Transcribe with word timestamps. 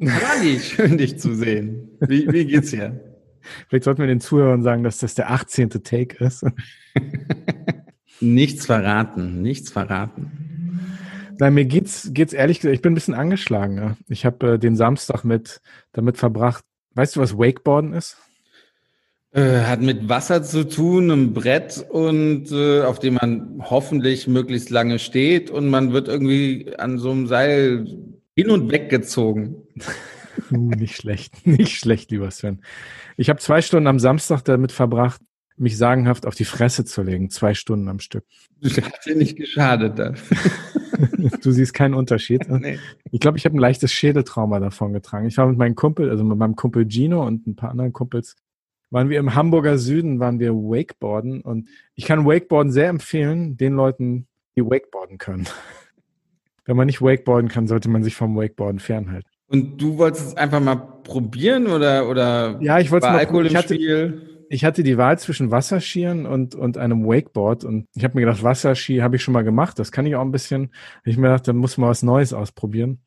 Rally, 0.00 0.60
schön 0.60 0.98
dich 0.98 1.18
zu 1.18 1.34
sehen. 1.34 1.90
Wie, 2.00 2.30
wie 2.32 2.46
geht's 2.46 2.70
dir? 2.70 3.00
Vielleicht 3.68 3.84
sollten 3.84 4.00
wir 4.00 4.06
den 4.06 4.20
Zuhörern 4.20 4.62
sagen, 4.62 4.82
dass 4.82 4.98
das 4.98 5.14
der 5.14 5.30
18. 5.30 5.70
Take 5.70 6.24
ist. 6.24 6.44
nichts 8.20 8.66
verraten, 8.66 9.42
nichts 9.42 9.70
verraten. 9.70 10.32
Nein, 11.38 11.54
mir 11.54 11.64
geht's, 11.64 12.10
geht's 12.12 12.32
ehrlich 12.32 12.60
gesagt, 12.60 12.74
ich 12.74 12.82
bin 12.82 12.92
ein 12.92 12.94
bisschen 12.94 13.14
angeschlagen. 13.14 13.76
Ja. 13.76 13.96
Ich 14.08 14.26
habe 14.26 14.54
äh, 14.54 14.58
den 14.58 14.76
Samstag 14.76 15.24
mit 15.24 15.60
damit 15.92 16.16
verbracht. 16.16 16.64
Weißt 16.94 17.16
du, 17.16 17.20
was 17.20 17.38
Wakeboarden 17.38 17.92
ist? 17.92 18.16
Äh, 19.30 19.60
hat 19.60 19.80
mit 19.80 20.08
Wasser 20.08 20.42
zu 20.42 20.66
tun, 20.66 21.10
einem 21.10 21.34
Brett 21.34 21.84
und 21.90 22.50
äh, 22.50 22.82
auf 22.82 22.98
dem 22.98 23.14
man 23.14 23.62
hoffentlich 23.62 24.26
möglichst 24.26 24.70
lange 24.70 24.98
steht 24.98 25.50
und 25.50 25.68
man 25.68 25.92
wird 25.92 26.08
irgendwie 26.08 26.74
an 26.76 26.98
so 26.98 27.10
einem 27.10 27.26
Seil 27.26 27.86
hin 28.38 28.50
und 28.50 28.70
weg 28.70 28.88
gezogen. 28.88 29.56
uh, 30.52 30.56
nicht 30.56 30.94
schlecht, 30.94 31.44
nicht 31.46 31.76
schlecht, 31.76 32.12
lieber 32.12 32.30
Sven. 32.30 32.62
Ich 33.16 33.30
habe 33.30 33.40
zwei 33.40 33.62
Stunden 33.62 33.88
am 33.88 33.98
Samstag 33.98 34.44
damit 34.44 34.70
verbracht, 34.70 35.20
mich 35.56 35.76
sagenhaft 35.76 36.24
auf 36.24 36.36
die 36.36 36.44
Fresse 36.44 36.84
zu 36.84 37.02
legen, 37.02 37.30
zwei 37.30 37.54
Stunden 37.54 37.88
am 37.88 37.98
Stück. 37.98 38.24
Das 38.60 38.76
hat 38.76 39.04
dir 39.04 39.16
nicht 39.16 39.36
geschadet 39.36 39.98
dann. 39.98 40.16
du 41.42 41.50
siehst 41.50 41.74
keinen 41.74 41.94
Unterschied. 41.94 42.48
Nee. 42.48 42.78
Ich 43.10 43.18
glaube, 43.18 43.38
ich 43.38 43.44
habe 43.44 43.56
ein 43.56 43.60
leichtes 43.60 43.92
Schädeltrauma 43.92 44.60
davon 44.60 44.92
getragen. 44.92 45.26
Ich 45.26 45.36
war 45.36 45.48
mit 45.48 45.58
meinem 45.58 45.74
Kumpel, 45.74 46.08
also 46.08 46.22
mit 46.22 46.38
meinem 46.38 46.54
Kumpel 46.54 46.88
Gino 46.88 47.26
und 47.26 47.44
ein 47.48 47.56
paar 47.56 47.70
anderen 47.72 47.92
Kumpels 47.92 48.36
waren 48.90 49.08
wir 49.08 49.18
im 49.18 49.34
Hamburger 49.34 49.78
Süden, 49.78 50.20
waren 50.20 50.38
wir 50.38 50.54
Wakeboarden 50.54 51.40
und 51.40 51.68
ich 51.96 52.04
kann 52.04 52.24
Wakeboarden 52.24 52.70
sehr 52.70 52.88
empfehlen, 52.88 53.56
den 53.56 53.74
Leuten, 53.74 54.28
die 54.56 54.64
Wakeboarden 54.64 55.18
können. 55.18 55.48
Wenn 56.68 56.76
man 56.76 56.86
nicht 56.86 57.00
Wakeboarden 57.00 57.48
kann, 57.48 57.66
sollte 57.66 57.88
man 57.88 58.02
sich 58.02 58.14
vom 58.14 58.36
Wakeboarden 58.36 58.78
fernhalten. 58.78 59.30
Und 59.46 59.80
du 59.80 59.96
wolltest 59.96 60.26
es 60.26 60.36
einfach 60.36 60.60
mal 60.60 60.76
probieren 60.76 61.66
oder 61.66 62.06
oder 62.10 62.58
ja, 62.60 62.78
ich 62.78 62.90
wollte 62.90 63.06
mal 63.06 63.16
Alkohol 63.16 63.46
ich 63.46 63.56
hatte, 63.56 63.74
Spiel? 63.74 64.44
Ich 64.50 64.66
hatte 64.66 64.82
die 64.82 64.98
Wahl 64.98 65.18
zwischen 65.18 65.50
Wasserskiern 65.50 66.26
und 66.26 66.54
und 66.54 66.76
einem 66.76 67.06
Wakeboard 67.06 67.64
und 67.64 67.86
ich 67.94 68.04
habe 68.04 68.16
mir 68.16 68.26
gedacht, 68.26 68.42
Wasserski 68.42 68.98
habe 68.98 69.16
ich 69.16 69.22
schon 69.22 69.32
mal 69.32 69.44
gemacht, 69.44 69.78
das 69.78 69.92
kann 69.92 70.04
ich 70.04 70.14
auch 70.14 70.20
ein 70.20 70.30
bisschen. 70.30 70.74
Ich 71.06 71.16
mir 71.16 71.28
gedacht, 71.28 71.48
dann 71.48 71.56
muss 71.56 71.78
man 71.78 71.88
was 71.88 72.02
Neues 72.02 72.34
ausprobieren. 72.34 72.98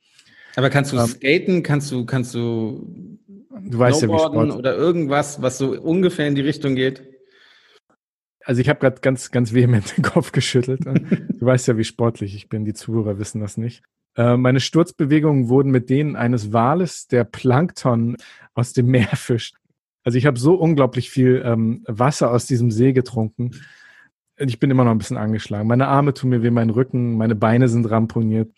Aber 0.55 0.71
kannst 0.71 0.91
du 0.91 0.97
ähm, 0.97 1.05
skaten? 1.05 1.61
Kannst 1.61 1.91
du 1.91 2.07
kannst 2.07 2.33
du 2.33 3.19
Du 3.63 3.77
weißt 3.77 4.01
ja, 4.01 4.07
wie 4.07 4.17
Sport. 4.17 4.55
oder 4.55 4.75
irgendwas, 4.75 5.39
was 5.43 5.59
so 5.59 5.79
ungefähr 5.79 6.27
in 6.27 6.33
die 6.33 6.41
Richtung 6.41 6.73
geht? 6.73 7.03
Also 8.43 8.61
ich 8.61 8.69
habe 8.69 8.79
gerade 8.79 9.01
ganz, 9.01 9.31
ganz 9.31 9.53
vehement 9.53 9.97
den 9.97 10.03
Kopf 10.03 10.31
geschüttelt. 10.31 10.85
du 10.85 11.45
weißt 11.45 11.67
ja, 11.67 11.77
wie 11.77 11.83
sportlich 11.83 12.35
ich 12.35 12.49
bin. 12.49 12.65
Die 12.65 12.73
Zuhörer 12.73 13.19
wissen 13.19 13.41
das 13.41 13.57
nicht. 13.57 13.83
Äh, 14.15 14.37
meine 14.37 14.59
Sturzbewegungen 14.59 15.49
wurden 15.49 15.71
mit 15.71 15.89
denen 15.89 16.15
eines 16.15 16.51
Wales, 16.51 17.07
der 17.07 17.23
Plankton 17.23 18.17
aus 18.53 18.73
dem 18.73 18.87
Meer 18.87 19.15
fischt. 19.15 19.55
Also 20.03 20.17
ich 20.17 20.25
habe 20.25 20.39
so 20.39 20.55
unglaublich 20.55 21.09
viel 21.09 21.41
ähm, 21.45 21.83
Wasser 21.87 22.31
aus 22.31 22.45
diesem 22.47 22.71
See 22.71 22.93
getrunken. 22.93 23.51
Ich 24.37 24.59
bin 24.59 24.71
immer 24.71 24.83
noch 24.83 24.91
ein 24.91 24.97
bisschen 24.97 25.17
angeschlagen. 25.17 25.67
Meine 25.67 25.87
Arme 25.87 26.13
tun 26.13 26.31
mir 26.31 26.41
weh, 26.41 26.49
mein 26.49 26.71
Rücken, 26.71 27.17
meine 27.17 27.35
Beine 27.35 27.69
sind 27.69 27.89
ramponiert. 27.89 28.51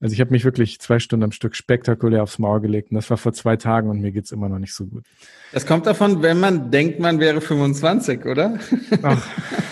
Also 0.00 0.14
ich 0.14 0.20
habe 0.20 0.30
mich 0.30 0.44
wirklich 0.44 0.80
zwei 0.80 0.98
Stunden 0.98 1.24
am 1.24 1.32
Stück 1.32 1.54
spektakulär 1.54 2.22
aufs 2.22 2.38
Maul 2.38 2.60
gelegt 2.60 2.90
und 2.90 2.94
das 2.94 3.10
war 3.10 3.18
vor 3.18 3.34
zwei 3.34 3.56
Tagen 3.56 3.90
und 3.90 4.00
mir 4.00 4.12
geht's 4.12 4.32
immer 4.32 4.48
noch 4.48 4.58
nicht 4.58 4.72
so 4.72 4.86
gut. 4.86 5.04
Das 5.52 5.66
kommt 5.66 5.84
davon, 5.86 6.22
wenn 6.22 6.40
man 6.40 6.70
denkt, 6.70 7.00
man 7.00 7.20
wäre 7.20 7.42
25, 7.42 8.24
oder? 8.24 8.58
Ach. 9.02 9.26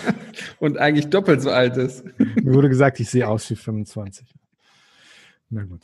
und 0.59 0.77
eigentlich 0.77 1.09
doppelt 1.09 1.41
so 1.41 1.49
alt 1.49 1.77
ist. 1.77 2.05
Mir 2.17 2.53
wurde 2.53 2.69
gesagt, 2.69 2.99
ich 2.99 3.09
sehe 3.09 3.27
aus 3.27 3.49
wie 3.49 3.55
25. 3.55 4.27
Na 5.49 5.63
gut. 5.63 5.81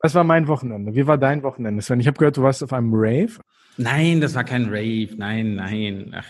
Was 0.00 0.14
war 0.14 0.24
mein 0.24 0.48
Wochenende? 0.48 0.94
Wie 0.94 1.06
war 1.06 1.16
dein 1.16 1.42
Wochenende, 1.42 1.80
Sven? 1.80 2.00
Ich 2.00 2.06
habe 2.06 2.18
gehört, 2.18 2.36
du 2.36 2.42
warst 2.42 2.62
auf 2.62 2.74
einem 2.74 2.92
Rave. 2.92 3.40
Nein, 3.78 4.20
das 4.20 4.34
war 4.34 4.44
kein 4.44 4.66
Rave. 4.66 5.08
Nein, 5.16 5.54
nein. 5.54 6.14
Ach. 6.14 6.26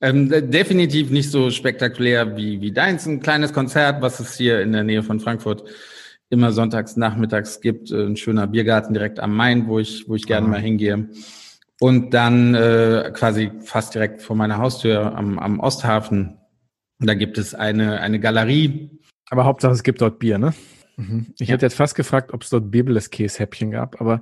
Ähm, 0.00 0.28
definitiv 0.28 1.10
nicht 1.10 1.30
so 1.30 1.50
spektakulär 1.50 2.36
wie, 2.36 2.60
wie 2.60 2.70
deins. 2.70 3.06
Ein 3.06 3.20
kleines 3.20 3.52
Konzert, 3.52 4.02
was 4.02 4.20
es 4.20 4.36
hier 4.36 4.60
in 4.60 4.72
der 4.72 4.84
Nähe 4.84 5.02
von 5.02 5.18
Frankfurt 5.18 5.64
immer 6.30 6.52
sonntags 6.52 6.96
nachmittags 6.96 7.60
gibt. 7.60 7.90
Äh, 7.90 8.06
ein 8.06 8.16
schöner 8.16 8.46
Biergarten 8.46 8.94
direkt 8.94 9.20
am 9.20 9.34
Main, 9.34 9.66
wo 9.66 9.78
ich, 9.78 10.08
wo 10.08 10.14
ich 10.14 10.26
gerne 10.26 10.46
ah. 10.46 10.50
mal 10.50 10.60
hingehe. 10.60 11.08
Und 11.80 12.14
dann 12.14 12.54
äh, 12.54 13.10
quasi 13.14 13.50
fast 13.60 13.94
direkt 13.94 14.22
vor 14.22 14.36
meiner 14.36 14.58
Haustür 14.58 15.16
am, 15.16 15.38
am 15.38 15.60
Osthafen. 15.60 16.38
Da 17.00 17.14
gibt 17.14 17.36
es 17.36 17.54
eine, 17.54 18.00
eine 18.00 18.20
Galerie. 18.20 18.90
Aber 19.30 19.44
Hauptsache, 19.44 19.72
es 19.72 19.82
gibt 19.82 20.00
dort 20.00 20.18
Bier, 20.18 20.38
ne? 20.38 20.54
Mhm. 20.96 21.26
Ich 21.38 21.48
ja. 21.48 21.54
hätte 21.54 21.66
jetzt 21.66 21.74
fast 21.74 21.96
gefragt, 21.96 22.32
ob 22.32 22.42
es 22.42 22.50
dort 22.50 22.70
Bibeleskäse-Häppchen 22.70 23.72
gab, 23.72 24.00
aber 24.00 24.20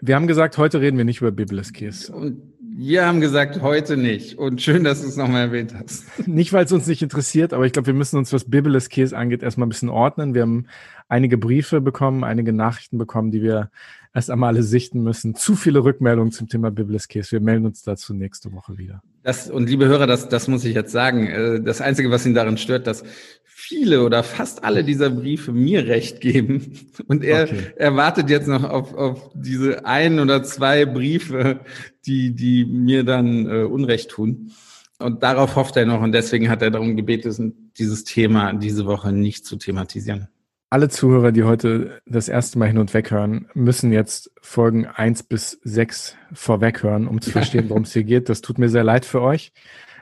wir 0.00 0.14
haben 0.14 0.26
gesagt, 0.26 0.58
heute 0.58 0.80
reden 0.80 0.96
wir 0.96 1.04
nicht 1.04 1.20
über 1.20 1.32
Bibeleskäse. 1.32 2.14
Und 2.14 2.51
wir 2.74 3.06
haben 3.06 3.20
gesagt, 3.20 3.60
heute 3.60 3.96
nicht. 3.96 4.38
Und 4.38 4.62
schön, 4.62 4.84
dass 4.84 5.02
du 5.02 5.08
es 5.08 5.16
nochmal 5.16 5.42
erwähnt 5.42 5.74
hast. 5.74 6.04
Nicht, 6.26 6.52
weil 6.52 6.64
es 6.64 6.72
uns 6.72 6.86
nicht 6.86 7.02
interessiert, 7.02 7.52
aber 7.52 7.66
ich 7.66 7.72
glaube, 7.72 7.86
wir 7.86 7.94
müssen 7.94 8.16
uns, 8.16 8.32
was 8.32 8.48
Bibeleskäse 8.48 9.16
angeht, 9.16 9.42
erstmal 9.42 9.66
ein 9.66 9.70
bisschen 9.70 9.88
ordnen. 9.88 10.34
Wir 10.34 10.42
haben 10.42 10.66
einige 11.08 11.36
Briefe 11.36 11.80
bekommen, 11.80 12.24
einige 12.24 12.52
Nachrichten 12.52 12.98
bekommen, 12.98 13.30
die 13.30 13.42
wir 13.42 13.70
erst 14.14 14.30
einmal 14.30 14.54
alle 14.54 14.62
sichten 14.62 15.02
müssen. 15.02 15.34
Zu 15.34 15.54
viele 15.54 15.84
Rückmeldungen 15.84 16.32
zum 16.32 16.48
Thema 16.48 16.70
Bibeleskäse. 16.70 17.32
Wir 17.32 17.40
melden 17.40 17.66
uns 17.66 17.82
dazu 17.82 18.14
nächste 18.14 18.52
Woche 18.52 18.78
wieder. 18.78 19.02
Das, 19.22 19.50
und 19.50 19.68
liebe 19.68 19.86
Hörer, 19.86 20.06
das, 20.06 20.28
das 20.28 20.48
muss 20.48 20.64
ich 20.64 20.74
jetzt 20.74 20.92
sagen. 20.92 21.26
Äh, 21.26 21.60
das 21.62 21.80
Einzige, 21.80 22.10
was 22.10 22.26
ihn 22.26 22.34
daran 22.34 22.58
stört, 22.58 22.86
dass 22.86 23.04
viele 23.44 24.02
oder 24.02 24.22
fast 24.22 24.64
alle 24.64 24.82
dieser 24.82 25.08
Briefe 25.08 25.52
mir 25.52 25.86
recht 25.86 26.20
geben. 26.20 26.80
Und 27.06 27.22
er, 27.22 27.44
okay. 27.44 27.72
er 27.76 27.96
wartet 27.96 28.28
jetzt 28.28 28.48
noch 28.48 28.64
auf, 28.64 28.94
auf 28.94 29.30
diese 29.34 29.86
ein 29.86 30.18
oder 30.18 30.42
zwei 30.42 30.84
Briefe, 30.84 31.60
die, 32.06 32.34
die 32.34 32.64
mir 32.64 33.04
dann 33.04 33.46
äh, 33.46 33.64
Unrecht 33.64 34.10
tun. 34.10 34.52
Und 34.98 35.22
darauf 35.22 35.56
hofft 35.56 35.76
er 35.76 35.86
noch 35.86 36.00
und 36.00 36.12
deswegen 36.12 36.48
hat 36.48 36.62
er 36.62 36.70
darum 36.70 36.96
gebeten, 36.96 37.72
dieses 37.76 38.04
Thema 38.04 38.52
diese 38.52 38.86
Woche 38.86 39.12
nicht 39.12 39.44
zu 39.44 39.56
thematisieren. 39.56 40.28
Alle 40.70 40.88
Zuhörer, 40.88 41.32
die 41.32 41.42
heute 41.42 42.00
das 42.06 42.28
erste 42.28 42.58
Mal 42.58 42.68
hin 42.68 42.78
und 42.78 42.94
weg 42.94 43.10
hören, 43.10 43.46
müssen 43.52 43.92
jetzt 43.92 44.30
Folgen 44.40 44.86
eins 44.86 45.22
bis 45.22 45.60
sechs 45.62 46.16
vorweg 46.32 46.82
hören, 46.82 47.08
um 47.08 47.20
zu 47.20 47.30
verstehen, 47.30 47.68
worum 47.68 47.82
es 47.82 47.92
hier 47.92 48.04
geht. 48.04 48.28
Das 48.28 48.40
tut 48.40 48.58
mir 48.58 48.68
sehr 48.68 48.84
leid 48.84 49.04
für 49.04 49.20
euch, 49.20 49.52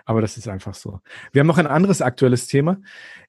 aber 0.05 0.21
das 0.21 0.37
ist 0.37 0.47
einfach 0.47 0.75
so. 0.75 1.00
Wir 1.33 1.41
haben 1.41 1.49
noch 1.49 1.59
ein 1.59 1.66
anderes 1.66 2.03
aktuelles 2.03 2.47
Thema. 2.47 2.81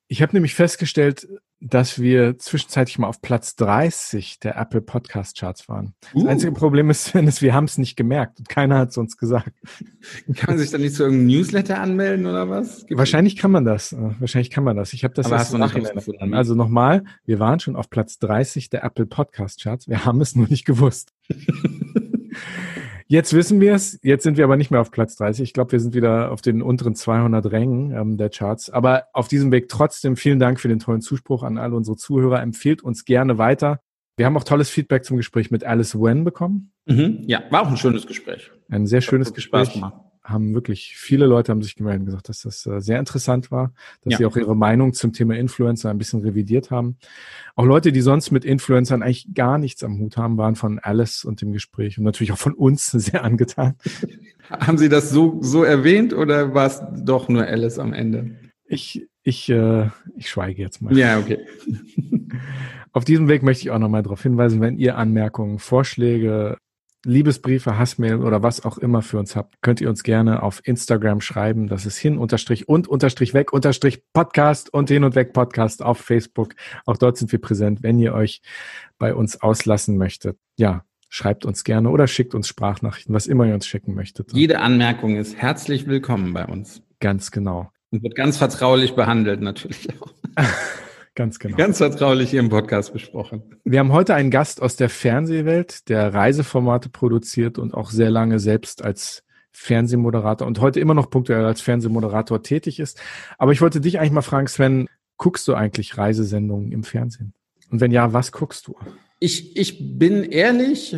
Ich 0.07 0.21
habe 0.21 0.33
nämlich 0.33 0.53
festgestellt, 0.53 1.27
dass 1.61 1.99
wir 1.99 2.39
zwischenzeitlich 2.39 2.97
mal 2.97 3.07
auf 3.07 3.21
Platz 3.21 3.55
30 3.55 4.39
der 4.39 4.57
Apple 4.57 4.81
Podcast 4.81 5.37
Charts 5.37 5.69
waren. 5.69 5.93
Das 6.13 6.23
uh. 6.23 6.27
einzige 6.27 6.51
Problem 6.51 6.89
ist, 6.89 7.13
ist 7.15 7.41
wir 7.41 7.53
haben 7.53 7.65
es 7.65 7.77
nicht 7.77 7.95
gemerkt 7.95 8.39
und 8.39 8.49
keiner 8.49 8.79
hat 8.79 8.89
es 8.89 8.97
uns 8.97 9.15
gesagt. 9.15 9.51
Kann 10.35 10.55
man 10.55 10.57
sich 10.57 10.71
dann 10.71 10.81
nicht 10.81 10.95
zu 10.95 11.03
irgendeinem 11.03 11.27
Newsletter 11.27 11.79
anmelden 11.79 12.25
oder 12.25 12.49
was? 12.49 12.85
Gibt 12.87 12.97
Wahrscheinlich 12.97 13.35
kann 13.35 13.51
man 13.51 13.63
das. 13.63 13.93
Äh, 13.93 13.97
wahrscheinlich 14.19 14.49
kann 14.49 14.63
man 14.63 14.75
das. 14.75 14.93
Ich 14.93 15.03
habe 15.03 15.13
das 15.13 15.27
Aber 15.27 15.43
du 15.43 15.57
nachhinein 15.57 15.93
gefunden. 15.93 16.33
Also 16.33 16.55
nochmal, 16.55 17.03
wir 17.25 17.39
waren 17.39 17.59
schon 17.59 17.75
auf 17.75 17.89
Platz 17.89 18.17
30 18.17 18.69
der 18.69 18.83
Apple 18.83 19.05
Podcast 19.05 19.61
Charts. 19.61 19.87
Wir 19.87 20.03
haben 20.03 20.19
es 20.19 20.35
nur 20.35 20.47
nicht 20.47 20.65
gewusst. 20.65 21.13
Jetzt 23.11 23.33
wissen 23.33 23.59
wir 23.59 23.73
es. 23.73 23.99
Jetzt 24.03 24.23
sind 24.23 24.37
wir 24.37 24.45
aber 24.45 24.55
nicht 24.55 24.71
mehr 24.71 24.79
auf 24.79 24.89
Platz 24.89 25.17
30. 25.17 25.43
Ich 25.43 25.51
glaube, 25.51 25.73
wir 25.73 25.81
sind 25.81 25.93
wieder 25.93 26.31
auf 26.31 26.41
den 26.41 26.61
unteren 26.61 26.95
200 26.95 27.51
Rängen 27.51 27.91
ähm, 27.91 28.15
der 28.15 28.29
Charts. 28.29 28.69
Aber 28.69 29.07
auf 29.11 29.27
diesem 29.27 29.51
Weg 29.51 29.67
trotzdem 29.67 30.15
vielen 30.15 30.39
Dank 30.39 30.61
für 30.61 30.69
den 30.69 30.79
tollen 30.79 31.01
Zuspruch 31.01 31.43
an 31.43 31.57
alle 31.57 31.75
unsere 31.75 31.97
Zuhörer. 31.97 32.41
Empfehlt 32.41 32.81
uns 32.81 33.03
gerne 33.03 33.37
weiter. 33.37 33.81
Wir 34.15 34.25
haben 34.25 34.37
auch 34.37 34.45
tolles 34.45 34.69
Feedback 34.69 35.03
zum 35.03 35.17
Gespräch 35.17 35.51
mit 35.51 35.65
Alice 35.65 35.93
Wen 35.93 36.23
bekommen. 36.23 36.71
Mhm. 36.85 37.23
Ja, 37.27 37.43
war 37.49 37.63
auch 37.63 37.67
ein 37.67 37.75
schönes 37.75 38.07
Gespräch. 38.07 38.49
Ein 38.69 38.87
sehr 38.87 39.01
schönes 39.01 39.33
Gespräch. 39.33 39.65
Spaß 39.65 39.73
gemacht 39.73 40.10
haben 40.23 40.53
wirklich 40.53 40.95
viele 40.95 41.25
Leute 41.25 41.51
haben 41.51 41.61
sich 41.61 41.75
gemeldet 41.75 42.01
und 42.01 42.05
gesagt, 42.05 42.29
dass 42.29 42.41
das 42.41 42.65
äh, 42.65 42.79
sehr 42.79 42.99
interessant 42.99 43.51
war, 43.51 43.73
dass 44.03 44.13
ja. 44.13 44.17
sie 44.19 44.25
auch 44.25 44.35
ihre 44.37 44.55
Meinung 44.55 44.93
zum 44.93 45.13
Thema 45.13 45.35
Influencer 45.35 45.89
ein 45.89 45.97
bisschen 45.97 46.21
revidiert 46.21 46.71
haben. 46.71 46.97
Auch 47.55 47.65
Leute, 47.65 47.91
die 47.91 48.01
sonst 48.01 48.31
mit 48.31 48.45
Influencern 48.45 49.01
eigentlich 49.01 49.33
gar 49.33 49.57
nichts 49.57 49.83
am 49.83 49.99
Hut 49.99 50.17
haben, 50.17 50.37
waren 50.37 50.55
von 50.55 50.79
Alice 50.79 51.25
und 51.25 51.41
dem 51.41 51.53
Gespräch 51.53 51.97
und 51.97 52.03
natürlich 52.03 52.31
auch 52.31 52.37
von 52.37 52.53
uns 52.53 52.91
sehr 52.91 53.23
angetan. 53.23 53.75
Haben 54.49 54.77
Sie 54.77 54.89
das 54.89 55.09
so, 55.09 55.39
so 55.41 55.63
erwähnt 55.63 56.13
oder 56.13 56.53
war 56.53 56.67
es 56.67 56.81
doch 57.03 57.29
nur 57.29 57.45
Alice 57.45 57.79
am 57.79 57.93
Ende? 57.93 58.37
Ich, 58.65 59.07
ich, 59.23 59.49
äh, 59.49 59.89
ich 60.15 60.29
schweige 60.29 60.61
jetzt 60.61 60.81
mal. 60.81 60.95
Ja, 60.95 61.19
okay. 61.19 61.39
Auf 62.93 63.05
diesem 63.05 63.29
Weg 63.29 63.41
möchte 63.41 63.63
ich 63.63 63.71
auch 63.71 63.79
nochmal 63.79 64.03
darauf 64.03 64.21
hinweisen, 64.21 64.59
wenn 64.59 64.77
ihr 64.77 64.97
Anmerkungen, 64.97 65.59
Vorschläge, 65.59 66.57
Liebesbriefe, 67.03 67.79
Hassmail 67.79 68.17
oder 68.17 68.43
was 68.43 68.63
auch 68.63 68.77
immer 68.77 69.01
für 69.01 69.17
uns 69.17 69.35
habt, 69.35 69.61
könnt 69.61 69.81
ihr 69.81 69.89
uns 69.89 70.03
gerne 70.03 70.43
auf 70.43 70.61
Instagram 70.63 71.19
schreiben. 71.19 71.67
Das 71.67 71.85
ist 71.85 71.97
hin 71.97 72.17
unterstrich 72.17 72.69
und 72.69 72.87
unterstrich 72.87 73.33
weg 73.33 73.53
unterstrich 73.53 74.03
Podcast 74.13 74.71
und 74.71 74.89
hin 74.89 75.03
und 75.03 75.15
weg 75.15 75.33
Podcast 75.33 75.81
auf 75.81 75.97
Facebook. 75.97 76.53
Auch 76.85 76.97
dort 76.97 77.17
sind 77.17 77.31
wir 77.31 77.41
präsent, 77.41 77.81
wenn 77.81 77.97
ihr 77.97 78.13
euch 78.13 78.41
bei 78.99 79.15
uns 79.15 79.41
auslassen 79.41 79.97
möchtet. 79.97 80.37
Ja, 80.57 80.85
schreibt 81.09 81.43
uns 81.43 81.63
gerne 81.63 81.89
oder 81.89 82.05
schickt 82.05 82.35
uns 82.35 82.47
Sprachnachrichten, 82.47 83.15
was 83.15 83.25
immer 83.25 83.45
ihr 83.45 83.55
uns 83.55 83.65
schicken 83.65 83.95
möchtet. 83.95 84.31
Jede 84.33 84.59
Anmerkung 84.59 85.17
ist 85.17 85.35
herzlich 85.35 85.87
willkommen 85.87 86.33
bei 86.33 86.45
uns. 86.45 86.83
Ganz 86.99 87.31
genau. 87.31 87.71
Und 87.89 88.03
wird 88.03 88.15
ganz 88.15 88.37
vertraulich 88.37 88.93
behandelt 88.93 89.41
natürlich 89.41 89.89
auch. 89.99 90.13
Ganz 91.15 91.39
genau. 91.39 91.57
Ganz 91.57 91.79
vertraulich 91.79 92.29
hier 92.29 92.39
im 92.39 92.49
Podcast 92.49 92.93
besprochen. 92.93 93.43
Wir 93.65 93.79
haben 93.79 93.91
heute 93.91 94.15
einen 94.15 94.31
Gast 94.31 94.61
aus 94.61 94.77
der 94.77 94.89
Fernsehwelt, 94.89 95.89
der 95.89 96.13
Reiseformate 96.13 96.89
produziert 96.89 97.57
und 97.57 97.73
auch 97.73 97.91
sehr 97.91 98.09
lange 98.09 98.39
selbst 98.39 98.81
als 98.83 99.23
Fernsehmoderator 99.51 100.47
und 100.47 100.61
heute 100.61 100.79
immer 100.79 100.93
noch 100.93 101.09
punktuell 101.09 101.43
als 101.43 101.59
Fernsehmoderator 101.59 102.41
tätig 102.43 102.79
ist. 102.79 103.01
Aber 103.37 103.51
ich 103.51 103.59
wollte 103.59 103.81
dich 103.81 103.99
eigentlich 103.99 104.11
mal 104.11 104.21
fragen, 104.21 104.47
Sven, 104.47 104.87
guckst 105.17 105.47
du 105.49 105.53
eigentlich 105.53 105.97
Reisesendungen 105.97 106.71
im 106.71 106.83
Fernsehen? 106.83 107.33
Und 107.69 107.81
wenn 107.81 107.91
ja, 107.91 108.13
was 108.13 108.31
guckst 108.31 108.67
du? 108.67 108.75
Ich, 109.19 109.57
ich 109.57 109.99
bin 109.99 110.23
ehrlich, 110.23 110.95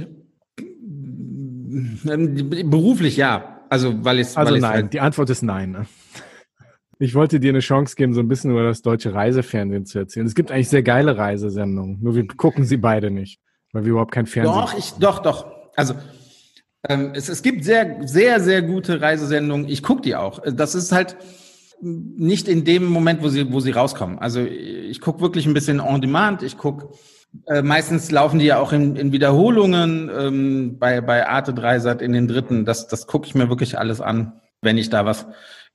beruflich 2.04 3.18
ja. 3.18 3.62
Also, 3.69 4.06
weil 4.06 4.19
ich 4.19 4.38
Also 4.38 4.54
weil 4.54 4.59
nein, 4.59 4.71
halt, 4.71 4.94
die 4.94 5.00
Antwort 5.00 5.31
ist 5.31 5.42
nein. 5.42 5.71
Ne? 5.71 5.88
Ich 7.03 7.15
wollte 7.15 7.41
dir 7.41 7.50
eine 7.50 7.59
Chance 7.59 7.97
geben, 7.97 8.13
so 8.13 8.21
ein 8.21 8.29
bisschen 8.29 8.51
über 8.51 8.63
das 8.63 8.81
deutsche 8.81 9.13
Reisefernsehen 9.13 9.85
zu 9.85 10.00
erzählen. 10.00 10.25
Es 10.25 10.35
gibt 10.35 10.51
eigentlich 10.51 10.69
sehr 10.69 10.83
geile 10.83 11.17
Reisesendungen, 11.17 12.00
nur 12.01 12.15
wir 12.15 12.25
gucken 12.27 12.63
sie 12.63 12.77
beide 12.77 13.11
nicht, 13.11 13.41
weil 13.73 13.83
wir 13.83 13.91
überhaupt 13.91 14.13
kein 14.13 14.25
Fernsehen 14.25 14.55
Doch, 14.55 14.77
ich, 14.77 14.94
doch, 14.94 15.19
doch. 15.19 15.45
Also, 15.75 15.95
ähm, 16.88 17.11
es, 17.13 17.27
es 17.27 17.44
gibt 17.44 17.65
sehr, 17.65 18.07
sehr, 18.07 18.39
sehr 18.39 18.61
gute 18.61 19.01
Reisesendungen. 19.01 19.67
Ich 19.67 19.83
gucke 19.83 20.01
die 20.01 20.15
auch. 20.15 20.39
Das 20.50 20.75
ist 20.75 20.94
halt 20.94 21.17
nicht 21.81 22.47
in 22.47 22.63
dem 22.63 22.85
Moment, 22.85 23.21
wo 23.21 23.27
sie, 23.27 23.51
wo 23.51 23.59
sie 23.59 23.71
rauskommen. 23.71 24.17
Also 24.19 24.39
ich 24.39 25.01
gucke 25.01 25.19
wirklich 25.19 25.45
ein 25.45 25.53
bisschen 25.53 25.81
on 25.81 25.99
demand. 25.99 26.41
Ich 26.41 26.57
gucke, 26.57 26.88
äh, 27.47 27.61
meistens 27.61 28.11
laufen 28.11 28.39
die 28.39 28.45
ja 28.45 28.59
auch 28.59 28.71
in, 28.71 28.95
in 28.95 29.11
Wiederholungen 29.11 30.09
ähm, 30.17 30.79
bei, 30.79 31.01
bei 31.01 31.27
Arte 31.27 31.53
Dreisat 31.53 32.01
in 32.01 32.13
den 32.13 32.29
dritten. 32.29 32.63
Das, 32.63 32.88
das 32.88 33.07
gucke 33.07 33.27
ich 33.27 33.35
mir 33.35 33.49
wirklich 33.49 33.77
alles 33.77 33.99
an, 33.99 34.39
wenn 34.61 34.77
ich 34.77 34.89
da 34.89 35.06
was 35.06 35.27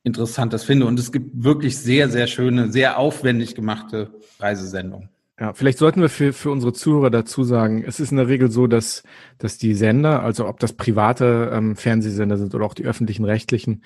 Interessantes 0.03 0.65
finde. 0.65 0.87
Und 0.87 0.99
es 0.99 1.13
gibt 1.13 1.45
wirklich 1.45 1.79
sehr, 1.79 2.09
sehr 2.09 2.27
schöne, 2.27 2.73
sehr 2.73 2.99
aufwendig 2.99 3.55
gemachte 3.55 4.11
Reisesendungen. 4.39 5.09
Ja, 5.41 5.53
vielleicht 5.53 5.79
sollten 5.79 6.01
wir 6.01 6.09
für, 6.09 6.33
für 6.33 6.51
unsere 6.51 6.73
Zuhörer 6.73 7.11
dazu 7.11 7.45
sagen, 7.45 7.85
es 7.87 8.01
ist 8.01 8.11
in 8.11 8.17
der 8.17 8.27
Regel 8.27 8.51
so, 8.51 8.67
dass, 8.67 9.05
dass 9.39 9.57
die 9.57 9.75
Sender, 9.75 10.23
also 10.23 10.49
ob 10.49 10.59
das 10.59 10.73
private 10.73 11.51
ähm, 11.53 11.77
Fernsehsender 11.77 12.37
sind 12.37 12.55
oder 12.57 12.65
auch 12.65 12.75
die 12.75 12.85
öffentlichen 12.85 13.25
rechtlichen, 13.25 13.85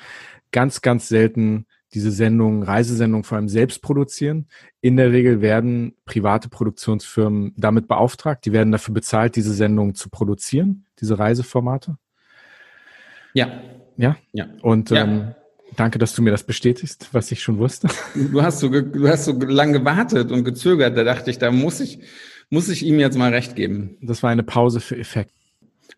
ganz, 0.50 0.80
ganz 0.80 1.08
selten 1.08 1.66
diese 1.92 2.10
Sendungen, 2.10 2.62
Reisesendungen 2.62 3.24
vor 3.24 3.36
allem 3.36 3.50
selbst 3.50 3.82
produzieren. 3.82 4.48
In 4.80 4.96
der 4.96 5.12
Regel 5.12 5.42
werden 5.42 5.94
private 6.06 6.48
Produktionsfirmen 6.48 7.52
damit 7.58 7.86
beauftragt, 7.86 8.46
die 8.46 8.52
werden 8.52 8.72
dafür 8.72 8.94
bezahlt, 8.94 9.36
diese 9.36 9.52
Sendungen 9.52 9.94
zu 9.94 10.08
produzieren, 10.08 10.86
diese 11.00 11.18
Reiseformate. 11.18 11.98
Ja. 13.34 13.60
Ja? 13.98 14.16
Ja. 14.32 14.46
Und 14.62 14.88
Ja. 14.88 15.04
Ähm, 15.04 15.34
danke, 15.76 15.98
dass 15.98 16.14
du 16.14 16.22
mir 16.22 16.30
das 16.30 16.44
bestätigst, 16.44 17.08
was 17.12 17.30
ich 17.32 17.42
schon 17.42 17.58
wusste. 17.58 17.88
Du 18.14 18.42
hast 18.42 18.60
so, 18.60 18.68
du 18.68 19.08
hast 19.08 19.24
so 19.24 19.32
lange 19.32 19.80
gewartet 19.80 20.30
und 20.30 20.44
gezögert. 20.44 20.96
Da 20.96 21.04
dachte 21.04 21.30
ich, 21.30 21.38
da 21.38 21.50
muss 21.50 21.80
ich, 21.80 22.00
muss 22.50 22.68
ich 22.68 22.84
ihm 22.84 22.98
jetzt 22.98 23.16
mal 23.16 23.32
recht 23.32 23.56
geben. 23.56 23.96
Das 24.00 24.22
war 24.22 24.30
eine 24.30 24.42
Pause 24.42 24.80
für 24.80 24.96
Effekt. 24.96 25.32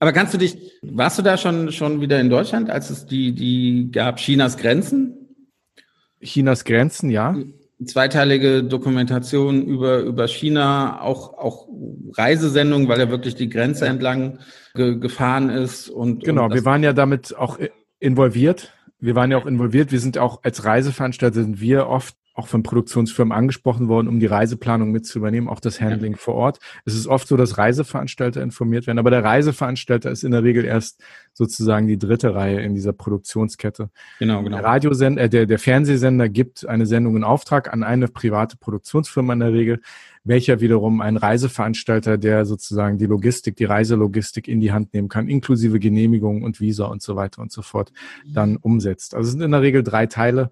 Aber 0.01 0.13
kannst 0.13 0.35
du 0.35 0.39
dich, 0.39 0.59
warst 0.83 1.19
du 1.19 1.23
da 1.23 1.37
schon, 1.37 1.73
schon 1.73 2.01
wieder 2.01 2.21
in 2.21 2.31
Deutschland, 2.31 2.71
als 2.71 2.91
es 2.91 3.07
die, 3.07 3.33
die 3.33 3.91
gab, 3.91 4.19
Chinas 4.19 4.57
Grenzen? 4.57 5.15
Chinas 6.23 6.65
Grenzen, 6.65 7.11
ja. 7.11 7.37
Zweiteilige 7.85 8.63
Dokumentation 8.65 9.63
über, 9.63 10.01
über 10.01 10.29
China, 10.29 11.01
auch, 11.01 11.39
auch 11.39 11.69
Reisesendung, 12.13 12.89
weil 12.89 13.01
er 13.01 13.11
wirklich 13.11 13.35
die 13.35 13.49
Grenze 13.49 13.87
entlang 13.87 14.39
ge, 14.75 14.99
gefahren 14.99 15.51
ist 15.51 15.89
und. 15.91 16.25
Genau, 16.25 16.45
und 16.45 16.55
wir 16.55 16.65
waren 16.65 16.83
ja 16.83 16.93
damit 16.93 17.37
auch 17.37 17.59
involviert. 17.99 18.74
Wir 19.05 19.15
waren 19.15 19.31
ja 19.31 19.37
auch 19.37 19.47
involviert. 19.47 19.93
Wir 19.93 20.01
sind 20.01 20.17
auch 20.17 20.43
als 20.45 20.65
Reiseveranstalter 20.65 21.43
sind 21.43 21.61
wir 21.61 21.89
oft 21.89 22.17
auch 22.33 22.49
von 22.49 22.65
Produktionsfirmen 22.65 23.37
angesprochen 23.37 23.87
worden, 23.87 24.09
um 24.09 24.19
die 24.19 24.27
Reiseplanung 24.27 24.91
mit 24.91 25.07
zu 25.07 25.19
übernehmen, 25.19 25.49
auch 25.49 25.61
das 25.61 25.81
Handling 25.81 26.17
vor 26.17 26.35
Ort. 26.35 26.59
Es 26.85 26.95
ist 26.95 27.07
oft 27.07 27.29
so, 27.29 27.37
dass 27.37 27.59
Reiseveranstalter 27.59 28.43
informiert 28.43 28.89
werden, 28.89 28.99
aber 28.99 29.11
der 29.11 29.23
Reiseveranstalter 29.23 30.11
ist 30.11 30.25
in 30.25 30.33
der 30.33 30.43
Regel 30.43 30.65
erst 30.65 31.01
sozusagen 31.33 31.87
die 31.87 31.99
dritte 31.99 32.35
Reihe 32.35 32.61
in 32.61 32.75
dieser 32.75 32.93
Produktionskette. 32.93 33.91
Genau, 34.19 34.43
genau. 34.43 34.57
Der 34.57 34.65
Radiosender, 34.65 35.23
äh, 35.23 35.29
der, 35.29 35.47
der 35.47 35.61
Fernsehsender 35.61 36.29
gibt 36.29 36.67
eine 36.67 36.87
Sendung 36.87 37.15
in 37.17 37.25
Auftrag 37.25 37.73
an 37.73 37.85
eine 37.85 38.09
private 38.09 38.57
Produktionsfirma 38.57 39.35
in 39.35 39.41
der 39.41 39.53
Regel, 39.53 39.81
welcher 40.25 40.61
wiederum 40.61 41.01
ein 41.01 41.17
Reiseveranstalter, 41.17 42.19
der 42.19 42.47
sozusagen 42.47 42.99
die 42.99 43.07
Logistik, 43.07 43.57
die 43.57 43.65
Reiselogistik 43.65 44.49
in 44.49 44.61
die 44.61 44.73
Hand 44.73 44.95
nehmen 44.95 45.09
kann, 45.09 45.29
inklusive 45.29 45.79
Genehmigungen 45.79 46.43
und 46.43 46.61
Visa 46.61 46.87
und 46.87 47.03
so 47.03 47.15
weiter 47.15 47.43
und 47.43 47.53
so 47.53 47.63
fort, 47.63 47.93
dann 48.27 48.57
umsetzt. 48.57 49.15
Also 49.15 49.29
es 49.29 49.33
sind 49.33 49.43
in 49.43 49.53
der 49.53 49.63
Regel 49.63 49.83
drei 49.83 50.07
Teile. 50.07 50.51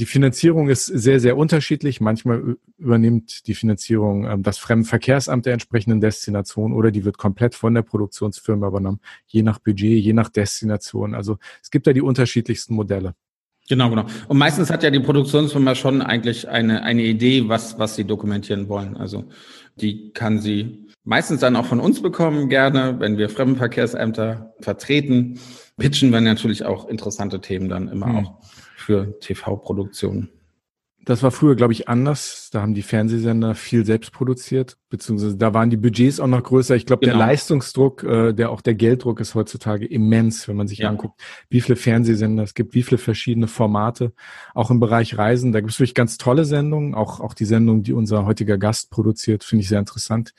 Die 0.00 0.06
Finanzierung 0.06 0.68
ist 0.68 0.86
sehr, 0.86 1.20
sehr 1.20 1.36
unterschiedlich. 1.36 2.00
Manchmal 2.00 2.56
übernimmt 2.78 3.46
die 3.46 3.54
Finanzierung 3.54 4.26
ähm, 4.26 4.42
das 4.42 4.58
Fremdenverkehrsamt 4.58 5.46
der 5.46 5.52
entsprechenden 5.52 6.00
Destination 6.00 6.72
oder 6.72 6.90
die 6.90 7.04
wird 7.04 7.16
komplett 7.16 7.54
von 7.54 7.74
der 7.74 7.82
Produktionsfirma 7.82 8.66
übernommen, 8.66 9.00
je 9.26 9.42
nach 9.42 9.60
Budget, 9.60 10.02
je 10.02 10.12
nach 10.12 10.30
Destination. 10.30 11.14
Also 11.14 11.38
es 11.62 11.70
gibt 11.70 11.86
da 11.86 11.92
die 11.92 12.02
unterschiedlichsten 12.02 12.74
Modelle. 12.74 13.14
Genau, 13.68 13.88
genau. 13.88 14.04
Und 14.28 14.36
meistens 14.36 14.70
hat 14.70 14.82
ja 14.82 14.90
die 14.90 15.00
Produktionsfirma 15.00 15.74
schon 15.74 16.02
eigentlich 16.02 16.48
eine, 16.48 16.82
eine 16.82 17.02
Idee, 17.02 17.48
was, 17.48 17.78
was 17.78 17.96
sie 17.96 18.04
dokumentieren 18.04 18.68
wollen. 18.68 18.96
Also 18.96 19.24
die 19.76 20.10
kann 20.12 20.38
sie 20.38 20.86
meistens 21.04 21.40
dann 21.40 21.56
auch 21.56 21.66
von 21.66 21.80
uns 21.80 22.02
bekommen, 22.02 22.48
gerne, 22.48 22.96
wenn 22.98 23.16
wir 23.16 23.28
Fremdenverkehrsämter 23.28 24.54
vertreten. 24.60 25.38
Pitchen 25.78 26.12
wir 26.12 26.20
natürlich 26.20 26.64
auch 26.64 26.88
interessante 26.88 27.40
Themen 27.40 27.68
dann 27.68 27.88
immer 27.88 28.06
Hm. 28.06 28.16
auch 28.16 28.38
für 28.76 29.18
TV-Produktionen. 29.20 30.28
Das 31.04 31.22
war 31.22 31.30
früher, 31.30 31.54
glaube 31.54 31.72
ich, 31.72 31.88
anders. 31.88 32.48
Da 32.52 32.62
haben 32.62 32.72
die 32.72 32.82
Fernsehsender 32.82 33.54
viel 33.54 33.84
selbst 33.84 34.10
produziert, 34.12 34.78
beziehungsweise 34.88 35.36
da 35.36 35.52
waren 35.52 35.68
die 35.68 35.76
Budgets 35.76 36.18
auch 36.20 36.26
noch 36.26 36.42
größer. 36.42 36.76
Ich 36.76 36.86
glaube, 36.86 37.04
Genau. 37.04 37.18
der 37.18 37.26
Leistungsdruck, 37.26 38.02
äh, 38.04 38.32
der 38.32 38.50
auch 38.50 38.60
der 38.62 38.74
Gelddruck 38.74 39.20
ist 39.20 39.34
heutzutage 39.34 39.86
immens, 39.86 40.48
wenn 40.48 40.56
man 40.56 40.66
sich 40.66 40.78
Ja. 40.78 40.88
anguckt, 40.88 41.20
wie 41.50 41.60
viele 41.60 41.76
Fernsehsender 41.76 42.42
es 42.44 42.54
gibt, 42.54 42.74
wie 42.74 42.82
viele 42.82 42.98
verschiedene 42.98 43.48
Formate, 43.48 44.12
auch 44.54 44.70
im 44.70 44.80
Bereich 44.80 45.18
Reisen. 45.18 45.52
Da 45.52 45.60
gibt 45.60 45.72
es 45.72 45.78
wirklich 45.78 45.94
ganz 45.94 46.16
tolle 46.16 46.44
Sendungen, 46.44 46.94
auch 46.94 47.20
auch 47.20 47.34
die 47.34 47.44
Sendung, 47.44 47.82
die 47.82 47.92
unser 47.92 48.24
heutiger 48.24 48.56
Gast 48.56 48.90
produziert, 48.90 49.44
finde 49.44 49.62
ich 49.62 49.68
sehr 49.68 49.80
interessant. 49.80 50.32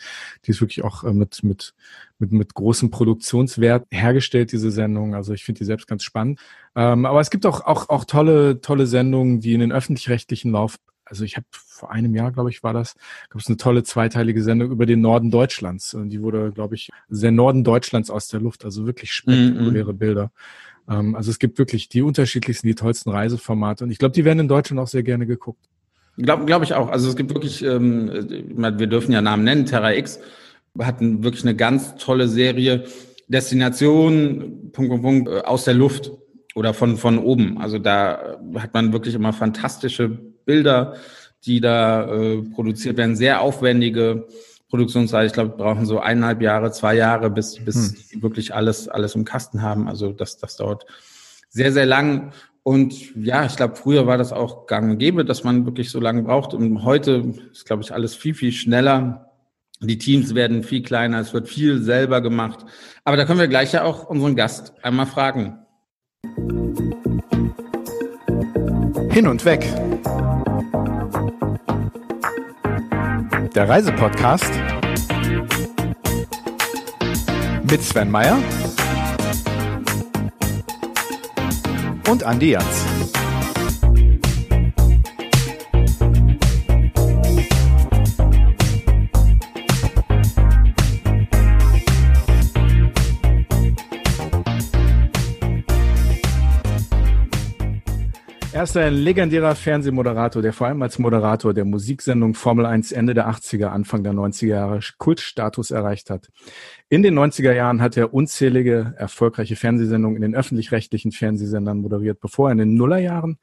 Die 0.46 0.52
ist 0.52 0.62
wirklich 0.62 0.84
auch 0.84 1.04
äh, 1.04 1.14
mit 1.14 1.44
mit 1.44 1.74
mit 2.20 2.32
mit 2.32 2.54
großem 2.54 2.92
Produktionswert 2.92 3.86
hergestellt 3.92 4.52
diese 4.52 4.72
Sendung. 4.72 5.16
Also 5.16 5.34
ich 5.34 5.44
finde 5.44 5.60
die 5.60 5.66
selbst 5.66 5.88
ganz 5.88 6.04
spannend. 6.04 6.40
Ähm, 6.76 7.06
aber 7.06 7.20
es 7.20 7.30
gibt 7.30 7.46
auch, 7.46 7.62
auch, 7.62 7.90
auch 7.90 8.06
tolle, 8.06 8.62
tolle 8.62 8.88
Sendungen, 8.88 9.42
die 9.42 9.54
in 9.54 9.60
den 9.60 9.72
öffentlich-rechtlichen 9.72 10.52
Lauf, 10.52 10.78
also 11.06 11.24
ich 11.24 11.36
habe 11.38 11.46
vor 11.52 11.92
einem 11.92 12.16
Jahr, 12.16 12.32
glaube 12.32 12.50
ich, 12.50 12.64
war 12.64 12.74
das, 12.74 12.96
gab 13.30 13.40
es 13.42 13.48
eine 13.48 13.58
tolle 13.58 13.84
zweiteilige 13.84 14.42
Sendung 14.42 14.72
über 14.72 14.86
den 14.86 15.02
Norden 15.02 15.30
Deutschlands. 15.30 15.94
Und 15.94 16.10
die 16.10 16.22
wurde, 16.22 16.52
glaube 16.52 16.76
ich, 16.76 16.90
der 17.10 17.32
Norden 17.32 17.64
Deutschlands 17.64 18.10
aus 18.10 18.28
der 18.28 18.40
Luft, 18.40 18.66
also 18.66 18.88
wirklich 18.88 19.12
spektakuläre 19.12 19.94
Bilder. 19.94 20.31
Ähm, 20.90 21.16
also 21.16 21.30
es 21.31 21.40
gibt 21.40 21.60
wirklich 21.60 21.90
die 21.90 22.02
unterschiedlichsten, 22.02 22.68
die 22.68 22.76
tollsten 22.76 23.12
Reiseformate. 23.12 23.84
Und 23.84 23.92
ich 23.92 24.00
glaube, 24.00 24.14
die 24.14 24.26
werden 24.26 24.40
in 24.40 24.48
Deutschland 24.48 24.80
auch 24.80 24.88
sehr 24.88 25.04
gerne 25.04 25.26
geguckt. 25.26 25.69
Glaube 26.18 26.45
glaub 26.45 26.64
ich 26.64 26.74
auch. 26.74 26.90
Also 26.90 27.10
es 27.10 27.16
gibt 27.16 27.34
wirklich, 27.34 27.62
ähm, 27.64 28.10
wir 28.10 28.88
dürfen 28.88 29.12
ja 29.12 29.22
Namen 29.22 29.44
nennen, 29.44 29.66
Terra 29.66 29.94
X 29.94 30.19
hatten 30.80 31.24
wirklich 31.24 31.44
eine 31.44 31.56
ganz 31.56 31.96
tolle 31.96 32.28
Serie. 32.28 32.86
Destination, 33.28 34.72
Punkt, 34.72 34.90
Punkt, 34.90 35.04
Punkt, 35.04 35.30
äh, 35.30 35.42
aus 35.42 35.66
der 35.66 35.74
Luft 35.74 36.12
oder 36.56 36.74
von, 36.74 36.98
von 36.98 37.20
oben. 37.20 37.58
Also 37.60 37.80
da 37.80 38.38
hat 38.56 38.74
man 38.74 38.94
wirklich 38.94 39.16
immer 39.16 39.34
fantastische 39.34 40.10
Bilder, 40.10 40.96
die 41.46 41.60
da 41.60 42.12
äh, 42.12 42.42
produziert 42.42 42.98
werden. 42.98 43.16
Sehr 43.16 43.42
aufwendige 43.42 44.28
Produktionsseite. 44.70 45.28
Ich 45.28 45.34
glaube, 45.34 45.56
brauchen 45.58 45.86
so 45.86 46.00
eineinhalb 46.00 46.42
Jahre, 46.42 46.72
zwei 46.72 46.96
Jahre, 46.96 47.30
bis, 47.30 47.64
bis 47.64 48.10
die 48.10 48.22
wirklich 48.22 48.54
alles, 48.54 48.88
alles 48.88 49.16
im 49.16 49.26
Kasten 49.26 49.62
haben. 49.62 49.88
Also 49.88 50.12
das, 50.12 50.38
das 50.38 50.58
dauert 50.58 50.86
sehr, 51.50 51.72
sehr 51.72 51.86
lang. 51.86 52.32
Und 52.64 53.16
ja, 53.16 53.46
ich 53.46 53.56
glaube, 53.56 53.76
früher 53.76 54.08
war 54.08 54.18
das 54.18 54.34
auch 54.34 54.66
gang 54.66 54.92
und 54.92 54.98
gäbe, 54.98 55.24
dass 55.24 55.44
man 55.44 55.66
wirklich 55.66 55.92
so 55.92 56.00
lange 56.00 56.24
braucht. 56.24 56.54
Und 56.54 56.84
heute 56.84 57.34
ist, 57.52 57.66
glaube 57.66 57.84
ich, 57.84 57.94
alles 57.94 58.16
viel, 58.16 58.34
viel 58.34 58.52
schneller. 58.52 59.34
Die 59.82 59.98
Teams 59.98 60.34
werden 60.36 60.64
viel 60.64 60.84
kleiner, 60.84 61.20
es 61.20 61.34
wird 61.34 61.50
viel 61.50 61.82
selber 61.82 62.22
gemacht. 62.22 62.66
Aber 63.04 63.18
da 63.18 63.26
können 63.26 63.40
wir 63.40 63.48
gleich 63.48 63.74
ja 63.74 63.84
auch 63.84 64.06
unseren 64.06 64.36
Gast 64.36 64.74
einmal 64.82 65.06
fragen. 65.06 65.60
Hin 69.12 69.28
und 69.28 69.44
weg. 69.46 69.66
Der 73.54 73.70
Reisepodcast 73.70 74.52
mit 77.70 77.82
Sven 77.82 78.12
Meyer 78.12 78.38
und 82.10 82.24
Andi 82.24 82.52
Jans. 82.52 82.94
Ist 98.69 98.78
ein 98.78 98.95
legendärer 98.95 99.54
Fernsehmoderator, 99.54 100.42
der 100.42 100.52
vor 100.52 100.68
allem 100.68 100.81
als 100.81 100.98
Moderator 100.98 101.54
der 101.54 101.66
Musiksendung 101.66 102.34
Formel 102.34 102.66
1 102.66 102.92
Ende 102.94 103.14
der 103.14 103.30
80er, 103.30 103.68
Anfang 103.68 104.04
der 104.04 104.14
90er 104.14 104.48
Jahre 104.48 104.80
Kultstatus 104.98 105.69
erreicht 105.69 106.10
hat. 106.10 106.30
In 106.90 107.04
den 107.04 107.18
90er 107.18 107.52
Jahren 107.54 107.81
hat 107.81 107.95
er 107.95 108.14
unzählige 108.14 108.95
erfolgreiche 108.98 109.56
Fernsehsendungen 109.56 110.16
in 110.16 110.22
den 110.22 110.36
öffentlich-rechtlichen 110.36 111.12
Fernsehsendern 111.12 111.80
moderiert, 111.80 112.19
bevor 112.19 112.50
er 112.50 112.54
in 112.54 112.57
den 112.57 112.74
Nullerjahren 112.76 113.38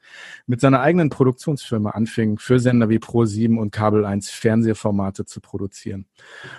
mit 0.45 0.59
seiner 0.59 0.81
eigenen 0.81 1.09
Produktionsfirma 1.09 1.91
anfing, 1.91 2.37
für 2.37 2.59
Sender 2.59 2.89
wie 2.89 2.97
Pro7 2.97 3.57
und 3.57 3.71
Kabel 3.71 4.05
1 4.05 4.29
Fernsehformate 4.29 5.25
zu 5.25 5.39
produzieren. 5.39 6.05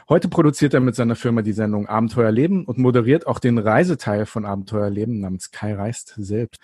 Heute 0.09 0.28
produziert 0.28 0.73
er 0.73 0.80
mit 0.80 0.94
seiner 0.94 1.16
Firma 1.16 1.42
die 1.42 1.52
Sendung 1.52 1.87
Abenteuer 1.87 2.33
Leben 2.33 2.64
und 2.64 2.78
moderiert 2.78 3.26
auch 3.26 3.38
den 3.40 3.59
Reiseteil 3.59 4.25
von 4.25 4.47
Abenteuer 4.47 4.88
Leben 4.88 5.21
namens 5.21 5.50
Kai 5.50 5.75
Reist 5.75 6.14
selbst. 6.16 6.61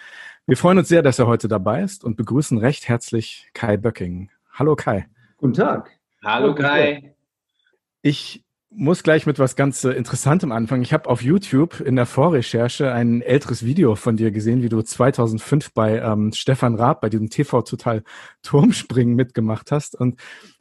Wir 0.50 0.56
freuen 0.56 0.78
uns 0.78 0.88
sehr, 0.88 1.02
dass 1.02 1.20
er 1.20 1.28
heute 1.28 1.46
dabei 1.46 1.80
ist 1.80 2.02
und 2.02 2.16
begrüßen 2.16 2.58
recht 2.58 2.88
herzlich 2.88 3.48
Kai 3.54 3.76
Böcking. 3.76 4.32
Hallo 4.52 4.74
Kai. 4.74 5.06
Guten 5.36 5.52
Tag. 5.52 5.92
Hallo 6.24 6.56
Kai. 6.56 7.14
Ich 8.02 8.44
muss 8.68 9.04
gleich 9.04 9.26
mit 9.26 9.38
was 9.38 9.54
ganz 9.54 9.84
äh, 9.84 9.92
Interessantem 9.92 10.50
anfangen. 10.50 10.82
Ich 10.82 10.92
habe 10.92 11.08
auf 11.08 11.22
YouTube 11.22 11.78
in 11.78 11.94
der 11.94 12.04
Vorrecherche 12.04 12.90
ein 12.90 13.22
älteres 13.22 13.64
Video 13.64 13.94
von 13.94 14.16
dir 14.16 14.32
gesehen, 14.32 14.64
wie 14.64 14.68
du 14.68 14.82
2005 14.82 15.72
bei 15.72 16.00
ähm, 16.00 16.32
Stefan 16.32 16.74
Raab 16.74 17.00
bei 17.00 17.10
diesem 17.10 17.30
TV 17.30 17.62
Total 17.62 18.02
Turmspringen 18.42 19.14
mitgemacht 19.14 19.70
hast. 19.70 19.94
Und 19.94 20.18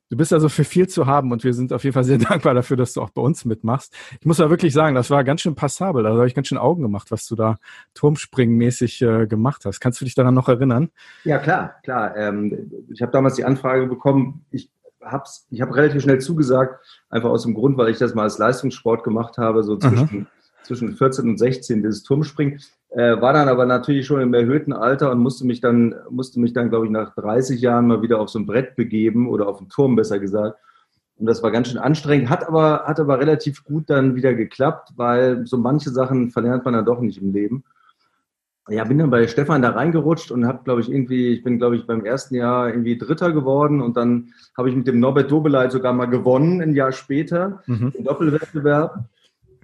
du 0.09 0.17
bist 0.17 0.33
also 0.33 0.49
für 0.49 0.63
viel 0.63 0.87
zu 0.87 1.05
haben 1.05 1.31
und 1.31 1.43
wir 1.43 1.53
sind 1.53 1.71
auf 1.71 1.83
jeden 1.83 1.93
Fall 1.93 2.03
sehr 2.03 2.17
dankbar 2.29 2.53
dafür, 2.53 2.77
dass 2.77 2.93
du 2.93 3.01
auch 3.01 3.09
bei 3.09 3.21
uns 3.21 3.45
mitmachst. 3.45 3.93
Ich 4.19 4.25
muss 4.25 4.39
aber 4.39 4.49
wirklich 4.49 4.73
sagen, 4.73 4.95
das 4.95 5.09
war 5.09 5.23
ganz 5.23 5.41
schön 5.41 5.55
passabel. 5.55 6.03
Da 6.03 6.09
habe 6.09 6.27
ich 6.27 6.35
ganz 6.35 6.47
schön 6.47 6.57
Augen 6.57 6.81
gemacht, 6.81 7.11
was 7.11 7.27
du 7.27 7.35
da 7.35 7.59
Turmspringen-mäßig 7.95 9.01
äh, 9.01 9.27
gemacht 9.27 9.65
hast. 9.65 9.79
Kannst 9.79 10.01
du 10.01 10.05
dich 10.05 10.15
daran 10.15 10.33
noch 10.33 10.49
erinnern? 10.49 10.89
Ja, 11.23 11.37
klar, 11.37 11.75
klar. 11.83 12.15
Ähm, 12.17 12.71
ich 12.89 13.01
habe 13.01 13.11
damals 13.11 13.35
die 13.35 13.45
Anfrage 13.45 13.87
bekommen, 13.87 14.45
ich 14.51 14.69
hab's, 15.01 15.47
ich 15.49 15.61
habe 15.61 15.75
relativ 15.75 16.01
schnell 16.03 16.19
zugesagt, 16.19 16.83
einfach 17.09 17.29
aus 17.29 17.43
dem 17.43 17.53
Grund, 17.53 17.77
weil 17.77 17.89
ich 17.89 17.97
das 17.97 18.13
mal 18.13 18.23
als 18.23 18.37
Leistungssport 18.37 19.03
gemacht 19.03 19.37
habe, 19.37 19.63
so 19.63 19.77
zwischen, 19.77 20.27
zwischen 20.69 20.95
14 20.95 21.29
und 21.29 21.37
16, 21.37 21.81
dieses 21.81 22.03
Turmspringen. 22.03 22.61
Äh, 22.89 23.19
war 23.19 23.33
dann 23.33 23.49
aber 23.49 23.65
natürlich 23.65 24.05
schon 24.05 24.21
im 24.21 24.33
erhöhten 24.33 24.71
Alter 24.71 25.11
und 25.11 25.19
musste 25.19 25.45
mich 25.45 25.59
dann, 25.59 25.95
musste 26.09 26.39
mich 26.39 26.53
dann, 26.53 26.69
glaube 26.69 26.85
ich, 26.85 26.91
nach 26.91 27.13
30 27.15 27.59
Jahren 27.59 27.87
mal 27.87 28.01
wieder 28.01 28.19
auf 28.19 28.29
so 28.29 28.39
ein 28.39 28.45
Brett 28.45 28.75
begeben 28.75 29.27
oder 29.27 29.47
auf 29.47 29.59
einen 29.59 29.69
Turm, 29.69 29.95
besser 29.95 30.19
gesagt. 30.19 30.57
Und 31.17 31.25
das 31.25 31.43
war 31.43 31.51
ganz 31.51 31.67
schön 31.67 31.79
anstrengend, 31.79 32.29
hat 32.29 32.47
aber, 32.47 32.83
hat 32.85 32.99
aber 32.99 33.19
relativ 33.19 33.65
gut 33.65 33.89
dann 33.89 34.15
wieder 34.15 34.33
geklappt, 34.33 34.93
weil 34.95 35.45
so 35.45 35.57
manche 35.57 35.89
Sachen 35.89 36.31
verlernt 36.31 36.63
man 36.63 36.73
dann 36.73 36.85
doch 36.85 37.01
nicht 37.01 37.21
im 37.21 37.33
Leben 37.33 37.63
ja, 38.69 38.83
bin 38.83 38.99
dann 38.99 39.09
bei 39.09 39.27
Stefan 39.27 39.61
da 39.61 39.71
reingerutscht 39.71 40.31
und 40.31 40.45
habe, 40.45 40.63
glaube 40.63 40.81
ich, 40.81 40.91
irgendwie, 40.91 41.29
ich 41.29 41.43
bin, 41.43 41.57
glaube 41.57 41.75
ich, 41.75 41.87
beim 41.87 42.05
ersten 42.05 42.35
Jahr 42.35 42.69
irgendwie 42.69 42.97
Dritter 42.97 43.31
geworden 43.31 43.81
und 43.81 43.97
dann 43.97 44.33
habe 44.55 44.69
ich 44.69 44.75
mit 44.75 44.87
dem 44.87 44.99
Norbert 44.99 45.31
Dobeleit 45.31 45.71
sogar 45.71 45.93
mal 45.93 46.05
gewonnen, 46.05 46.61
ein 46.61 46.75
Jahr 46.75 46.91
später, 46.91 47.63
mhm. 47.65 47.93
im 47.97 48.03
Doppelwettbewerb 48.03 49.05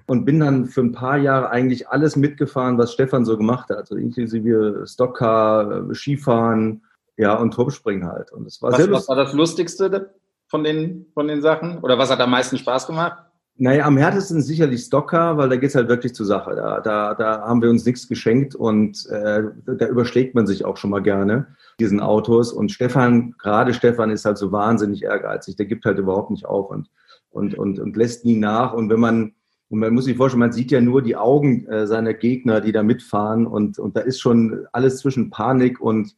und 0.07 0.25
bin 0.25 0.39
dann 0.39 0.65
für 0.65 0.81
ein 0.81 0.91
paar 0.91 1.17
Jahre 1.17 1.49
eigentlich 1.49 1.89
alles 1.89 2.15
mitgefahren, 2.15 2.77
was 2.77 2.93
Stefan 2.93 3.25
so 3.25 3.37
gemacht 3.37 3.69
hat, 3.69 3.77
also 3.77 3.95
inklusive 3.95 4.83
Stockcar, 4.85 5.93
Skifahren, 5.93 6.83
ja, 7.17 7.35
und 7.35 7.53
Turmspringen 7.53 8.07
halt. 8.07 8.31
Und 8.31 8.45
das 8.45 8.61
war 8.61 8.71
was, 8.71 8.91
was 8.91 9.07
war 9.07 9.15
das 9.15 9.33
Lustigste 9.33 10.13
von 10.47 10.63
den, 10.63 11.07
von 11.13 11.27
den 11.27 11.41
Sachen? 11.41 11.79
Oder 11.79 11.97
was 11.97 12.11
hat 12.11 12.19
am 12.19 12.31
meisten 12.31 12.57
Spaß 12.57 12.87
gemacht? 12.87 13.17
Naja, 13.57 13.85
am 13.85 13.95
härtesten 13.95 14.41
sicherlich 14.41 14.81
Stocker, 14.81 15.37
weil 15.37 15.47
da 15.47 15.55
geht's 15.55 15.75
halt 15.75 15.87
wirklich 15.87 16.13
zur 16.13 16.25
Sache. 16.25 16.55
Da, 16.55 16.81
da, 16.81 17.13
da 17.13 17.41
haben 17.41 17.61
wir 17.61 17.69
uns 17.69 17.85
nichts 17.85 18.09
geschenkt 18.09 18.53
und 18.53 19.07
äh, 19.09 19.43
da 19.65 19.87
überschlägt 19.87 20.35
man 20.35 20.45
sich 20.45 20.65
auch 20.65 20.75
schon 20.75 20.89
mal 20.89 21.01
gerne, 21.01 21.47
diesen 21.79 22.01
Autos. 22.01 22.51
Und 22.51 22.73
Stefan, 22.73 23.33
gerade 23.37 23.73
Stefan 23.73 24.09
ist 24.09 24.25
halt 24.25 24.37
so 24.37 24.51
wahnsinnig 24.51 25.03
ehrgeizig. 25.03 25.55
Der 25.55 25.67
gibt 25.67 25.85
halt 25.85 25.99
überhaupt 25.99 26.31
nicht 26.31 26.45
auf 26.45 26.69
und, 26.69 26.89
und, 27.29 27.57
und, 27.57 27.79
und 27.79 27.95
lässt 27.95 28.25
nie 28.25 28.35
nach. 28.35 28.73
Und 28.73 28.89
wenn 28.89 28.99
man, 28.99 29.35
und 29.75 29.81
man 29.81 29.93
muss 29.93 30.05
sich 30.05 30.15
vorstellen, 30.15 30.39
man 30.39 30.53
sieht 30.53 30.71
ja 30.71 30.79
nur 30.79 31.01
die 31.01 31.17
Augen 31.17 31.67
äh, 31.67 31.85
seiner 31.85 32.13
Gegner, 32.13 32.61
die 32.61 32.71
da 32.71 32.81
mitfahren 32.81 33.45
und, 33.45 33.77
und 33.77 33.97
da 33.97 33.99
ist 33.99 34.21
schon 34.21 34.65
alles 34.71 34.99
zwischen 34.99 35.31
Panik 35.31 35.81
und, 35.81 36.15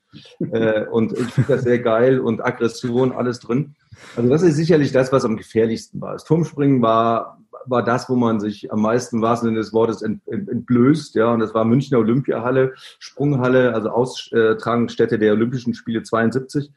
äh, 0.51 0.85
und 0.85 1.13
ich 1.13 1.25
finde 1.31 1.53
das 1.53 1.63
sehr 1.63 1.79
geil 1.79 2.19
und 2.19 2.45
Aggression, 2.45 3.11
alles 3.11 3.39
drin. 3.39 3.73
Also 4.15 4.29
das 4.29 4.43
ist 4.43 4.57
sicherlich 4.57 4.91
das, 4.91 5.11
was 5.11 5.25
am 5.25 5.37
gefährlichsten 5.37 5.99
war. 5.99 6.13
Das 6.13 6.23
Turmspringen 6.23 6.83
war, 6.83 7.39
war 7.65 7.83
das, 7.83 8.07
wo 8.09 8.15
man 8.15 8.39
sich 8.39 8.71
am 8.71 8.83
meisten, 8.83 9.23
wahrsten 9.23 9.49
Sinne 9.49 9.57
des 9.57 9.73
Wortes, 9.73 10.03
ent, 10.03 10.21
ent, 10.27 10.49
entblößt. 10.49 11.15
Ja, 11.15 11.33
und 11.33 11.39
das 11.39 11.55
war 11.55 11.65
Münchner 11.65 11.97
Olympiahalle, 11.97 12.75
Sprunghalle, 12.99 13.73
also 13.73 13.89
Austragungsstätte 13.89 15.17
der 15.17 15.33
Olympischen 15.33 15.73
Spiele 15.73 16.03
72. 16.03 16.71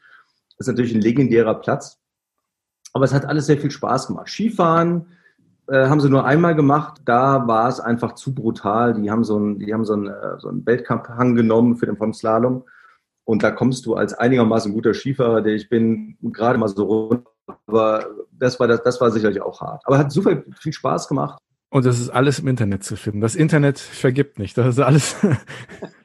Das 0.56 0.66
ist 0.66 0.66
natürlich 0.66 0.94
ein 0.94 1.02
legendärer 1.02 1.56
Platz. 1.56 1.98
Aber 2.94 3.04
es 3.04 3.12
hat 3.12 3.26
alles 3.26 3.44
sehr 3.44 3.58
viel 3.58 3.70
Spaß 3.70 4.06
gemacht. 4.06 4.28
Skifahren 4.30 5.04
äh, 5.70 5.86
haben 5.86 6.00
sie 6.00 6.10
nur 6.10 6.24
einmal 6.24 6.54
gemacht. 6.54 7.00
Da 7.04 7.46
war 7.46 7.68
es 7.68 7.78
einfach 7.78 8.14
zu 8.14 8.34
brutal. 8.34 8.94
Die 8.94 9.10
haben 9.10 9.24
so 9.24 9.36
einen, 9.36 9.58
die 9.58 9.72
haben 9.72 9.84
so 9.84 9.92
einen, 9.92 10.08
äh, 10.08 10.38
so 10.38 10.48
einen 10.48 10.66
Weltcup-Hang 10.66 11.36
genommen 11.36 11.76
für 11.76 11.86
den 11.86 11.96
vom 11.96 12.12
Slalom. 12.12 12.64
Und 13.24 13.42
da 13.44 13.52
kommst 13.52 13.86
du 13.86 13.94
als 13.94 14.12
einigermaßen 14.12 14.72
guter 14.72 14.94
Skifahrer, 14.94 15.42
der 15.42 15.54
ich 15.54 15.68
bin, 15.68 16.16
gerade 16.22 16.58
mal 16.58 16.68
so 16.68 16.84
runter. 16.84 17.30
Aber 17.66 18.04
das 18.32 18.58
war, 18.58 18.66
das, 18.66 18.82
das 18.82 19.00
war 19.00 19.10
sicherlich 19.12 19.40
auch 19.40 19.60
hart. 19.60 19.82
Aber 19.84 19.98
hat 19.98 20.10
super 20.10 20.42
viel 20.58 20.72
Spaß 20.72 21.06
gemacht. 21.06 21.38
Und 21.70 21.86
das 21.86 22.00
ist 22.00 22.10
alles 22.10 22.40
im 22.40 22.48
Internet 22.48 22.82
zu 22.82 22.96
finden. 22.96 23.20
Das 23.20 23.36
Internet 23.36 23.78
vergibt 23.78 24.40
nicht. 24.40 24.58
Das 24.58 24.66
ist 24.66 24.80
alles. 24.80 25.16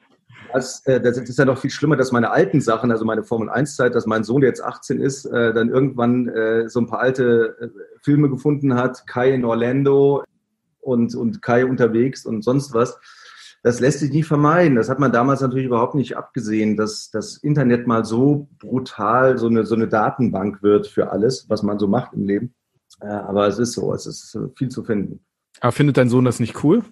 Das, 0.56 0.86
äh, 0.86 1.02
das, 1.02 1.18
ist 1.18 1.38
ja 1.38 1.44
noch 1.44 1.58
viel 1.58 1.70
schlimmer, 1.70 1.96
dass 1.96 2.12
meine 2.12 2.30
alten 2.30 2.62
Sachen, 2.62 2.90
also 2.90 3.04
meine 3.04 3.24
Formel 3.24 3.50
1-Zeit, 3.50 3.94
dass 3.94 4.06
mein 4.06 4.24
Sohn, 4.24 4.40
der 4.40 4.48
jetzt 4.48 4.64
18 4.64 5.00
ist, 5.00 5.26
äh, 5.26 5.52
dann 5.52 5.68
irgendwann 5.68 6.28
äh, 6.28 6.68
so 6.70 6.80
ein 6.80 6.86
paar 6.86 7.00
alte 7.00 7.72
Filme 8.02 8.30
gefunden 8.30 8.74
hat, 8.74 9.06
Kai 9.06 9.32
in 9.32 9.44
Orlando 9.44 10.24
und, 10.80 11.14
und 11.14 11.42
Kai 11.42 11.66
unterwegs 11.66 12.24
und 12.24 12.42
sonst 12.42 12.72
was 12.72 12.98
das 13.62 13.80
lässt 13.80 13.98
sich 13.98 14.12
nicht 14.12 14.26
vermeiden. 14.26 14.76
Das 14.76 14.88
hat 14.88 15.00
man 15.00 15.10
damals 15.10 15.40
natürlich 15.40 15.66
überhaupt 15.66 15.96
nicht 15.96 16.16
abgesehen, 16.16 16.76
dass 16.76 17.10
das 17.10 17.36
Internet 17.36 17.88
mal 17.88 18.04
so 18.04 18.48
brutal 18.60 19.38
so 19.38 19.48
eine, 19.48 19.66
so 19.66 19.74
eine 19.74 19.88
Datenbank 19.88 20.62
wird 20.62 20.86
für 20.86 21.10
alles, 21.10 21.46
was 21.48 21.64
man 21.64 21.78
so 21.78 21.88
macht 21.88 22.12
im 22.12 22.24
Leben. 22.24 22.54
Aber 23.00 23.48
es 23.48 23.58
ist 23.58 23.72
so, 23.72 23.92
es 23.92 24.06
ist 24.06 24.38
viel 24.56 24.68
zu 24.68 24.84
finden. 24.84 25.20
Aber 25.60 25.72
findet 25.72 25.96
dein 25.96 26.08
Sohn 26.08 26.24
das 26.24 26.38
nicht 26.38 26.62
cool, 26.62 26.84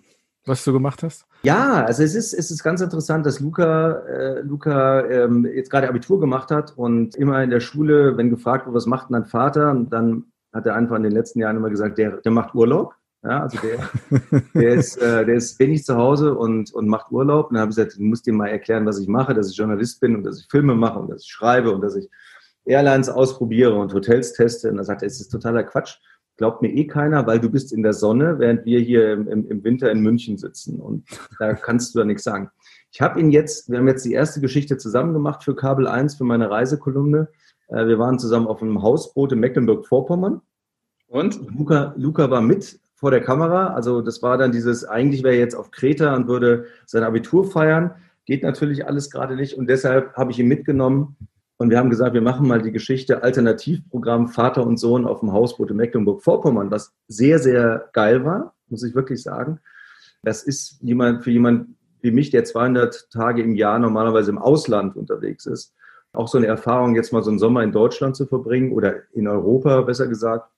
was 0.46 0.64
du 0.64 0.72
gemacht 0.72 1.02
hast? 1.02 1.26
Ja, 1.42 1.84
also 1.84 2.02
es 2.02 2.14
ist, 2.14 2.32
es 2.32 2.50
ist 2.50 2.62
ganz 2.62 2.80
interessant, 2.80 3.26
dass 3.26 3.40
Luca, 3.40 3.92
äh, 4.06 4.40
Luca 4.40 5.04
ähm, 5.06 5.46
jetzt 5.46 5.70
gerade 5.70 5.88
Abitur 5.88 6.20
gemacht 6.20 6.50
hat 6.50 6.72
und 6.76 7.16
immer 7.16 7.42
in 7.42 7.50
der 7.50 7.60
Schule, 7.60 8.16
wenn 8.16 8.30
gefragt 8.30 8.66
wird, 8.66 8.74
was 8.74 8.86
macht 8.86 9.08
denn 9.08 9.14
dein 9.14 9.26
Vater, 9.26 9.74
dann 9.88 10.24
hat 10.52 10.66
er 10.66 10.74
einfach 10.74 10.96
in 10.96 11.02
den 11.02 11.12
letzten 11.12 11.40
Jahren 11.40 11.56
immer 11.56 11.70
gesagt, 11.70 11.98
der, 11.98 12.18
der 12.18 12.32
macht 12.32 12.54
Urlaub. 12.54 12.94
Ja, 13.22 13.42
also 13.42 13.58
der, 13.58 14.40
der, 14.54 14.74
ist, 14.74 14.96
äh, 14.98 15.24
der 15.24 15.36
ist 15.36 15.58
wenig 15.58 15.84
zu 15.84 15.96
Hause 15.96 16.34
und, 16.34 16.72
und 16.74 16.88
macht 16.88 17.10
Urlaub. 17.10 17.48
Und 17.48 17.54
dann 17.54 17.62
habe 17.62 17.70
ich 17.70 17.76
gesagt, 17.76 17.96
du 17.96 18.02
musst 18.02 18.26
dir 18.26 18.34
mal 18.34 18.48
erklären, 18.48 18.84
was 18.84 18.98
ich 18.98 19.08
mache, 19.08 19.32
dass 19.34 19.50
ich 19.50 19.56
Journalist 19.56 20.00
bin 20.00 20.14
und 20.14 20.24
dass 20.24 20.40
ich 20.40 20.46
Filme 20.50 20.74
mache 20.74 20.98
und 20.98 21.10
dass 21.10 21.22
ich 21.22 21.30
schreibe 21.30 21.72
und 21.72 21.80
dass 21.80 21.96
ich 21.96 22.08
Airlines 22.66 23.08
ausprobiere 23.08 23.74
und 23.74 23.94
Hotels 23.94 24.34
teste. 24.34 24.70
Und 24.70 24.76
dann 24.76 24.84
sagt 24.84 25.02
er, 25.02 25.06
es 25.06 25.20
ist 25.20 25.30
totaler 25.30 25.64
Quatsch. 25.64 25.96
Glaubt 26.36 26.62
mir 26.62 26.68
eh 26.68 26.86
keiner, 26.86 27.26
weil 27.26 27.38
du 27.38 27.48
bist 27.48 27.72
in 27.72 27.82
der 27.82 27.92
Sonne, 27.92 28.38
während 28.38 28.64
wir 28.64 28.80
hier 28.80 29.12
im, 29.12 29.48
im, 29.48 29.62
Winter 29.62 29.90
in 29.90 30.00
München 30.00 30.36
sitzen. 30.36 30.80
Und 30.80 31.06
da 31.38 31.54
kannst 31.54 31.94
du 31.94 32.00
da 32.00 32.04
nichts 32.04 32.24
sagen. 32.24 32.50
Ich 32.90 33.00
habe 33.00 33.20
ihn 33.20 33.30
jetzt, 33.30 33.70
wir 33.70 33.78
haben 33.78 33.86
jetzt 33.86 34.04
die 34.04 34.12
erste 34.12 34.40
Geschichte 34.40 34.76
zusammen 34.76 35.12
gemacht 35.12 35.44
für 35.44 35.54
Kabel 35.54 35.86
1, 35.86 36.16
für 36.16 36.24
meine 36.24 36.50
Reisekolumne. 36.50 37.28
Äh, 37.68 37.86
wir 37.86 37.98
waren 37.98 38.18
zusammen 38.18 38.48
auf 38.48 38.62
einem 38.62 38.82
Hausboot 38.82 39.32
in 39.32 39.40
Mecklenburg-Vorpommern. 39.40 40.40
Und? 41.06 41.40
Luca, 41.56 41.94
Luca 41.96 42.30
war 42.30 42.40
mit 42.40 42.80
vor 42.94 43.10
der 43.10 43.20
Kamera. 43.20 43.74
Also 43.74 44.00
das 44.00 44.22
war 44.22 44.36
dann 44.36 44.50
dieses, 44.50 44.84
eigentlich 44.84 45.22
wäre 45.22 45.34
er 45.34 45.40
jetzt 45.40 45.54
auf 45.54 45.70
Kreta 45.70 46.16
und 46.16 46.26
würde 46.26 46.66
sein 46.86 47.04
Abitur 47.04 47.48
feiern. 47.48 47.94
Geht 48.26 48.42
natürlich 48.42 48.86
alles 48.86 49.10
gerade 49.10 49.36
nicht 49.36 49.54
und 49.54 49.68
deshalb 49.68 50.14
habe 50.14 50.32
ich 50.32 50.38
ihn 50.38 50.48
mitgenommen 50.48 51.16
und 51.56 51.70
wir 51.70 51.78
haben 51.78 51.90
gesagt, 51.90 52.14
wir 52.14 52.20
machen 52.20 52.48
mal 52.48 52.62
die 52.62 52.72
Geschichte 52.72 53.22
Alternativprogramm 53.22 54.28
Vater 54.28 54.66
und 54.66 54.78
Sohn 54.78 55.06
auf 55.06 55.20
dem 55.20 55.32
Hausboot 55.32 55.70
in 55.70 55.76
Mecklenburg-Vorpommern, 55.76 56.70
was 56.70 56.92
sehr, 57.06 57.38
sehr 57.38 57.88
geil 57.92 58.24
war, 58.24 58.54
muss 58.68 58.82
ich 58.82 58.94
wirklich 58.94 59.22
sagen. 59.22 59.60
Das 60.22 60.42
ist 60.42 60.78
jemand, 60.82 61.22
für 61.22 61.30
jemand 61.30 61.68
wie 62.00 62.10
mich, 62.10 62.30
der 62.30 62.44
200 62.44 63.10
Tage 63.10 63.42
im 63.42 63.54
Jahr 63.54 63.78
normalerweise 63.78 64.30
im 64.30 64.38
Ausland 64.38 64.96
unterwegs 64.96 65.46
ist, 65.46 65.74
auch 66.12 66.28
so 66.28 66.38
eine 66.38 66.46
Erfahrung, 66.46 66.96
jetzt 66.96 67.12
mal 67.12 67.22
so 67.22 67.30
einen 67.30 67.38
Sommer 67.38 67.62
in 67.62 67.72
Deutschland 67.72 68.16
zu 68.16 68.26
verbringen 68.26 68.72
oder 68.72 68.94
in 69.12 69.26
Europa, 69.26 69.80
besser 69.82 70.06
gesagt, 70.06 70.50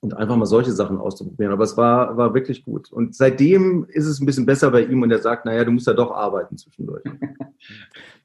und 0.00 0.14
einfach 0.14 0.36
mal 0.36 0.46
solche 0.46 0.72
Sachen 0.72 0.98
auszuprobieren. 0.98 1.52
Aber 1.52 1.64
es 1.64 1.76
war, 1.76 2.16
war 2.16 2.34
wirklich 2.34 2.62
gut. 2.62 2.92
Und 2.92 3.16
seitdem 3.16 3.86
ist 3.88 4.06
es 4.06 4.20
ein 4.20 4.26
bisschen 4.26 4.44
besser 4.44 4.70
bei 4.70 4.82
ihm 4.82 5.02
und 5.02 5.10
er 5.10 5.20
sagt, 5.20 5.46
naja, 5.46 5.64
du 5.64 5.70
musst 5.72 5.86
ja 5.86 5.94
doch 5.94 6.12
arbeiten 6.12 6.58
zwischendurch. 6.58 7.02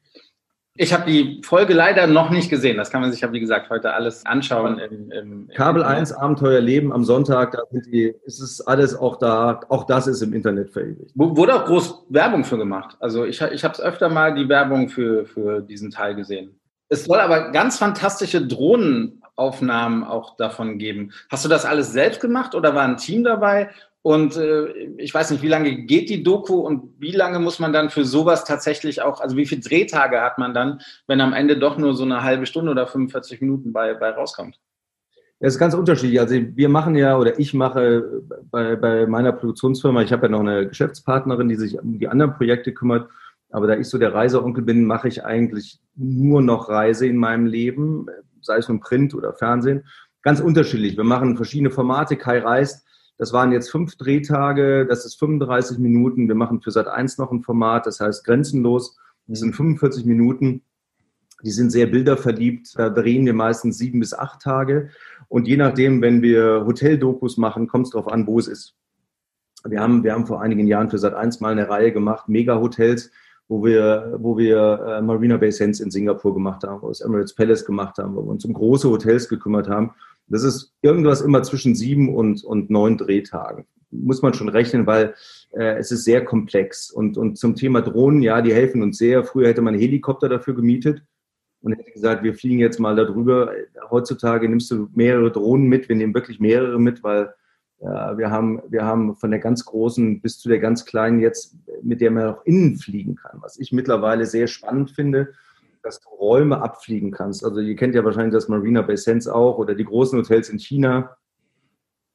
Ich 0.82 0.94
habe 0.94 1.04
die 1.04 1.42
Folge 1.44 1.74
leider 1.74 2.06
noch 2.06 2.30
nicht 2.30 2.48
gesehen. 2.48 2.78
Das 2.78 2.90
kann 2.90 3.02
man 3.02 3.12
sich 3.12 3.20
ja, 3.20 3.30
wie 3.34 3.40
gesagt, 3.40 3.68
heute 3.68 3.92
alles 3.92 4.24
anschauen. 4.24 4.78
Im, 4.78 5.10
im, 5.10 5.48
Kabel 5.54 5.82
1, 5.82 6.10
Abenteuer 6.14 6.62
Leben 6.62 6.90
am 6.90 7.04
Sonntag, 7.04 7.52
da 7.52 7.58
sind 7.70 7.84
die, 7.84 8.14
ist 8.24 8.40
es 8.40 8.66
alles 8.66 8.96
auch 8.96 9.18
da. 9.18 9.60
Auch 9.68 9.84
das 9.84 10.06
ist 10.06 10.22
im 10.22 10.32
Internet 10.32 10.70
verewigt. 10.70 11.10
Wurde 11.14 11.54
auch 11.54 11.66
groß 11.66 12.06
Werbung 12.08 12.44
für 12.44 12.56
gemacht. 12.56 12.96
Also 12.98 13.26
ich, 13.26 13.42
ich 13.42 13.62
habe 13.62 13.74
es 13.74 13.80
öfter 13.82 14.08
mal 14.08 14.34
die 14.34 14.48
Werbung 14.48 14.88
für, 14.88 15.26
für 15.26 15.60
diesen 15.60 15.90
Teil 15.90 16.14
gesehen. 16.14 16.58
Es 16.88 17.04
soll 17.04 17.20
aber 17.20 17.50
ganz 17.50 17.76
fantastische 17.76 18.46
Drohnenaufnahmen 18.46 20.02
auch 20.02 20.34
davon 20.38 20.78
geben. 20.78 21.12
Hast 21.30 21.44
du 21.44 21.50
das 21.50 21.66
alles 21.66 21.92
selbst 21.92 22.22
gemacht 22.22 22.54
oder 22.54 22.74
war 22.74 22.84
ein 22.84 22.96
Team 22.96 23.22
dabei? 23.22 23.68
Und 24.02 24.36
äh, 24.36 24.68
ich 24.96 25.12
weiß 25.12 25.30
nicht, 25.30 25.42
wie 25.42 25.48
lange 25.48 25.82
geht 25.82 26.08
die 26.08 26.22
Doku 26.22 26.54
und 26.54 26.94
wie 26.98 27.12
lange 27.12 27.38
muss 27.38 27.58
man 27.58 27.72
dann 27.72 27.90
für 27.90 28.04
sowas 28.04 28.44
tatsächlich 28.44 29.02
auch, 29.02 29.20
also 29.20 29.36
wie 29.36 29.44
viele 29.44 29.60
Drehtage 29.60 30.22
hat 30.22 30.38
man 30.38 30.54
dann, 30.54 30.80
wenn 31.06 31.20
am 31.20 31.34
Ende 31.34 31.58
doch 31.58 31.76
nur 31.76 31.94
so 31.94 32.04
eine 32.04 32.22
halbe 32.22 32.46
Stunde 32.46 32.70
oder 32.70 32.86
45 32.86 33.42
Minuten 33.42 33.72
bei, 33.72 33.92
bei 33.92 34.10
rauskommt? 34.10 34.58
Es 35.38 35.54
ist 35.54 35.58
ganz 35.58 35.74
unterschiedlich. 35.74 36.20
Also 36.20 36.34
wir 36.34 36.68
machen 36.68 36.94
ja 36.94 37.16
oder 37.16 37.38
ich 37.38 37.52
mache 37.52 38.22
bei, 38.50 38.76
bei 38.76 39.06
meiner 39.06 39.32
Produktionsfirma, 39.32 40.02
ich 40.02 40.12
habe 40.12 40.26
ja 40.26 40.28
noch 40.30 40.40
eine 40.40 40.68
Geschäftspartnerin, 40.68 41.48
die 41.48 41.56
sich 41.56 41.78
um 41.78 41.98
die 41.98 42.08
anderen 42.08 42.34
Projekte 42.34 42.72
kümmert. 42.72 43.10
Aber 43.50 43.66
da 43.66 43.76
ich 43.76 43.88
so 43.88 43.98
der 43.98 44.14
Reiseonkel 44.14 44.62
bin, 44.62 44.84
mache 44.84 45.08
ich 45.08 45.24
eigentlich 45.24 45.80
nur 45.96 46.40
noch 46.40 46.68
Reise 46.68 47.06
in 47.06 47.16
meinem 47.16 47.46
Leben, 47.46 48.06
sei 48.40 48.58
es 48.58 48.68
nun 48.68 48.80
Print 48.80 49.14
oder 49.14 49.32
Fernsehen. 49.32 49.84
Ganz 50.22 50.40
unterschiedlich. 50.40 50.96
Wir 50.96 51.04
machen 51.04 51.36
verschiedene 51.36 51.70
Formate. 51.70 52.16
Kai 52.16 52.38
reist 52.38 52.86
das 53.20 53.34
waren 53.34 53.52
jetzt 53.52 53.70
fünf 53.70 53.96
Drehtage, 53.96 54.86
das 54.86 55.04
ist 55.04 55.18
35 55.18 55.78
Minuten. 55.78 56.26
Wir 56.26 56.34
machen 56.34 56.62
für 56.62 56.70
Sat 56.70 56.88
1 56.88 57.18
noch 57.18 57.30
ein 57.30 57.42
Format, 57.42 57.84
das 57.84 58.00
heißt 58.00 58.24
Grenzenlos. 58.24 58.96
Das 59.26 59.40
sind 59.40 59.54
45 59.54 60.06
Minuten. 60.06 60.62
Die 61.44 61.50
sind 61.50 61.68
sehr 61.68 61.86
bilderverliebt. 61.86 62.72
Da 62.78 62.88
drehen 62.88 63.26
wir 63.26 63.34
meistens 63.34 63.76
sieben 63.76 64.00
bis 64.00 64.14
acht 64.14 64.40
Tage. 64.40 64.88
Und 65.28 65.46
je 65.46 65.58
nachdem, 65.58 66.00
wenn 66.00 66.22
wir 66.22 66.64
Hoteldokus 66.64 67.36
machen, 67.36 67.68
kommt 67.68 67.88
es 67.88 67.90
darauf 67.92 68.10
an, 68.10 68.26
wo 68.26 68.38
es 68.38 68.48
ist. 68.48 68.74
Wir 69.66 69.80
haben, 69.80 70.02
wir 70.02 70.14
haben 70.14 70.26
vor 70.26 70.40
einigen 70.40 70.66
Jahren 70.66 70.88
für 70.88 70.96
Sat 70.96 71.12
1 71.12 71.40
mal 71.40 71.52
eine 71.52 71.68
Reihe 71.68 71.92
gemacht, 71.92 72.26
Mega-Hotels, 72.26 73.10
wo 73.48 73.62
wir, 73.62 74.16
wo 74.18 74.38
wir 74.38 74.80
äh, 74.86 75.02
Marina 75.02 75.36
Bay 75.36 75.52
Sands 75.52 75.80
in 75.80 75.90
Singapur 75.90 76.32
gemacht 76.32 76.62
haben, 76.64 76.80
wo 76.80 76.86
wir 76.86 76.92
das 76.92 77.02
Emirates 77.02 77.34
Palace 77.34 77.66
gemacht 77.66 77.98
haben, 77.98 78.16
wo 78.16 78.22
wir 78.22 78.30
uns 78.30 78.46
um 78.46 78.54
große 78.54 78.88
Hotels 78.88 79.28
gekümmert 79.28 79.68
haben. 79.68 79.90
Das 80.30 80.44
ist 80.44 80.72
irgendwas 80.80 81.20
immer 81.20 81.42
zwischen 81.42 81.74
sieben 81.74 82.14
und, 82.14 82.44
und 82.44 82.70
neun 82.70 82.96
Drehtagen. 82.96 83.66
Muss 83.90 84.22
man 84.22 84.32
schon 84.32 84.48
rechnen, 84.48 84.86
weil 84.86 85.14
äh, 85.52 85.76
es 85.76 85.90
ist 85.90 86.04
sehr 86.04 86.24
komplex. 86.24 86.90
Und, 86.90 87.18
und 87.18 87.36
zum 87.36 87.56
Thema 87.56 87.82
Drohnen, 87.82 88.22
ja, 88.22 88.40
die 88.40 88.54
helfen 88.54 88.82
uns 88.82 88.98
sehr. 88.98 89.24
Früher 89.24 89.48
hätte 89.48 89.62
man 89.62 89.74
Helikopter 89.74 90.28
dafür 90.28 90.54
gemietet 90.54 91.02
und 91.62 91.72
hätte 91.72 91.90
gesagt, 91.90 92.22
wir 92.22 92.34
fliegen 92.34 92.60
jetzt 92.60 92.78
mal 92.78 92.94
darüber. 92.94 93.52
Heutzutage 93.90 94.48
nimmst 94.48 94.70
du 94.70 94.88
mehrere 94.94 95.32
Drohnen 95.32 95.66
mit. 95.66 95.88
Wir 95.88 95.96
nehmen 95.96 96.14
wirklich 96.14 96.38
mehrere 96.38 96.78
mit, 96.78 97.02
weil 97.02 97.34
ja, 97.80 98.16
wir, 98.16 98.30
haben, 98.30 98.62
wir 98.68 98.84
haben 98.84 99.16
von 99.16 99.32
der 99.32 99.40
ganz 99.40 99.64
großen 99.64 100.20
bis 100.20 100.38
zu 100.38 100.48
der 100.48 100.60
ganz 100.60 100.84
kleinen 100.84 101.20
jetzt, 101.20 101.56
mit 101.82 102.00
der 102.00 102.12
man 102.12 102.26
auch 102.28 102.44
innen 102.44 102.76
fliegen 102.76 103.16
kann, 103.16 103.38
was 103.42 103.58
ich 103.58 103.72
mittlerweile 103.72 104.26
sehr 104.26 104.46
spannend 104.46 104.92
finde 104.92 105.32
dass 105.82 106.00
du 106.00 106.08
Räume 106.10 106.62
abfliegen 106.62 107.10
kannst. 107.10 107.44
Also 107.44 107.60
ihr 107.60 107.76
kennt 107.76 107.94
ja 107.94 108.04
wahrscheinlich 108.04 108.34
das 108.34 108.48
Marina 108.48 108.82
Bay 108.82 108.96
Sands 108.96 109.28
auch 109.28 109.58
oder 109.58 109.74
die 109.74 109.84
großen 109.84 110.18
Hotels 110.18 110.48
in 110.48 110.58
China. 110.58 111.16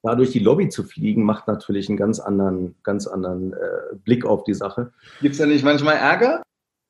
Dadurch 0.03 0.31
die 0.31 0.39
Lobby 0.39 0.69
zu 0.69 0.83
fliegen, 0.83 1.23
macht 1.23 1.47
natürlich 1.47 1.89
einen 1.89 1.97
ganz 1.97 2.19
anderen, 2.19 2.75
ganz 2.83 3.07
anderen 3.07 3.53
äh, 3.53 3.95
Blick 4.03 4.23
auf 4.25 4.43
die 4.43 4.53
Sache. 4.53 4.91
Gibt 5.21 5.33
es 5.33 5.39
da 5.39 5.47
nicht 5.47 5.63
manchmal 5.63 5.95
Ärger? 5.95 6.43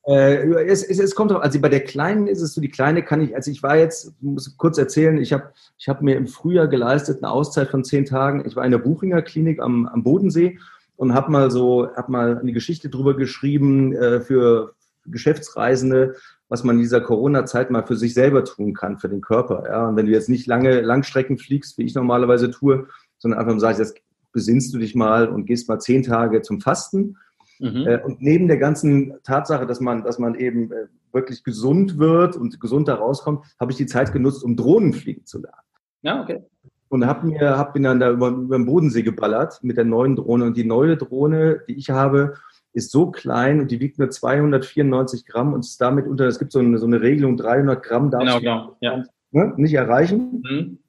Äh, 0.08 0.66
es, 0.66 0.84
es, 0.84 1.00
es, 1.00 1.16
kommt 1.16 1.32
auch, 1.32 1.42
also 1.42 1.60
bei 1.60 1.70
der 1.70 1.84
Kleinen 1.84 2.28
ist 2.28 2.42
es 2.42 2.54
so, 2.54 2.62
die 2.62 2.70
Kleine 2.70 3.04
kann 3.04 3.22
ich, 3.22 3.36
also 3.36 3.50
ich 3.50 3.64
war 3.64 3.76
jetzt, 3.78 4.14
muss 4.22 4.56
kurz 4.58 4.78
erzählen, 4.78 5.18
ich 5.18 5.34
habe 5.34 5.52
ich 5.78 5.90
hab 5.90 6.02
mir 6.02 6.16
im 6.16 6.28
Frühjahr 6.28 6.68
geleistet 6.68 7.24
eine 7.24 7.32
Auszeit 7.32 7.70
von 7.70 7.84
zehn 7.84 8.06
Tagen. 8.06 8.44
Ich 8.46 8.56
war 8.56 8.66
in 8.66 8.72
der 8.72 8.78
Buchinger 8.78 9.24
Klinik 9.24 9.60
am, 9.60 9.88
am 9.88 10.04
Bodensee 10.04 10.60
und 10.96 11.14
habe 11.14 11.32
mal 11.32 11.50
so, 11.50 11.90
habe 11.96 12.12
mal 12.12 12.38
eine 12.38 12.54
Geschichte 12.54 12.90
drüber 12.90 13.16
geschrieben 13.16 13.94
äh, 13.94 14.22
für 14.22 14.76
Geschäftsreisende, 15.08 16.16
was 16.50 16.64
man 16.64 16.76
in 16.76 16.82
dieser 16.82 17.02
Corona-Zeit 17.02 17.72
mal 17.72 17.86
für 17.86 17.96
sich 17.96 18.14
selber 18.14 18.44
tun 18.44 18.74
kann, 18.74 18.98
für 18.98 19.10
den 19.10 19.22
Körper. 19.22 19.64
Ja? 19.68 19.88
Und 19.88 19.96
wenn 19.96 20.06
du 20.06 20.12
jetzt 20.12 20.30
nicht 20.30 20.48
lange 20.48 20.82
Langstrecken 20.82 21.38
fliegst, 21.38 21.78
wie 21.78 21.84
ich 21.84 21.96
normalerweise 21.96 22.52
tue, 22.52 22.88
sondern 23.18 23.40
einfach 23.40 23.60
sagst, 23.60 23.80
jetzt 23.80 23.98
besinnst 24.32 24.74
du 24.74 24.78
dich 24.78 24.96
mal 24.96 25.30
und 25.30 25.46
gehst 25.46 25.70
mal 25.70 25.80
zehn 25.80 26.04
Tage 26.04 26.42
zum 26.42 26.62
Fasten. 26.62 27.18
Mhm. 27.60 27.88
Äh, 27.88 28.02
und 28.04 28.22
neben 28.22 28.48
der 28.48 28.58
ganzen 28.58 29.14
Tatsache, 29.24 29.66
dass 29.66 29.80
man, 29.80 30.04
dass 30.04 30.20
man 30.20 30.36
eben 30.36 30.72
äh, 30.72 30.88
wirklich 31.14 31.44
gesund 31.44 31.98
wird 31.98 32.36
und 32.36 32.60
gesund 32.60 32.88
da 32.88 32.96
rauskommt, 32.96 33.46
habe 33.60 33.72
ich 33.72 33.78
die 33.78 33.86
Zeit 33.86 34.12
genutzt, 34.12 34.44
um 34.44 34.56
Drohnen 34.58 34.94
fliegen 34.94 35.26
zu 35.26 35.40
lernen. 35.40 35.62
Ja, 36.02 36.22
okay. 36.22 36.44
Und 36.90 37.08
habe 37.08 37.28
mir, 37.28 37.58
hab 37.58 37.74
bin 37.74 37.84
dann 37.84 38.00
da 38.00 38.12
über, 38.12 38.28
über 38.28 38.58
den 38.58 38.66
Bodensee 38.66 39.02
geballert 39.02 39.64
mit 39.64 39.78
der 39.78 39.86
neuen 39.86 40.16
Drohne. 40.16 40.46
Und 40.46 40.58
die 40.58 40.66
neue 40.66 40.98
Drohne, 40.98 41.62
die 41.68 41.76
ich 41.76 41.90
habe, 41.90 42.36
ist 42.76 42.92
so 42.92 43.10
klein 43.10 43.62
und 43.62 43.72
die 43.72 43.80
wiegt 43.80 44.00
nur 44.00 44.10
294 44.10 45.26
Gramm 45.26 45.54
und 45.54 45.62
ist 45.62 45.80
damit 45.80 46.08
unter, 46.08 46.28
es 46.28 46.40
gibt 46.40 46.52
so 46.52 46.60
eine, 46.60 46.78
so 46.78 46.86
eine 46.86 47.02
Regelung, 47.02 47.38
300 47.38 47.82
Gramm 47.82 48.12
darfst 48.12 48.40
genau, 48.40 48.40
genau. 48.40 48.78
Ja. 48.82 49.04
Ne, 49.32 49.54
nicht 49.58 49.74
erreichen. 49.74 50.44
Mhm. 50.44 50.80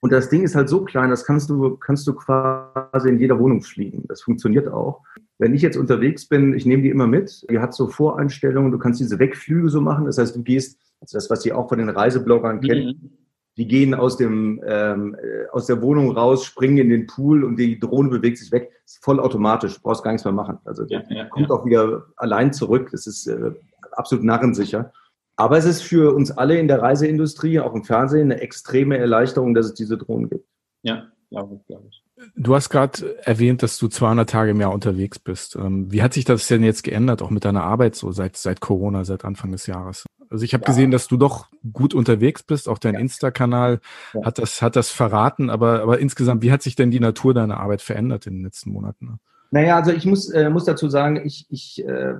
Und 0.00 0.12
das 0.12 0.28
Ding 0.28 0.42
ist 0.42 0.54
halt 0.54 0.68
so 0.68 0.84
klein, 0.84 1.10
das 1.10 1.24
kannst 1.24 1.48
du, 1.48 1.76
kannst 1.76 2.06
du 2.06 2.14
quasi 2.14 3.08
in 3.08 3.18
jeder 3.18 3.38
Wohnung 3.38 3.62
fliegen. 3.62 4.04
Das 4.08 4.22
funktioniert 4.22 4.68
auch. 4.68 5.02
Wenn 5.38 5.54
ich 5.54 5.62
jetzt 5.62 5.76
unterwegs 5.76 6.28
bin, 6.28 6.52
ich 6.52 6.66
nehme 6.66 6.82
die 6.82 6.90
immer 6.90 7.06
mit. 7.06 7.46
Die 7.48 7.58
hat 7.58 7.74
so 7.74 7.88
Voreinstellungen, 7.88 8.70
du 8.70 8.78
kannst 8.78 9.00
diese 9.00 9.18
Wegflüge 9.18 9.70
so 9.70 9.80
machen. 9.80 10.04
Das 10.04 10.18
heißt, 10.18 10.36
du 10.36 10.42
gehst, 10.42 10.78
also 11.00 11.16
das, 11.16 11.30
was 11.30 11.46
ihr 11.46 11.56
auch 11.56 11.68
von 11.68 11.78
den 11.78 11.88
Reisebloggern 11.88 12.60
kennt, 12.60 13.00
mhm 13.00 13.23
die 13.56 13.66
gehen 13.68 13.94
aus, 13.94 14.16
dem, 14.16 14.60
ähm, 14.66 15.14
äh, 15.14 15.48
aus 15.52 15.66
der 15.66 15.80
Wohnung 15.80 16.10
raus, 16.10 16.44
springen 16.44 16.78
in 16.78 16.88
den 16.90 17.06
Pool 17.06 17.44
und 17.44 17.56
die 17.56 17.78
Drohne 17.78 18.08
bewegt 18.08 18.38
sich 18.38 18.50
weg. 18.50 18.70
Das 18.84 18.94
ist 18.94 19.04
voll 19.04 19.20
automatisch, 19.20 19.76
du 19.76 19.82
brauchst 19.82 20.02
gar 20.02 20.12
nichts 20.12 20.24
mehr 20.24 20.34
machen. 20.34 20.58
Also 20.64 20.84
ja, 20.88 21.02
ja, 21.08 21.26
kommt 21.26 21.48
ja. 21.48 21.54
auch 21.54 21.64
wieder 21.64 22.06
allein 22.16 22.52
zurück. 22.52 22.88
Das 22.90 23.06
ist 23.06 23.26
äh, 23.26 23.52
absolut 23.92 24.24
narrensicher. 24.24 24.92
Aber 25.36 25.56
es 25.56 25.64
ist 25.64 25.82
für 25.82 26.14
uns 26.14 26.30
alle 26.30 26.58
in 26.58 26.68
der 26.68 26.80
Reiseindustrie, 26.80 27.60
auch 27.60 27.74
im 27.74 27.84
Fernsehen, 27.84 28.30
eine 28.30 28.40
extreme 28.40 28.98
Erleichterung, 28.98 29.54
dass 29.54 29.66
es 29.66 29.74
diese 29.74 29.98
Drohnen 29.98 30.28
gibt. 30.28 30.46
Ja, 30.82 31.08
glaube 31.30 31.56
ich, 31.56 31.66
glaube 31.66 31.86
ich. 31.90 32.03
Du 32.36 32.54
hast 32.54 32.70
gerade 32.70 33.18
erwähnt, 33.24 33.62
dass 33.62 33.78
du 33.78 33.88
200 33.88 34.28
Tage 34.28 34.52
im 34.52 34.60
Jahr 34.60 34.72
unterwegs 34.72 35.18
bist. 35.18 35.56
Ähm, 35.56 35.90
wie 35.90 36.02
hat 36.02 36.14
sich 36.14 36.24
das 36.24 36.46
denn 36.46 36.62
jetzt 36.62 36.84
geändert, 36.84 37.22
auch 37.22 37.30
mit 37.30 37.44
deiner 37.44 37.64
Arbeit 37.64 37.96
so 37.96 38.12
seit, 38.12 38.36
seit 38.36 38.60
Corona, 38.60 39.04
seit 39.04 39.24
Anfang 39.24 39.50
des 39.50 39.66
Jahres? 39.66 40.04
Also 40.30 40.44
ich 40.44 40.54
habe 40.54 40.62
ja. 40.62 40.66
gesehen, 40.66 40.90
dass 40.90 41.08
du 41.08 41.16
doch 41.16 41.48
gut 41.72 41.92
unterwegs 41.92 42.42
bist. 42.42 42.68
Auch 42.68 42.78
dein 42.78 42.94
ja. 42.94 43.00
Insta-Kanal 43.00 43.80
ja. 44.12 44.24
hat 44.24 44.38
das 44.38 44.62
hat 44.62 44.76
das 44.76 44.90
verraten. 44.90 45.50
Aber 45.50 45.82
aber 45.82 45.98
insgesamt, 45.98 46.42
wie 46.42 46.52
hat 46.52 46.62
sich 46.62 46.76
denn 46.76 46.90
die 46.90 47.00
Natur 47.00 47.34
deiner 47.34 47.58
Arbeit 47.58 47.82
verändert 47.82 48.26
in 48.26 48.34
den 48.34 48.44
letzten 48.44 48.70
Monaten? 48.70 49.18
Naja, 49.54 49.76
also 49.76 49.92
ich 49.92 50.04
muss, 50.04 50.30
äh, 50.30 50.50
muss 50.50 50.64
dazu 50.64 50.88
sagen, 50.88 51.22
ich, 51.24 51.46
ich 51.48 51.86
äh, 51.86 52.14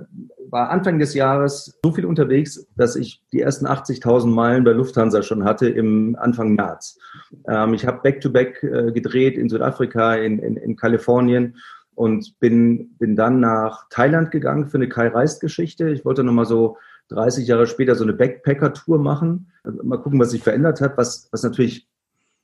war 0.49 0.69
Anfang 0.69 0.99
des 0.99 1.13
Jahres 1.13 1.77
so 1.83 1.91
viel 1.91 2.05
unterwegs, 2.05 2.65
dass 2.77 2.95
ich 2.95 3.21
die 3.33 3.41
ersten 3.41 3.67
80.000 3.67 4.27
Meilen 4.27 4.63
bei 4.63 4.71
Lufthansa 4.71 5.21
schon 5.21 5.43
hatte 5.43 5.67
im 5.67 6.15
Anfang 6.17 6.55
März. 6.55 6.97
Ähm, 7.45 7.73
ich 7.73 7.85
habe 7.85 7.99
Back-to-Back 8.03 8.63
äh, 8.63 8.91
gedreht 8.93 9.37
in 9.37 9.49
Südafrika, 9.49 10.15
in, 10.15 10.39
in, 10.39 10.55
in 10.55 10.77
Kalifornien 10.77 11.57
und 11.93 12.39
bin, 12.39 12.95
bin 12.99 13.17
dann 13.17 13.41
nach 13.41 13.89
Thailand 13.89 14.31
gegangen 14.31 14.67
für 14.67 14.77
eine 14.77 14.87
Kai-Reist-Geschichte. 14.87 15.89
Ich 15.89 16.05
wollte 16.05 16.23
nochmal 16.23 16.45
so 16.45 16.77
30 17.09 17.45
Jahre 17.49 17.67
später 17.67 17.95
so 17.95 18.05
eine 18.05 18.13
Backpacker-Tour 18.13 18.97
machen. 18.97 19.51
Mal 19.83 19.97
gucken, 19.97 20.21
was 20.21 20.31
sich 20.31 20.41
verändert 20.41 20.79
hat, 20.79 20.97
was, 20.97 21.27
was 21.33 21.43
natürlich 21.43 21.85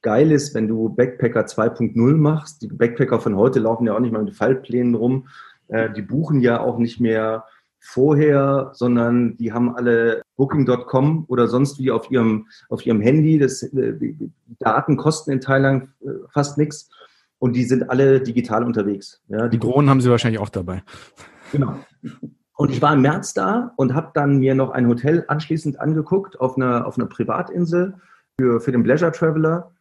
geil 0.02 0.32
ist, 0.32 0.54
wenn 0.56 0.68
du 0.68 0.90
Backpacker 0.90 1.46
2.0 1.46 2.16
machst. 2.16 2.62
Die 2.62 2.68
Backpacker 2.68 3.20
von 3.20 3.36
heute 3.36 3.60
laufen 3.60 3.86
ja 3.86 3.96
auch 3.96 4.00
nicht 4.00 4.12
mal 4.12 4.24
mit 4.24 4.36
Fallplänen 4.36 4.96
rum. 4.96 5.28
Äh, 5.68 5.92
die 5.92 6.02
buchen 6.02 6.42
ja 6.42 6.60
auch 6.60 6.78
nicht 6.78 7.00
mehr 7.00 7.46
vorher, 7.80 8.72
sondern 8.74 9.38
die 9.38 9.54
haben 9.54 9.76
alle 9.76 10.22
Booking.com 10.38 11.26
oder 11.28 11.48
sonst 11.48 11.80
wie 11.80 11.92
auf 11.92 12.12
ihrem, 12.12 12.48
auf 12.70 12.86
ihrem 12.86 13.02
Handy. 13.02 13.40
Das, 13.40 13.64
äh, 13.64 13.94
die 13.94 14.32
Daten 14.60 14.98
kosten 14.98 15.32
in 15.32 15.42
Thailand 15.42 15.90
äh, 16.02 16.10
fast 16.30 16.58
nichts 16.58 16.90
und 17.40 17.56
die 17.56 17.64
sind 17.64 17.90
alle 17.90 18.22
digital 18.22 18.64
unterwegs. 18.64 19.22
Ja, 19.28 19.48
die 19.48 19.60
Drohnen 19.60 19.90
haben 19.90 20.02
sie 20.02 20.12
wahrscheinlich 20.12 20.40
auch 20.40 20.50
dabei. 20.50 20.84
Genau. 21.52 21.76
Und 22.56 22.70
ich 22.70 22.82
war 22.82 22.94
im 22.94 23.02
März 23.02 23.34
da 23.34 23.74
und 23.78 23.96
habe 23.96 24.12
dann 24.14 24.38
mir 24.38 24.54
noch 24.54 24.70
ein 24.70 24.88
Hotel 24.88 25.26
anschließend 25.28 25.80
angeguckt 25.80 26.40
auf 26.40 26.56
einer, 26.56 26.86
auf 26.86 26.98
einer 26.98 27.08
Privatinsel 27.08 27.96
für, 28.40 28.62
für 28.62 28.72
den 28.72 28.84
Pleasure 28.84 29.12
Traveler. 29.12 29.72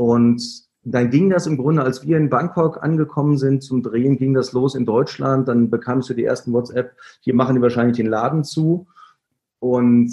Und 0.00 0.42
dann 0.82 1.10
ging 1.10 1.28
das 1.28 1.46
im 1.46 1.58
Grunde, 1.58 1.82
als 1.82 2.06
wir 2.06 2.16
in 2.16 2.30
Bangkok 2.30 2.82
angekommen 2.82 3.36
sind 3.36 3.62
zum 3.62 3.82
Drehen, 3.82 4.16
ging 4.16 4.32
das 4.32 4.54
los 4.54 4.74
in 4.74 4.86
Deutschland. 4.86 5.46
Dann 5.46 5.68
bekamst 5.68 6.08
du 6.08 6.14
die 6.14 6.24
ersten 6.24 6.54
WhatsApp, 6.54 6.96
hier 7.20 7.34
machen 7.34 7.56
die 7.56 7.60
wahrscheinlich 7.60 7.98
den 7.98 8.06
Laden 8.06 8.42
zu. 8.42 8.86
Und 9.58 10.10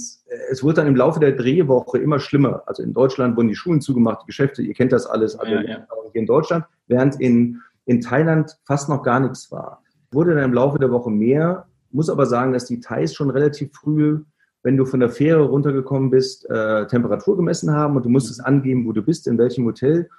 es 0.51 0.61
wurde 0.61 0.73
dann 0.73 0.87
im 0.87 0.97
Laufe 0.97 1.21
der 1.21 1.31
Drehwoche 1.31 1.99
immer 1.99 2.19
schlimmer. 2.19 2.63
Also 2.65 2.83
in 2.83 2.91
Deutschland 2.91 3.37
wurden 3.37 3.47
die 3.47 3.55
Schulen 3.55 3.79
zugemacht, 3.79 4.23
die 4.23 4.27
Geschäfte, 4.27 4.61
ihr 4.61 4.73
kennt 4.73 4.91
das 4.91 5.05
alles, 5.05 5.37
also 5.37 5.53
ja, 5.53 5.61
ja. 5.61 5.87
hier 6.11 6.19
in 6.19 6.25
Deutschland, 6.25 6.65
während 6.87 7.21
in, 7.21 7.61
in 7.85 8.01
Thailand 8.01 8.57
fast 8.65 8.89
noch 8.89 9.03
gar 9.03 9.21
nichts 9.21 9.49
war. 9.53 9.83
Wurde 10.11 10.35
dann 10.35 10.43
im 10.43 10.53
Laufe 10.53 10.79
der 10.79 10.91
Woche 10.91 11.11
mehr 11.11 11.65
muss 11.91 12.09
aber 12.09 12.25
sagen, 12.25 12.53
dass 12.53 12.65
die 12.65 12.79
Thais 12.79 13.13
schon 13.13 13.29
relativ 13.29 13.73
früh 13.73 14.23
wenn 14.63 14.77
du 14.77 14.85
von 14.85 14.99
der 14.99 15.09
Fähre 15.09 15.43
runtergekommen 15.43 16.09
bist, 16.09 16.49
äh, 16.49 16.87
Temperatur 16.87 17.37
gemessen 17.37 17.71
haben 17.71 17.95
und 17.95 18.05
du 18.05 18.09
musstest 18.09 18.43
angeben, 18.45 18.85
wo 18.85 18.91
du 18.91 19.01
bist, 19.01 19.27
in 19.27 19.37
welchem 19.37 19.65
Hotel. 19.65 20.09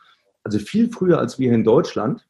Also 0.45 0.59
viel 0.59 0.91
früher 0.91 1.19
als 1.19 1.39
wir 1.39 1.49
hier 1.49 1.57
in 1.57 1.65
Deutschland. 1.65 2.27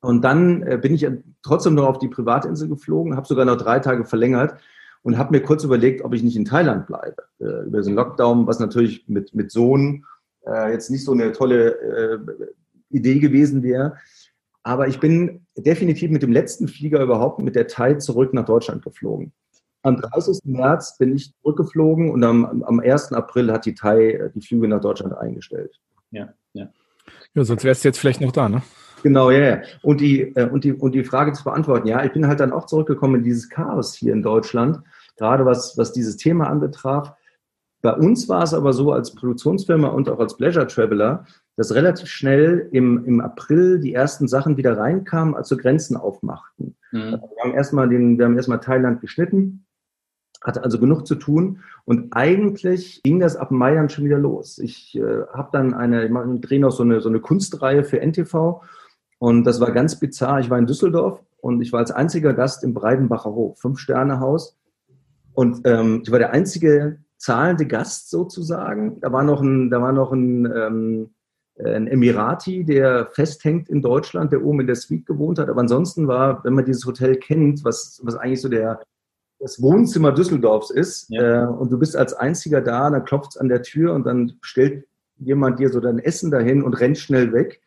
Und 0.00 0.22
dann 0.22 0.62
äh, 0.62 0.78
bin 0.80 0.94
ich 0.94 1.06
trotzdem 1.42 1.74
noch 1.74 1.86
auf 1.86 1.98
die 1.98 2.08
Privatinsel 2.08 2.68
geflogen, 2.68 3.16
habe 3.16 3.26
sogar 3.26 3.44
noch 3.44 3.56
drei 3.56 3.80
Tage 3.80 4.04
verlängert 4.04 4.54
und 5.02 5.18
habe 5.18 5.32
mir 5.32 5.42
kurz 5.42 5.64
überlegt, 5.64 6.02
ob 6.04 6.14
ich 6.14 6.22
nicht 6.22 6.36
in 6.36 6.44
Thailand 6.44 6.86
bleibe. 6.86 7.22
Äh, 7.40 7.66
über 7.66 7.82
so 7.82 7.90
einen 7.90 7.96
Lockdown, 7.96 8.46
was 8.46 8.60
natürlich 8.60 9.08
mit, 9.08 9.34
mit 9.34 9.50
Sohn 9.50 10.04
äh, 10.46 10.72
jetzt 10.72 10.90
nicht 10.90 11.04
so 11.04 11.12
eine 11.12 11.32
tolle 11.32 11.78
äh, 11.80 12.18
Idee 12.90 13.18
gewesen 13.18 13.62
wäre. 13.62 13.96
Aber 14.62 14.88
ich 14.88 15.00
bin 15.00 15.46
definitiv 15.56 16.10
mit 16.10 16.22
dem 16.22 16.32
letzten 16.32 16.68
Flieger 16.68 17.02
überhaupt 17.02 17.40
mit 17.40 17.54
der 17.54 17.66
Thai 17.66 17.94
zurück 17.94 18.34
nach 18.34 18.44
Deutschland 18.44 18.82
geflogen. 18.82 19.32
Am 19.82 20.00
30. 20.00 20.40
März 20.44 20.98
bin 20.98 21.14
ich 21.14 21.32
zurückgeflogen 21.40 22.10
und 22.10 22.22
am, 22.22 22.62
am 22.64 22.80
1. 22.80 23.12
April 23.12 23.50
hat 23.50 23.64
die 23.64 23.74
Thai 23.74 24.10
äh, 24.12 24.30
die 24.34 24.42
Flüge 24.42 24.68
nach 24.68 24.80
Deutschland 24.80 25.16
eingestellt. 25.16 25.80
Ja, 26.10 26.28
ja. 26.52 26.68
Ja, 27.34 27.44
sonst 27.44 27.64
wärst 27.64 27.84
du 27.84 27.88
jetzt 27.88 27.98
vielleicht 27.98 28.20
noch 28.20 28.32
da, 28.32 28.48
ne? 28.48 28.62
Genau, 29.02 29.30
ja, 29.30 29.38
ja. 29.38 29.62
Und 29.82 30.00
die, 30.00 30.20
äh, 30.36 30.48
und, 30.48 30.64
die, 30.64 30.72
und 30.72 30.92
die 30.94 31.04
Frage 31.04 31.32
zu 31.32 31.44
beantworten, 31.44 31.88
ja, 31.88 32.04
ich 32.04 32.12
bin 32.12 32.26
halt 32.26 32.40
dann 32.40 32.52
auch 32.52 32.66
zurückgekommen 32.66 33.16
in 33.16 33.24
dieses 33.24 33.48
Chaos 33.48 33.94
hier 33.94 34.12
in 34.12 34.22
Deutschland, 34.22 34.80
gerade 35.16 35.46
was, 35.46 35.78
was 35.78 35.92
dieses 35.92 36.16
Thema 36.16 36.48
anbetraf. 36.48 37.14
Bei 37.82 37.94
uns 37.94 38.28
war 38.28 38.42
es 38.42 38.52
aber 38.52 38.74
so 38.74 38.92
als 38.92 39.14
Produktionsfirma 39.14 39.88
und 39.88 40.10
auch 40.10 40.18
als 40.18 40.36
Pleasure 40.36 40.66
Traveler, 40.66 41.24
dass 41.56 41.74
relativ 41.74 42.08
schnell 42.08 42.68
im, 42.72 43.04
im 43.06 43.20
April 43.20 43.80
die 43.80 43.94
ersten 43.94 44.28
Sachen 44.28 44.58
wieder 44.58 44.76
reinkamen, 44.76 45.34
also 45.34 45.56
Grenzen 45.56 45.96
aufmachten. 45.96 46.76
Mhm. 46.92 47.00
Also 47.00 47.30
wir 47.34 47.44
haben 47.44 47.54
erstmal 47.54 47.88
den, 47.88 48.18
wir 48.18 48.26
haben 48.26 48.36
erstmal 48.36 48.60
Thailand 48.60 49.00
geschnitten, 49.00 49.64
hatte 50.42 50.64
also 50.64 50.78
genug 50.78 51.06
zu 51.06 51.16
tun 51.16 51.60
und 51.84 52.12
eigentlich 52.12 53.02
ging 53.02 53.20
das 53.20 53.36
ab 53.36 53.50
Mai 53.50 53.74
dann 53.74 53.90
schon 53.90 54.04
wieder 54.04 54.18
los. 54.18 54.58
Ich 54.58 54.96
äh, 54.96 55.24
habe 55.32 55.50
dann 55.52 55.74
eine, 55.74 56.06
ich 56.06 56.40
drehe 56.40 56.60
noch 56.60 56.72
so 56.72 56.82
eine, 56.82 57.00
so 57.00 57.08
eine 57.08 57.20
Kunstreihe 57.20 57.84
für 57.84 58.00
NTV 58.00 58.62
und 59.18 59.44
das 59.44 59.60
war 59.60 59.70
ganz 59.72 60.00
bizarr. 60.00 60.40
Ich 60.40 60.48
war 60.48 60.58
in 60.58 60.66
Düsseldorf 60.66 61.22
und 61.42 61.60
ich 61.60 61.72
war 61.72 61.80
als 61.80 61.90
einziger 61.90 62.32
Gast 62.32 62.64
im 62.64 62.72
Breidenbacher 62.72 63.30
Hof, 63.30 63.58
Fünf-Sterne-Haus. 63.60 64.56
Und 65.34 65.60
ähm, 65.64 66.00
ich 66.02 66.10
war 66.10 66.18
der 66.18 66.32
einzige 66.32 66.98
zahlende 67.18 67.66
Gast 67.66 68.08
sozusagen. 68.08 68.98
Da 69.00 69.12
war 69.12 69.22
noch 69.22 69.42
ein, 69.42 69.70
da 69.70 69.82
war 69.82 69.92
noch 69.92 70.12
ein, 70.12 70.46
ähm, 70.46 71.10
ein 71.62 71.86
Emirati, 71.86 72.64
der 72.64 73.08
festhängt 73.12 73.68
in 73.68 73.82
Deutschland, 73.82 74.32
der 74.32 74.42
oben 74.42 74.60
in 74.60 74.66
der 74.66 74.76
Suite 74.76 75.04
gewohnt 75.04 75.38
hat. 75.38 75.50
Aber 75.50 75.60
ansonsten 75.60 76.08
war, 76.08 76.42
wenn 76.44 76.54
man 76.54 76.64
dieses 76.64 76.86
Hotel 76.86 77.16
kennt, 77.16 77.62
was, 77.62 78.00
was 78.02 78.16
eigentlich 78.16 78.40
so 78.40 78.48
der, 78.48 78.80
das 79.40 79.60
Wohnzimmer 79.62 80.12
Düsseldorfs 80.12 80.70
ist, 80.70 81.08
ja. 81.08 81.44
äh, 81.44 81.46
und 81.48 81.72
du 81.72 81.78
bist 81.78 81.96
als 81.96 82.12
einziger 82.12 82.60
da, 82.60 82.90
dann 82.90 83.04
klopft 83.04 83.30
es 83.30 83.36
an 83.38 83.48
der 83.48 83.62
Tür 83.62 83.94
und 83.94 84.04
dann 84.04 84.34
stellt 84.42 84.86
jemand 85.16 85.58
dir 85.58 85.70
so 85.70 85.80
dein 85.80 85.98
Essen 85.98 86.30
dahin 86.30 86.62
und 86.62 86.74
rennt 86.74 86.98
schnell 86.98 87.32
weg. 87.32 87.60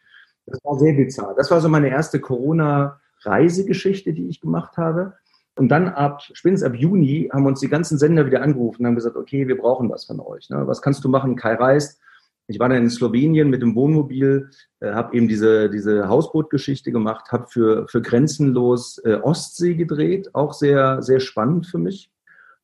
Das 0.45 0.59
war 0.63 0.77
sehr 0.77 0.93
bizarr. 0.93 1.33
Das 1.35 1.49
war 1.51 1.61
so 1.61 1.69
meine 1.69 1.89
erste 1.89 2.19
Corona-Reisegeschichte, 2.19 4.13
die 4.13 4.27
ich 4.27 4.39
gemacht 4.41 4.77
habe. 4.77 5.13
Und 5.55 5.69
dann 5.69 5.87
ab, 5.87 6.21
spätestens 6.21 6.63
ab 6.67 6.75
Juni, 6.75 7.29
haben 7.31 7.45
uns 7.45 7.59
die 7.59 7.69
ganzen 7.69 7.97
Sender 7.97 8.25
wieder 8.25 8.41
angerufen 8.41 8.81
und 8.81 8.87
haben 8.87 8.95
gesagt, 8.95 9.15
okay, 9.15 9.47
wir 9.47 9.57
brauchen 9.57 9.89
was 9.89 10.05
von 10.05 10.19
euch. 10.19 10.49
Ne? 10.49 10.65
Was 10.65 10.81
kannst 10.81 11.03
du 11.03 11.09
machen? 11.09 11.35
Kai 11.35 11.53
reist. 11.53 11.99
Ich 12.47 12.59
war 12.59 12.69
dann 12.69 12.83
in 12.83 12.89
Slowenien 12.89 13.49
mit 13.49 13.61
dem 13.61 13.75
Wohnmobil, 13.75 14.49
äh, 14.79 14.91
habe 14.91 15.15
eben 15.15 15.27
diese, 15.27 15.69
diese 15.69 16.09
Hausbootgeschichte 16.09 16.91
gemacht, 16.91 17.31
habe 17.31 17.47
für, 17.47 17.87
für 17.87 18.01
Grenzenlos 18.01 18.97
äh, 19.05 19.15
Ostsee 19.15 19.75
gedreht, 19.75 20.33
auch 20.33 20.53
sehr, 20.53 21.01
sehr 21.01 21.19
spannend 21.19 21.67
für 21.67 21.77
mich. 21.77 22.09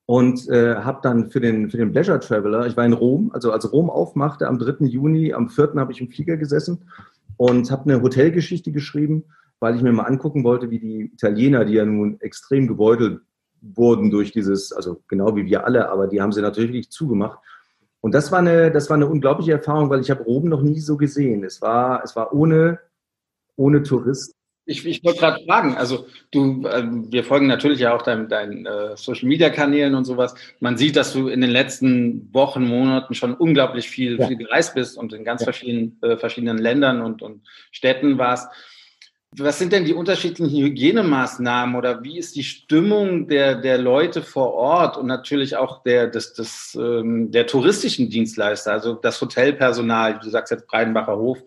Und 0.05 0.49
äh, 0.49 0.75
habe 0.75 0.99
dann 1.03 1.29
für 1.29 1.39
den, 1.39 1.69
für 1.69 1.77
den 1.77 1.91
Pleasure 1.91 2.19
Traveler, 2.19 2.65
ich 2.65 2.75
war 2.75 2.85
in 2.85 2.93
Rom, 2.93 3.29
also 3.31 3.51
als 3.51 3.71
Rom 3.71 3.89
aufmachte 3.91 4.47
am 4.47 4.57
3. 4.57 4.85
Juni, 4.85 5.33
am 5.33 5.49
4. 5.49 5.73
habe 5.75 5.91
ich 5.91 6.01
im 6.01 6.09
Flieger 6.09 6.35
gesessen 6.35 6.89
und 7.37 7.69
habe 7.69 7.83
eine 7.83 8.01
Hotelgeschichte 8.01 8.71
geschrieben, 8.71 9.25
weil 9.59 9.75
ich 9.75 9.81
mir 9.81 9.91
mal 9.91 10.03
angucken 10.03 10.43
wollte, 10.43 10.71
wie 10.71 10.79
die 10.79 11.11
Italiener, 11.13 11.63
die 11.63 11.73
ja 11.73 11.85
nun 11.85 12.19
extrem 12.21 12.67
gebeutelt 12.67 13.21
wurden 13.61 14.09
durch 14.09 14.31
dieses, 14.31 14.71
also 14.71 15.01
genau 15.07 15.35
wie 15.35 15.45
wir 15.45 15.65
alle, 15.65 15.89
aber 15.89 16.07
die 16.07 16.21
haben 16.21 16.31
sie 16.31 16.41
natürlich 16.41 16.89
zugemacht. 16.89 17.39
Und 18.01 18.13
das 18.13 18.31
war 18.31 18.39
eine, 18.39 18.71
das 18.71 18.89
war 18.89 18.95
eine 18.95 19.07
unglaubliche 19.07 19.53
Erfahrung, 19.53 19.89
weil 19.89 20.01
ich 20.01 20.09
habe 20.09 20.23
Rom 20.23 20.47
noch 20.47 20.61
nie 20.61 20.79
so 20.79 20.97
gesehen. 20.97 21.43
Es 21.43 21.61
war, 21.61 22.03
es 22.03 22.15
war 22.15 22.33
ohne, 22.33 22.79
ohne 23.55 23.83
Touristen. 23.83 24.35
Ich, 24.65 24.85
ich 24.85 25.03
wollte 25.03 25.19
gerade 25.19 25.43
fragen, 25.45 25.75
also 25.75 26.05
du, 26.29 26.63
äh, 26.67 26.83
wir 26.85 27.23
folgen 27.23 27.47
natürlich 27.47 27.79
ja 27.79 27.95
auch 27.95 28.03
deinen, 28.03 28.29
deinen 28.29 28.67
äh, 28.67 28.95
Social 28.95 29.27
Media 29.27 29.49
Kanälen 29.49 29.95
und 29.95 30.05
sowas. 30.05 30.35
Man 30.59 30.77
sieht, 30.77 30.95
dass 30.95 31.11
du 31.11 31.27
in 31.27 31.41
den 31.41 31.49
letzten 31.49 32.31
Wochen, 32.33 32.65
Monaten 32.65 33.15
schon 33.15 33.33
unglaublich 33.33 33.89
viel, 33.89 34.19
ja. 34.19 34.27
viel 34.27 34.37
gereist 34.37 34.75
bist 34.75 34.95
und 34.95 35.11
in 35.11 35.23
ganz 35.23 35.41
ja. 35.41 35.45
verschiedenen, 35.45 35.97
äh, 36.03 36.17
verschiedenen 36.17 36.59
Ländern 36.59 37.01
und, 37.01 37.23
und 37.23 37.41
Städten 37.71 38.19
warst. 38.19 38.47
Was 39.37 39.59
sind 39.59 39.73
denn 39.73 39.85
die 39.85 39.93
unterschiedlichen 39.93 40.59
Hygienemaßnahmen 40.59 41.75
oder 41.75 42.03
wie 42.03 42.17
ist 42.17 42.35
die 42.35 42.43
Stimmung 42.43 43.27
der, 43.27 43.55
der 43.55 43.77
Leute 43.77 44.23
vor 44.23 44.53
Ort 44.53 44.97
und 44.97 45.05
natürlich 45.05 45.55
auch 45.55 45.83
der, 45.83 46.07
des, 46.07 46.33
des, 46.33 46.75
ähm, 46.79 47.29
der 47.29 47.45
touristischen 47.45 48.09
Dienstleister, 48.09 48.71
also 48.71 48.95
das 48.95 49.21
Hotelpersonal, 49.21 50.19
du 50.19 50.29
sagst 50.29 50.51
jetzt 50.51 50.65
Breidenbacher 50.65 51.15
Hof 51.15 51.37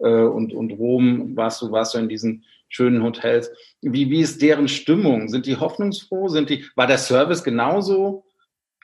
äh, 0.00 0.08
und, 0.08 0.52
und 0.52 0.72
Rom, 0.72 1.36
warst 1.36 1.62
du, 1.62 1.70
warst 1.70 1.94
du 1.94 1.98
in 1.98 2.08
diesen 2.08 2.44
schönen 2.68 3.02
Hotels. 3.04 3.50
Wie, 3.82 4.10
wie 4.10 4.20
ist 4.20 4.42
deren 4.42 4.66
Stimmung? 4.66 5.28
Sind 5.28 5.46
die 5.46 5.56
hoffnungsfroh? 5.56 6.28
Sind 6.28 6.50
die, 6.50 6.64
war 6.74 6.88
der 6.88 6.98
Service 6.98 7.44
genauso? 7.44 8.24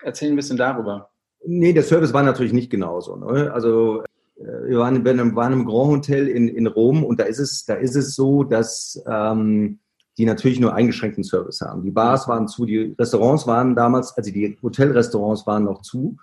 Erzähl 0.02 0.30
ein 0.30 0.36
bisschen 0.36 0.56
darüber. 0.56 1.10
Nee, 1.44 1.72
der 1.72 1.82
Service 1.82 2.12
war 2.12 2.22
natürlich 2.22 2.52
nicht 2.52 2.70
genauso. 2.70 3.16
Ne? 3.16 3.52
Also 3.52 4.02
wir 4.36 4.78
waren, 4.78 5.04
wir 5.04 5.36
waren 5.36 5.52
im 5.52 5.64
Grand 5.64 5.90
Hotel 5.90 6.28
in, 6.28 6.48
in 6.48 6.66
Rom 6.66 7.04
und 7.04 7.20
da 7.20 7.24
ist 7.24 7.38
es, 7.38 7.64
da 7.64 7.74
ist 7.74 7.94
es 7.94 8.14
so, 8.14 8.42
dass 8.42 9.02
ähm, 9.06 9.78
die 10.18 10.26
natürlich 10.26 10.60
nur 10.60 10.74
eingeschränkten 10.74 11.24
Service 11.24 11.60
haben. 11.60 11.82
Die 11.82 11.90
Bars 11.90 12.28
waren 12.28 12.48
zu, 12.48 12.64
die 12.64 12.94
Restaurants 12.98 13.46
waren 13.46 13.74
damals, 13.74 14.16
also 14.16 14.30
die 14.30 14.56
Hotelrestaurants 14.62 15.46
waren 15.46 15.64
noch 15.64 15.82
zu. 15.82 16.16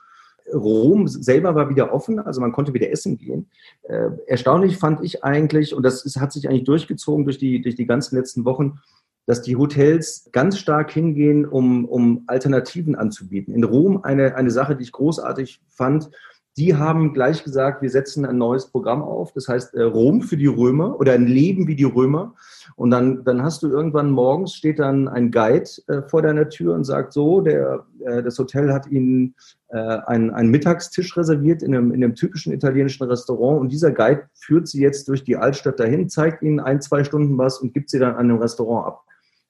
Rom 0.53 1.07
selber 1.07 1.55
war 1.55 1.69
wieder 1.69 1.93
offen, 1.93 2.19
also 2.19 2.41
man 2.41 2.51
konnte 2.51 2.73
wieder 2.73 2.89
essen 2.89 3.17
gehen. 3.17 3.49
Äh, 3.83 4.09
erstaunlich 4.27 4.77
fand 4.77 5.03
ich 5.03 5.23
eigentlich, 5.23 5.73
und 5.73 5.83
das 5.83 6.03
ist, 6.03 6.19
hat 6.19 6.33
sich 6.33 6.49
eigentlich 6.49 6.65
durchgezogen 6.65 7.25
durch 7.25 7.37
die, 7.37 7.61
durch 7.61 7.75
die 7.75 7.85
ganzen 7.85 8.15
letzten 8.17 8.43
Wochen, 8.43 8.79
dass 9.27 9.41
die 9.41 9.55
Hotels 9.55 10.29
ganz 10.31 10.57
stark 10.57 10.91
hingehen, 10.91 11.45
um, 11.45 11.85
um 11.85 12.23
Alternativen 12.27 12.95
anzubieten. 12.95 13.53
In 13.53 13.63
Rom 13.63 14.03
eine, 14.03 14.35
eine 14.35 14.51
Sache, 14.51 14.75
die 14.75 14.83
ich 14.83 14.91
großartig 14.91 15.61
fand, 15.69 16.09
die 16.57 16.75
haben 16.75 17.13
gleich 17.13 17.43
gesagt, 17.43 17.81
wir 17.81 17.89
setzen 17.89 18.25
ein 18.25 18.37
neues 18.37 18.67
Programm 18.67 19.01
auf, 19.01 19.31
das 19.31 19.47
heißt 19.47 19.73
äh, 19.73 19.83
Rom 19.83 20.21
für 20.21 20.35
die 20.35 20.47
Römer 20.47 20.99
oder 20.99 21.13
ein 21.13 21.25
Leben 21.25 21.67
wie 21.67 21.75
die 21.75 21.85
Römer. 21.85 22.35
Und 22.75 22.91
dann, 22.91 23.23
dann 23.23 23.41
hast 23.41 23.63
du 23.63 23.69
irgendwann 23.69 24.11
morgens, 24.11 24.55
steht 24.55 24.79
dann 24.79 25.07
ein 25.07 25.31
Guide 25.31 25.69
äh, 25.87 26.01
vor 26.01 26.21
deiner 26.21 26.49
Tür 26.49 26.75
und 26.75 26.83
sagt 26.83 27.13
so, 27.13 27.39
der, 27.39 27.85
äh, 28.05 28.21
das 28.21 28.37
Hotel 28.37 28.73
hat 28.73 28.87
Ihnen 28.87 29.35
einen, 29.73 30.31
einen 30.31 30.49
Mittagstisch 30.49 31.15
reserviert 31.15 31.63
in 31.63 31.73
einem, 31.73 31.93
in 31.93 32.03
einem 32.03 32.13
typischen 32.13 32.51
italienischen 32.51 33.05
Restaurant 33.05 33.61
und 33.61 33.71
dieser 33.71 33.91
Guide 33.91 34.23
führt 34.33 34.67
Sie 34.67 34.81
jetzt 34.81 35.07
durch 35.07 35.23
die 35.23 35.37
Altstadt 35.37 35.79
dahin, 35.79 36.09
zeigt 36.09 36.43
Ihnen 36.43 36.59
ein, 36.59 36.81
zwei 36.81 37.05
Stunden 37.05 37.37
was 37.37 37.59
und 37.59 37.73
gibt 37.73 37.89
Sie 37.89 37.97
dann 37.97 38.15
an 38.15 38.27
dem 38.27 38.39
Restaurant 38.39 38.85
ab. 38.85 39.05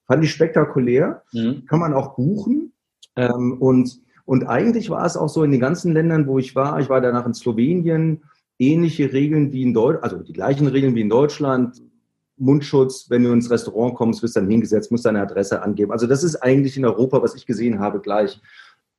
Fand 0.06 0.22
ich 0.22 0.30
spektakulär, 0.30 1.24
mhm. 1.32 1.64
kann 1.66 1.80
man 1.80 1.92
auch 1.92 2.14
buchen 2.14 2.72
ähm, 3.16 3.56
und 3.58 4.00
und 4.24 4.44
eigentlich 4.44 4.90
war 4.90 5.04
es 5.04 5.16
auch 5.16 5.28
so 5.28 5.42
in 5.42 5.50
den 5.50 5.60
ganzen 5.60 5.92
Ländern, 5.92 6.26
wo 6.26 6.38
ich 6.38 6.54
war, 6.54 6.78
ich 6.80 6.88
war 6.88 7.00
danach 7.00 7.26
in 7.26 7.34
Slowenien, 7.34 8.22
ähnliche 8.58 9.12
Regeln 9.12 9.52
wie 9.52 9.62
in 9.62 9.74
Deutschland, 9.74 10.04
also 10.04 10.18
die 10.22 10.32
gleichen 10.32 10.66
Regeln 10.68 10.94
wie 10.94 11.00
in 11.00 11.08
Deutschland. 11.08 11.82
Mundschutz, 12.36 13.08
wenn 13.08 13.22
du 13.22 13.32
ins 13.32 13.50
Restaurant 13.50 13.94
kommst, 13.94 14.22
wirst 14.22 14.36
dann 14.36 14.48
hingesetzt, 14.48 14.90
musst 14.90 15.04
deine 15.04 15.20
Adresse 15.20 15.62
angeben. 15.62 15.92
Also 15.92 16.06
das 16.06 16.24
ist 16.24 16.36
eigentlich 16.36 16.76
in 16.76 16.84
Europa, 16.84 17.22
was 17.22 17.34
ich 17.34 17.46
gesehen 17.46 17.78
habe, 17.78 18.00
gleich. 18.00 18.40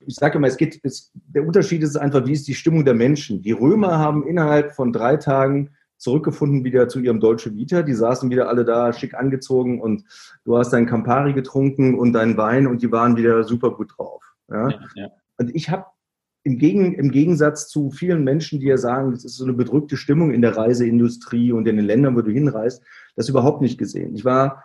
Ich 0.06 0.16
sage 0.16 0.38
immer, 0.38 0.48
es 0.48 0.58
geht, 0.58 0.80
es, 0.84 1.12
der 1.14 1.46
Unterschied 1.46 1.84
ist 1.84 1.98
einfach, 1.98 2.26
wie 2.26 2.34
ist 2.34 2.48
die 2.48 2.54
Stimmung 2.54 2.86
der 2.86 2.94
Menschen. 2.94 3.42
Die 3.42 3.52
Römer 3.52 4.00
haben 4.00 4.26
innerhalb 4.28 4.74
von 4.74 4.94
drei 4.94 5.18
Tagen 5.18 5.72
zurückgefunden 5.98 6.64
wieder 6.64 6.90
zu 6.90 7.00
ihrem 7.00 7.20
Deutsche 7.20 7.56
Vita. 7.56 7.82
Die 7.82 7.94
saßen 7.94 8.30
wieder 8.30 8.50
alle 8.50 8.66
da 8.66 8.92
schick 8.94 9.14
angezogen 9.14 9.82
und 9.82 10.04
du 10.44 10.58
hast 10.58 10.72
dein 10.72 10.86
Campari 10.86 11.34
getrunken 11.34 11.98
und 11.98 12.14
deinen 12.14 12.38
Wein 12.38 12.68
und 12.68 12.82
die 12.82 12.92
waren 12.92 13.18
wieder 13.18 13.44
super 13.44 13.72
gut 13.72 13.94
drauf. 13.98 14.33
Ja? 14.54 14.70
ja, 14.70 14.80
ja. 14.96 15.10
Und 15.38 15.56
ich 15.56 15.70
habe 15.70 15.86
im, 16.44 16.58
Gegen, 16.58 16.94
im 16.96 17.12
Gegensatz 17.12 17.70
zu 17.70 17.90
vielen 17.90 18.24
Menschen, 18.24 18.60
die 18.60 18.68
ja 18.68 18.78
sagen, 18.78 19.14
es 19.14 19.26
ist 19.26 19.38
so 19.38 19.46
eine 19.46 19.54
bedrückte 19.54 19.98
Stimmung 19.98 20.32
in 20.32 20.42
der 20.42 20.56
Reiseindustrie 20.56 21.52
und 21.52 21.68
in 21.68 21.78
den 21.78 21.86
Ländern, 21.86 22.16
wo 22.16 22.22
du 22.22 22.32
hinreist, 22.32 22.84
das 23.16 23.30
überhaupt 23.30 23.62
nicht 23.62 23.78
gesehen. 23.78 24.16
Ich 24.16 24.26
war 24.26 24.64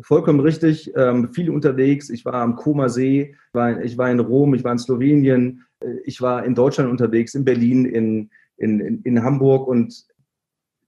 vollkommen 0.00 0.40
richtig, 0.40 0.92
ähm, 0.96 1.32
viel 1.32 1.50
unterwegs. 1.50 2.08
Ich 2.10 2.24
war 2.24 2.34
am 2.34 2.54
Koma 2.54 2.88
See, 2.88 3.34
war, 3.52 3.82
ich 3.82 3.98
war 3.98 4.10
in 4.10 4.20
Rom, 4.20 4.54
ich 4.54 4.62
war 4.62 4.72
in 4.72 4.78
Slowenien, 4.78 5.64
äh, 5.80 5.96
ich 6.04 6.20
war 6.20 6.44
in 6.44 6.54
Deutschland 6.54 6.90
unterwegs, 6.90 7.34
in 7.34 7.44
Berlin, 7.44 7.84
in, 7.84 8.30
in, 8.56 8.80
in, 8.80 9.02
in 9.02 9.22
Hamburg 9.22 9.66
und 9.66 10.06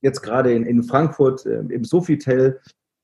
jetzt 0.01 0.21
gerade 0.21 0.53
in, 0.53 0.65
in 0.65 0.83
Frankfurt 0.83 1.45
äh, 1.45 1.59
im 1.59 1.83
Sofitel. 1.83 2.59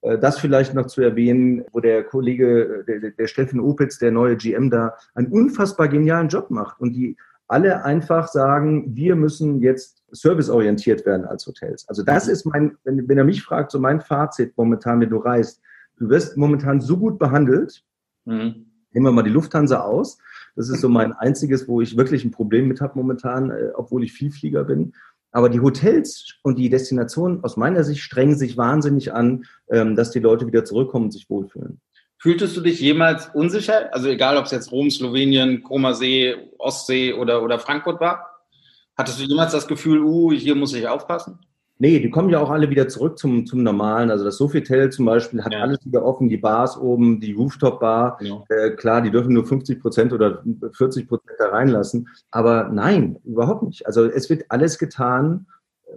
Äh, 0.08 0.20
das 0.20 0.40
vielleicht 0.40 0.74
noch 0.74 0.88
zu 0.88 1.02
erwähnen, 1.02 1.66
wo 1.72 1.80
der 1.80 2.04
Kollege, 2.04 2.84
der, 2.88 3.12
der 3.12 3.28
Steffen 3.28 3.60
Opitz, 3.60 4.00
der 4.00 4.12
neue 4.12 4.38
GM 4.38 4.70
da, 4.70 4.96
einen 5.14 5.28
unfassbar 5.28 5.88
genialen 5.88 6.30
Job 6.30 6.50
macht 6.50 6.80
und 6.80 6.94
die 6.94 7.18
alle 7.50 7.86
einfach 7.86 8.28
sagen, 8.28 8.96
wir 8.96 9.16
müssen 9.16 9.62
jetzt 9.62 10.04
serviceorientiert 10.12 11.06
werden 11.06 11.26
als 11.26 11.48
Hotels. 11.48 11.88
Also 11.88 12.04
das 12.04 12.28
ist 12.28 12.46
mein, 12.46 12.78
wenn, 12.84 13.08
wenn 13.08 13.18
er 13.18 13.24
mich 13.24 13.42
fragt, 13.42 13.72
so 13.72 13.80
mein 13.80 14.02
Fazit 14.02 14.58
momentan, 14.58 15.00
wenn 15.00 15.10
du 15.10 15.18
reist, 15.18 15.62
du 15.98 16.10
wirst 16.10 16.36
momentan 16.36 16.82
so 16.82 16.98
gut 16.98 17.18
behandelt, 17.18 17.84
mhm. 18.26 18.66
nehmen 18.92 19.06
wir 19.06 19.12
mal 19.12 19.24
die 19.24 19.30
Lufthansa 19.30 19.80
aus, 19.80 20.18
das 20.58 20.70
ist 20.70 20.82
so 20.82 20.90
mein 20.90 21.14
einziges, 21.14 21.68
wo 21.68 21.82
ich 21.82 21.96
wirklich 21.96 22.26
ein 22.26 22.32
Problem 22.32 22.68
mit 22.68 22.82
habe 22.82 22.98
momentan, 22.98 23.52
äh, 23.52 23.70
obwohl 23.76 24.04
ich 24.04 24.12
Vielflieger 24.12 24.64
bin. 24.64 24.94
Aber 25.32 25.50
die 25.50 25.60
Hotels 25.60 26.36
und 26.42 26.58
die 26.58 26.70
Destinationen 26.70 27.44
aus 27.44 27.58
meiner 27.58 27.84
Sicht 27.84 28.02
strengen 28.02 28.38
sich 28.38 28.58
wahnsinnig 28.58 29.14
an, 29.14 29.46
ähm, 29.70 29.96
dass 29.96 30.12
die 30.12 30.20
Leute 30.20 30.48
wieder 30.48 30.66
zurückkommen 30.66 31.06
und 31.06 31.12
sich 31.12 31.30
wohlfühlen. 31.30 31.82
Fühltest 32.20 32.58
du 32.58 32.62
dich 32.62 32.80
jemals 32.80 33.30
unsicher? 33.34 33.94
Also 33.94 34.10
egal, 34.10 34.38
ob 34.38 34.46
es 34.46 34.52
jetzt 34.52 34.72
Rom, 34.72 34.90
Slowenien, 34.90 35.62
Koma 35.62 35.94
See, 35.94 36.36
Ostsee 36.58 37.14
oder, 37.14 37.44
oder 37.44 37.60
Frankfurt 37.60 38.00
war? 38.00 38.26
Hattest 38.98 39.20
du 39.20 39.24
jemals 39.26 39.52
das 39.52 39.68
Gefühl, 39.68 40.02
uh, 40.02 40.32
hier 40.32 40.56
muss 40.56 40.74
ich 40.74 40.88
aufpassen? 40.88 41.40
Nee, 41.80 42.00
die 42.00 42.10
kommen 42.10 42.30
ja 42.30 42.40
auch 42.40 42.50
alle 42.50 42.70
wieder 42.70 42.88
zurück 42.88 43.20
zum, 43.20 43.46
zum 43.46 43.62
Normalen. 43.62 44.10
Also 44.10 44.26
das 44.26 44.38
Sofitel 44.38 44.90
zum 44.90 45.06
Beispiel 45.06 45.44
hat 45.44 45.54
ja. 45.54 45.60
alles 45.60 45.86
wieder 45.86 46.04
offen, 46.04 46.28
die 46.28 46.38
Bars 46.38 46.78
oben, 46.78 47.20
die 47.20 47.34
Rooftop-Bar. 47.34 48.18
Ja. 48.22 48.44
Äh, 48.50 48.72
klar, 48.72 49.02
die 49.02 49.12
dürfen 49.12 49.34
nur 49.34 49.46
50 49.46 49.80
Prozent 49.80 50.12
oder 50.12 50.44
40 50.74 51.08
Prozent 51.08 51.38
da 51.38 51.50
reinlassen. 51.50 52.10
Aber 52.32 52.70
nein, 52.70 53.20
überhaupt 53.24 53.64
nicht. 53.64 53.86
Also 53.86 54.06
es 54.06 54.30
wird 54.30 54.46
alles 54.50 54.80
getan, 54.80 55.46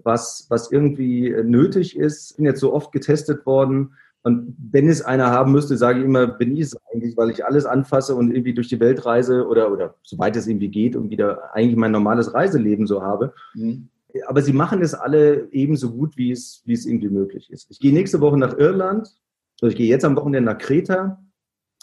was, 0.04 0.46
was 0.50 0.70
irgendwie 0.70 1.34
nötig 1.44 1.96
ist. 1.96 2.32
Ich 2.32 2.36
bin 2.36 2.46
jetzt 2.46 2.60
so 2.60 2.74
oft 2.74 2.92
getestet 2.92 3.46
worden. 3.46 3.94
Und 4.22 4.54
wenn 4.70 4.86
es 4.86 5.00
einer 5.00 5.30
haben 5.30 5.52
müsste, 5.52 5.78
sage 5.78 6.00
ich 6.00 6.04
immer, 6.04 6.26
bin 6.26 6.54
ich 6.54 6.60
es 6.60 6.78
eigentlich, 6.92 7.16
weil 7.16 7.30
ich 7.30 7.46
alles 7.46 7.64
anfasse 7.64 8.14
und 8.14 8.30
irgendwie 8.30 8.52
durch 8.52 8.68
die 8.68 8.80
Welt 8.80 9.06
reise 9.06 9.48
oder, 9.48 9.72
oder 9.72 9.94
soweit 10.02 10.36
es 10.36 10.46
irgendwie 10.46 10.68
geht 10.68 10.94
und 10.94 11.08
wieder 11.08 11.54
eigentlich 11.54 11.76
mein 11.76 11.92
normales 11.92 12.34
Reiseleben 12.34 12.86
so 12.86 13.00
habe. 13.00 13.32
Mhm 13.54 13.88
aber 14.26 14.42
sie 14.42 14.52
machen 14.52 14.82
es 14.82 14.94
alle 14.94 15.48
ebenso 15.52 15.92
gut, 15.92 16.16
wie 16.16 16.30
es, 16.30 16.62
wie 16.64 16.72
es 16.72 16.86
irgendwie 16.86 17.08
möglich 17.08 17.50
ist. 17.50 17.70
Ich 17.70 17.78
gehe 17.78 17.92
nächste 17.92 18.20
Woche 18.20 18.38
nach 18.38 18.56
Irland, 18.56 19.14
also 19.60 19.70
ich 19.70 19.76
gehe 19.76 19.88
jetzt 19.88 20.04
am 20.04 20.16
Wochenende 20.16 20.52
nach 20.52 20.58
Kreta, 20.58 21.22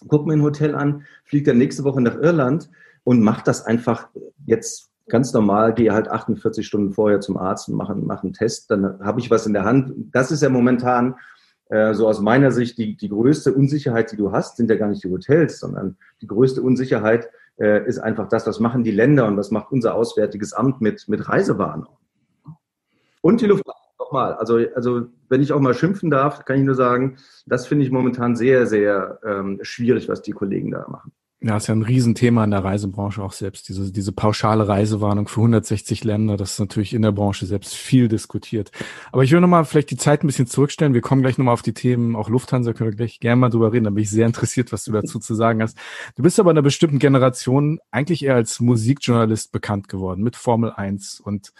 gucke 0.07 0.27
mir 0.27 0.33
ein 0.33 0.41
Hotel 0.41 0.75
an, 0.75 1.03
fliege 1.25 1.51
dann 1.51 1.57
nächste 1.57 1.83
Woche 1.83 2.01
nach 2.01 2.15
Irland 2.15 2.69
und 3.03 3.21
mache 3.21 3.43
das 3.45 3.65
einfach 3.65 4.09
jetzt 4.45 4.91
ganz 5.07 5.33
normal, 5.33 5.73
gehe 5.73 5.93
halt 5.93 6.09
48 6.09 6.65
Stunden 6.65 6.91
vorher 6.91 7.21
zum 7.21 7.37
Arzt 7.37 7.69
und 7.69 7.75
mache, 7.75 7.95
mache 7.95 8.23
einen 8.23 8.33
Test, 8.33 8.69
dann 8.71 8.99
habe 8.99 9.19
ich 9.19 9.31
was 9.31 9.45
in 9.45 9.53
der 9.53 9.63
Hand. 9.63 9.93
Das 10.11 10.31
ist 10.31 10.43
ja 10.43 10.49
momentan 10.49 11.15
äh, 11.69 11.93
so 11.93 12.07
aus 12.07 12.19
meiner 12.19 12.51
Sicht 12.51 12.77
die, 12.77 12.97
die 12.97 13.09
größte 13.09 13.53
Unsicherheit, 13.53 14.11
die 14.11 14.17
du 14.17 14.31
hast, 14.31 14.57
sind 14.57 14.69
ja 14.69 14.75
gar 14.75 14.89
nicht 14.89 15.03
die 15.03 15.09
Hotels, 15.09 15.59
sondern 15.59 15.97
die 16.21 16.27
größte 16.27 16.61
Unsicherheit 16.61 17.29
äh, 17.59 17.85
ist 17.87 17.99
einfach 17.99 18.27
das, 18.27 18.45
was 18.47 18.59
machen 18.59 18.83
die 18.83 18.91
Länder 18.91 19.27
und 19.27 19.37
was 19.37 19.51
macht 19.51 19.71
unser 19.71 19.95
Auswärtiges 19.95 20.53
Amt 20.53 20.81
mit, 20.81 21.07
mit 21.07 21.27
Reisewarnung. 21.27 21.97
Und 23.27 23.41
die 23.41 23.45
Lufthansa. 23.45 23.73
Nochmal, 23.99 24.35
also, 24.35 24.55
also 24.73 25.07
wenn 25.27 25.41
ich 25.41 25.51
auch 25.51 25.59
mal 25.59 25.73
schimpfen 25.73 26.09
darf, 26.09 26.45
kann 26.45 26.59
ich 26.59 26.63
nur 26.63 26.75
sagen, 26.75 27.17
das 27.45 27.67
finde 27.67 27.83
ich 27.83 27.91
momentan 27.91 28.37
sehr, 28.37 28.65
sehr 28.65 29.19
ähm, 29.25 29.59
schwierig, 29.63 30.07
was 30.07 30.21
die 30.21 30.31
Kollegen 30.31 30.71
da 30.71 30.87
machen. 30.87 31.11
Ja, 31.39 31.55
ist 31.55 31.67
ja 31.67 31.75
ein 31.75 31.83
Riesenthema 31.83 32.43
in 32.43 32.49
der 32.49 32.63
Reisebranche 32.63 33.21
auch 33.21 33.31
selbst, 33.31 33.69
diese, 33.69 33.91
diese 33.91 34.11
pauschale 34.11 34.67
Reisewarnung 34.67 35.27
für 35.27 35.41
160 35.41 36.03
Länder, 36.03 36.35
das 36.35 36.53
ist 36.53 36.59
natürlich 36.59 36.95
in 36.95 37.03
der 37.03 37.11
Branche 37.11 37.45
selbst 37.45 37.75
viel 37.75 38.07
diskutiert. 38.07 38.71
Aber 39.11 39.23
ich 39.23 39.31
will 39.31 39.39
nochmal 39.39 39.63
vielleicht 39.63 39.91
die 39.91 39.97
Zeit 39.97 40.23
ein 40.23 40.27
bisschen 40.27 40.47
zurückstellen. 40.47 40.95
Wir 40.95 41.01
kommen 41.01 41.21
gleich 41.21 41.37
nochmal 41.37 41.53
auf 41.53 41.61
die 41.61 41.75
Themen, 41.75 42.15
auch 42.15 42.29
Lufthansa 42.29 42.73
können 42.73 42.89
wir 42.89 42.97
gleich 42.97 43.19
gerne 43.19 43.39
mal 43.39 43.49
drüber 43.49 43.71
reden, 43.71 43.83
da 43.83 43.91
bin 43.91 44.01
ich 44.01 44.09
sehr 44.09 44.25
interessiert, 44.25 44.71
was 44.71 44.83
du 44.83 44.91
dazu 44.91 45.19
zu 45.19 45.35
sagen 45.35 45.61
hast. 45.61 45.77
Du 46.15 46.23
bist 46.23 46.39
aber 46.39 46.49
in 46.49 46.57
einer 46.57 46.63
bestimmten 46.63 46.97
Generation 46.97 47.79
eigentlich 47.91 48.25
eher 48.25 48.33
als 48.33 48.59
Musikjournalist 48.59 49.51
bekannt 49.51 49.89
geworden, 49.89 50.23
mit 50.23 50.35
Formel 50.35 50.71
1 50.71 51.19
und 51.19 51.53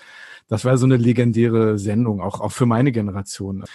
das 0.48 0.66
war 0.66 0.78
so 0.78 0.86
eine 0.86 0.98
legendäre 0.98 1.78
Sendung, 1.78 2.22
auch, 2.22 2.40
auch 2.40 2.52
für 2.52 2.66
meine 2.66 2.92
Generation. 2.92 3.66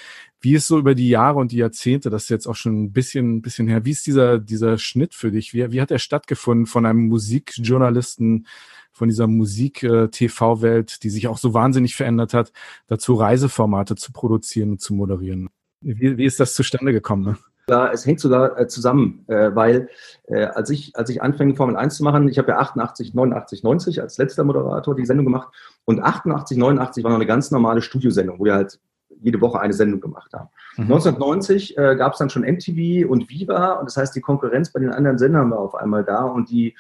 Wie 0.42 0.55
ist 0.55 0.66
so 0.66 0.76
über 0.78 0.96
die 0.96 1.09
Jahre 1.09 1.38
und 1.38 1.52
die 1.52 1.59
Jahrzehnte, 1.59 2.11
das 2.11 2.24
ist 2.24 2.28
jetzt 2.28 2.46
auch 2.48 2.57
schon 2.57 2.83
ein 2.83 2.92
bisschen, 2.92 3.37
ein 3.37 3.42
bisschen 3.42 3.68
her, 3.68 3.85
wie 3.85 3.92
ist 3.92 4.07
dieser, 4.07 4.40
dieser 4.40 4.76
Schnitt 4.76 5.14
für 5.14 5.31
dich? 5.31 5.55
Wie, 5.55 5.70
wie 5.70 5.81
hat 5.81 5.92
er 5.92 6.00
stattgefunden 6.00 6.66
von 6.66 6.85
einem 6.85 7.07
Musikjournalisten, 7.07 8.46
von 8.90 9.09
dieser 9.09 9.28
Musik-TV-Welt, 9.28 10.92
äh, 10.92 11.00
die 11.00 11.11
sich 11.11 11.28
auch 11.28 11.38
so 11.38 11.55
wahnsinnig 11.55 11.94
verändert 11.94 12.35
hat, 12.35 12.52
dazu 12.88 13.14
Reiseformate 13.14 13.94
zu 13.94 14.12
produzieren 14.12 14.72
und 14.72 14.81
zu 14.81 14.94
moderieren? 14.94 15.48
Wie, 15.81 16.18
wie 16.18 16.24
ist 16.24 16.40
das 16.40 16.55
zustande 16.55 16.92
gekommen? 16.92 17.24
Ne? 17.24 17.38
Ja, 17.68 17.92
es 17.92 18.05
hängt 18.05 18.18
sogar 18.18 18.59
äh, 18.59 18.66
zusammen, 18.66 19.24
äh, 19.28 19.55
weil 19.55 19.88
äh, 20.26 20.44
als 20.44 20.70
ich 20.70 20.96
als 20.96 21.09
ich 21.11 21.22
anfing 21.22 21.55
Formel 21.55 21.76
1 21.76 21.96
zu 21.96 22.02
machen, 22.02 22.28
ich 22.28 22.38
habe 22.38 22.48
ja 22.48 22.59
88, 22.59 23.14
89, 23.14 23.62
90 23.62 24.02
als 24.02 24.18
letzter 24.18 24.42
Moderator 24.42 24.96
die 24.96 25.07
Sendung 25.07 25.26
gemacht 25.26 25.48
und 25.85 26.00
88, 26.00 26.57
89 26.57 27.05
war 27.05 27.11
noch 27.11 27.18
eine 27.18 27.26
ganz 27.26 27.52
normale 27.52 27.81
Studiosendung, 27.81 28.40
wo 28.40 28.44
wir 28.44 28.55
halt 28.55 28.81
jede 29.22 29.40
Woche 29.40 29.61
eine 29.61 29.72
Sendung 29.72 30.00
gemacht 30.00 30.32
haben. 30.32 30.48
Mhm. 30.76 30.85
1990 30.85 31.78
äh, 31.78 31.96
gab 31.96 32.12
es 32.12 32.18
dann 32.18 32.30
schon 32.30 32.42
MTV 32.42 33.08
und 33.08 33.28
Viva 33.28 33.72
und 33.74 33.87
das 33.87 33.96
heißt, 33.96 34.14
die 34.14 34.20
Konkurrenz 34.20 34.70
bei 34.72 34.80
den 34.80 34.90
anderen 34.90 35.18
Sendern 35.18 35.50
war 35.50 35.58
auf 35.58 35.74
einmal 35.74 36.04
da 36.04 36.24
und 36.24 36.50
die, 36.50 36.74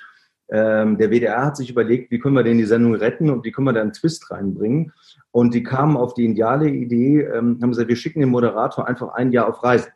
ähm, 0.48 0.98
der 0.98 1.10
WDR 1.10 1.44
hat 1.44 1.56
sich 1.56 1.70
überlegt, 1.70 2.10
wie 2.10 2.18
können 2.18 2.34
wir 2.34 2.42
denn 2.42 2.58
die 2.58 2.64
Sendung 2.64 2.94
retten 2.94 3.30
und 3.30 3.44
wie 3.44 3.52
können 3.52 3.66
wir 3.66 3.72
da 3.72 3.80
einen 3.80 3.92
Twist 3.92 4.30
reinbringen. 4.30 4.92
Und 5.30 5.54
die 5.54 5.62
kamen 5.62 5.96
auf 5.96 6.14
die 6.14 6.26
ideale 6.26 6.68
Idee, 6.68 7.22
ähm, 7.22 7.58
haben 7.62 7.70
gesagt, 7.70 7.88
wir 7.88 7.96
schicken 7.96 8.20
den 8.20 8.28
Moderator 8.28 8.86
einfach 8.86 9.14
ein 9.14 9.32
Jahr 9.32 9.48
auf 9.48 9.62
Reisen. 9.62 9.92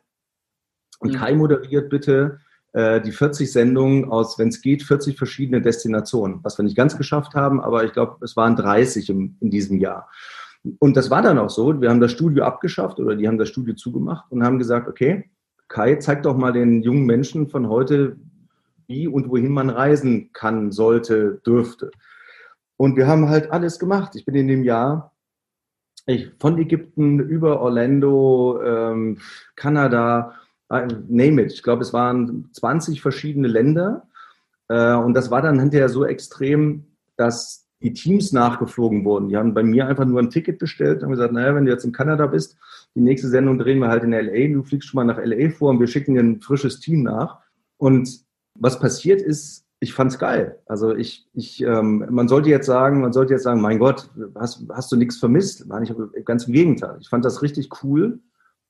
Und 0.99 1.13
mhm. 1.13 1.15
Kai 1.17 1.35
moderiert 1.35 1.89
bitte 1.89 2.39
äh, 2.73 3.01
die 3.01 3.11
40 3.11 3.51
Sendungen 3.51 4.05
aus, 4.05 4.37
wenn 4.37 4.49
es 4.49 4.61
geht, 4.61 4.83
40 4.83 5.17
verschiedene 5.17 5.61
Destinationen, 5.61 6.39
was 6.43 6.59
wir 6.59 6.63
nicht 6.63 6.77
ganz 6.77 6.97
geschafft 6.97 7.33
haben, 7.33 7.61
aber 7.61 7.83
ich 7.85 7.93
glaube, 7.93 8.23
es 8.23 8.35
waren 8.35 8.55
30 8.55 9.09
im, 9.09 9.37
in 9.39 9.49
diesem 9.49 9.79
Jahr. 9.79 10.09
Und 10.79 10.97
das 10.97 11.09
war 11.09 11.21
dann 11.21 11.37
auch 11.37 11.49
so. 11.49 11.81
Wir 11.81 11.89
haben 11.89 12.01
das 12.01 12.11
Studio 12.11 12.43
abgeschafft 12.43 12.99
oder 12.99 13.15
die 13.15 13.27
haben 13.27 13.37
das 13.37 13.49
Studio 13.49 13.75
zugemacht 13.75 14.31
und 14.31 14.43
haben 14.43 14.59
gesagt, 14.59 14.87
okay, 14.87 15.29
Kai, 15.67 15.95
zeig 15.95 16.23
doch 16.23 16.37
mal 16.37 16.53
den 16.53 16.81
jungen 16.81 17.05
Menschen 17.05 17.49
von 17.49 17.67
heute, 17.67 18.17
wie 18.87 19.07
und 19.07 19.29
wohin 19.29 19.51
man 19.51 19.69
reisen 19.69 20.31
kann, 20.33 20.71
sollte, 20.71 21.41
dürfte. 21.45 21.91
Und 22.77 22.95
wir 22.95 23.07
haben 23.07 23.27
halt 23.29 23.51
alles 23.51 23.79
gemacht. 23.79 24.15
Ich 24.15 24.25
bin 24.25 24.35
in 24.35 24.47
dem 24.47 24.63
Jahr 24.63 25.11
ich, 26.07 26.31
von 26.39 26.57
Ägypten 26.57 27.19
über 27.19 27.59
Orlando, 27.59 28.61
ähm, 28.63 29.19
Kanada, 29.55 30.35
äh, 30.69 30.87
name 31.07 31.43
it. 31.43 31.51
Ich 31.51 31.63
glaube, 31.63 31.81
es 31.81 31.91
waren 31.93 32.49
20 32.53 33.01
verschiedene 33.01 33.47
Länder. 33.47 34.07
Äh, 34.69 34.93
und 34.93 35.13
das 35.13 35.31
war 35.31 35.41
dann 35.41 35.59
hinterher 35.59 35.89
so 35.89 36.05
extrem, 36.05 36.85
dass 37.17 37.66
die 37.81 37.93
Teams 37.93 38.31
nachgeflogen 38.31 39.05
wurden. 39.05 39.29
Die 39.29 39.37
haben 39.37 39.53
bei 39.53 39.63
mir 39.63 39.87
einfach 39.87 40.05
nur 40.05 40.19
ein 40.19 40.29
Ticket 40.29 40.57
bestellt 40.57 40.97
und 40.97 41.03
haben 41.03 41.11
gesagt, 41.11 41.33
naja, 41.33 41.53
wenn 41.55 41.65
du 41.65 41.71
jetzt 41.71 41.85
in 41.85 41.91
Kanada 41.91 42.27
bist, 42.27 42.57
die 42.95 43.01
nächste 43.01 43.27
Sendung 43.27 43.59
drehen 43.59 43.79
wir 43.79 43.89
halt 43.89 44.03
in 44.03 44.11
LA, 44.11 44.53
du 44.53 44.63
fliegst 44.63 44.89
schon 44.89 44.97
mal 44.97 45.03
nach 45.03 45.23
LA 45.23 45.49
vor 45.51 45.69
und 45.69 45.79
wir 45.79 45.87
schicken 45.87 46.15
dir 46.15 46.21
ein 46.21 46.41
frisches 46.41 46.79
Team 46.79 47.03
nach. 47.03 47.39
Und 47.77 48.25
was 48.55 48.79
passiert 48.79 49.21
ist, 49.21 49.65
ich 49.79 49.93
fand's 49.93 50.17
geil. 50.17 50.59
Also 50.65 50.95
ich, 50.95 51.27
ich, 51.33 51.61
ähm, 51.61 52.05
man 52.09 52.27
sollte 52.27 52.49
jetzt 52.49 52.65
sagen, 52.65 53.01
man 53.01 53.13
sollte 53.13 53.33
jetzt 53.33 53.43
sagen, 53.43 53.61
mein 53.61 53.77
Gott, 53.77 54.09
hast, 54.35 54.65
hast 54.71 54.91
du 54.91 54.95
nichts 54.95 55.17
vermisst? 55.17 55.67
Ich 55.83 56.25
ganz 56.25 56.45
im 56.45 56.53
Gegenteil. 56.53 56.97
Ich 56.99 57.09
fand 57.09 57.23
das 57.23 57.43
richtig 57.43 57.69
cool, 57.83 58.19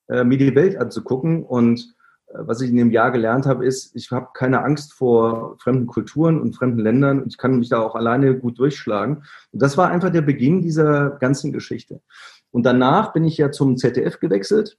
äh, 0.10 0.26
mir 0.26 0.38
die 0.38 0.54
Welt 0.56 0.76
anzugucken 0.78 1.44
und 1.44 1.96
was 2.34 2.62
ich 2.62 2.70
in 2.70 2.78
dem 2.78 2.92
Jahr 2.92 3.12
gelernt 3.12 3.46
habe, 3.46 3.66
ist, 3.66 3.96
ich 3.96 4.12
habe 4.12 4.30
keine 4.34 4.64
Angst 4.64 4.94
vor 4.94 5.58
fremden 5.60 5.88
Kulturen 5.88 6.42
und 6.42 6.56
fremden 6.56 6.80
Ländern 6.80 7.22
und 7.22 7.28
ich 7.28 7.38
kann 7.38 7.58
mich 7.58 7.70
da 7.70 7.80
auch 7.80 7.96
alleine 7.96 8.38
gut 8.38 8.60
durchschlagen. 8.60 9.24
Und 9.52 9.62
das 9.62 9.78
war 9.78 9.90
einfach 9.90 10.10
der 10.10 10.22
Beginn 10.22 10.62
dieser 10.62 11.12
ganzen 11.12 11.54
Geschichte. 11.54 12.02
Und 12.52 12.66
danach 12.66 13.14
bin 13.14 13.24
ich 13.24 13.38
ja 13.38 13.52
zum 13.52 13.78
ZDF 13.78 14.20
gewechselt, 14.20 14.78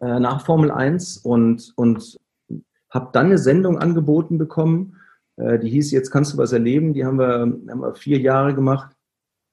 äh, 0.00 0.18
nach 0.18 0.44
Formel 0.44 0.70
1 0.70 1.18
und, 1.18 1.72
und 1.76 2.18
habe 2.90 3.10
dann 3.12 3.26
eine 3.26 3.38
Sendung 3.38 3.78
angeboten 3.78 4.38
bekommen, 4.38 4.96
äh, 5.36 5.58
die 5.58 5.70
hieß 5.70 5.90
Jetzt 5.90 6.10
kannst 6.10 6.32
du 6.32 6.38
was 6.38 6.52
erleben. 6.52 6.92
Die 6.92 7.04
haben 7.04 7.18
wir, 7.18 7.40
haben 7.40 7.80
wir 7.80 7.94
vier 7.94 8.18
Jahre 8.18 8.54
gemacht. 8.54 8.94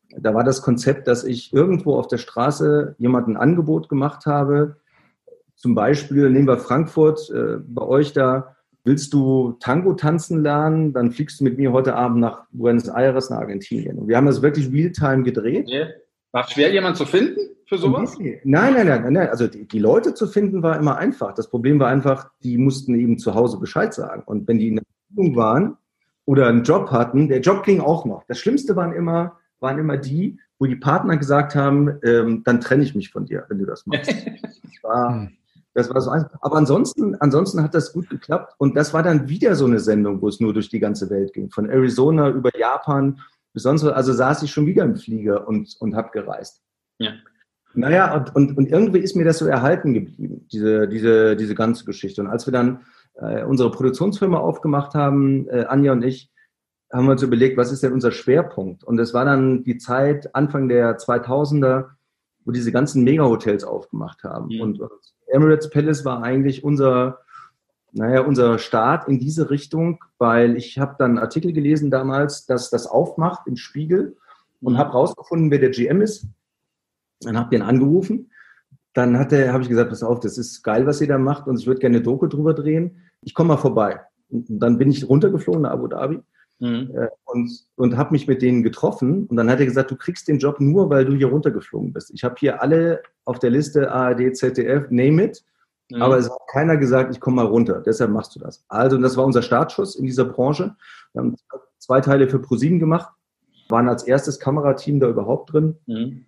Da 0.10 0.34
war 0.34 0.44
das 0.44 0.62
Konzept, 0.62 1.08
dass 1.08 1.24
ich 1.24 1.54
irgendwo 1.54 1.96
auf 1.96 2.08
der 2.08 2.18
Straße 2.18 2.96
jemandem 2.98 3.36
ein 3.36 3.42
Angebot 3.42 3.90
gemacht 3.90 4.26
habe, 4.26 4.78
zum 5.58 5.76
Beispiel 5.76 6.30
nehmen 6.30 6.48
wir 6.48 6.58
Frankfurt, 6.58 7.30
äh, 7.32 7.58
bei 7.68 7.82
euch 7.82 8.14
da, 8.14 8.56
willst 8.84 9.12
du 9.14 9.58
Tango 9.60 9.94
tanzen 9.94 10.44
lernen, 10.44 10.94
dann 10.94 11.12
fliegst 11.12 11.40
du 11.40 11.44
mit 11.44 11.58
mir 11.58 11.74
heute 11.74 11.96
Abend 11.96 12.20
nach 12.20 12.46
Buenos 12.52 12.88
Aires, 12.88 13.30
nach 13.30 13.40
Argentinien. 13.40 13.98
Und 14.00 14.08
wir 14.08 14.16
haben 14.16 14.28
das 14.28 14.42
wirklich 14.42 14.72
real-time 14.72 15.24
gedreht. 15.24 15.68
Yeah. 15.68 15.90
War 16.32 16.48
schwer, 16.48 16.72
jemanden 16.72 16.98
zu 16.98 17.06
finden 17.06 17.40
für 17.66 17.78
sowas? 17.78 18.18
Nein, 18.20 18.74
nein, 18.74 18.88
nein, 18.88 19.14
nein. 19.14 19.30
Also 19.30 19.48
die, 19.48 19.68
die, 19.68 19.80
Leute 19.80 20.14
zu 20.14 20.28
finden 20.28 20.64
war 20.64 20.78
immer 20.78 20.98
einfach. 20.98 21.34
Das 21.34 21.50
Problem 21.50 21.80
war 21.80 21.90
einfach, 21.90 22.30
die 22.44 22.58
mussten 22.58 22.96
eben 22.96 23.18
zu 23.18 23.34
Hause 23.34 23.60
Bescheid 23.60 23.94
sagen. 23.94 24.24
Und 24.26 24.48
wenn 24.48 24.60
die 24.60 24.70
in 24.70 24.76
der 24.76 24.84
Beziehung 25.10 25.36
waren 25.36 25.78
oder 26.26 26.48
einen 26.48 26.64
Job 26.64 26.92
hatten, 26.92 27.28
der 27.28 27.42
Job 27.42 27.64
ging 27.64 27.82
auch 27.82 28.06
noch. 28.06 28.24
Das 28.28 28.40
Schlimmste 28.40 28.76
waren 28.76 28.94
immer, 28.94 29.38
waren 29.60 29.80
immer 29.80 29.98
die, 29.98 30.40
wo 30.60 30.66
die 30.66 30.76
Partner 30.76 31.18
gesagt 31.18 31.56
haben, 31.56 32.00
ähm, 32.04 32.44
dann 32.46 32.62
trenne 32.62 32.84
ich 32.84 32.96
mich 32.96 33.12
von 33.12 33.26
dir, 33.26 33.46
wenn 33.50 33.60
du 33.60 33.66
das 33.66 33.86
machst. 33.86 34.14
Das 34.42 34.84
war, 34.84 35.10
hm. 35.10 35.38
Das 35.78 35.94
war 35.94 36.02
so 36.02 36.10
eins. 36.10 36.26
Aber 36.42 36.56
ansonsten, 36.56 37.14
ansonsten 37.20 37.62
hat 37.62 37.76
das 37.76 37.94
gut 37.94 38.10
geklappt. 38.10 38.56
Und 38.58 38.76
das 38.76 38.96
war 38.96 39.04
dann 39.04 39.30
wieder 39.30 39.54
so 39.54 39.66
eine 39.66 39.80
Sendung, 39.80 40.24
wo 40.24 40.28
es 40.28 40.40
nur 40.40 40.52
durch 40.52 40.70
die 40.70 40.80
ganze 40.80 41.12
Welt 41.12 41.34
ging. 41.34 41.52
Von 41.52 41.70
Arizona 41.70 42.30
über 42.30 42.50
Japan 42.58 43.20
bis 43.54 43.62
sonst 43.62 43.84
was. 43.84 43.94
Also 43.94 44.12
saß 44.12 44.42
ich 44.42 44.50
schon 44.50 44.66
wieder 44.66 44.84
im 44.84 44.96
Flieger 44.96 45.48
und, 45.48 45.76
und 45.80 45.96
hab 45.96 46.14
gereist. 46.14 46.64
Ja. 46.98 47.12
Naja, 47.76 48.12
und, 48.16 48.36
und, 48.36 48.58
und 48.58 48.72
irgendwie 48.72 48.98
ist 48.98 49.16
mir 49.16 49.24
das 49.24 49.38
so 49.38 49.46
erhalten 49.46 49.94
geblieben, 49.94 50.48
diese, 50.52 50.88
diese, 50.88 51.36
diese 51.36 51.54
ganze 51.54 51.86
Geschichte. 51.86 52.22
Und 52.22 52.28
als 52.28 52.48
wir 52.48 52.54
dann 52.54 52.80
äh, 53.14 53.44
unsere 53.44 53.70
Produktionsfirma 53.70 54.40
aufgemacht 54.40 54.96
haben, 54.96 55.48
äh, 55.50 55.66
Anja 55.66 55.92
und 55.92 56.04
ich, 56.04 56.32
haben 56.92 57.06
wir 57.06 57.12
uns 57.12 57.22
überlegt, 57.22 57.56
was 57.56 57.72
ist 57.72 57.84
denn 57.84 57.94
unser 57.94 58.12
Schwerpunkt? 58.12 58.84
Und 58.84 58.98
es 58.98 59.14
war 59.14 59.26
dann 59.26 59.64
die 59.64 59.78
Zeit 59.78 60.34
Anfang 60.34 60.70
der 60.70 60.98
2000er, 60.98 61.90
wo 62.46 62.52
diese 62.52 62.72
ganzen 62.72 63.04
Mega-Hotels 63.04 63.64
aufgemacht 63.64 64.24
haben. 64.24 64.56
Mhm. 64.56 64.62
Und, 64.62 64.80
und 64.80 65.17
Emirates 65.28 65.70
Palace 65.70 66.06
war 66.06 66.24
eigentlich 66.24 66.64
unser, 66.64 67.20
naja, 67.92 68.22
unser 68.22 68.60
Start 68.60 69.08
in 69.08 69.20
diese 69.20 69.50
Richtung, 69.50 70.04
weil 70.18 70.56
ich 70.58 70.80
habe 70.80 70.96
dann 70.98 71.18
Artikel 71.18 71.54
gelesen 71.54 71.92
damals, 71.92 72.46
dass 72.46 72.70
das 72.70 72.88
aufmacht 72.88 73.48
im 73.48 73.58
Spiegel 73.58 74.18
und 74.62 74.74
Mhm. 74.74 74.78
habe 74.78 74.92
rausgefunden, 74.92 75.52
wer 75.52 75.60
der 75.60 75.70
GM 75.70 76.02
ist. 76.02 76.26
Dann 77.22 77.38
habe 77.38 77.50
den 77.50 77.62
angerufen. 77.62 78.32
Dann 78.94 79.18
habe 79.18 79.62
ich 79.62 79.70
gesagt, 79.70 79.90
pass 79.90 80.04
auf, 80.04 80.20
das 80.20 80.38
ist 80.38 80.64
geil, 80.64 80.88
was 80.88 81.02
ihr 81.02 81.08
da 81.08 81.18
macht 81.18 81.48
und 81.48 81.60
ich 81.60 81.68
würde 81.68 81.80
gerne 81.80 81.98
eine 81.98 82.04
Doku 82.04 82.28
drüber 82.28 82.54
drehen. 82.54 83.02
Ich 83.22 83.34
komme 83.34 83.50
mal 83.50 83.58
vorbei. 83.58 84.02
Und 84.30 84.60
dann 84.60 84.78
bin 84.78 84.90
ich 84.90 85.08
runtergeflogen 85.08 85.62
nach 85.64 85.72
Abu 85.72 85.88
Dhabi 85.88 86.22
Mhm. 86.60 86.92
äh, 86.96 87.08
und, 87.26 87.52
und 87.76 87.98
habe 87.98 88.12
mich 88.12 88.28
mit 88.28 88.42
denen 88.42 88.64
getroffen. 88.64 89.28
Und 89.28 89.38
dann 89.38 89.50
hat 89.50 89.60
er 89.60 89.66
gesagt, 89.66 89.92
du 89.92 89.96
kriegst 89.96 90.28
den 90.28 90.40
Job 90.40 90.60
nur, 90.60 90.90
weil 90.90 91.06
du 91.06 91.14
hier 91.14 91.28
runtergeflogen 91.28 91.94
bist. 91.94 92.12
Ich 92.14 92.24
habe 92.24 92.36
hier 92.40 92.62
alle 92.62 93.04
auf 93.26 93.40
der 93.40 93.52
Liste 93.52 93.92
ARD, 93.92 94.36
ZDF, 94.36 94.90
name 94.90 95.26
it. 95.26 95.44
Mhm. 95.90 96.02
Aber 96.02 96.18
es 96.18 96.30
hat 96.30 96.40
keiner 96.52 96.78
gesagt, 96.78 97.14
ich 97.14 97.20
komme 97.20 97.38
mal 97.38 97.46
runter. 97.46 97.82
Deshalb 97.86 98.12
machst 98.12 98.36
du 98.36 98.40
das. 98.40 98.64
Also, 98.68 98.96
und 98.96 99.04
das 99.04 99.18
war 99.18 99.26
unser 99.26 99.42
Startschuss 99.42 99.96
in 99.96 100.06
dieser 100.06 100.26
Branche. 100.26 100.76
Wir 101.14 101.22
haben 101.22 101.36
zwei 101.78 102.02
Teile 102.02 102.28
für 102.28 102.40
ProSieben 102.40 102.80
gemacht, 102.80 103.14
waren 103.70 103.88
als 103.88 104.04
erstes 104.04 104.40
Kamerateam 104.40 105.00
da 105.00 105.08
überhaupt 105.08 105.54
drin 105.54 105.78
Mhm. 105.86 106.26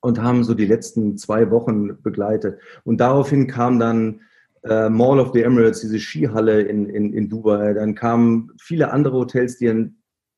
und 0.00 0.22
haben 0.22 0.44
so 0.44 0.54
die 0.54 0.66
letzten 0.66 1.16
zwei 1.16 1.50
Wochen 1.50 2.00
begleitet. 2.02 2.60
Und 2.84 2.98
daraufhin 2.98 3.46
kam 3.46 3.78
dann 3.78 4.20
äh, 4.64 4.88
Mall 4.88 5.20
of 5.20 5.32
the 5.32 5.42
Emirates, 5.42 5.80
diese 5.80 5.98
Skihalle 5.98 6.62
in, 6.62 6.86
in, 6.88 7.12
in 7.12 7.28
Dubai. 7.28 7.74
Dann 7.74 7.94
kamen 7.94 8.52
viele 8.60 8.92
andere 8.92 9.16
Hotels, 9.16 9.58
die, 9.58 9.92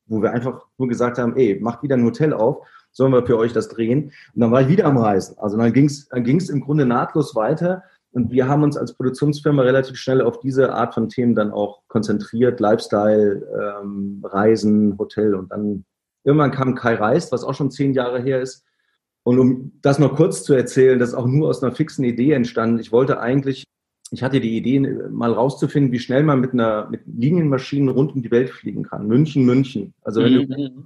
wo 0.07 0.21
wir 0.21 0.31
einfach 0.31 0.65
nur 0.77 0.87
gesagt 0.87 1.17
haben, 1.17 1.35
ey, 1.35 1.59
macht 1.61 1.83
wieder 1.83 1.95
ein 1.95 2.05
Hotel 2.05 2.33
auf, 2.33 2.65
sollen 2.91 3.11
wir 3.11 3.25
für 3.25 3.37
euch 3.37 3.53
das 3.53 3.69
drehen? 3.69 4.05
Und 4.33 4.41
dann 4.41 4.51
war 4.51 4.61
ich 4.61 4.69
wieder 4.69 4.85
am 4.85 4.97
Reisen. 4.97 5.37
Also 5.37 5.57
dann 5.57 5.73
ging 5.73 5.85
es 5.85 6.07
dann 6.07 6.23
ging's 6.23 6.49
im 6.49 6.61
Grunde 6.61 6.85
nahtlos 6.85 7.35
weiter. 7.35 7.83
Und 8.11 8.31
wir 8.31 8.47
haben 8.47 8.63
uns 8.63 8.77
als 8.77 8.93
Produktionsfirma 8.93 9.61
relativ 9.61 9.97
schnell 9.97 10.21
auf 10.21 10.39
diese 10.39 10.73
Art 10.73 10.93
von 10.93 11.09
Themen 11.09 11.35
dann 11.35 11.51
auch 11.51 11.81
konzentriert. 11.89 12.61
Lifestyle, 12.61 13.45
ähm, 13.81 14.21
Reisen, 14.23 14.97
Hotel. 14.97 15.35
Und 15.35 15.51
dann 15.51 15.83
irgendwann 16.23 16.51
kam 16.51 16.75
Kai 16.75 16.95
Reist, 16.95 17.33
was 17.33 17.43
auch 17.43 17.53
schon 17.53 17.71
zehn 17.71 17.93
Jahre 17.93 18.21
her 18.21 18.41
ist. 18.41 18.63
Und 19.23 19.39
um 19.39 19.71
das 19.81 19.99
noch 19.99 20.15
kurz 20.15 20.43
zu 20.43 20.53
erzählen, 20.53 20.97
das 20.97 21.09
ist 21.09 21.15
auch 21.15 21.25
nur 21.25 21.49
aus 21.49 21.61
einer 21.61 21.75
fixen 21.75 22.05
Idee 22.05 22.31
entstanden. 22.31 22.79
Ich 22.79 22.93
wollte 22.93 23.19
eigentlich, 23.19 23.65
ich 24.11 24.23
hatte 24.23 24.39
die 24.39 24.57
Idee, 24.57 24.79
mal 24.79 25.33
rauszufinden, 25.33 25.91
wie 25.91 25.99
schnell 25.99 26.23
man 26.23 26.39
mit 26.39 26.53
einer 26.53 26.87
mit 26.89 27.01
Linienmaschinen 27.05 27.89
rund 27.89 28.13
um 28.15 28.21
die 28.21 28.31
Welt 28.31 28.49
fliegen 28.49 28.83
kann. 28.83 29.07
München, 29.07 29.45
München. 29.45 29.93
Also 30.03 30.23
wenn 30.23 30.33
du 30.33 30.41
Mhm. 30.43 30.85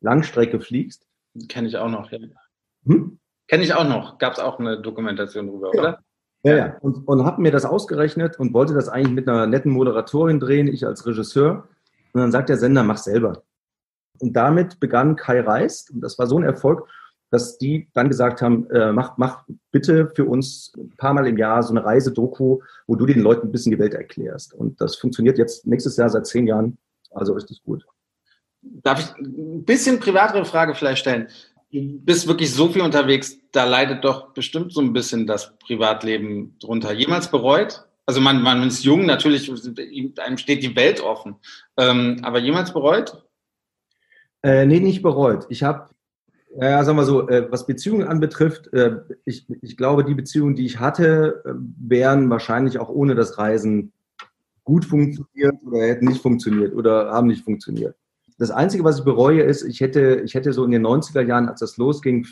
Langstrecke 0.00 0.60
fliegst. 0.60 1.06
Kenne 1.48 1.68
ich 1.68 1.76
auch 1.76 1.88
noch. 1.88 2.10
Ja. 2.10 2.18
Hm? 2.86 3.18
Kenne 3.48 3.62
ich 3.62 3.74
auch 3.74 3.88
noch. 3.88 4.18
Gab 4.18 4.32
es 4.32 4.38
auch 4.40 4.58
eine 4.58 4.80
Dokumentation 4.80 5.46
drüber, 5.46 5.70
Ja. 5.74 5.80
oder? 5.80 5.98
Ja, 6.44 6.56
ja. 6.56 6.76
Und, 6.80 7.06
und 7.06 7.24
habe 7.24 7.40
mir 7.40 7.52
das 7.52 7.64
ausgerechnet 7.64 8.38
und 8.40 8.52
wollte 8.52 8.74
das 8.74 8.88
eigentlich 8.88 9.14
mit 9.14 9.28
einer 9.28 9.46
netten 9.46 9.70
Moderatorin 9.70 10.40
drehen, 10.40 10.66
ich 10.66 10.84
als 10.84 11.06
Regisseur. 11.06 11.68
Und 12.12 12.20
dann 12.20 12.32
sagt 12.32 12.48
der 12.48 12.56
Sender, 12.56 12.82
mach 12.82 12.96
selber. 12.98 13.44
Und 14.18 14.32
damit 14.34 14.80
begann 14.80 15.14
Kai 15.14 15.40
Reist. 15.40 15.92
Und 15.92 16.00
das 16.00 16.18
war 16.18 16.26
so 16.26 16.36
ein 16.38 16.42
Erfolg, 16.42 16.88
dass 17.32 17.56
die 17.56 17.88
dann 17.94 18.10
gesagt 18.10 18.42
haben, 18.42 18.70
äh, 18.70 18.92
mach, 18.92 19.16
mach 19.16 19.44
bitte 19.70 20.12
für 20.14 20.26
uns 20.26 20.70
ein 20.76 20.94
paar 20.98 21.14
Mal 21.14 21.26
im 21.26 21.38
Jahr 21.38 21.62
so 21.62 21.70
eine 21.70 21.82
Reisedoku, 21.82 22.60
wo 22.86 22.94
du 22.94 23.06
den 23.06 23.20
Leuten 23.20 23.48
ein 23.48 23.52
bisschen 23.52 23.72
die 23.72 23.78
Welt 23.78 23.94
erklärst. 23.94 24.52
Und 24.52 24.82
das 24.82 24.96
funktioniert 24.96 25.38
jetzt 25.38 25.66
nächstes 25.66 25.96
Jahr 25.96 26.10
seit 26.10 26.26
zehn 26.26 26.46
Jahren. 26.46 26.76
Also 27.10 27.32
richtig 27.32 27.62
gut. 27.64 27.86
Darf 28.60 29.00
ich 29.00 29.26
ein 29.26 29.64
bisschen 29.64 29.98
privatere 29.98 30.44
Frage 30.44 30.74
vielleicht 30.74 31.00
stellen? 31.00 31.28
Du 31.70 31.80
bist 32.00 32.28
wirklich 32.28 32.52
so 32.52 32.68
viel 32.68 32.82
unterwegs, 32.82 33.38
da 33.50 33.64
leidet 33.64 34.04
doch 34.04 34.34
bestimmt 34.34 34.74
so 34.74 34.82
ein 34.82 34.92
bisschen 34.92 35.26
das 35.26 35.56
Privatleben 35.56 36.54
drunter. 36.58 36.92
Jemals 36.92 37.30
bereut? 37.30 37.86
Also 38.04 38.20
man, 38.20 38.42
man 38.42 38.62
ist 38.66 38.84
jung, 38.84 39.06
natürlich, 39.06 39.50
einem 40.18 40.36
steht 40.36 40.62
die 40.62 40.76
Welt 40.76 41.00
offen. 41.00 41.36
Ähm, 41.78 42.20
aber 42.22 42.40
jemals 42.40 42.74
bereut? 42.74 43.24
Äh, 44.42 44.66
nee, 44.66 44.80
nicht 44.80 45.00
bereut. 45.00 45.46
Ich 45.48 45.62
habe, 45.62 45.88
ja, 46.60 46.84
sagen 46.84 46.98
wir 46.98 47.04
so, 47.04 47.28
äh, 47.28 47.50
was 47.50 47.66
Beziehungen 47.66 48.06
anbetrifft, 48.06 48.72
äh, 48.72 48.96
ich, 49.24 49.46
ich 49.62 49.76
glaube, 49.76 50.04
die 50.04 50.14
Beziehungen, 50.14 50.54
die 50.54 50.66
ich 50.66 50.80
hatte, 50.80 51.42
äh, 51.44 51.52
wären 51.78 52.28
wahrscheinlich 52.30 52.78
auch 52.78 52.88
ohne 52.88 53.14
das 53.14 53.38
Reisen 53.38 53.92
gut 54.64 54.84
funktioniert 54.84 55.54
oder 55.66 55.82
hätten 55.82 56.06
nicht 56.06 56.22
funktioniert 56.22 56.74
oder 56.74 57.10
haben 57.10 57.28
nicht 57.28 57.44
funktioniert. 57.44 57.96
Das 58.38 58.50
Einzige, 58.50 58.84
was 58.84 58.98
ich 58.98 59.04
bereue, 59.04 59.42
ist, 59.42 59.62
ich 59.62 59.80
hätte, 59.80 60.22
ich 60.24 60.34
hätte 60.34 60.52
so 60.52 60.64
in 60.64 60.70
den 60.70 60.86
90er 60.86 61.22
Jahren, 61.22 61.48
als 61.48 61.60
das 61.60 61.76
losging, 61.76 62.26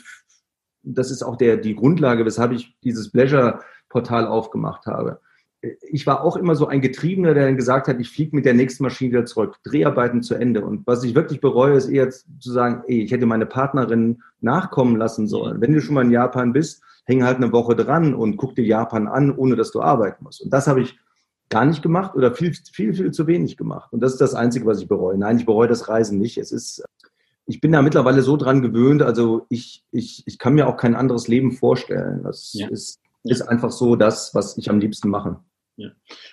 das 0.83 1.11
ist 1.11 1.23
auch 1.23 1.35
der, 1.35 1.57
die 1.57 1.75
Grundlage, 1.75 2.25
weshalb 2.25 2.51
ich 2.51 2.77
dieses 2.83 3.11
Pleasure-Portal 3.11 4.27
aufgemacht 4.27 4.85
habe. 4.87 5.19
Ich 5.91 6.07
war 6.07 6.23
auch 6.23 6.37
immer 6.37 6.55
so 6.55 6.67
ein 6.67 6.81
Getriebener, 6.81 7.33
der 7.35 7.45
dann 7.45 7.55
gesagt 7.55 7.87
hat, 7.87 7.99
ich 7.99 8.09
fliege 8.09 8.35
mit 8.35 8.45
der 8.45 8.55
nächsten 8.55 8.83
Maschine 8.83 9.11
wieder 9.11 9.25
zurück, 9.25 9.57
Dreharbeiten 9.63 10.23
zu 10.23 10.33
Ende. 10.35 10.65
Und 10.65 10.87
was 10.87 11.03
ich 11.03 11.13
wirklich 11.13 11.39
bereue, 11.39 11.75
ist 11.75 11.87
eher 11.87 12.09
zu 12.09 12.25
sagen, 12.39 12.83
ey, 12.87 13.01
ich 13.03 13.11
hätte 13.11 13.27
meine 13.27 13.45
Partnerin 13.45 14.23
nachkommen 14.39 14.95
lassen 14.95 15.27
sollen. 15.27 15.61
Wenn 15.61 15.73
du 15.73 15.81
schon 15.81 15.93
mal 15.95 16.03
in 16.05 16.11
Japan 16.11 16.51
bist, 16.53 16.81
häng 17.05 17.23
halt 17.23 17.37
eine 17.37 17.51
Woche 17.51 17.75
dran 17.75 18.15
und 18.15 18.37
guck 18.37 18.55
dir 18.55 18.65
Japan 18.65 19.07
an, 19.07 19.35
ohne 19.35 19.55
dass 19.55 19.71
du 19.71 19.81
arbeiten 19.81 20.23
musst. 20.23 20.41
Und 20.41 20.51
das 20.51 20.67
habe 20.67 20.81
ich 20.81 20.97
gar 21.49 21.65
nicht 21.65 21.83
gemacht 21.83 22.15
oder 22.15 22.33
viel, 22.33 22.53
viel, 22.53 22.93
viel 22.93 23.11
zu 23.11 23.27
wenig 23.27 23.57
gemacht. 23.57 23.91
Und 23.93 23.99
das 24.01 24.13
ist 24.13 24.21
das 24.21 24.33
Einzige, 24.33 24.65
was 24.65 24.81
ich 24.81 24.87
bereue. 24.87 25.17
Nein, 25.17 25.37
ich 25.37 25.45
bereue 25.45 25.67
das 25.67 25.89
Reisen 25.89 26.17
nicht. 26.17 26.37
Es 26.37 26.51
ist, 26.51 26.83
ich 27.45 27.61
bin 27.61 27.71
da 27.71 27.81
mittlerweile 27.81 28.21
so 28.23 28.37
dran 28.37 28.61
gewöhnt, 28.61 29.01
also 29.03 29.45
ich, 29.49 29.83
ich, 29.91 30.23
ich 30.25 30.39
kann 30.39 30.53
mir 30.53 30.67
auch 30.67 30.77
kein 30.77 30.95
anderes 30.95 31.27
Leben 31.27 31.51
vorstellen. 31.51 32.23
Das 32.23 32.53
Ja. 32.53 32.67
ist, 32.69 32.99
ist 33.23 33.41
einfach 33.41 33.71
so 33.71 33.95
das, 33.95 34.33
was 34.33 34.57
ich 34.57 34.69
am 34.69 34.79
liebsten 34.79 35.09
mache. 35.09 35.39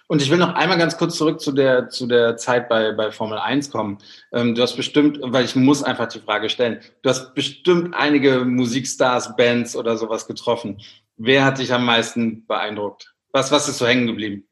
Und 0.08 0.22
ich 0.22 0.30
will 0.30 0.38
noch 0.38 0.54
einmal 0.54 0.78
ganz 0.78 0.96
kurz 0.96 1.16
zurück 1.16 1.40
zu 1.40 1.52
der, 1.52 1.88
zu 1.88 2.06
der 2.06 2.36
Zeit 2.36 2.68
bei, 2.68 2.92
bei 2.92 3.10
Formel 3.10 3.38
1 3.38 3.70
kommen. 3.70 3.98
Ähm, 4.32 4.54
du 4.54 4.62
hast 4.62 4.76
bestimmt, 4.76 5.18
weil 5.22 5.44
ich 5.44 5.56
muss 5.56 5.82
einfach 5.82 6.08
die 6.08 6.20
Frage 6.20 6.48
stellen, 6.48 6.80
du 7.02 7.10
hast 7.10 7.34
bestimmt 7.34 7.94
einige 7.94 8.44
Musikstars, 8.44 9.36
Bands 9.36 9.76
oder 9.76 9.96
sowas 9.96 10.26
getroffen. 10.26 10.80
Wer 11.16 11.44
hat 11.44 11.58
dich 11.58 11.72
am 11.72 11.84
meisten 11.84 12.46
beeindruckt? 12.46 13.14
Was, 13.32 13.52
was 13.52 13.68
ist 13.68 13.78
so 13.78 13.86
hängen 13.86 14.06
geblieben? 14.06 14.44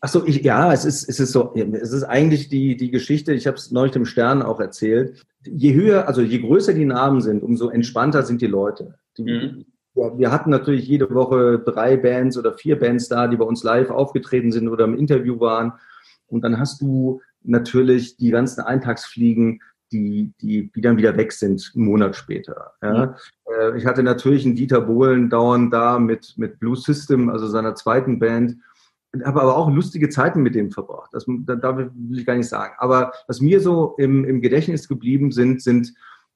Ach 0.00 0.08
so, 0.08 0.24
ich, 0.24 0.44
ja, 0.44 0.72
es 0.72 0.84
ist, 0.84 1.08
es 1.08 1.18
ist 1.18 1.32
so, 1.32 1.54
es 1.54 1.92
ist 1.92 2.04
eigentlich 2.04 2.48
die, 2.48 2.76
die 2.76 2.90
Geschichte, 2.90 3.32
ich 3.34 3.48
habe 3.48 3.56
es 3.56 3.72
neulich 3.72 3.92
dem 3.92 4.04
Stern 4.04 4.42
auch 4.42 4.60
erzählt. 4.60 5.24
Je 5.44 5.74
höher, 5.74 6.06
also 6.06 6.22
je 6.22 6.38
größer 6.38 6.72
die 6.72 6.84
Namen 6.84 7.20
sind, 7.20 7.42
umso 7.42 7.68
entspannter 7.68 8.22
sind 8.22 8.40
die 8.40 8.46
Leute. 8.46 8.98
Die, 9.16 9.22
Mhm. 9.22 9.66
Ja, 9.98 10.18
wir 10.18 10.30
hatten 10.30 10.50
natürlich 10.50 10.86
jede 10.86 11.12
Woche 11.14 11.58
drei 11.58 11.96
Bands 11.96 12.36
oder 12.38 12.54
vier 12.54 12.78
Bands 12.78 13.08
da, 13.08 13.26
die 13.26 13.36
bei 13.36 13.44
uns 13.44 13.62
live 13.62 13.90
aufgetreten 13.90 14.52
sind 14.52 14.68
oder 14.68 14.84
im 14.84 14.96
Interview 14.96 15.40
waren. 15.40 15.72
Und 16.26 16.42
dann 16.42 16.58
hast 16.58 16.80
du 16.80 17.20
natürlich 17.42 18.16
die 18.16 18.30
ganzen 18.30 18.60
Eintagsfliegen, 18.60 19.60
die, 19.92 20.32
die, 20.40 20.70
die 20.70 20.80
dann 20.80 20.98
wieder 20.98 21.16
weg 21.16 21.32
sind, 21.32 21.72
einen 21.74 21.86
Monat 21.86 22.14
später. 22.14 22.72
Ja. 22.82 23.16
Äh, 23.46 23.78
Ich 23.78 23.86
hatte 23.86 24.02
natürlich 24.02 24.44
einen 24.44 24.54
Dieter 24.54 24.82
Bohlen 24.82 25.30
dauernd 25.30 25.72
da 25.72 25.98
mit, 25.98 26.34
mit 26.36 26.60
Blue 26.60 26.76
System, 26.76 27.30
also 27.30 27.46
seiner 27.46 27.74
zweiten 27.74 28.18
Band 28.18 28.56
habe 29.24 29.40
aber 29.40 29.56
auch 29.56 29.70
lustige 29.70 30.08
Zeiten 30.08 30.42
mit 30.42 30.54
dem 30.54 30.70
verbracht. 30.70 31.10
Das 31.12 31.24
da, 31.26 31.56
da 31.56 31.76
will 31.76 31.90
ich 32.12 32.26
gar 32.26 32.36
nicht 32.36 32.48
sagen. 32.48 32.74
Aber 32.78 33.12
was 33.26 33.40
mir 33.40 33.60
so 33.60 33.94
im, 33.98 34.24
im 34.24 34.40
Gedächtnis 34.40 34.88
geblieben 34.88 35.32
sind, 35.32 35.62
sind, 35.62 35.94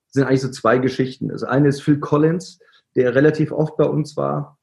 sind 0.08 0.24
eigentlich 0.24 0.40
so 0.40 0.50
zwei 0.50 0.78
Geschichten. 0.78 1.28
Das 1.28 1.44
eine 1.44 1.68
ist 1.68 1.82
Phil 1.82 1.98
Collins, 1.98 2.60
der 2.96 3.14
relativ 3.14 3.52
oft 3.52 3.76
bei 3.76 3.84
uns 3.84 4.16
war, 4.16 4.58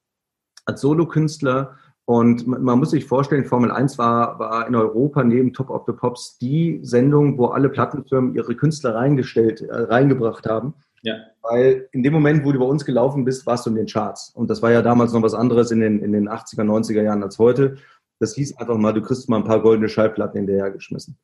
als 0.65 0.81
Solokünstler. 0.81 1.75
Und 2.05 2.47
man, 2.47 2.79
muss 2.79 2.91
sich 2.91 3.05
vorstellen, 3.05 3.45
Formel 3.45 3.71
1 3.71 3.97
war, 3.97 4.39
war 4.39 4.67
in 4.67 4.75
Europa 4.75 5.23
neben 5.23 5.53
Top 5.53 5.69
of 5.69 5.83
the 5.85 5.93
Pops 5.93 6.37
die 6.39 6.79
Sendung, 6.81 7.37
wo 7.37 7.47
alle 7.47 7.69
Plattenfirmen 7.69 8.33
ihre 8.33 8.55
Künstler 8.55 8.95
reingestellt, 8.95 9.61
äh, 9.61 9.75
reingebracht 9.75 10.47
haben. 10.47 10.73
Ja. 11.03 11.15
Weil 11.41 11.87
in 11.91 12.03
dem 12.03 12.13
Moment, 12.13 12.43
wo 12.43 12.51
du 12.51 12.59
bei 12.59 12.65
uns 12.65 12.83
gelaufen 12.83 13.25
bist, 13.25 13.45
warst 13.45 13.65
du 13.65 13.69
in 13.69 13.75
den 13.75 13.85
Charts. 13.85 14.31
Und 14.31 14.49
das 14.49 14.61
war 14.61 14.71
ja 14.71 14.81
damals 14.81 15.13
noch 15.13 15.21
was 15.21 15.33
anderes 15.33 15.71
in 15.71 15.79
den, 15.79 15.99
in 15.99 16.11
den 16.11 16.27
80er, 16.27 16.63
90er 16.63 17.03
Jahren 17.03 17.23
als 17.23 17.37
heute. 17.37 17.77
Das 18.19 18.33
hieß 18.33 18.57
einfach 18.57 18.77
mal, 18.77 18.91
du 18.91 19.01
kriegst 19.01 19.29
mal 19.29 19.37
ein 19.37 19.45
paar 19.45 19.61
goldene 19.61 19.87
Schallplatten 19.87 20.37
hinterhergeschmissen. 20.37 21.17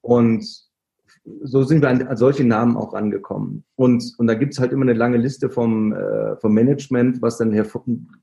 Und 0.00 0.71
so 1.42 1.62
sind 1.62 1.82
wir 1.82 1.88
an, 1.88 2.06
an 2.06 2.16
solche 2.16 2.44
Namen 2.44 2.76
auch 2.76 2.94
rangekommen. 2.94 3.64
Und, 3.76 4.14
und 4.18 4.26
da 4.26 4.34
gibt 4.34 4.54
es 4.54 4.58
halt 4.58 4.72
immer 4.72 4.82
eine 4.82 4.94
lange 4.94 5.18
Liste 5.18 5.50
vom, 5.50 5.92
äh, 5.92 6.36
vom 6.36 6.52
Management, 6.52 7.22
was 7.22 7.38
dann 7.38 7.52
Herr 7.52 7.66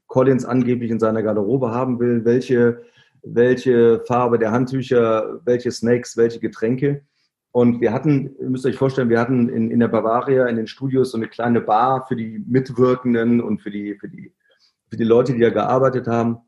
Collins 0.08 0.45
angeblich 0.45 0.91
in 0.91 1.00
seiner 1.00 1.24
Garderobe 1.24 1.72
haben 1.72 2.00
will, 2.00 2.26
welche, 2.26 2.82
welche 3.24 4.02
Farbe 4.06 4.38
der 4.38 4.52
Handtücher, 4.52 5.39
welche 5.45 5.72
Snacks, 5.72 6.18
welche 6.18 6.39
Getränke. 6.39 7.04
Und 7.52 7.82
wir 7.82 7.93
hatten, 7.93 8.36
ihr 8.39 8.50
müsst 8.50 8.66
euch 8.66 8.76
vorstellen, 8.76 9.10
wir 9.10 9.20
hatten 9.20 9.50
in, 9.50 9.72
in 9.72 9.80
der 9.80 9.88
Bavaria, 9.88 10.45
in 10.47 10.58
den 10.58 10.68
Studios 10.68 11.12
so 11.12 11.18
eine 11.18 11.28
kleine 11.28 11.62
Bar 11.62 12.06
für 12.08 12.16
die 12.16 12.43
Mitwirkenden 12.47 13.41
und 13.41 13.62
für 13.62 13.72
die, 13.72 13.95
für 13.95 14.08
die, 14.08 14.34
für 14.89 14.97
die 14.97 15.04
Leute, 15.04 15.34
die 15.34 15.39
da 15.39 15.50
gearbeitet 15.50 16.08
haben. 16.08 16.39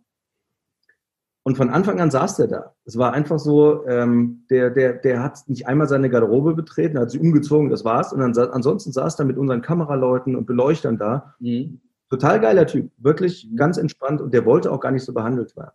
Und 1.43 1.57
von 1.57 1.71
Anfang 1.71 1.99
an 1.99 2.11
saß 2.11 2.37
der 2.37 2.47
da. 2.47 2.75
Es 2.85 2.97
war 2.97 3.13
einfach 3.13 3.39
so, 3.39 3.85
ähm, 3.87 4.45
der, 4.49 4.69
der, 4.69 4.93
der 4.93 5.23
hat 5.23 5.39
nicht 5.47 5.67
einmal 5.67 5.87
seine 5.87 6.09
Garderobe 6.09 6.53
betreten, 6.53 6.99
hat 6.99 7.09
sie 7.09 7.19
umgezogen, 7.19 7.69
das 7.69 7.83
war's. 7.83 8.13
Und 8.13 8.19
dann 8.19 8.37
ansonsten 8.51 8.91
saß 8.91 9.17
er 9.17 9.25
mit 9.25 9.37
unseren 9.37 9.61
Kameraleuten 9.61 10.35
und 10.35 10.45
Beleuchtern 10.45 10.97
da. 10.97 11.33
Mhm. 11.39 11.81
Total 12.09 12.39
geiler 12.39 12.67
Typ, 12.67 12.91
wirklich 12.97 13.49
ganz 13.55 13.77
entspannt 13.77 14.21
und 14.21 14.33
der 14.33 14.45
wollte 14.45 14.71
auch 14.71 14.81
gar 14.81 14.91
nicht 14.91 15.05
so 15.05 15.13
behandelt 15.13 15.55
werden. 15.55 15.71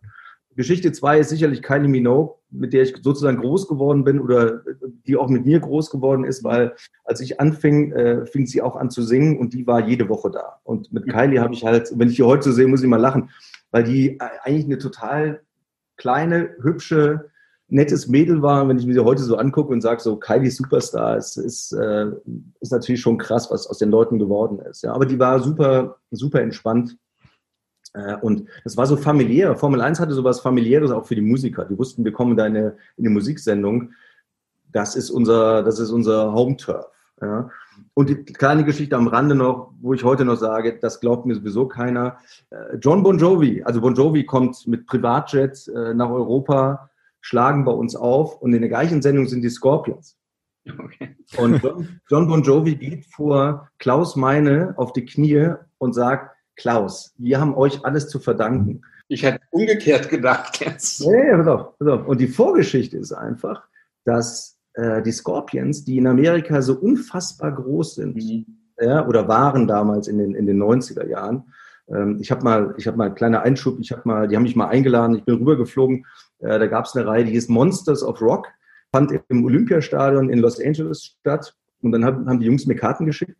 Geschichte 0.55 0.91
zwei 0.91 1.19
ist 1.19 1.29
sicherlich 1.29 1.61
Kylie 1.61 1.87
Minogue, 1.87 2.35
mit 2.49 2.73
der 2.73 2.81
ich 2.81 2.95
sozusagen 3.01 3.37
groß 3.37 3.67
geworden 3.67 4.03
bin 4.03 4.19
oder 4.19 4.63
die 5.05 5.15
auch 5.15 5.29
mit 5.29 5.45
mir 5.45 5.59
groß 5.59 5.91
geworden 5.91 6.23
ist, 6.23 6.43
weil 6.43 6.73
als 7.03 7.21
ich 7.21 7.39
anfing, 7.39 7.91
äh, 7.91 8.25
fing 8.25 8.47
sie 8.47 8.63
auch 8.63 8.75
an 8.75 8.89
zu 8.89 9.03
singen 9.03 9.37
und 9.37 9.53
die 9.53 9.67
war 9.67 9.87
jede 9.87 10.09
Woche 10.09 10.31
da. 10.31 10.59
Und 10.63 10.91
mit 10.91 11.07
Kylie 11.07 11.41
habe 11.41 11.53
ich 11.53 11.63
halt, 11.63 11.91
wenn 11.95 12.09
ich 12.09 12.15
die 12.15 12.23
heute 12.23 12.43
so 12.43 12.51
sehe, 12.51 12.67
muss 12.67 12.81
ich 12.81 12.89
mal 12.89 12.97
lachen, 12.97 13.29
weil 13.69 13.83
die 13.83 14.19
eigentlich 14.19 14.65
eine 14.65 14.79
total 14.79 15.41
kleine, 15.97 16.55
hübsche, 16.61 17.29
nettes 17.67 18.07
Mädel 18.07 18.41
war. 18.41 18.67
Wenn 18.67 18.77
ich 18.77 18.85
mir 18.85 18.93
sie 18.93 19.03
heute 19.03 19.23
so 19.23 19.37
angucke 19.37 19.73
und 19.73 19.81
sage, 19.81 20.01
so 20.01 20.15
Kylie 20.17 20.51
Superstar, 20.51 21.17
ist, 21.17 21.37
ist, 21.37 21.73
äh, 21.73 22.07
ist 22.59 22.71
natürlich 22.71 23.01
schon 23.01 23.17
krass, 23.17 23.51
was 23.51 23.67
aus 23.67 23.77
den 23.77 23.91
Leuten 23.91 24.19
geworden 24.19 24.59
ist. 24.59 24.83
Ja, 24.83 24.93
aber 24.93 25.05
die 25.05 25.19
war 25.19 25.41
super, 25.41 25.97
super 26.11 26.41
entspannt. 26.41 26.97
Äh, 27.93 28.15
und 28.21 28.47
das 28.63 28.77
war 28.77 28.85
so 28.85 28.95
familiär. 28.95 29.55
Formel 29.55 29.81
1 29.81 29.99
hatte 29.99 30.13
sowas 30.13 30.39
familiäres 30.39 30.91
auch 30.91 31.05
für 31.05 31.15
die 31.15 31.21
Musiker. 31.21 31.65
Die 31.65 31.77
wussten, 31.77 32.05
wir 32.05 32.13
kommen 32.13 32.37
da 32.37 32.45
in 32.45 32.55
eine, 32.55 32.77
in 32.95 33.05
eine 33.05 33.09
Musiksendung. 33.09 33.91
Das 34.71 34.95
ist 34.95 35.09
unser, 35.09 35.63
das 35.63 35.79
ist 35.79 35.91
unser 35.91 36.33
Home-Turf. 36.33 36.85
Ja. 37.21 37.49
Und 37.93 38.09
die 38.09 38.23
kleine 38.23 38.63
Geschichte 38.63 38.95
am 38.95 39.07
Rande 39.07 39.35
noch, 39.35 39.73
wo 39.81 39.93
ich 39.93 40.03
heute 40.03 40.23
noch 40.23 40.35
sage, 40.35 40.77
das 40.79 40.99
glaubt 40.99 41.25
mir 41.25 41.35
sowieso 41.35 41.67
keiner. 41.67 42.17
Äh, 42.49 42.77
John 42.79 43.03
Bon 43.03 43.17
Jovi, 43.17 43.63
also 43.63 43.81
Bon 43.81 43.95
Jovi 43.95 44.25
kommt 44.25 44.67
mit 44.67 44.85
Privatjet 44.85 45.67
äh, 45.67 45.93
nach 45.93 46.09
Europa, 46.09 46.89
schlagen 47.21 47.65
bei 47.65 47.71
uns 47.71 47.95
auf 47.95 48.41
und 48.41 48.53
in 48.53 48.61
der 48.61 48.69
gleichen 48.69 49.01
Sendung 49.01 49.27
sind 49.27 49.41
die 49.41 49.49
Scorpions. 49.49 50.17
Okay. 50.79 51.15
Und 51.37 51.61
John 52.09 52.27
Bon 52.27 52.43
Jovi 52.43 52.75
geht 52.75 53.05
vor 53.05 53.69
Klaus 53.79 54.15
Meine 54.15 54.73
auf 54.77 54.93
die 54.93 55.05
Knie 55.05 55.53
und 55.77 55.93
sagt, 55.93 56.35
Klaus, 56.55 57.13
wir 57.17 57.39
haben 57.39 57.55
euch 57.55 57.85
alles 57.85 58.09
zu 58.09 58.19
verdanken. 58.19 58.81
Ich 59.07 59.23
hätte 59.23 59.39
umgekehrt 59.51 60.09
gedacht 60.09 60.59
jetzt. 60.59 61.01
Nee, 61.01 61.31
pass 61.31 61.47
auf, 61.47 61.77
pass 61.77 61.87
auf. 61.87 62.07
Und 62.07 62.19
die 62.19 62.27
Vorgeschichte 62.27 62.97
ist 62.97 63.13
einfach, 63.13 63.63
dass 64.03 64.56
äh, 64.77 65.01
die 65.01 65.11
Scorpions, 65.11 65.83
die 65.83 65.97
in 65.97 66.07
Amerika 66.07 66.61
so 66.61 66.75
unfassbar 66.75 67.51
groß 67.51 67.95
sind, 67.95 68.15
mhm. 68.15 68.45
ja, 68.79 69.05
oder 69.07 69.27
waren 69.27 69.67
damals 69.67 70.07
in 70.07 70.19
den, 70.19 70.35
in 70.35 70.45
den 70.45 70.61
90er 70.61 71.07
Jahren. 71.07 71.51
Ähm, 71.89 72.19
ich 72.21 72.31
habe 72.31 72.43
mal, 72.43 72.75
ich 72.77 72.87
habe 72.87 72.97
mal 72.97 73.07
einen 73.07 73.15
kleinen 73.15 73.35
Einschub, 73.35 73.79
ich 73.79 73.91
habe 73.91 74.03
mal, 74.05 74.27
die 74.27 74.35
haben 74.35 74.43
mich 74.43 74.55
mal 74.55 74.67
eingeladen, 74.67 75.15
ich 75.15 75.25
bin 75.25 75.35
rübergeflogen, 75.35 76.05
äh, 76.39 76.59
da 76.59 76.67
gab 76.67 76.85
es 76.85 76.95
eine 76.95 77.07
Reihe, 77.07 77.25
die 77.25 77.31
hieß 77.31 77.49
Monsters 77.49 78.03
of 78.03 78.21
Rock, 78.21 78.47
fand 78.91 79.11
im 79.29 79.43
Olympiastadion 79.43 80.29
in 80.29 80.39
Los 80.39 80.63
Angeles 80.63 81.15
statt 81.19 81.55
und 81.81 81.91
dann 81.91 82.05
haben, 82.05 82.29
haben 82.29 82.39
die 82.39 82.45
Jungs 82.45 82.65
mir 82.65 82.75
Karten 82.75 83.05
geschickt 83.05 83.37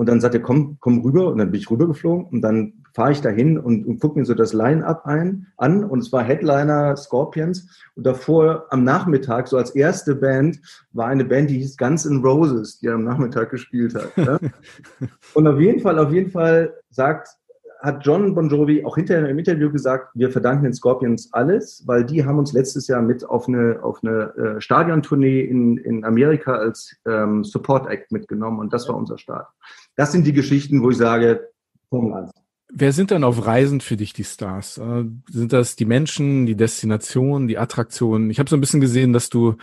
und 0.00 0.08
dann 0.08 0.18
sagte 0.18 0.38
er, 0.38 0.42
komm, 0.42 0.78
komm 0.80 1.02
rüber. 1.02 1.30
Und 1.30 1.36
dann 1.36 1.50
bin 1.50 1.60
ich 1.60 1.70
rübergeflogen 1.70 2.24
und 2.24 2.40
dann 2.40 2.72
fahre 2.94 3.12
ich 3.12 3.20
dahin 3.20 3.58
und, 3.58 3.86
und 3.86 4.00
gucke 4.00 4.18
mir 4.18 4.24
so 4.24 4.32
das 4.32 4.54
Line-Up 4.54 5.04
ein, 5.04 5.48
an. 5.58 5.84
Und 5.84 5.98
es 5.98 6.10
war 6.10 6.22
Headliner 6.22 6.96
Scorpions. 6.96 7.68
Und 7.96 8.06
davor 8.06 8.64
am 8.70 8.82
Nachmittag, 8.82 9.46
so 9.46 9.58
als 9.58 9.72
erste 9.72 10.14
Band, 10.14 10.58
war 10.92 11.08
eine 11.08 11.26
Band, 11.26 11.50
die 11.50 11.58
hieß 11.58 11.76
Guns 11.76 12.06
N' 12.06 12.22
Roses, 12.24 12.78
die 12.78 12.88
am 12.88 13.04
Nachmittag 13.04 13.50
gespielt 13.50 13.94
hat. 13.94 14.16
Ja? 14.16 14.38
und 15.34 15.46
auf 15.46 15.60
jeden 15.60 15.80
Fall, 15.80 15.98
auf 15.98 16.10
jeden 16.14 16.30
Fall 16.30 16.72
sagt 16.88 17.36
hat 17.82 18.04
John 18.04 18.34
Bon 18.34 18.48
Jovi 18.48 18.84
auch 18.84 18.96
hinterher 18.96 19.28
im 19.28 19.38
Interview 19.38 19.70
gesagt, 19.70 20.10
wir 20.14 20.30
verdanken 20.30 20.64
den 20.64 20.74
Scorpions 20.74 21.32
alles, 21.32 21.82
weil 21.86 22.04
die 22.04 22.24
haben 22.24 22.38
uns 22.38 22.52
letztes 22.52 22.86
Jahr 22.88 23.02
mit 23.02 23.24
auf 23.24 23.48
eine, 23.48 23.80
auf 23.82 24.00
eine 24.02 24.34
äh, 24.36 24.60
Stadiontournee 24.60 25.40
in, 25.40 25.78
in 25.78 26.04
Amerika 26.04 26.54
als 26.54 26.96
ähm, 27.06 27.42
Support 27.42 27.88
Act 27.88 28.12
mitgenommen 28.12 28.60
und 28.60 28.72
das 28.72 28.88
war 28.88 28.96
unser 28.96 29.18
Start. 29.18 29.48
Das 29.96 30.12
sind 30.12 30.26
die 30.26 30.32
Geschichten, 30.32 30.82
wo 30.82 30.90
ich 30.90 30.96
sage, 30.96 31.48
Formel 31.88 32.14
1. 32.14 32.30
Wer 32.72 32.92
sind 32.92 33.10
dann 33.10 33.24
auf 33.24 33.46
Reisen 33.46 33.80
für 33.80 33.96
dich 33.96 34.12
die 34.12 34.24
Stars? 34.24 34.78
Äh, 34.78 35.04
sind 35.28 35.52
das 35.52 35.74
die 35.74 35.84
Menschen, 35.84 36.46
die 36.46 36.54
Destinationen, 36.54 37.48
die 37.48 37.58
Attraktionen? 37.58 38.30
Ich 38.30 38.38
habe 38.38 38.48
so 38.48 38.56
ein 38.56 38.60
bisschen 38.60 38.80
gesehen, 38.80 39.12
dass 39.12 39.28
du 39.28 39.56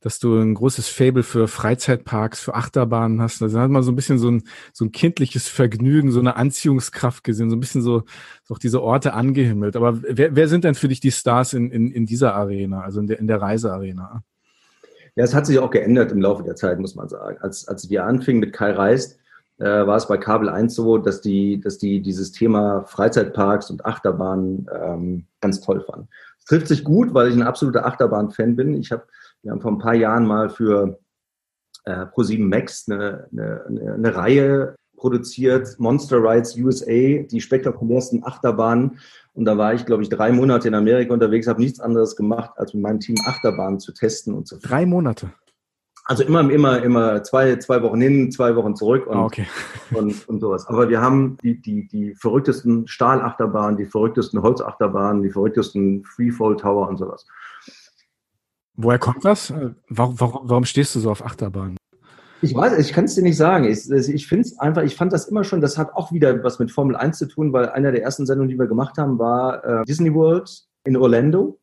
dass 0.00 0.18
du 0.18 0.40
ein 0.40 0.54
großes 0.54 0.88
Fable 0.88 1.22
für 1.22 1.46
Freizeitparks, 1.46 2.40
für 2.40 2.54
Achterbahnen 2.54 3.20
hast. 3.20 3.42
Also 3.42 3.60
hat 3.60 3.70
man 3.70 3.82
so 3.82 3.92
ein 3.92 3.96
bisschen 3.96 4.18
so 4.18 4.30
ein, 4.30 4.42
so 4.72 4.86
ein 4.86 4.92
kindliches 4.92 5.46
Vergnügen, 5.46 6.10
so 6.10 6.20
eine 6.20 6.36
Anziehungskraft 6.36 7.22
gesehen, 7.22 7.50
so 7.50 7.56
ein 7.56 7.60
bisschen 7.60 7.82
so, 7.82 8.04
so 8.44 8.54
auch 8.54 8.58
diese 8.58 8.82
Orte 8.82 9.12
angehimmelt. 9.12 9.76
Aber 9.76 10.00
wer, 10.02 10.34
wer 10.34 10.48
sind 10.48 10.64
denn 10.64 10.74
für 10.74 10.88
dich 10.88 11.00
die 11.00 11.10
Stars 11.10 11.52
in, 11.52 11.70
in, 11.70 11.90
in 11.90 12.06
dieser 12.06 12.34
Arena, 12.34 12.80
also 12.80 13.00
in 13.00 13.08
der, 13.08 13.18
in 13.18 13.26
der 13.26 13.42
Reisearena? 13.42 14.22
Ja, 15.16 15.24
es 15.24 15.34
hat 15.34 15.44
sich 15.44 15.58
auch 15.58 15.70
geändert 15.70 16.12
im 16.12 16.20
Laufe 16.22 16.44
der 16.44 16.56
Zeit, 16.56 16.78
muss 16.78 16.94
man 16.94 17.08
sagen. 17.08 17.36
Als, 17.40 17.68
als 17.68 17.90
wir 17.90 18.04
anfingen 18.04 18.40
mit 18.40 18.54
Kai 18.54 18.72
Reist, 18.72 19.19
äh, 19.60 19.86
war 19.86 19.96
es 19.96 20.08
bei 20.08 20.16
Kabel 20.16 20.48
1 20.48 20.74
so, 20.74 20.98
dass 20.98 21.20
die, 21.20 21.60
dass 21.60 21.78
die 21.78 22.02
dieses 22.02 22.32
Thema 22.32 22.84
Freizeitparks 22.84 23.70
und 23.70 23.86
Achterbahnen 23.86 24.68
ähm, 24.72 25.26
ganz 25.40 25.60
toll 25.60 25.80
fanden. 25.80 26.08
Es 26.38 26.46
trifft 26.46 26.68
sich 26.68 26.82
gut, 26.82 27.14
weil 27.14 27.28
ich 27.28 27.34
ein 27.34 27.42
absoluter 27.42 27.86
Achterbahn-Fan 27.86 28.56
bin. 28.56 28.74
Ich 28.74 28.90
habe 28.90 29.04
wir 29.42 29.52
haben 29.52 29.60
vor 29.60 29.72
ein 29.72 29.78
paar 29.78 29.94
Jahren 29.94 30.26
mal 30.26 30.50
für 30.50 30.98
äh, 31.84 32.04
Pro7 32.06 32.46
Max 32.46 32.88
eine, 32.88 33.28
eine, 33.32 33.94
eine 33.94 34.14
Reihe 34.14 34.74
produziert, 34.96 35.76
Monster 35.78 36.18
Rides 36.18 36.56
USA, 36.56 37.22
die 37.22 37.40
spektakulärsten 37.40 38.22
Achterbahnen. 38.24 38.98
Und 39.32 39.46
da 39.46 39.56
war 39.56 39.72
ich, 39.72 39.86
glaube 39.86 40.02
ich, 40.02 40.10
drei 40.10 40.30
Monate 40.30 40.68
in 40.68 40.74
Amerika 40.74 41.14
unterwegs, 41.14 41.46
habe 41.46 41.62
nichts 41.62 41.80
anderes 41.80 42.16
gemacht, 42.16 42.50
als 42.56 42.74
mit 42.74 42.82
meinem 42.82 43.00
Team 43.00 43.16
Achterbahnen 43.24 43.80
zu 43.80 43.92
testen 43.92 44.34
und 44.34 44.46
zu. 44.46 44.58
Drei 44.58 44.84
Monate? 44.84 45.32
Also 46.10 46.24
immer, 46.24 46.40
immer, 46.50 46.82
immer 46.82 47.22
zwei, 47.22 47.54
zwei 47.58 47.80
Wochen 47.82 48.00
hin, 48.00 48.32
zwei 48.32 48.56
Wochen 48.56 48.74
zurück 48.74 49.06
und, 49.06 49.16
ah, 49.16 49.24
okay. 49.26 49.46
und, 49.94 50.28
und 50.28 50.40
sowas. 50.40 50.66
Aber 50.66 50.88
wir 50.88 51.00
haben 51.00 51.36
die, 51.40 51.62
die, 51.62 51.86
die 51.86 52.16
verrücktesten 52.16 52.88
Stahlachterbahnen, 52.88 53.76
die 53.76 53.86
verrücktesten 53.86 54.42
Holzachterbahnen, 54.42 55.22
die 55.22 55.30
verrücktesten 55.30 56.02
Freefall 56.02 56.56
Tower 56.56 56.88
und 56.88 56.96
sowas. 56.96 57.28
Woher 58.74 58.98
kommt 58.98 59.24
das? 59.24 59.54
Warum, 59.88 60.18
warum, 60.18 60.48
warum 60.50 60.64
stehst 60.64 60.96
du 60.96 60.98
so 60.98 61.12
auf 61.12 61.24
Achterbahn? 61.24 61.76
Ich 62.42 62.56
weiß, 62.56 62.76
ich 62.80 62.92
kann 62.92 63.04
es 63.04 63.14
dir 63.14 63.22
nicht 63.22 63.36
sagen. 63.36 63.66
Ich, 63.66 63.88
ich 63.88 64.26
finde 64.26 64.48
es 64.48 64.58
einfach, 64.58 64.82
ich 64.82 64.96
fand 64.96 65.12
das 65.12 65.28
immer 65.28 65.44
schon, 65.44 65.60
das 65.60 65.78
hat 65.78 65.94
auch 65.94 66.10
wieder 66.10 66.42
was 66.42 66.58
mit 66.58 66.72
Formel 66.72 66.96
1 66.96 67.18
zu 67.18 67.26
tun, 67.28 67.52
weil 67.52 67.68
einer 67.68 67.92
der 67.92 68.02
ersten 68.02 68.26
Sendungen, 68.26 68.48
die 68.48 68.58
wir 68.58 68.66
gemacht 68.66 68.98
haben, 68.98 69.20
war 69.20 69.64
äh, 69.64 69.84
Disney 69.84 70.12
World 70.12 70.50
in 70.82 70.96
Orlando. 70.96 71.60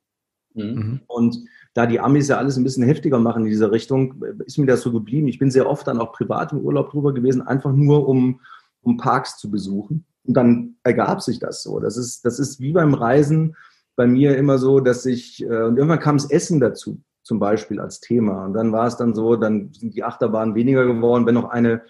Mhm. 0.54 1.02
Und 1.08 1.38
da 1.78 1.86
die 1.86 2.00
Amis 2.00 2.28
ja 2.28 2.38
alles 2.38 2.58
ein 2.58 2.64
bisschen 2.64 2.84
heftiger 2.84 3.20
machen 3.20 3.44
in 3.44 3.50
dieser 3.50 3.72
Richtung, 3.72 4.24
ist 4.48 4.58
mir 4.58 4.66
das 4.66 4.82
so 4.82 4.92
geblieben. 4.92 5.28
Ich 5.28 5.38
bin 5.38 5.52
sehr 5.52 5.70
oft 5.70 5.88
dann 5.88 6.00
auch 6.00 6.12
privat 6.12 6.52
im 6.52 6.62
Urlaub 6.62 6.90
drüber 6.90 7.14
gewesen, 7.14 7.44
einfach 7.44 7.72
nur 7.72 8.10
um, 8.10 8.42
um 8.82 8.98
Parks 8.98 9.38
zu 9.38 9.52
besuchen. 9.52 10.04
Und 10.24 10.34
dann 10.34 10.78
ergab 10.84 11.22
sich 11.22 11.38
das 11.38 11.62
so. 11.62 11.80
Das 11.80 11.96
ist, 11.96 12.26
das 12.26 12.40
ist 12.40 12.60
wie 12.60 12.74
beim 12.74 12.96
Reisen 12.96 13.56
bei 13.96 14.08
mir 14.08 14.38
immer 14.38 14.58
so, 14.58 14.80
dass 14.80 15.06
ich, 15.06 15.44
äh, 15.44 15.46
und 15.46 15.78
irgendwann 15.78 16.00
kam 16.00 16.18
das 16.18 16.32
Essen 16.32 16.60
dazu 16.60 17.00
zum 17.22 17.38
Beispiel 17.38 17.80
als 17.80 18.00
Thema. 18.00 18.46
Und 18.46 18.54
dann 18.54 18.72
war 18.72 18.88
es 18.88 18.98
dann 18.98 19.14
so, 19.14 19.36
dann 19.36 19.72
sind 19.72 19.94
die 19.94 20.04
Achterbahnen 20.04 20.56
weniger 20.56 20.86
geworden, 20.86 21.28
wenn 21.28 21.36
noch 21.36 21.50
eine 21.50 21.84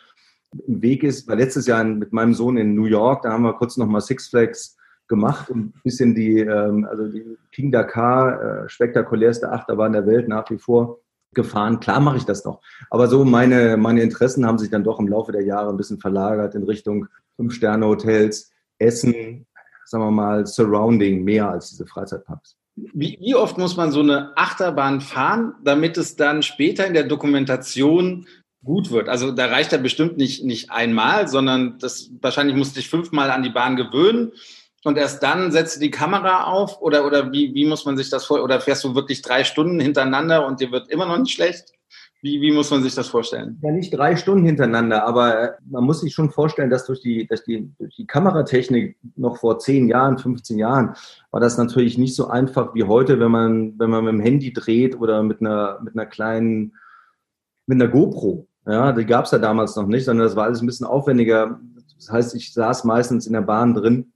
im 0.67 0.81
Weg 0.81 1.03
ist. 1.03 1.29
Weil 1.29 1.38
letztes 1.38 1.65
Jahr 1.65 1.83
mit 1.85 2.11
meinem 2.11 2.33
Sohn 2.33 2.57
in 2.57 2.75
New 2.75 2.85
York, 2.85 3.21
da 3.21 3.31
haben 3.31 3.43
wir 3.43 3.53
kurz 3.53 3.77
nochmal 3.77 4.01
Six 4.01 4.27
Flags 4.27 4.76
gemacht 5.07 5.49
und 5.49 5.75
ein 5.75 5.81
bisschen 5.83 6.15
die, 6.15 6.39
ähm, 6.39 6.87
also 6.89 7.07
die 7.07 7.37
King 7.51 7.71
Dakar, 7.71 8.65
äh, 8.65 8.69
spektakulärste 8.69 9.51
Achterbahn 9.51 9.93
der 9.93 10.05
Welt 10.05 10.27
nach 10.27 10.49
wie 10.49 10.57
vor 10.57 10.99
gefahren. 11.33 11.79
Klar 11.79 11.99
mache 11.99 12.17
ich 12.17 12.25
das 12.25 12.45
noch. 12.45 12.61
Aber 12.89 13.07
so 13.07 13.23
meine, 13.23 13.77
meine 13.77 14.01
Interessen 14.01 14.45
haben 14.45 14.57
sich 14.57 14.69
dann 14.69 14.83
doch 14.83 14.99
im 14.99 15.07
Laufe 15.07 15.31
der 15.31 15.43
Jahre 15.43 15.69
ein 15.69 15.77
bisschen 15.77 15.99
verlagert 15.99 16.55
in 16.55 16.63
Richtung 16.63 17.07
Fünf-Sterne-Hotels, 17.35 18.51
Essen, 18.79 19.45
sagen 19.85 20.03
wir 20.03 20.11
mal, 20.11 20.45
Surrounding 20.45 21.23
mehr 21.23 21.49
als 21.49 21.69
diese 21.69 21.85
Freizeitparks. 21.85 22.57
Wie, 22.75 23.17
wie 23.19 23.35
oft 23.35 23.57
muss 23.57 23.75
man 23.75 23.91
so 23.91 24.01
eine 24.01 24.37
Achterbahn 24.37 25.01
fahren, 25.01 25.55
damit 25.63 25.97
es 25.97 26.15
dann 26.15 26.43
später 26.43 26.85
in 26.85 26.93
der 26.93 27.05
Dokumentation 27.05 28.27
gut 28.63 28.91
wird? 28.91 29.09
Also 29.09 29.31
da 29.31 29.47
reicht 29.47 29.71
ja 29.71 29.77
bestimmt 29.79 30.17
nicht, 30.17 30.43
nicht 30.43 30.71
einmal, 30.71 31.27
sondern 31.27 31.77
das 31.79 32.11
wahrscheinlich 32.21 32.55
musst 32.55 32.75
du 32.75 32.79
dich 32.79 32.89
fünfmal 32.89 33.31
an 33.31 33.43
die 33.43 33.49
Bahn 33.49 33.75
gewöhnen 33.77 34.31
und 34.84 34.97
erst 34.97 35.23
dann 35.23 35.51
setzt 35.51 35.78
du 35.78 35.80
die 35.82 35.91
Kamera 35.91 36.45
auf 36.45 36.82
oder, 36.82 37.05
oder 37.05 37.32
wie, 37.32 37.53
wie 37.53 37.65
muss 37.65 37.86
man 37.86 37.97
sich 37.97 38.09
das 38.09 38.25
vor? 38.25 38.43
Oder 38.43 38.61
fährst 38.61 38.84
du 38.84 38.95
wirklich 38.95 39.21
drei 39.21 39.43
Stunden 39.43 39.80
hintereinander 39.80 40.45
und 40.45 40.59
dir 40.59 40.71
wird 40.71 40.89
immer 40.89 41.05
noch 41.05 41.17
nicht 41.17 41.34
schlecht? 41.34 41.73
Wie, 42.21 42.41
wie 42.41 42.51
muss 42.51 42.71
man 42.71 42.82
sich 42.82 42.95
das 42.95 43.07
vorstellen? 43.07 43.59
Ja, 43.61 43.71
nicht 43.71 43.91
drei 43.91 44.15
Stunden 44.15 44.45
hintereinander, 44.45 45.05
aber 45.05 45.39
äh, 45.39 45.51
man 45.69 45.84
muss 45.84 46.01
sich 46.01 46.13
schon 46.13 46.32
vorstellen, 46.32 46.71
dass 46.71 46.86
durch 46.86 47.01
die, 47.01 47.28
durch 47.28 47.43
die, 47.43 47.71
durch 47.78 47.95
die 47.95 48.07
Kameratechnik 48.07 48.97
noch 49.15 49.38
vor 49.38 49.59
zehn 49.59 49.88
Jahren, 49.88 50.17
15 50.17 50.57
Jahren, 50.57 50.95
war 51.30 51.39
das 51.39 51.57
natürlich 51.57 51.97
nicht 51.99 52.15
so 52.15 52.28
einfach 52.28 52.73
wie 52.73 52.84
heute, 52.84 53.19
wenn 53.19 53.32
man, 53.32 53.78
wenn 53.78 53.91
man 53.91 54.03
mit 54.03 54.13
dem 54.13 54.19
Handy 54.19 54.51
dreht 54.51 54.99
oder 54.99 55.21
mit 55.21 55.41
einer, 55.41 55.80
mit 55.84 55.93
einer 55.93 56.07
kleinen, 56.07 56.75
mit 57.67 57.80
einer 57.80 57.89
GoPro. 57.89 58.47
Ja, 58.65 58.91
die 58.91 59.05
gab 59.05 59.25
es 59.25 59.32
ja 59.32 59.38
damals 59.38 59.75
noch 59.75 59.88
nicht, 59.88 60.05
sondern 60.05 60.25
das 60.25 60.36
war 60.36 60.45
alles 60.45 60.61
ein 60.61 60.67
bisschen 60.67 60.88
aufwendiger. 60.88 61.59
Das 61.97 62.11
heißt, 62.11 62.36
ich 62.36 62.51
saß 62.51 62.84
meistens 62.84 63.28
in 63.28 63.34
der 63.34 63.41
Bahn 63.41 63.75
drin 63.75 64.11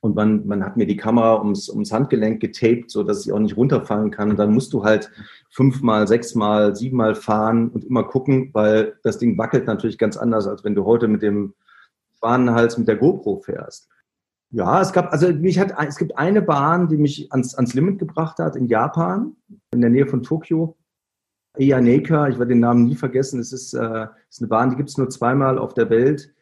und 0.00 0.14
man, 0.14 0.46
man 0.46 0.64
hat 0.64 0.76
mir 0.76 0.86
die 0.86 0.96
Kamera 0.96 1.38
ums, 1.38 1.68
ums 1.68 1.92
Handgelenk 1.92 2.40
getaped, 2.40 2.90
so 2.90 3.02
dass 3.02 3.26
ich 3.26 3.32
auch 3.32 3.38
nicht 3.38 3.56
runterfallen 3.56 4.10
kann. 4.10 4.30
Und 4.30 4.38
dann 4.38 4.52
musst 4.52 4.72
du 4.72 4.84
halt 4.84 5.10
fünfmal, 5.50 6.06
sechsmal, 6.06 6.76
siebenmal 6.76 7.14
fahren 7.14 7.68
und 7.70 7.84
immer 7.84 8.04
gucken, 8.04 8.50
weil 8.52 8.96
das 9.02 9.18
Ding 9.18 9.38
wackelt 9.38 9.66
natürlich 9.66 9.98
ganz 9.98 10.16
anders, 10.16 10.46
als 10.46 10.64
wenn 10.64 10.74
du 10.74 10.84
heute 10.84 11.08
mit 11.08 11.22
dem 11.22 11.54
Fahnenhals 12.20 12.78
mit 12.78 12.88
der 12.88 12.96
GoPro 12.96 13.38
fährst. 13.38 13.88
Ja, 14.50 14.80
es 14.80 14.92
gab, 14.92 15.12
also 15.12 15.32
mich 15.32 15.58
hat, 15.58 15.74
es 15.86 15.96
gibt 15.96 16.16
eine 16.16 16.40
Bahn, 16.40 16.88
die 16.88 16.96
mich 16.96 17.32
ans, 17.32 17.54
ans 17.54 17.74
Limit 17.74 17.98
gebracht 17.98 18.38
hat 18.38 18.56
in 18.56 18.66
Japan, 18.66 19.36
in 19.72 19.80
der 19.80 19.90
Nähe 19.90 20.06
von 20.06 20.22
Tokio. 20.22 20.76
Eyaneka, 21.58 22.28
ich 22.28 22.38
werde 22.38 22.50
den 22.50 22.60
Namen 22.60 22.84
nie 22.84 22.94
vergessen. 22.94 23.40
Es 23.40 23.52
ist, 23.52 23.74
äh, 23.74 24.06
ist 24.28 24.40
eine 24.40 24.48
Bahn, 24.48 24.70
die 24.70 24.76
gibt 24.76 24.90
es 24.90 24.98
nur 24.98 25.08
zweimal 25.08 25.58
auf 25.58 25.74
der 25.74 25.90
Welt 25.90 26.32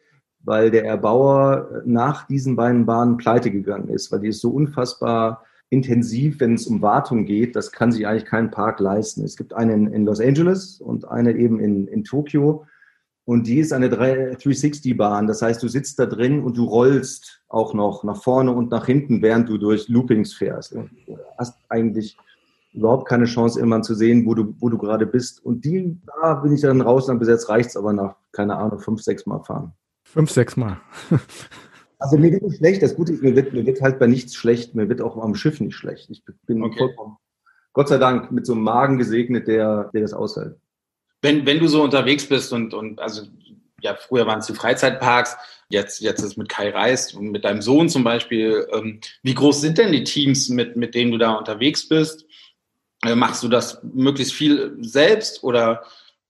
weil 0.45 0.71
der 0.71 0.85
Erbauer 0.85 1.81
nach 1.85 2.27
diesen 2.27 2.55
beiden 2.55 2.85
Bahnen 2.85 3.17
pleite 3.17 3.51
gegangen 3.51 3.89
ist, 3.89 4.11
weil 4.11 4.21
die 4.21 4.29
ist 4.29 4.41
so 4.41 4.51
unfassbar 4.51 5.43
intensiv, 5.69 6.39
wenn 6.39 6.53
es 6.53 6.67
um 6.67 6.81
Wartung 6.81 7.25
geht. 7.25 7.55
Das 7.55 7.71
kann 7.71 7.91
sich 7.91 8.07
eigentlich 8.07 8.25
kein 8.25 8.51
Park 8.51 8.79
leisten. 8.79 9.23
Es 9.23 9.35
gibt 9.35 9.53
eine 9.53 9.73
in, 9.73 10.05
Los 10.05 10.21
Angeles 10.21 10.79
und 10.79 11.07
eine 11.09 11.33
eben 11.33 11.59
in, 11.59 11.87
in 11.87 12.03
Tokio. 12.03 12.65
Und 13.25 13.47
die 13.47 13.57
ist 13.57 13.73
eine 13.73 13.87
360-Bahn. 13.87 15.25
Das 15.25 15.41
heißt, 15.41 15.61
du 15.63 15.67
sitzt 15.67 15.97
da 15.97 16.05
drin 16.05 16.43
und 16.43 16.57
du 16.57 16.65
rollst 16.65 17.41
auch 17.47 17.73
noch 17.73 18.03
nach 18.03 18.21
vorne 18.21 18.51
und 18.51 18.69
nach 18.69 18.85
hinten, 18.85 19.23
während 19.23 19.49
du 19.49 19.57
durch 19.57 19.89
Loopings 19.89 20.33
fährst. 20.33 20.75
Du 20.75 20.87
hast 21.39 21.57
eigentlich 21.69 22.15
überhaupt 22.73 23.07
keine 23.07 23.25
Chance, 23.25 23.57
irgendwann 23.57 23.83
zu 23.83 23.95
sehen, 23.95 24.27
wo 24.27 24.35
du, 24.35 24.53
wo 24.59 24.69
du 24.69 24.77
gerade 24.77 25.07
bist. 25.07 25.43
Und 25.43 25.65
die, 25.65 25.97
da 26.21 26.35
bin 26.35 26.53
ich 26.53 26.61
dann 26.61 26.81
raus, 26.81 27.07
dann 27.07 27.17
bis 27.17 27.29
jetzt 27.29 27.49
reicht 27.49 27.69
es 27.69 27.77
aber 27.77 27.93
nach, 27.93 28.15
keine 28.31 28.55
Ahnung, 28.57 28.79
fünf, 28.79 29.01
sechs 29.01 29.25
Mal 29.25 29.39
fahren. 29.39 29.73
Fünf, 30.15 30.31
sechs 30.31 30.55
Mal. 30.55 30.79
also 31.99 32.17
mir 32.17 32.31
wird 32.31 32.43
nicht 32.43 32.59
schlecht. 32.59 32.81
Das 32.81 32.95
Gute 32.95 33.11
ist, 33.11 33.21
mir 33.21 33.35
wird, 33.35 33.51
mir 33.51 33.65
wird 33.65 33.81
halt 33.81 33.99
bei 33.99 34.07
nichts 34.07 34.33
schlecht. 34.33 34.73
Mir 34.73 34.87
wird 34.87 35.01
auch 35.01 35.21
am 35.21 35.35
Schiff 35.35 35.59
nicht 35.59 35.75
schlecht. 35.75 36.09
Ich 36.09 36.23
bin 36.45 36.63
okay. 36.63 36.77
vollkommen, 36.77 37.17
Gott 37.73 37.89
sei 37.89 37.97
Dank, 37.97 38.31
mit 38.31 38.45
so 38.45 38.53
einem 38.53 38.61
Magen 38.61 38.97
gesegnet, 38.97 39.49
der, 39.49 39.89
der 39.93 40.01
das 40.01 40.13
aushält. 40.13 40.55
Wenn, 41.21 41.45
wenn 41.45 41.59
du 41.59 41.67
so 41.67 41.83
unterwegs 41.83 42.29
bist 42.29 42.53
und, 42.53 42.73
und 42.73 43.01
also 43.01 43.23
ja, 43.81 43.93
früher 43.95 44.25
waren 44.25 44.39
es 44.39 44.47
die 44.47 44.53
Freizeitparks, 44.53 45.35
jetzt, 45.67 45.99
jetzt 45.99 46.23
ist 46.23 46.37
mit 46.37 46.47
Kai 46.47 46.69
Reis 46.69 47.13
und 47.13 47.31
mit 47.31 47.43
deinem 47.43 47.61
Sohn 47.61 47.89
zum 47.89 48.05
Beispiel. 48.05 48.65
Ähm, 48.71 49.01
wie 49.21 49.33
groß 49.33 49.59
sind 49.59 49.77
denn 49.77 49.91
die 49.91 50.05
Teams, 50.05 50.47
mit, 50.47 50.77
mit 50.77 50.95
denen 50.95 51.11
du 51.11 51.17
da 51.17 51.33
unterwegs 51.33 51.89
bist? 51.89 52.25
Äh, 53.03 53.15
machst 53.15 53.43
du 53.43 53.49
das 53.49 53.83
möglichst 53.83 54.33
viel 54.33 54.77
selbst 54.79 55.43
oder 55.43 55.83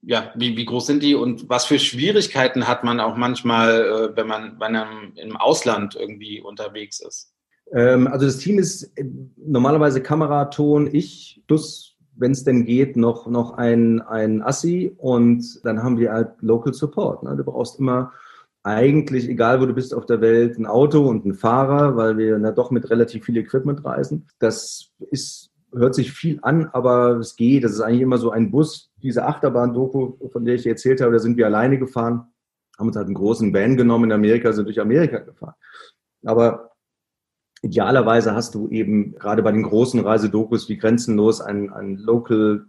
ja, 0.06 0.32
wie, 0.36 0.56
wie 0.56 0.66
groß 0.66 0.86
sind 0.86 1.02
die 1.02 1.16
und 1.16 1.50
was 1.50 1.66
für 1.66 1.80
Schwierigkeiten 1.80 2.68
hat 2.68 2.84
man 2.84 3.00
auch 3.00 3.16
manchmal, 3.16 3.82
äh, 3.82 4.16
wenn 4.16 4.28
man, 4.28 4.60
wenn 4.60 4.74
man 4.74 5.14
im 5.16 5.36
Ausland 5.36 5.96
irgendwie 5.96 6.42
unterwegs 6.42 7.00
ist? 7.00 7.34
Ähm, 7.72 8.08
also 8.08 8.26
das 8.28 8.38
Team 8.38 8.60
ist 8.60 8.84
äh, 8.98 9.06
normalerweise 9.38 10.02
Kameraton, 10.02 10.94
ich 10.94 11.42
plus, 11.48 11.96
wenn 12.16 12.32
es 12.32 12.44
denn 12.44 12.66
geht, 12.66 12.98
noch, 12.98 13.28
noch 13.28 13.54
ein, 13.54 14.02
ein 14.02 14.44
Assi 14.44 14.94
und 14.98 15.66
dann 15.66 15.82
haben 15.82 15.98
wir 15.98 16.14
halt 16.14 16.34
Local 16.42 16.74
Support. 16.74 17.24
Ne? 17.24 17.36
Du 17.36 17.44
brauchst 17.44 17.80
immer 17.80 18.14
eigentlich, 18.62 19.28
egal 19.28 19.60
wo 19.60 19.66
du 19.66 19.74
bist 19.74 19.94
auf 19.94 20.06
der 20.06 20.22
Welt, 20.22 20.58
ein 20.58 20.66
Auto 20.66 21.08
und 21.08 21.24
einen 21.24 21.34
Fahrer, 21.34 21.98
weil 21.98 22.18
wir 22.18 22.38
na 22.38 22.52
doch 22.52 22.72
mit 22.72 22.90
relativ 22.90 23.26
viel 23.26 23.38
Equipment 23.38 23.84
reisen. 23.86 24.28
Das 24.40 24.92
ist 25.12 25.52
hört 25.76 25.96
sich 25.96 26.12
viel 26.12 26.40
an, 26.42 26.70
aber 26.74 27.18
es 27.18 27.36
geht. 27.36 27.64
Das 27.64 27.72
ist 27.72 27.82
eigentlich 27.82 28.02
immer 28.02 28.18
so 28.18 28.32
ein 28.32 28.52
Bus. 28.52 28.92
Diese 29.02 29.26
Achterbahn-Doku, 29.26 30.30
von 30.30 30.46
der 30.46 30.56
ich 30.56 30.66
erzählt 30.66 31.02
habe, 31.02 31.14
da 31.14 31.20
sind 31.20 31.38
wir 31.38 31.46
alleine 31.46 31.78
gefahren, 31.78 32.28
haben 32.78 32.88
uns 32.88 32.96
halt 32.96 33.08
einen 33.08 33.16
großen 33.16 33.54
Van 33.54 33.78
genommen 33.78 34.06
in 34.06 34.12
Amerika, 34.12 34.52
sind 34.52 34.66
durch 34.66 34.80
Amerika 34.80 35.20
gefahren. 35.20 35.56
Aber 36.24 36.72
idealerweise 37.62 38.36
hast 38.36 38.56
du 38.56 38.70
eben 38.70 39.16
gerade 39.16 39.44
bei 39.44 39.52
den 39.52 39.64
großen 39.64 40.00
Reisedokus 40.00 40.70
wie 40.70 40.78
Grenzenlos 40.78 41.42
einen, 41.42 41.72
einen 41.72 41.98
Local 41.98 42.66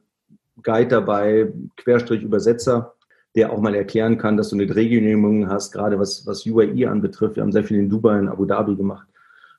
Guide 0.62 0.88
dabei, 0.88 1.52
Querstrich 1.76 2.22
Übersetzer, 2.22 2.94
der 3.34 3.52
auch 3.52 3.60
mal 3.60 3.74
erklären 3.74 4.16
kann, 4.16 4.36
dass 4.38 4.48
du 4.48 4.56
eine 4.56 4.66
Drehgenehmigung 4.66 5.50
hast, 5.50 5.72
gerade 5.72 5.98
was, 5.98 6.26
was 6.26 6.46
UAE 6.46 6.88
anbetrifft. 6.88 7.36
Wir 7.36 7.42
haben 7.42 7.52
sehr 7.52 7.64
viel 7.64 7.78
in 7.78 7.90
Dubai 7.90 8.18
und 8.18 8.28
Abu 8.28 8.46
Dhabi 8.46 8.74
gemacht. 8.74 9.06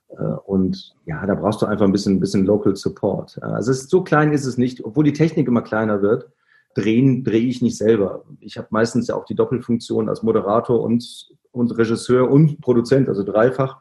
Äh, 0.09 0.23
und 0.45 0.95
ja, 1.05 1.25
da 1.25 1.35
brauchst 1.35 1.61
du 1.61 1.65
einfach 1.65 1.85
ein 1.85 1.91
bisschen, 1.91 2.15
ein 2.15 2.19
bisschen 2.19 2.45
Local 2.45 2.75
Support. 2.75 3.37
Äh, 3.41 3.45
also 3.45 3.71
ist, 3.71 3.89
so 3.89 4.03
klein 4.03 4.31
ist 4.33 4.45
es 4.45 4.57
nicht, 4.57 4.83
obwohl 4.83 5.03
die 5.03 5.13
Technik 5.13 5.47
immer 5.47 5.61
kleiner 5.61 6.01
wird. 6.01 6.29
Drehen 6.75 7.23
drehe 7.23 7.47
ich 7.47 7.61
nicht 7.61 7.77
selber. 7.77 8.23
Ich 8.39 8.57
habe 8.57 8.67
meistens 8.69 9.07
ja 9.07 9.15
auch 9.15 9.25
die 9.25 9.35
Doppelfunktion 9.35 10.09
als 10.09 10.21
Moderator 10.21 10.81
und, 10.81 11.29
und 11.51 11.77
Regisseur 11.77 12.29
und 12.29 12.61
Produzent, 12.61 13.09
also 13.09 13.23
dreifach. 13.23 13.77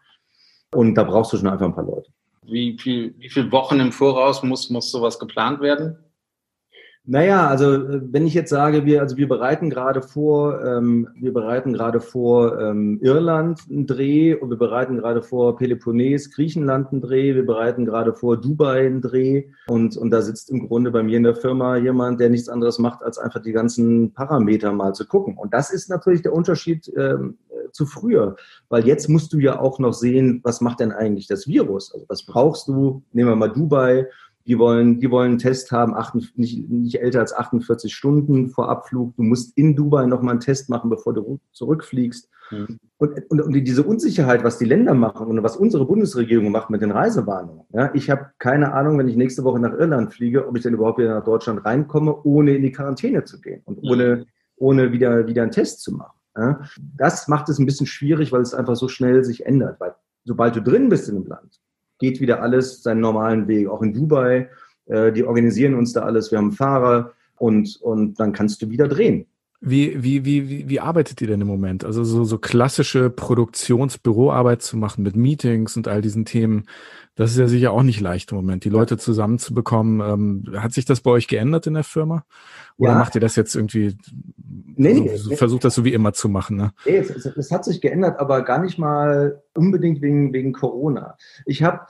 Und 0.75 0.95
da 0.95 1.05
brauchst 1.05 1.33
du 1.33 1.37
schon 1.37 1.49
einfach 1.49 1.67
ein 1.67 1.75
paar 1.75 1.85
Leute. 1.85 2.11
Wie 2.43 2.79
viel, 2.79 3.15
wie 3.19 3.29
viele 3.29 3.51
Wochen 3.53 3.81
im 3.81 3.93
Voraus 3.93 4.43
muss, 4.43 4.71
muss 4.71 4.91
sowas 4.91 5.19
geplant 5.19 5.61
werden? 5.61 5.99
Naja, 7.09 7.47
also 7.47 7.73
äh, 7.73 8.01
wenn 8.13 8.27
ich 8.27 8.35
jetzt 8.35 8.51
sage, 8.51 8.85
wir, 8.85 9.01
also 9.01 9.17
wir 9.17 9.29
bereiten 9.29 9.71
gerade 9.71 10.03
vor, 10.03 10.61
ähm, 10.65 11.09
wir 11.15 11.33
bereiten 11.33 11.73
gerade 11.73 12.01
vor 12.01 12.61
ähm, 12.61 12.99
Irland 13.01 13.61
einen 13.71 13.87
Dreh 13.87 14.35
und 14.35 14.51
wir 14.51 14.59
bereiten 14.59 14.97
gerade 14.97 15.23
vor 15.23 15.57
Peloponnes, 15.57 16.33
Griechenland 16.33 16.91
einen 16.91 17.01
Dreh, 17.01 17.37
wir 17.37 17.47
bereiten 17.47 17.85
gerade 17.87 18.13
vor 18.13 18.37
Dubai 18.37 18.87
einen 18.87 19.03
Dreh 19.03 19.45
und, 19.69 19.97
und 19.97 20.11
da 20.11 20.21
sitzt 20.21 20.51
im 20.51 20.67
Grunde 20.67 20.91
bei 20.91 21.05
mir 21.05 21.17
in 21.17 21.23
der 21.23 21.37
Firma 21.37 21.77
jemand, 21.77 22.19
der 22.21 22.29
nichts 22.29 22.49
anderes 22.49 22.81
macht, 22.81 23.05
als 23.05 23.19
einfach 23.19 23.41
die 23.41 23.53
ganzen 23.53 24.13
Parameter 24.13 24.73
mal 24.73 24.93
zu 24.93 25.07
gucken. 25.07 25.37
Und 25.37 25.55
das 25.55 25.71
ist 25.71 25.89
natürlich 25.89 26.23
der 26.23 26.33
Unterschied 26.33 26.93
ähm, 26.97 27.39
zu 27.71 27.87
früher, 27.87 28.37
weil 28.69 28.85
jetzt 28.85 29.09
musst 29.09 29.33
du 29.33 29.39
ja 29.39 29.61
auch 29.61 29.79
noch 29.79 29.93
sehen, 29.93 30.41
was 30.43 30.61
macht 30.61 30.81
denn 30.81 30.93
eigentlich 30.93 31.29
das 31.29 31.47
Virus? 31.47 31.93
Also 31.95 32.07
was 32.09 32.25
brauchst 32.25 32.67
du? 32.67 33.03
Nehmen 33.13 33.31
wir 33.31 33.37
mal 33.37 33.53
Dubai 33.53 34.07
die 34.47 34.59
wollen, 34.59 35.01
die 35.01 35.11
wollen 35.11 35.31
einen 35.31 35.39
Test 35.39 35.73
haben, 35.73 35.95
acht, 35.95 36.15
nicht, 36.15 36.69
nicht 36.71 37.01
älter 37.01 37.21
als 37.21 37.35
48 37.35 37.93
Stunden 37.93 38.49
vor 38.49 38.69
Abflug. 38.69 39.17
Du 39.17 39.23
musst 39.23 39.57
in 39.59 39.75
Dubai 39.75 40.07
nochmal 40.07 40.33
einen 40.33 40.41
Test 40.41 40.69
machen, 40.69 40.89
bevor 40.89 41.15
du 41.15 41.41
zurückfliegst. 41.53 42.29
Mhm. 42.51 42.79
Und, 42.99 43.31
und, 43.31 43.41
und, 43.41 43.53
diese 43.53 43.83
Unsicherheit, 43.83 44.45
was 44.45 44.59
die 44.59 44.65
Länder 44.65 44.95
machen 44.95 45.27
und 45.27 45.43
was 45.43 45.57
unsere 45.57 45.85
Bundesregierung 45.85 46.51
macht 46.51 46.71
mit 46.71 46.81
den 46.81 46.93
Reisewarnungen. 46.93 47.67
Ja, 47.73 47.91
ich 47.93 48.09
habe 48.09 48.31
keine 48.39 48.73
Ahnung, 48.73 48.99
wenn 48.99 49.09
ich 49.09 49.17
nächste 49.17 49.43
Woche 49.43 49.59
nach 49.59 49.73
Irland 49.73 50.15
fliege, 50.15 50.47
ob 50.47 50.57
ich 50.57 50.63
denn 50.63 50.75
überhaupt 50.75 50.99
wieder 50.99 51.15
nach 51.15 51.25
Deutschland 51.25 51.65
reinkomme, 51.65 52.23
ohne 52.23 52.55
in 52.55 52.63
die 52.63 52.73
Quarantäne 52.73 53.25
zu 53.25 53.41
gehen 53.41 53.63
und 53.65 53.81
ohne, 53.83 54.17
mhm. 54.17 54.25
ohne 54.57 54.93
wieder, 54.93 55.27
wieder 55.27 55.43
einen 55.43 55.51
Test 55.51 55.83
zu 55.83 55.93
machen. 55.93 56.17
Ja, 56.37 56.61
das 56.97 57.29
macht 57.29 57.49
es 57.49 57.59
ein 57.59 57.67
bisschen 57.67 57.87
schwierig, 57.87 58.31
weil 58.31 58.43
es 58.43 58.55
einfach 58.55 58.77
so 58.77 58.89
schnell 58.89 59.25
sich 59.25 59.45
ändert. 59.47 59.81
Weil 59.81 59.95
sobald 60.25 60.55
du 60.55 60.63
drin 60.63 60.89
bist 60.89 61.09
in 61.09 61.17
einem 61.17 61.27
Land, 61.27 61.61
geht 61.99 62.21
wieder 62.21 62.43
alles 62.43 62.83
seinen 62.83 63.01
normalen 63.01 63.49
Weg. 63.49 63.69
Auch 63.69 63.83
in 63.83 63.93
Dubai, 63.93 64.49
äh, 64.87 65.13
die 65.13 65.25
organisieren 65.25 65.75
uns 65.75 65.93
da 65.93 66.03
alles. 66.03 66.31
Wir 66.31 66.39
haben 66.39 66.53
Fahrer 66.53 67.13
und, 67.39 67.79
und 67.83 68.19
dann 68.21 68.33
kannst 68.33 68.63
du 68.63 68.71
wieder 68.71 68.89
drehen. 68.89 69.27
Wie, 69.61 70.03
wie, 70.03 70.25
wie, 70.25 70.69
wie, 70.69 70.81
arbeitet 70.81 71.21
ihr 71.23 71.27
denn 71.27 71.41
im 71.41 71.47
Moment? 71.47 71.85
Also 71.85 72.05
so, 72.05 72.25
so 72.25 72.39
klassische 72.39 73.09
Produktionsbüroarbeit 73.09 74.61
zu 74.61 74.77
machen 74.77 75.03
mit 75.03 75.17
Meetings 75.17 75.77
und 75.77 75.89
all 75.89 76.03
diesen 76.03 76.27
Themen, 76.27 76.67
das 77.15 77.31
ist 77.31 77.39
ja 77.39 77.49
sicher 77.49 77.73
auch 77.73 77.83
nicht 77.83 78.01
leicht 78.01 78.33
im 78.33 78.37
Moment, 78.37 78.65
die 78.65 78.69
Leute 78.69 78.99
zusammenzubekommen. 78.99 80.01
Ähm, 80.01 80.61
hat 80.61 80.75
sich 80.75 80.85
das 80.85 81.01
bei 81.01 81.11
euch 81.11 81.27
geändert 81.27 81.67
in 81.67 81.75
der 81.75 81.85
Firma? 81.85 82.25
Oder 82.77 82.93
ja. 82.93 82.99
macht 82.99 83.15
ihr 83.15 83.21
das 83.23 83.35
jetzt 83.35 83.55
irgendwie, 83.57 83.97
nee, 84.77 85.01
nee, 85.01 85.17
so, 85.17 85.35
versucht 85.35 85.65
das 85.65 85.75
so 85.75 85.85
wie 85.85 85.95
immer 85.95 86.13
zu 86.13 86.29
machen? 86.29 86.59
Ne? 86.59 86.73
Nee, 86.85 86.99
es, 86.99 87.09
es, 87.09 87.25
es, 87.25 87.51
hat 87.51 87.65
sich 87.65 87.81
geändert, 87.81 88.21
aber 88.21 88.43
gar 88.43 88.61
nicht 88.61 88.79
mal 88.79 89.43
unbedingt 89.55 90.03
wegen, 90.03 90.35
wegen 90.35 90.53
Corona. 90.53 91.17
Ich 91.47 91.63
habe 91.63 91.87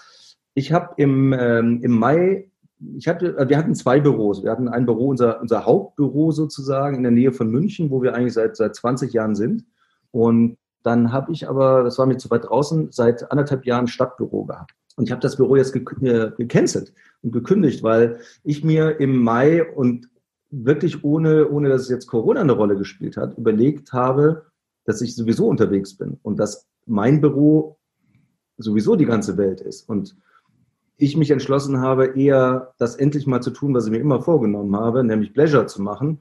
ich 0.54 0.72
hab 0.72 0.98
im, 0.98 1.32
ähm, 1.32 1.80
im 1.82 1.92
Mai 1.98 2.48
ich 2.96 3.08
hatte, 3.08 3.36
äh, 3.36 3.48
wir 3.48 3.58
hatten 3.58 3.74
zwei 3.74 4.00
Büros. 4.00 4.42
Wir 4.42 4.50
hatten 4.50 4.68
ein 4.68 4.86
Büro, 4.86 5.08
unser, 5.08 5.40
unser 5.40 5.64
Hauptbüro 5.64 6.32
sozusagen 6.32 6.96
in 6.96 7.02
der 7.02 7.12
Nähe 7.12 7.32
von 7.32 7.50
München, 7.50 7.90
wo 7.90 8.02
wir 8.02 8.14
eigentlich 8.14 8.34
seit, 8.34 8.56
seit 8.56 8.74
20 8.74 9.12
Jahren 9.12 9.34
sind. 9.34 9.64
Und 10.10 10.58
dann 10.82 11.12
habe 11.12 11.32
ich 11.32 11.48
aber, 11.48 11.82
das 11.82 11.98
war 11.98 12.06
mir 12.06 12.16
zu 12.16 12.30
weit 12.30 12.44
draußen, 12.44 12.92
seit 12.92 13.30
anderthalb 13.30 13.66
Jahren 13.66 13.88
Stadtbüro 13.88 14.44
gehabt. 14.44 14.72
Und 14.96 15.04
ich 15.04 15.10
habe 15.10 15.20
das 15.20 15.36
Büro 15.36 15.56
jetzt 15.56 15.74
äh, 15.74 16.30
gecancelt 16.36 16.92
und 17.22 17.32
gekündigt, 17.32 17.82
weil 17.82 18.20
ich 18.44 18.64
mir 18.64 19.00
im 19.00 19.16
Mai 19.22 19.64
und 19.64 20.08
wirklich 20.50 21.04
ohne, 21.04 21.48
ohne 21.48 21.68
dass 21.68 21.88
jetzt 21.88 22.06
Corona 22.06 22.40
eine 22.40 22.52
Rolle 22.52 22.76
gespielt 22.76 23.16
hat, 23.16 23.36
überlegt 23.36 23.92
habe, 23.92 24.46
dass 24.84 25.02
ich 25.02 25.14
sowieso 25.14 25.48
unterwegs 25.48 25.96
bin 25.96 26.18
und 26.22 26.38
dass 26.38 26.66
mein 26.86 27.20
Büro 27.20 27.78
sowieso 28.56 28.96
die 28.96 29.04
ganze 29.04 29.36
Welt 29.36 29.60
ist. 29.60 29.88
Und 29.88 30.16
ich 30.96 31.16
mich 31.16 31.30
entschlossen 31.30 31.80
habe, 31.80 32.18
eher 32.18 32.72
das 32.78 32.96
endlich 32.96 33.26
mal 33.26 33.42
zu 33.42 33.50
tun, 33.50 33.74
was 33.74 33.86
ich 33.86 33.90
mir 33.92 33.98
immer 33.98 34.22
vorgenommen 34.22 34.74
habe, 34.76 35.04
nämlich 35.04 35.34
Pleasure 35.34 35.66
zu 35.66 35.82
machen 35.82 36.20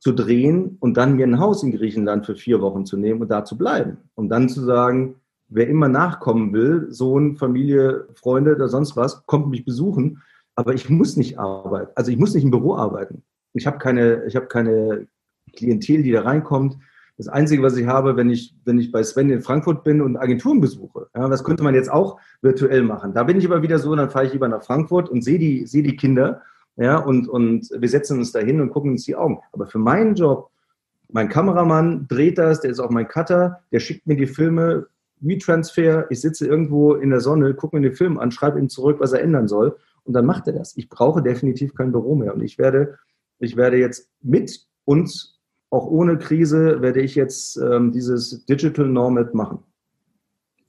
zu 0.00 0.12
drehen 0.12 0.78
und 0.80 0.96
dann 0.96 1.16
mir 1.16 1.26
ein 1.26 1.38
Haus 1.38 1.62
in 1.62 1.72
Griechenland 1.72 2.24
für 2.24 2.34
vier 2.34 2.62
Wochen 2.62 2.86
zu 2.86 2.96
nehmen 2.96 3.20
und 3.20 3.30
da 3.30 3.44
zu 3.44 3.56
bleiben. 3.56 3.98
Und 4.14 4.30
dann 4.30 4.48
zu 4.48 4.62
sagen, 4.62 5.16
wer 5.48 5.68
immer 5.68 5.88
nachkommen 5.88 6.54
will, 6.54 6.86
Sohn, 6.90 7.36
Familie, 7.36 8.08
Freunde 8.14 8.54
oder 8.54 8.68
sonst 8.68 8.96
was, 8.96 9.26
kommt 9.26 9.50
mich 9.50 9.64
besuchen. 9.66 10.22
Aber 10.54 10.72
ich 10.72 10.88
muss 10.88 11.16
nicht 11.16 11.38
arbeiten. 11.38 11.92
Also 11.94 12.10
ich 12.10 12.16
muss 12.16 12.34
nicht 12.34 12.44
im 12.44 12.50
Büro 12.50 12.76
arbeiten. 12.76 13.22
Ich 13.52 13.66
habe 13.66 13.78
keine, 13.78 14.24
ich 14.24 14.36
habe 14.36 14.46
keine 14.46 15.06
Klientel, 15.52 16.02
die 16.02 16.12
da 16.12 16.22
reinkommt. 16.22 16.78
Das 17.20 17.28
Einzige, 17.28 17.62
was 17.62 17.76
ich 17.76 17.86
habe, 17.86 18.16
wenn 18.16 18.30
ich, 18.30 18.54
wenn 18.64 18.78
ich 18.78 18.90
bei 18.90 19.02
Sven 19.02 19.28
in 19.28 19.42
Frankfurt 19.42 19.84
bin 19.84 20.00
und 20.00 20.16
Agenturen 20.16 20.58
besuche, 20.58 21.08
ja, 21.14 21.28
das 21.28 21.44
könnte 21.44 21.62
man 21.62 21.74
jetzt 21.74 21.92
auch 21.92 22.18
virtuell 22.40 22.82
machen. 22.82 23.12
Da 23.12 23.24
bin 23.24 23.36
ich 23.36 23.44
aber 23.44 23.60
wieder 23.60 23.78
so, 23.78 23.94
dann 23.94 24.08
fahre 24.08 24.24
ich 24.24 24.32
lieber 24.32 24.48
nach 24.48 24.62
Frankfurt 24.62 25.10
und 25.10 25.22
sehe 25.22 25.38
die, 25.38 25.66
sehe 25.66 25.82
die 25.82 25.96
Kinder, 25.96 26.40
ja, 26.76 26.96
und, 26.96 27.28
und 27.28 27.68
wir 27.76 27.88
setzen 27.90 28.16
uns 28.16 28.32
da 28.32 28.38
hin 28.38 28.62
und 28.62 28.70
gucken 28.70 28.92
uns 28.92 29.04
die 29.04 29.16
Augen. 29.16 29.40
Aber 29.52 29.66
für 29.66 29.78
meinen 29.78 30.14
Job, 30.14 30.48
mein 31.10 31.28
Kameramann 31.28 32.08
dreht 32.08 32.38
das, 32.38 32.62
der 32.62 32.70
ist 32.70 32.80
auch 32.80 32.88
mein 32.88 33.06
Cutter, 33.06 33.60
der 33.70 33.80
schickt 33.80 34.06
mir 34.06 34.16
die 34.16 34.26
Filme, 34.26 34.86
wie 35.18 35.36
Transfer, 35.36 36.06
ich 36.10 36.22
sitze 36.22 36.46
irgendwo 36.46 36.94
in 36.94 37.10
der 37.10 37.20
Sonne, 37.20 37.52
gucke 37.52 37.76
mir 37.76 37.82
den 37.82 37.96
Film 37.96 38.18
an, 38.18 38.30
schreibe 38.30 38.58
ihm 38.58 38.70
zurück, 38.70 38.96
was 38.98 39.12
er 39.12 39.20
ändern 39.20 39.46
soll 39.46 39.76
und 40.04 40.14
dann 40.14 40.24
macht 40.24 40.46
er 40.46 40.54
das. 40.54 40.74
Ich 40.78 40.88
brauche 40.88 41.20
definitiv 41.20 41.74
kein 41.74 41.92
Büro 41.92 42.14
mehr 42.14 42.32
und 42.32 42.40
ich 42.40 42.56
werde, 42.56 42.98
ich 43.40 43.58
werde 43.58 43.76
jetzt 43.76 44.08
mit 44.22 44.66
uns 44.86 45.39
auch 45.70 45.86
ohne 45.86 46.18
Krise 46.18 46.82
werde 46.82 47.00
ich 47.00 47.14
jetzt 47.14 47.56
ähm, 47.56 47.92
dieses 47.92 48.44
Digital 48.46 48.86
Nomad 48.86 49.34
machen. 49.34 49.60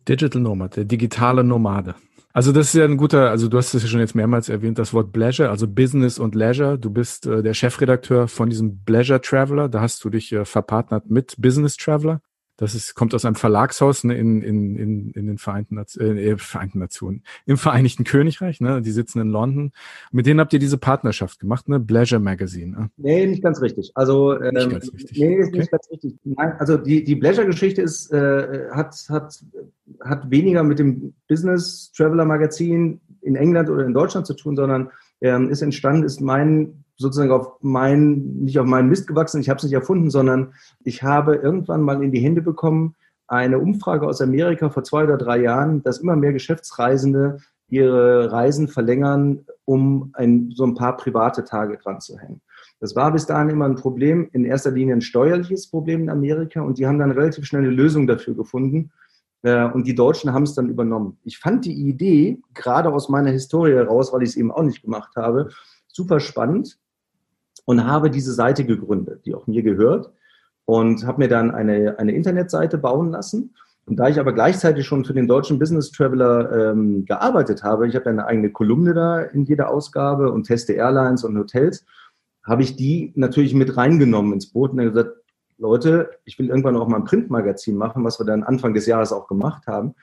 Digital 0.07 0.41
Nomad, 0.41 0.75
der 0.77 0.85
digitale 0.85 1.43
Nomade. 1.43 1.95
Also 2.33 2.53
das 2.53 2.67
ist 2.67 2.73
ja 2.75 2.85
ein 2.85 2.97
guter, 2.97 3.29
also 3.29 3.49
du 3.49 3.57
hast 3.57 3.73
es 3.73 3.83
ja 3.83 3.89
schon 3.89 3.99
jetzt 3.99 4.15
mehrmals 4.15 4.47
erwähnt, 4.47 4.79
das 4.79 4.93
Wort 4.93 5.11
Pleasure, 5.11 5.49
also 5.49 5.67
Business 5.67 6.17
und 6.17 6.33
Leisure. 6.33 6.77
Du 6.77 6.89
bist 6.89 7.25
äh, 7.27 7.43
der 7.43 7.53
Chefredakteur 7.53 8.27
von 8.29 8.49
diesem 8.49 8.83
Pleasure 8.85 9.19
Traveler. 9.19 9.67
Da 9.67 9.81
hast 9.81 10.03
du 10.05 10.09
dich 10.09 10.31
äh, 10.31 10.45
verpartnert 10.45 11.09
mit 11.09 11.35
Business 11.39 11.75
Traveler. 11.75 12.21
Das 12.61 12.75
ist, 12.75 12.93
kommt 12.93 13.15
aus 13.15 13.25
einem 13.25 13.33
Verlagshaus 13.33 14.03
ne, 14.03 14.15
in, 14.15 14.43
in, 14.43 14.75
in, 14.75 15.11
in 15.13 15.25
den 15.25 15.39
Vereinten, 15.39 15.79
äh, 15.79 16.37
Vereinten 16.37 16.77
Nationen, 16.77 17.23
im 17.47 17.57
Vereinigten 17.57 18.03
Königreich. 18.03 18.61
Ne, 18.61 18.83
die 18.83 18.91
sitzen 18.91 19.19
in 19.19 19.29
London. 19.29 19.71
Mit 20.11 20.27
denen 20.27 20.39
habt 20.39 20.53
ihr 20.53 20.59
diese 20.59 20.77
Partnerschaft 20.77 21.39
gemacht, 21.39 21.67
ne? 21.67 21.79
Pleasure 21.79 22.21
Magazine. 22.21 22.71
Ne? 22.71 22.89
Nee, 22.97 23.25
nicht 23.25 23.41
ganz 23.41 23.61
richtig. 23.61 23.93
Also 23.95 24.39
ähm, 24.39 24.53
nicht 24.53 24.69
ganz 24.69 24.93
richtig. 24.93 25.17
Nee, 25.17 25.37
ist 25.37 25.47
okay. 25.47 25.57
nicht 25.57 25.71
ganz 25.71 25.89
richtig. 25.89 26.19
Nein, 26.23 26.53
also 26.59 26.77
die, 26.77 27.03
die 27.03 27.15
Pleasure-Geschichte 27.15 27.81
ist, 27.81 28.11
äh, 28.13 28.69
hat, 28.69 28.95
hat, 29.09 29.43
hat 30.01 30.29
weniger 30.29 30.61
mit 30.61 30.77
dem 30.77 31.15
Business 31.27 31.91
Traveler 31.97 32.25
Magazin 32.25 33.01
in 33.21 33.35
England 33.35 33.71
oder 33.71 33.87
in 33.87 33.93
Deutschland 33.95 34.27
zu 34.27 34.35
tun, 34.35 34.55
sondern 34.55 34.91
ähm, 35.21 35.49
ist 35.49 35.63
entstanden, 35.63 36.03
ist 36.03 36.21
mein 36.21 36.83
sozusagen 37.01 37.31
auf 37.31 37.57
mein, 37.61 38.35
nicht 38.43 38.59
auf 38.59 38.65
meinen 38.65 38.89
Mist 38.89 39.07
gewachsen, 39.07 39.41
ich 39.41 39.49
habe 39.49 39.57
es 39.57 39.63
nicht 39.63 39.73
erfunden, 39.73 40.09
sondern 40.09 40.53
ich 40.83 41.03
habe 41.03 41.35
irgendwann 41.35 41.81
mal 41.81 42.03
in 42.03 42.11
die 42.11 42.21
Hände 42.21 42.41
bekommen, 42.41 42.95
eine 43.27 43.59
Umfrage 43.59 44.05
aus 44.05 44.21
Amerika 44.21 44.69
vor 44.69 44.83
zwei 44.83 45.03
oder 45.03 45.17
drei 45.17 45.41
Jahren, 45.41 45.81
dass 45.83 45.99
immer 45.99 46.15
mehr 46.15 46.33
Geschäftsreisende 46.33 47.39
ihre 47.69 48.31
Reisen 48.31 48.67
verlängern, 48.67 49.45
um 49.65 50.11
ein, 50.13 50.51
so 50.53 50.65
ein 50.65 50.75
paar 50.75 50.97
private 50.97 51.45
Tage 51.45 51.77
dran 51.77 52.01
zu 52.01 52.17
hängen. 52.19 52.41
Das 52.81 52.95
war 52.95 53.11
bis 53.11 53.25
dahin 53.25 53.49
immer 53.49 53.65
ein 53.65 53.75
Problem, 53.75 54.27
in 54.33 54.43
erster 54.43 54.71
Linie 54.71 54.95
ein 54.95 55.01
steuerliches 55.01 55.69
Problem 55.69 56.01
in 56.03 56.09
Amerika 56.09 56.61
und 56.61 56.77
die 56.77 56.87
haben 56.87 56.99
dann 56.99 57.11
relativ 57.11 57.45
schnell 57.45 57.61
eine 57.61 57.71
Lösung 57.71 58.07
dafür 58.07 58.35
gefunden. 58.35 58.91
Äh, 59.43 59.65
und 59.65 59.87
die 59.87 59.95
Deutschen 59.95 60.33
haben 60.33 60.43
es 60.43 60.53
dann 60.53 60.69
übernommen. 60.69 61.17
Ich 61.23 61.37
fand 61.39 61.65
die 61.65 61.73
Idee, 61.73 62.41
gerade 62.53 62.91
aus 62.91 63.07
meiner 63.07 63.31
Historie 63.31 63.73
heraus, 63.73 64.11
weil 64.11 64.23
ich 64.23 64.29
es 64.29 64.35
eben 64.35 64.51
auch 64.51 64.63
nicht 64.63 64.81
gemacht 64.81 65.15
habe, 65.15 65.49
super 65.87 66.19
spannend 66.19 66.79
und 67.65 67.85
habe 67.85 68.09
diese 68.09 68.33
Seite 68.33 68.65
gegründet, 68.65 69.25
die 69.25 69.35
auch 69.35 69.47
mir 69.47 69.63
gehört 69.63 70.11
und 70.65 71.05
habe 71.05 71.19
mir 71.19 71.27
dann 71.27 71.51
eine, 71.51 71.97
eine 71.99 72.13
Internetseite 72.13 72.77
bauen 72.77 73.11
lassen. 73.11 73.55
Und 73.85 73.97
da 73.97 74.07
ich 74.07 74.19
aber 74.19 74.33
gleichzeitig 74.33 74.85
schon 74.85 75.05
für 75.05 75.13
den 75.13 75.27
deutschen 75.27 75.59
Business 75.59 75.91
Traveler 75.91 76.71
ähm, 76.71 77.05
gearbeitet 77.05 77.63
habe, 77.63 77.87
ich 77.87 77.95
habe 77.95 78.09
eine 78.09 78.25
eigene 78.25 78.51
Kolumne 78.51 78.93
da 78.93 79.21
in 79.21 79.43
jeder 79.43 79.69
Ausgabe 79.69 80.31
und 80.31 80.45
teste 80.45 80.73
Airlines 80.73 81.23
und 81.23 81.37
Hotels, 81.37 81.85
habe 82.43 82.63
ich 82.63 82.75
die 82.75 83.11
natürlich 83.15 83.53
mit 83.53 83.75
reingenommen 83.77 84.33
ins 84.33 84.51
Boot 84.51 84.71
und 84.71 84.77
dann 84.77 84.87
gesagt, 84.87 85.15
Leute, 85.57 86.09
ich 86.25 86.39
will 86.39 86.49
irgendwann 86.49 86.75
auch 86.75 86.87
mal 86.87 86.97
ein 86.97 87.05
Printmagazin 87.05 87.75
machen, 87.75 88.03
was 88.03 88.19
wir 88.19 88.25
dann 88.25 88.43
Anfang 88.43 88.73
des 88.73 88.87
Jahres 88.87 89.11
auch 89.11 89.27
gemacht 89.27 89.67
haben. 89.67 89.93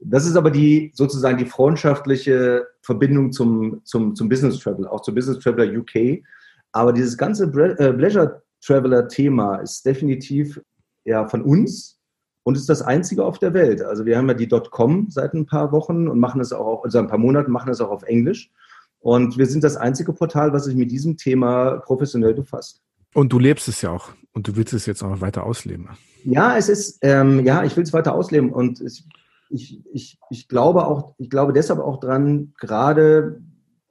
Das 0.00 0.26
ist 0.26 0.36
aber 0.36 0.50
die 0.50 0.90
sozusagen 0.94 1.38
die 1.38 1.46
freundschaftliche 1.46 2.66
Verbindung 2.82 3.30
zum, 3.30 3.80
zum, 3.84 4.16
zum 4.16 4.28
Business 4.28 4.58
Travel, 4.58 4.88
auch 4.88 5.02
zum 5.02 5.14
Business 5.14 5.38
Traveler 5.38 5.72
UK. 5.78 6.22
Aber 6.74 6.92
dieses 6.92 7.16
ganze 7.16 7.44
äh, 7.44 7.92
Pleasure 7.92 8.42
Traveler 8.60 9.06
Thema 9.06 9.56
ist 9.56 9.86
definitiv 9.86 10.60
ja 11.04 11.28
von 11.28 11.42
uns 11.42 12.00
und 12.42 12.56
ist 12.56 12.68
das 12.68 12.82
einzige 12.82 13.24
auf 13.24 13.38
der 13.38 13.54
Welt. 13.54 13.80
Also 13.80 14.04
wir 14.04 14.18
haben 14.18 14.26
ja 14.26 14.34
die 14.34 14.48
.com 14.48 15.06
seit 15.08 15.34
ein 15.34 15.46
paar 15.46 15.70
Wochen 15.70 16.08
und 16.08 16.18
machen 16.18 16.40
es 16.40 16.52
auch, 16.52 16.82
also 16.82 16.98
ein 16.98 17.06
paar 17.06 17.18
Monaten 17.18 17.52
machen 17.52 17.70
es 17.70 17.80
auch 17.80 17.90
auf 17.90 18.02
Englisch. 18.02 18.50
Und 18.98 19.38
wir 19.38 19.46
sind 19.46 19.62
das 19.62 19.76
einzige 19.76 20.12
Portal, 20.12 20.52
was 20.52 20.64
sich 20.64 20.74
mit 20.74 20.90
diesem 20.90 21.16
Thema 21.16 21.78
professionell 21.78 22.34
befasst. 22.34 22.82
Und 23.14 23.32
du 23.32 23.38
lebst 23.38 23.68
es 23.68 23.80
ja 23.80 23.90
auch 23.90 24.10
und 24.32 24.48
du 24.48 24.56
willst 24.56 24.72
es 24.72 24.86
jetzt 24.86 25.04
auch 25.04 25.10
noch 25.10 25.20
weiter 25.20 25.44
ausleben. 25.44 25.90
Ja, 26.24 26.56
es 26.56 26.68
ist, 26.68 26.98
ähm, 27.02 27.44
ja, 27.44 27.62
ich 27.62 27.76
will 27.76 27.84
es 27.84 27.92
weiter 27.92 28.14
ausleben 28.14 28.52
und 28.52 28.80
es, 28.80 29.04
ich, 29.48 29.80
ich, 29.92 30.18
ich 30.30 30.48
glaube 30.48 30.86
auch, 30.86 31.14
ich 31.18 31.30
glaube 31.30 31.52
deshalb 31.52 31.78
auch 31.78 32.00
dran, 32.00 32.52
gerade 32.58 33.40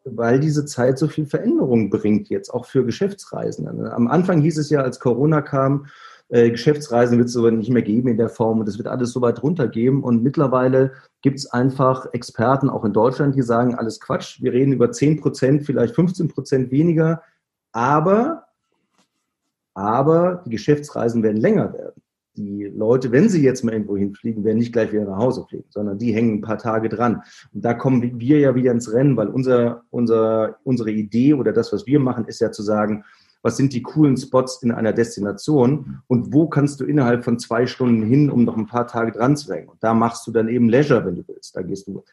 weil 0.03 0.39
diese 0.39 0.65
Zeit 0.65 0.97
so 0.99 1.07
viel 1.07 1.25
Veränderung 1.25 1.89
bringt 1.89 2.29
jetzt, 2.29 2.49
auch 2.53 2.65
für 2.65 2.85
Geschäftsreisende. 2.85 3.93
Am 3.93 4.07
Anfang 4.07 4.41
hieß 4.41 4.57
es 4.57 4.69
ja, 4.69 4.81
als 4.81 4.99
Corona 4.99 5.41
kam, 5.41 5.87
äh, 6.29 6.49
Geschäftsreisen 6.49 7.17
wird 7.17 7.29
es 7.29 7.37
aber 7.37 7.51
nicht 7.51 7.69
mehr 7.69 7.81
geben 7.81 8.09
in 8.09 8.17
der 8.17 8.29
Form 8.29 8.59
und 8.59 8.67
es 8.67 8.77
wird 8.77 8.87
alles 8.87 9.11
so 9.11 9.21
weit 9.21 9.43
runtergeben. 9.43 10.03
Und 10.03 10.23
mittlerweile 10.23 10.93
gibt 11.21 11.39
es 11.39 11.51
einfach 11.51 12.07
Experten, 12.13 12.69
auch 12.69 12.85
in 12.85 12.93
Deutschland, 12.93 13.35
die 13.35 13.41
sagen, 13.41 13.75
alles 13.75 13.99
Quatsch, 13.99 14.41
wir 14.41 14.53
reden 14.53 14.73
über 14.73 14.91
10 14.91 15.21
Prozent, 15.21 15.63
vielleicht 15.63 15.95
15 15.95 16.27
Prozent 16.29 16.71
weniger, 16.71 17.21
aber, 17.71 18.45
aber 19.73 20.43
die 20.45 20.51
Geschäftsreisen 20.51 21.23
werden 21.23 21.37
länger 21.37 21.73
werden 21.73 22.02
die 22.35 22.63
Leute, 22.63 23.11
wenn 23.11 23.29
sie 23.29 23.43
jetzt 23.43 23.63
mal 23.63 23.73
irgendwo 23.73 23.97
hinfliegen, 23.97 24.43
werden 24.43 24.57
nicht 24.57 24.73
gleich 24.73 24.91
wieder 24.91 25.05
nach 25.05 25.17
Hause 25.17 25.45
fliegen, 25.47 25.65
sondern 25.69 25.97
die 25.97 26.13
hängen 26.13 26.35
ein 26.35 26.41
paar 26.41 26.57
Tage 26.57 26.89
dran. 26.89 27.21
Und 27.53 27.63
da 27.63 27.73
kommen 27.73 28.19
wir 28.19 28.39
ja 28.39 28.55
wieder 28.55 28.71
ins 28.71 28.91
Rennen, 28.91 29.17
weil 29.17 29.27
unser, 29.27 29.83
unser, 29.91 30.57
unsere 30.63 30.91
Idee 30.91 31.33
oder 31.33 31.53
das, 31.53 31.71
was 31.71 31.85
wir 31.85 31.99
machen, 31.99 32.25
ist 32.25 32.41
ja 32.41 32.51
zu 32.51 32.63
sagen, 32.63 33.03
was 33.43 33.57
sind 33.57 33.73
die 33.73 33.81
coolen 33.81 34.17
Spots 34.17 34.63
in 34.63 34.71
einer 34.71 34.93
Destination 34.93 36.01
und 36.07 36.33
wo 36.33 36.47
kannst 36.47 36.79
du 36.79 36.85
innerhalb 36.85 37.25
von 37.25 37.37
zwei 37.39 37.67
Stunden 37.67 38.03
hin, 38.03 38.29
um 38.29 38.45
noch 38.45 38.57
ein 38.57 38.67
paar 38.67 38.87
Tage 38.87 39.11
dran 39.11 39.35
zu 39.35 39.53
hängen. 39.53 39.67
Und 39.67 39.83
da 39.83 39.93
machst 39.93 40.25
du 40.25 40.31
dann 40.31 40.47
eben 40.47 40.69
Leisure, 40.69 41.05
wenn 41.05 41.17
du 41.17 41.23
willst. 41.27 41.55
Da 41.55 41.61
gehst 41.61 41.87
du, 41.87 42.03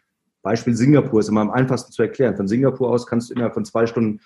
Beispiel 0.42 0.74
Singapur 0.74 1.20
ist 1.20 1.28
immer 1.28 1.42
am 1.42 1.50
einfachsten 1.50 1.92
zu 1.92 2.02
erklären. 2.02 2.36
Von 2.36 2.48
Singapur 2.48 2.90
aus 2.90 3.06
kannst 3.06 3.30
du 3.30 3.34
innerhalb 3.34 3.54
von 3.54 3.64
zwei 3.64 3.86
Stunden 3.86 4.20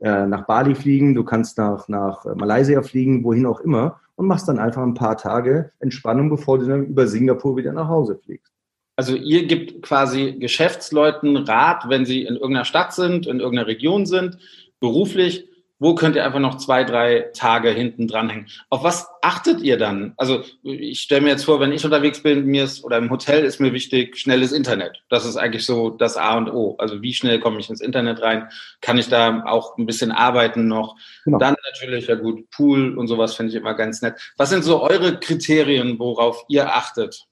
äh, 0.00 0.26
nach 0.26 0.46
Bali 0.46 0.74
fliegen, 0.74 1.14
du 1.14 1.24
kannst 1.24 1.58
nach, 1.58 1.88
nach 1.88 2.24
Malaysia 2.34 2.82
fliegen, 2.82 3.24
wohin 3.24 3.46
auch 3.46 3.60
immer 3.60 4.00
und 4.20 4.26
machst 4.26 4.46
dann 4.48 4.58
einfach 4.58 4.82
ein 4.82 4.92
paar 4.92 5.16
Tage 5.16 5.72
Entspannung, 5.78 6.28
bevor 6.28 6.58
du 6.58 6.66
dann 6.66 6.84
über 6.84 7.06
Singapur 7.06 7.56
wieder 7.56 7.72
nach 7.72 7.88
Hause 7.88 8.20
fliegst. 8.22 8.52
Also 8.94 9.16
ihr 9.16 9.46
gibt 9.46 9.80
quasi 9.80 10.36
Geschäftsleuten 10.38 11.38
Rat, 11.38 11.88
wenn 11.88 12.04
sie 12.04 12.24
in 12.24 12.34
irgendeiner 12.34 12.66
Stadt 12.66 12.92
sind, 12.92 13.26
in 13.26 13.40
irgendeiner 13.40 13.66
Region 13.66 14.04
sind, 14.04 14.36
beruflich, 14.78 15.48
wo 15.80 15.94
könnt 15.94 16.14
ihr 16.14 16.24
einfach 16.24 16.38
noch 16.38 16.58
zwei, 16.58 16.84
drei 16.84 17.30
Tage 17.34 17.70
hinten 17.70 18.06
dranhängen? 18.06 18.46
Auf 18.68 18.84
was 18.84 19.08
achtet 19.22 19.62
ihr 19.62 19.78
dann? 19.78 20.12
Also 20.18 20.42
ich 20.62 21.00
stelle 21.00 21.22
mir 21.22 21.30
jetzt 21.30 21.46
vor, 21.46 21.58
wenn 21.58 21.72
ich 21.72 21.84
unterwegs 21.84 22.22
bin, 22.22 22.44
mir 22.44 22.64
ist 22.64 22.84
oder 22.84 22.98
im 22.98 23.10
Hotel 23.10 23.44
ist 23.44 23.60
mir 23.60 23.72
wichtig 23.72 24.18
schnelles 24.18 24.52
Internet. 24.52 25.02
Das 25.08 25.24
ist 25.24 25.38
eigentlich 25.38 25.64
so 25.64 25.88
das 25.88 26.18
A 26.18 26.36
und 26.36 26.50
O. 26.50 26.76
Also 26.78 27.00
wie 27.00 27.14
schnell 27.14 27.40
komme 27.40 27.58
ich 27.60 27.70
ins 27.70 27.80
Internet 27.80 28.20
rein? 28.20 28.48
Kann 28.82 28.98
ich 28.98 29.08
da 29.08 29.42
auch 29.46 29.78
ein 29.78 29.86
bisschen 29.86 30.12
arbeiten 30.12 30.68
noch? 30.68 30.96
Genau. 31.24 31.38
Dann 31.38 31.56
natürlich, 31.64 32.08
ja 32.08 32.14
gut, 32.14 32.50
Pool 32.50 32.98
und 32.98 33.08
sowas 33.08 33.34
finde 33.34 33.52
ich 33.52 33.56
immer 33.56 33.74
ganz 33.74 34.02
nett. 34.02 34.14
Was 34.36 34.50
sind 34.50 34.62
so 34.62 34.82
eure 34.82 35.18
Kriterien, 35.18 35.98
worauf 35.98 36.44
ihr 36.48 36.74
achtet? 36.74 37.26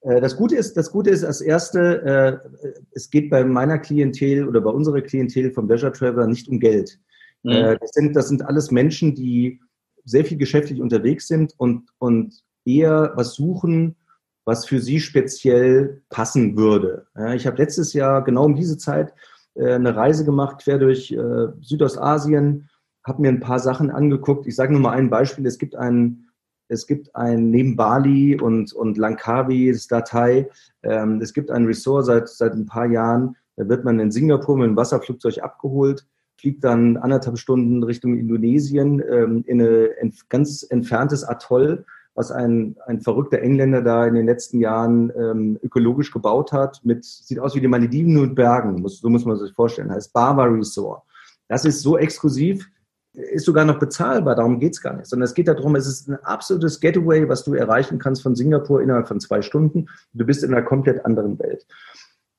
Äh, 0.00 0.22
das 0.22 0.36
Gute 0.36 0.56
ist, 0.56 0.78
das 0.78 0.90
Gute 0.90 1.10
ist, 1.10 1.24
als 1.24 1.42
erste, 1.42 2.40
äh, 2.42 2.74
es 2.92 3.10
geht 3.10 3.28
bei 3.28 3.44
meiner 3.44 3.78
Klientel 3.78 4.48
oder 4.48 4.62
bei 4.62 4.70
unserer 4.70 5.02
Klientel 5.02 5.52
vom 5.52 5.68
Leisure 5.68 5.92
Traveler 5.92 6.26
nicht 6.26 6.48
um 6.48 6.58
Geld. 6.58 6.98
Mhm. 7.46 7.52
Äh, 7.52 7.78
das, 7.78 7.90
sind, 7.92 8.16
das 8.16 8.28
sind 8.28 8.44
alles 8.44 8.70
Menschen, 8.70 9.14
die 9.14 9.60
sehr 10.04 10.24
viel 10.24 10.36
geschäftlich 10.36 10.80
unterwegs 10.80 11.28
sind 11.28 11.54
und, 11.56 11.88
und 11.98 12.42
eher 12.64 13.12
was 13.14 13.34
suchen, 13.34 13.96
was 14.44 14.66
für 14.66 14.80
sie 14.80 15.00
speziell 15.00 16.02
passen 16.08 16.56
würde. 16.56 17.06
Ich 17.34 17.46
habe 17.46 17.56
letztes 17.56 17.92
Jahr 17.92 18.22
genau 18.22 18.44
um 18.44 18.54
diese 18.54 18.78
Zeit 18.78 19.12
äh, 19.54 19.74
eine 19.74 19.96
Reise 19.96 20.24
gemacht, 20.24 20.62
quer 20.62 20.78
durch 20.78 21.10
äh, 21.10 21.48
Südostasien, 21.60 22.68
habe 23.04 23.22
mir 23.22 23.28
ein 23.28 23.40
paar 23.40 23.58
Sachen 23.58 23.90
angeguckt. 23.90 24.46
Ich 24.46 24.54
sage 24.54 24.72
nur 24.72 24.82
mal 24.82 24.92
ein 24.92 25.10
Beispiel. 25.10 25.46
Es 25.46 25.58
gibt 25.58 25.74
ein, 25.74 26.28
es 26.68 26.86
gibt 26.86 27.14
ein 27.14 27.50
neben 27.50 27.76
Bali 27.76 28.38
und, 28.40 28.72
und 28.72 28.98
Langkawi, 28.98 29.72
das 29.72 29.86
Datei, 29.86 30.48
ähm, 30.82 31.20
es 31.20 31.32
gibt 31.32 31.50
ein 31.50 31.66
Resort 31.66 32.06
seit, 32.06 32.28
seit 32.28 32.54
ein 32.54 32.66
paar 32.66 32.86
Jahren, 32.86 33.36
da 33.56 33.68
wird 33.68 33.84
man 33.84 33.98
in 34.00 34.10
Singapur 34.10 34.56
mit 34.56 34.66
einem 34.66 34.76
Wasserflugzeug 34.76 35.38
abgeholt 35.42 36.06
fliegt 36.36 36.64
dann 36.64 36.96
anderthalb 36.96 37.38
Stunden 37.38 37.82
Richtung 37.82 38.18
Indonesien 38.18 39.02
ähm, 39.10 39.44
in 39.46 39.60
ein 39.60 40.14
ganz 40.28 40.66
entferntes 40.68 41.24
Atoll, 41.24 41.84
was 42.14 42.30
ein, 42.30 42.76
ein 42.86 43.00
verrückter 43.00 43.40
Engländer 43.40 43.82
da 43.82 44.06
in 44.06 44.14
den 44.14 44.26
letzten 44.26 44.58
Jahren 44.58 45.12
ähm, 45.16 45.58
ökologisch 45.62 46.10
gebaut 46.10 46.52
hat. 46.52 46.80
Mit, 46.84 47.04
sieht 47.04 47.38
aus 47.38 47.54
wie 47.54 47.60
die 47.60 47.68
Malediven 47.68 48.20
mit 48.20 48.34
Bergen, 48.34 48.80
muss, 48.80 49.00
so 49.00 49.08
muss 49.08 49.24
man 49.24 49.36
sich 49.36 49.52
vorstellen. 49.52 49.92
Heißt 49.92 50.12
Bava 50.12 50.44
Resort. 50.44 51.02
Das 51.48 51.64
ist 51.64 51.82
so 51.82 51.96
exklusiv, 51.98 52.68
ist 53.12 53.44
sogar 53.44 53.64
noch 53.64 53.78
bezahlbar, 53.78 54.34
darum 54.34 54.58
geht's 54.60 54.80
gar 54.80 54.94
nicht. 54.94 55.06
Sondern 55.06 55.24
es 55.24 55.34
geht 55.34 55.48
darum, 55.48 55.76
es 55.76 55.86
ist 55.86 56.08
ein 56.08 56.16
absolutes 56.24 56.80
Getaway, 56.80 57.28
was 57.28 57.44
du 57.44 57.54
erreichen 57.54 57.98
kannst 57.98 58.22
von 58.22 58.34
Singapur 58.34 58.82
innerhalb 58.82 59.08
von 59.08 59.20
zwei 59.20 59.42
Stunden. 59.42 59.86
Du 60.12 60.26
bist 60.26 60.42
in 60.42 60.52
einer 60.52 60.64
komplett 60.64 61.04
anderen 61.04 61.38
Welt. 61.38 61.66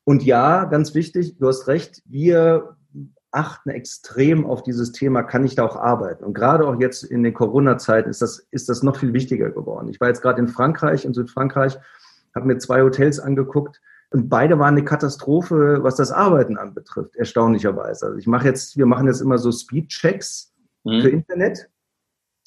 Und 0.04 0.24
ja, 0.24 0.64
ganz 0.64 0.94
wichtig, 0.94 1.36
du 1.38 1.48
hast 1.48 1.68
recht, 1.68 2.02
wir 2.06 2.76
achten 3.30 3.70
extrem 3.70 4.46
auf 4.46 4.62
dieses 4.62 4.92
Thema, 4.92 5.22
kann 5.22 5.44
ich 5.44 5.54
da 5.54 5.64
auch 5.64 5.76
arbeiten? 5.76 6.24
Und 6.24 6.34
gerade 6.34 6.66
auch 6.66 6.80
jetzt 6.80 7.04
in 7.04 7.22
den 7.22 7.34
Corona-Zeiten 7.34 8.08
ist 8.08 8.22
das, 8.22 8.46
ist 8.50 8.68
das 8.68 8.82
noch 8.82 8.96
viel 8.96 9.12
wichtiger 9.12 9.50
geworden. 9.50 9.88
Ich 9.88 10.00
war 10.00 10.08
jetzt 10.08 10.22
gerade 10.22 10.40
in 10.40 10.48
Frankreich, 10.48 11.04
in 11.04 11.14
Südfrankreich, 11.14 11.78
habe 12.34 12.46
mir 12.46 12.58
zwei 12.58 12.82
Hotels 12.82 13.20
angeguckt 13.20 13.80
und 14.10 14.28
beide 14.28 14.58
waren 14.58 14.74
eine 14.74 14.84
Katastrophe, 14.84 15.78
was 15.82 15.96
das 15.96 16.10
Arbeiten 16.10 16.56
anbetrifft, 16.56 17.16
erstaunlicherweise. 17.16 18.06
Also 18.06 18.18
ich 18.18 18.26
mache 18.26 18.46
jetzt, 18.46 18.76
wir 18.76 18.86
machen 18.86 19.06
jetzt 19.06 19.20
immer 19.20 19.38
so 19.38 19.52
Speed-Checks 19.52 20.54
mhm. 20.84 21.02
für 21.02 21.08
Internet 21.10 21.68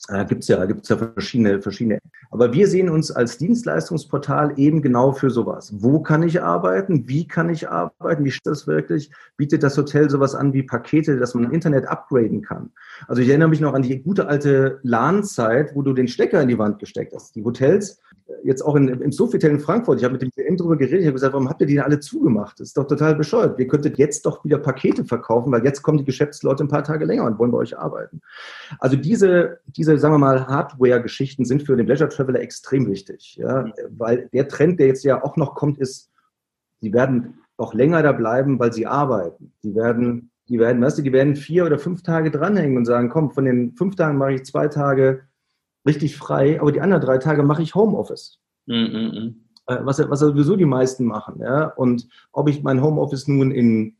äh, 0.10 0.26
gibt's 0.26 0.48
ja, 0.48 0.66
gibt's 0.66 0.90
ja 0.90 0.98
verschiedene, 0.98 1.62
verschiedene. 1.62 2.00
Aber 2.32 2.54
wir 2.54 2.68
sehen 2.68 2.90
uns 2.90 3.12
als 3.12 3.38
Dienstleistungsportal 3.38 4.54
eben 4.58 4.82
genau 4.82 5.12
für 5.12 5.30
sowas. 5.30 5.74
Wo 5.78 6.00
kann 6.00 6.24
ich 6.24 6.42
arbeiten? 6.42 7.08
Wie 7.08 7.28
kann 7.28 7.50
ich 7.50 7.70
arbeiten? 7.70 8.26
Wie 8.26 8.30
ist 8.30 8.46
das 8.46 8.66
wirklich? 8.68 9.12
Bietet 9.38 9.64
das 9.64 9.78
Hotel 9.78 10.10
sowas 10.10 10.34
an 10.34 10.54
wie 10.54 10.64
Pakete, 10.64 11.18
dass 11.18 11.36
man 11.36 11.52
Internet 11.52 11.88
upgraden 11.88 12.42
kann? 12.42 12.72
Also 13.08 13.22
ich 13.22 13.30
erinnere 13.30 13.50
mich 13.50 13.62
noch 13.62 13.74
an 13.74 13.84
die 13.84 14.02
gute 14.02 14.28
alte 14.28 14.80
LAN-Zeit, 14.84 15.76
wo 15.76 15.82
du 15.82 15.94
den 15.94 16.08
Stecker 16.08 16.42
in 16.42 16.48
die 16.48 16.58
Wand 16.58 16.80
gesteckt 16.80 17.14
hast. 17.14 17.36
Die 17.36 17.44
Hotels 17.44 18.00
jetzt 18.44 18.62
auch 18.62 18.76
in, 18.76 18.88
im 18.88 19.12
Sofitel 19.12 19.50
in 19.50 19.60
Frankfurt, 19.60 20.00
ich 20.00 20.04
habe 20.04 20.14
mit 20.14 20.22
dem 20.22 20.32
DM 20.32 20.58
darüber 20.58 20.78
geredet, 20.78 21.02
ich 21.02 21.06
habe 21.06 21.14
gesagt, 21.14 21.34
warum 21.34 21.50
habt 21.50 21.62
ihr 21.62 21.68
die 21.68 21.80
alle 21.80 22.00
zugemacht? 22.00 22.60
Das 22.60 22.70
ist 22.70 22.78
doch 22.78 22.88
total 22.88 23.16
bescheuert. 23.16 23.58
Wir 23.58 23.68
könntet 23.68 23.98
jetzt 23.98 24.26
doch 24.26 24.44
wieder 24.44 24.58
Pakete 24.58 25.06
verkaufen, 25.06 25.52
weil 25.52 25.64
jetzt 25.64 25.82
kommen 25.82 25.98
die 25.98 26.06
Geschäftsleute 26.06 26.64
ein 26.64 26.70
paar 26.70 26.84
Tage 26.84 27.06
länger 27.06 27.26
und 27.26 27.40
wollen 27.40 27.52
bei 27.52 27.58
euch 27.58 27.78
arbeiten. 27.78 28.22
Also 28.80 28.96
diese, 28.96 29.60
diese 29.68 29.91
sagen 29.98 30.14
wir 30.14 30.20
mal, 30.20 30.48
Hardware-Geschichten 30.48 31.46
sind 31.46 31.64
für 31.64 31.76
den 31.76 31.88
Leisure 31.88 32.10
Traveler 32.10 32.42
extrem 32.42 32.90
wichtig, 32.90 33.36
ja, 33.36 33.66
weil 33.90 34.30
der 34.34 34.48
Trend, 34.48 34.80
der 34.80 34.88
jetzt 34.88 35.04
ja 35.04 35.24
auch 35.24 35.38
noch 35.38 35.56
kommt, 35.56 35.80
ist, 35.80 36.12
die 36.82 36.94
werden 36.94 37.36
auch 37.58 37.74
länger 37.74 38.02
da 38.02 38.12
bleiben, 38.12 38.60
weil 38.60 38.74
sie 38.74 38.88
arbeiten. 38.88 39.54
Die 39.64 39.76
werden, 39.76 40.32
die 40.50 40.60
werden, 40.60 40.82
weißt 40.82 40.98
du, 40.98 41.02
die 41.04 41.14
werden 41.14 41.36
vier 41.36 41.66
oder 41.66 41.78
fünf 41.78 42.02
Tage 42.02 42.32
dranhängen 42.32 42.78
und 42.78 42.86
sagen, 42.86 43.10
komm, 43.10 43.32
von 43.32 43.46
den 43.46 43.74
fünf 43.76 43.96
Tagen 43.96 44.18
mache 44.18 44.34
ich 44.34 44.46
zwei 44.46 44.68
Tage 44.68 45.22
richtig 45.86 46.18
frei, 46.18 46.60
aber 46.60 46.72
die 46.72 46.82
anderen 46.82 47.04
drei 47.04 47.18
Tage 47.18 47.44
mache 47.44 47.62
ich 47.62 47.76
Homeoffice. 47.76 48.40
-mm. 48.68 49.36
Was, 49.66 50.00
was 50.10 50.20
sowieso 50.20 50.56
die 50.56 50.66
meisten 50.66 51.06
machen. 51.06 51.40
Ja? 51.40 51.66
Und 51.66 52.08
ob 52.32 52.50
ich 52.50 52.64
mein 52.64 52.82
Homeoffice 52.82 53.28
nun 53.28 53.52
in, 53.52 53.96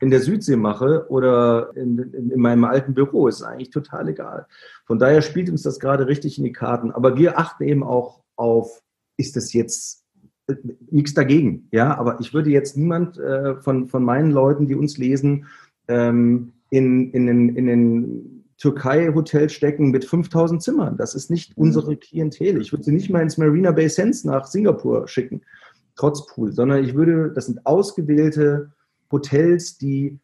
in 0.00 0.10
der 0.10 0.20
Südsee 0.20 0.56
mache 0.56 1.06
oder 1.08 1.70
in, 1.74 1.98
in, 1.98 2.30
in 2.30 2.40
meinem 2.40 2.64
alten 2.64 2.94
Büro, 2.94 3.26
ist 3.26 3.42
eigentlich 3.42 3.70
total 3.70 4.08
egal. 4.08 4.46
Von 4.84 4.98
daher 4.98 5.22
spielt 5.22 5.50
uns 5.50 5.62
das 5.62 5.80
gerade 5.80 6.06
richtig 6.06 6.38
in 6.38 6.44
die 6.44 6.52
Karten. 6.52 6.92
Aber 6.92 7.16
wir 7.16 7.38
achten 7.38 7.64
eben 7.64 7.82
auch 7.82 8.22
auf, 8.36 8.82
ist 9.16 9.36
das 9.36 9.52
jetzt 9.52 10.04
äh, 10.46 10.54
nichts 10.90 11.14
dagegen, 11.14 11.68
ja, 11.72 11.96
aber 11.96 12.20
ich 12.20 12.32
würde 12.32 12.50
jetzt 12.50 12.76
niemand 12.76 13.18
äh, 13.18 13.56
von, 13.56 13.88
von 13.88 14.04
meinen 14.04 14.30
Leuten, 14.30 14.66
die 14.66 14.76
uns 14.76 14.98
lesen, 14.98 15.46
ähm, 15.88 16.52
in, 16.70 17.10
in, 17.12 17.28
in, 17.28 17.56
in 17.56 17.66
den 17.66 18.44
Türkei-Hotel 18.58 19.48
stecken 19.48 19.90
mit 19.90 20.04
5000 20.04 20.62
Zimmern. 20.62 20.96
Das 20.96 21.14
ist 21.14 21.30
nicht 21.30 21.56
mhm. 21.56 21.64
unsere 21.64 21.96
Klientel. 21.96 22.60
Ich 22.60 22.72
würde 22.72 22.84
sie 22.84 22.92
nicht 22.92 23.10
mal 23.10 23.22
ins 23.22 23.38
Marina 23.38 23.72
Bay 23.72 23.88
Sands 23.88 24.24
nach 24.24 24.46
Singapur 24.46 25.08
schicken, 25.08 25.42
trotz 25.96 26.26
Pool, 26.26 26.52
sondern 26.52 26.84
ich 26.84 26.94
würde, 26.94 27.32
das 27.32 27.46
sind 27.46 27.66
ausgewählte 27.66 28.70
Hotels, 29.10 29.78
die 29.78 30.18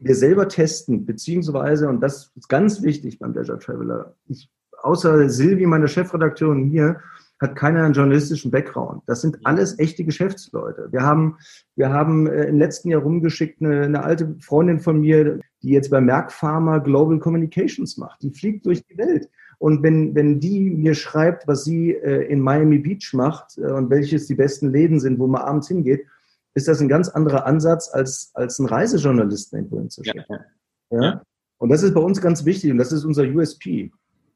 wir 0.00 0.14
selber 0.14 0.48
testen, 0.48 1.04
beziehungsweise, 1.04 1.88
und 1.88 2.00
das 2.00 2.32
ist 2.34 2.48
ganz 2.48 2.82
wichtig 2.82 3.18
beim 3.18 3.34
Leisure 3.34 3.58
Traveler, 3.58 4.14
ich, 4.26 4.50
außer 4.82 5.28
Silvi, 5.28 5.66
meine 5.66 5.88
Chefredakteurin 5.88 6.70
hier, 6.70 7.00
hat 7.40 7.56
keiner 7.56 7.84
einen 7.84 7.94
journalistischen 7.94 8.50
Background. 8.50 9.02
Das 9.06 9.22
sind 9.22 9.38
alles 9.44 9.78
echte 9.78 10.04
Geschäftsleute. 10.04 10.88
Wir 10.90 11.02
haben, 11.02 11.38
wir 11.74 11.90
haben 11.90 12.26
äh, 12.26 12.44
im 12.44 12.58
letzten 12.58 12.90
Jahr 12.90 13.00
rumgeschickt 13.00 13.62
eine, 13.62 13.82
eine 13.82 14.04
alte 14.04 14.36
Freundin 14.40 14.78
von 14.78 15.00
mir, 15.00 15.40
die 15.62 15.70
jetzt 15.70 15.90
bei 15.90 16.00
Merck 16.00 16.32
Pharma 16.32 16.78
Global 16.78 17.18
Communications 17.18 17.96
macht. 17.96 18.22
Die 18.22 18.30
fliegt 18.30 18.66
durch 18.66 18.84
die 18.84 18.98
Welt. 18.98 19.28
Und 19.58 19.82
wenn, 19.82 20.14
wenn 20.14 20.40
die 20.40 20.70
mir 20.70 20.94
schreibt, 20.94 21.46
was 21.46 21.64
sie 21.64 21.92
äh, 21.92 22.26
in 22.30 22.40
Miami 22.40 22.78
Beach 22.78 23.10
macht 23.14 23.58
äh, 23.58 23.72
und 23.72 23.90
welches 23.90 24.26
die 24.26 24.34
besten 24.34 24.70
Läden 24.70 25.00
sind, 25.00 25.18
wo 25.18 25.26
man 25.26 25.42
abends 25.42 25.68
hingeht, 25.68 26.06
ist 26.54 26.68
das 26.68 26.80
ein 26.80 26.88
ganz 26.88 27.08
anderer 27.08 27.46
Ansatz, 27.46 27.88
als, 27.92 28.30
als 28.34 28.58
ein 28.58 28.66
Reisejournalisten 28.66 29.58
irgendwo 29.58 29.78
hinzuschicken. 29.78 30.24
Ja. 30.90 31.02
Ja? 31.02 31.22
Und 31.58 31.68
das 31.68 31.82
ist 31.82 31.94
bei 31.94 32.00
uns 32.00 32.20
ganz 32.20 32.44
wichtig 32.44 32.70
und 32.70 32.78
das 32.78 32.92
ist 32.92 33.04
unser 33.04 33.24
USP. 33.24 33.90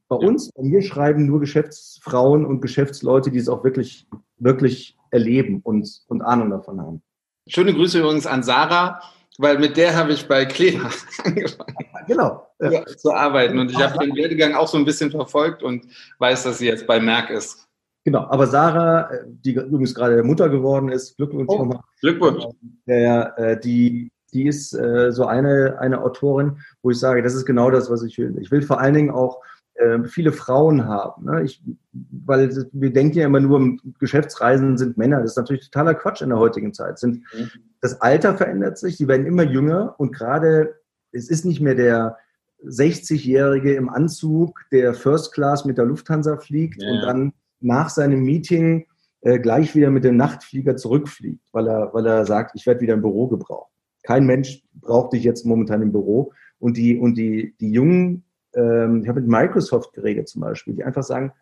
Bei 0.09 0.19
ja. 0.21 0.29
uns, 0.29 0.53
bei 0.53 0.63
mir 0.63 0.83
schreiben 0.83 1.27
nur 1.27 1.41
Geschäftsfrauen 1.41 2.45
und 2.45 2.61
Geschäftsleute, 2.61 3.31
die 3.31 3.39
es 3.39 3.49
auch 3.49 3.65
wirklich, 3.65 4.07
wirklich 4.37 4.97
erleben 5.11 5.61
und, 5.63 6.03
und 6.09 6.23
Ahnung 6.23 6.51
davon 6.51 6.81
haben. 6.81 7.03
Schöne 7.49 7.73
Grüße 7.73 8.01
übrigens 8.01 8.27
an 8.27 8.43
Sarah, 8.43 9.01
weil 9.39 9.59
mit 9.59 9.77
der 9.77 9.97
habe 9.97 10.13
ich 10.13 10.29
bei 10.29 10.45
Kleber 10.45 10.91
angefangen. 11.25 11.75
Genau. 12.07 12.47
Ja. 12.61 12.85
Zu 12.85 13.13
arbeiten. 13.13 13.59
Und 13.59 13.71
ich 13.71 13.79
habe 13.79 13.99
den 13.99 14.15
Werdegang 14.15 14.55
auch 14.55 14.69
so 14.69 14.77
ein 14.77 14.85
bisschen 14.85 15.11
verfolgt 15.11 15.63
und 15.63 15.87
weiß, 16.19 16.45
dass 16.45 16.59
sie 16.59 16.67
jetzt 16.67 16.87
bei 16.87 17.01
Merck 17.01 17.31
ist. 17.31 17.67
Genau, 18.05 18.27
aber 18.29 18.47
Sarah, 18.47 19.11
die 19.27 19.55
übrigens 19.55 19.95
gerade 19.95 20.23
Mutter 20.23 20.51
geworden 20.51 20.91
ist, 20.91 21.17
Glückwunsch 21.17 21.49
oh, 21.49 21.59
nochmal. 21.59 21.81
Glückwunsch. 22.01 22.45
Ja, 22.85 23.35
äh, 23.37 23.59
die, 23.59 24.13
die 24.35 24.47
ist 24.47 24.75
äh, 24.75 25.11
so 25.11 25.25
eine, 25.25 25.79
eine 25.79 26.03
Autorin, 26.03 26.59
wo 26.83 26.91
ich 26.91 26.99
sage, 26.99 27.23
das 27.23 27.35
ist 27.35 27.47
genau 27.47 27.71
das, 27.71 27.91
was 27.91 28.03
ich 28.03 28.19
will. 28.19 28.37
Ich 28.41 28.51
will 28.51 28.61
vor 28.61 28.79
allen 28.79 28.93
Dingen 28.93 29.11
auch 29.11 29.41
äh, 29.75 30.05
viele 30.05 30.33
Frauen 30.33 30.87
haben. 30.87 31.25
Ne? 31.25 31.45
Ich, 31.45 31.63
weil 31.93 32.51
wir 32.73 32.93
denken 32.93 33.19
ja 33.19 33.27
immer 33.27 33.41
nur, 33.41 33.79
Geschäftsreisen 33.99 34.77
sind 34.77 34.99
Männer. 34.99 35.23
Das 35.23 35.33
ist 35.33 35.39
natürlich 35.39 35.71
totaler 35.71 35.95
Quatsch 35.95 36.21
in 36.21 36.29
der 36.29 36.39
heutigen 36.39 36.75
Zeit. 36.75 36.99
Sind, 36.99 37.23
mhm. 37.35 37.51
Das 37.81 38.03
Alter 38.03 38.37
verändert 38.37 38.77
sich, 38.77 38.99
die 38.99 39.09
werden 39.09 39.25
immer 39.25 39.45
jünger 39.45 39.95
und 39.99 40.13
gerade 40.13 40.75
es 41.13 41.31
ist 41.31 41.45
nicht 41.45 41.61
mehr 41.61 41.75
der 41.75 42.19
60-Jährige 42.67 43.75
im 43.75 43.89
Anzug, 43.89 44.61
der 44.73 44.95
First 44.95 45.33
Class 45.33 45.65
mit 45.65 45.79
der 45.79 45.87
Lufthansa 45.87 46.37
fliegt 46.37 46.83
ja. 46.83 46.91
und 46.91 47.01
dann 47.03 47.33
nach 47.61 47.89
seinem 47.91 48.23
Meeting 48.23 48.87
äh, 49.23 49.39
gleich 49.39 49.75
wieder 49.75 49.91
mit 49.91 50.05
dem 50.05 50.17
Nachtflieger 50.17 50.77
zurückfliegt, 50.77 51.43
weil 51.53 51.69
er, 51.69 51.95
weil 51.95 52.07
er 52.07 52.27
sagt, 52.27 52.53
ich 52.55 52.67
werde 52.67 52.81
wieder 52.81 52.95
im 52.95 53.03
Büro 53.03 53.29
gebraucht. 53.29 53.73
Kein 54.03 54.27
Mensch 54.27 54.63
braucht 54.75 55.13
dich 55.13 55.25
jetzt 55.25 55.47
momentan 55.47 55.83
im 55.83 55.93
Büro. 55.93 56.33
Und 56.59 56.77
die, 56.77 56.97
und 56.97 57.17
die, 57.17 57.55
die 57.61 57.71
jungen 57.71 58.25
ähm, 58.55 59.03
ich 59.03 59.09
habe 59.09 59.21
mit 59.21 59.29
Microsoft 59.29 59.93
geredet 59.93 60.29
zum 60.29 60.43
Beispiel, 60.43 60.75
die 60.75 60.85
einfach 60.85 61.03
sagen, 61.03 61.33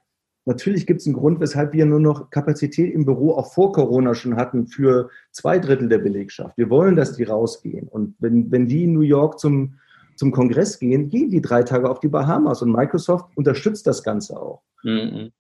natürlich 0.45 0.87
gibt 0.87 1.01
es 1.01 1.07
einen 1.07 1.17
Grund, 1.17 1.41
weshalb 1.41 1.73
wir 1.73 1.87
nur 1.87 2.01
noch 2.01 2.31
Kapazität 2.31 2.93
im 2.93 3.05
Büro 3.05 3.33
auch 3.33 3.53
vor 3.53 3.73
Corona 3.73 4.15
schon 4.15 4.37
hatten 4.37 4.67
für 4.67 5.11
zwei 5.31 5.59
Drittel 5.59 5.89
der 5.89 5.99
Belegschaft. 5.99 6.57
Wir 6.57 6.71
wollen, 6.71 6.97
dass 6.97 7.17
die 7.17 7.25
rausgehen. 7.25 7.89
Und 7.89 8.17
wenn, 8.19 8.51
wenn 8.51 8.67
die 8.67 8.85
in 8.85 8.93
New 8.93 9.01
York 9.01 9.39
zum, 9.39 9.75
zum 10.17 10.33
Kongress 10.33 10.79
gehen, 10.79 11.09
gehen 11.09 11.31
die 11.31 11.41
drei 11.41 11.63
Tage 11.63 11.89
auf 11.89 12.01
die 12.01 12.09
Bahamas 12.09 12.63
und 12.63 12.73
Microsoft 12.73 13.27
unterstützt 13.37 13.87
das 13.87 14.03
Ganze 14.03 14.41
auch. 14.41 14.63
Mhm. 14.83 15.31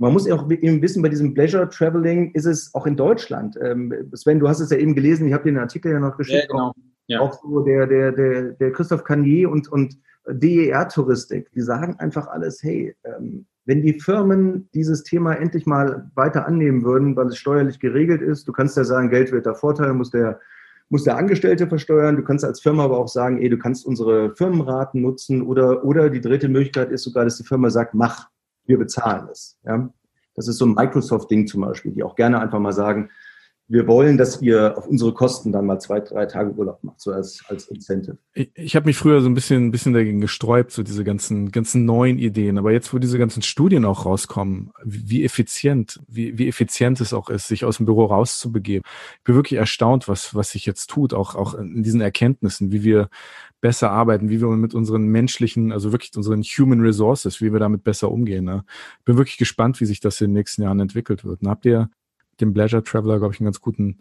Man 0.00 0.14
muss 0.14 0.30
auch 0.30 0.50
eben 0.50 0.80
wissen, 0.80 1.02
bei 1.02 1.10
diesem 1.10 1.34
Pleasure 1.34 1.68
Traveling 1.68 2.32
ist 2.32 2.46
es 2.46 2.74
auch 2.74 2.86
in 2.86 2.96
Deutschland. 2.96 3.58
Ähm, 3.62 3.92
Sven, 4.14 4.40
du 4.40 4.48
hast 4.48 4.60
es 4.60 4.70
ja 4.70 4.78
eben 4.78 4.94
gelesen, 4.94 5.28
ich 5.28 5.34
habe 5.34 5.44
dir 5.44 5.52
den 5.52 5.58
Artikel 5.58 5.92
ja 5.92 6.00
noch 6.00 6.16
geschickt. 6.16 6.46
Ja, 6.48 6.50
genau. 6.50 6.72
ja. 7.06 7.20
Auch 7.20 7.34
so 7.34 7.60
der, 7.60 7.86
der, 7.86 8.12
der, 8.12 8.42
der 8.52 8.72
Christoph 8.72 9.04
Canier 9.04 9.50
und, 9.50 9.70
und 9.70 9.98
DER-Touristik, 10.26 11.52
die 11.52 11.60
sagen 11.60 11.96
einfach 11.98 12.28
alles, 12.28 12.62
hey, 12.62 12.96
ähm, 13.04 13.44
wenn 13.66 13.82
die 13.82 14.00
Firmen 14.00 14.70
dieses 14.72 15.02
Thema 15.02 15.34
endlich 15.34 15.66
mal 15.66 16.10
weiter 16.14 16.46
annehmen 16.46 16.82
würden, 16.82 17.14
weil 17.14 17.26
es 17.26 17.36
steuerlich 17.36 17.78
geregelt 17.78 18.22
ist, 18.22 18.48
du 18.48 18.52
kannst 18.52 18.78
ja 18.78 18.84
sagen, 18.84 19.10
Geld 19.10 19.32
wird 19.32 19.44
der 19.44 19.54
Vorteil, 19.54 19.92
muss 19.92 20.10
der, 20.10 20.40
muss 20.88 21.04
der 21.04 21.18
Angestellte 21.18 21.66
versteuern, 21.66 22.16
du 22.16 22.24
kannst 22.24 22.46
als 22.46 22.62
Firma 22.62 22.84
aber 22.84 22.96
auch 22.96 23.08
sagen, 23.08 23.42
ey, 23.42 23.50
du 23.50 23.58
kannst 23.58 23.84
unsere 23.84 24.34
Firmenraten 24.34 25.02
nutzen 25.02 25.42
oder, 25.42 25.84
oder 25.84 26.08
die 26.08 26.22
dritte 26.22 26.48
Möglichkeit 26.48 26.90
ist 26.90 27.02
sogar, 27.02 27.24
dass 27.24 27.36
die 27.36 27.44
Firma 27.44 27.68
sagt, 27.68 27.92
mach, 27.92 28.30
wir 28.66 28.78
bezahlen 28.78 29.28
es. 29.30 29.58
Ja? 29.64 29.90
Das 30.34 30.48
ist 30.48 30.58
so 30.58 30.66
ein 30.66 30.74
Microsoft-Ding 30.74 31.46
zum 31.46 31.62
Beispiel, 31.62 31.92
die 31.92 32.02
auch 32.02 32.16
gerne 32.16 32.40
einfach 32.40 32.58
mal 32.58 32.72
sagen, 32.72 33.10
wir 33.70 33.86
wollen, 33.86 34.18
dass 34.18 34.42
ihr 34.42 34.76
auf 34.76 34.88
unsere 34.88 35.14
Kosten 35.14 35.52
dann 35.52 35.64
mal 35.64 35.78
zwei, 35.78 36.00
drei 36.00 36.26
Tage 36.26 36.50
Urlaub 36.54 36.82
macht, 36.82 37.00
so 37.00 37.12
als, 37.12 37.40
als 37.46 37.68
Incentive. 37.68 38.18
Ich, 38.34 38.50
ich 38.54 38.74
habe 38.74 38.86
mich 38.86 38.96
früher 38.96 39.20
so 39.20 39.28
ein 39.28 39.34
bisschen, 39.34 39.66
ein 39.66 39.70
bisschen 39.70 39.92
dagegen 39.92 40.20
gesträubt, 40.20 40.72
so 40.72 40.82
diese 40.82 41.04
ganzen, 41.04 41.52
ganzen 41.52 41.84
neuen 41.84 42.18
Ideen. 42.18 42.58
Aber 42.58 42.72
jetzt, 42.72 42.92
wo 42.92 42.98
diese 42.98 43.16
ganzen 43.16 43.42
Studien 43.42 43.84
auch 43.84 44.06
rauskommen, 44.06 44.72
wie 44.84 45.24
effizient, 45.24 46.00
wie, 46.08 46.36
wie 46.36 46.48
effizient 46.48 47.00
es 47.00 47.12
auch 47.12 47.30
ist, 47.30 47.46
sich 47.46 47.64
aus 47.64 47.76
dem 47.76 47.86
Büro 47.86 48.06
rauszubegeben. 48.06 48.82
Ich 49.18 49.24
bin 49.24 49.36
wirklich 49.36 49.58
erstaunt, 49.60 50.08
was, 50.08 50.34
was 50.34 50.50
sich 50.50 50.66
jetzt 50.66 50.90
tut, 50.90 51.14
auch, 51.14 51.36
auch 51.36 51.54
in 51.54 51.84
diesen 51.84 52.00
Erkenntnissen, 52.00 52.72
wie 52.72 52.82
wir 52.82 53.08
besser 53.60 53.92
arbeiten, 53.92 54.30
wie 54.30 54.40
wir 54.40 54.48
mit 54.48 54.74
unseren 54.74 55.06
menschlichen, 55.06 55.70
also 55.70 55.92
wirklich 55.92 56.16
unseren 56.16 56.42
Human 56.42 56.80
Resources, 56.80 57.40
wie 57.40 57.52
wir 57.52 57.60
damit 57.60 57.84
besser 57.84 58.10
umgehen. 58.10 58.46
Ne? 58.46 58.64
Bin 59.04 59.16
wirklich 59.16 59.38
gespannt, 59.38 59.80
wie 59.80 59.86
sich 59.86 60.00
das 60.00 60.20
in 60.20 60.28
den 60.28 60.34
nächsten 60.34 60.62
Jahren 60.62 60.80
entwickelt 60.80 61.24
wird. 61.24 61.42
Und 61.42 61.48
habt 61.48 61.66
ihr 61.66 61.88
dem 62.40 62.52
Pleasure 62.52 62.82
Traveler, 62.82 63.18
glaube 63.18 63.34
ich, 63.34 63.40
einen 63.40 63.46
ganz 63.46 63.60
guten 63.60 64.00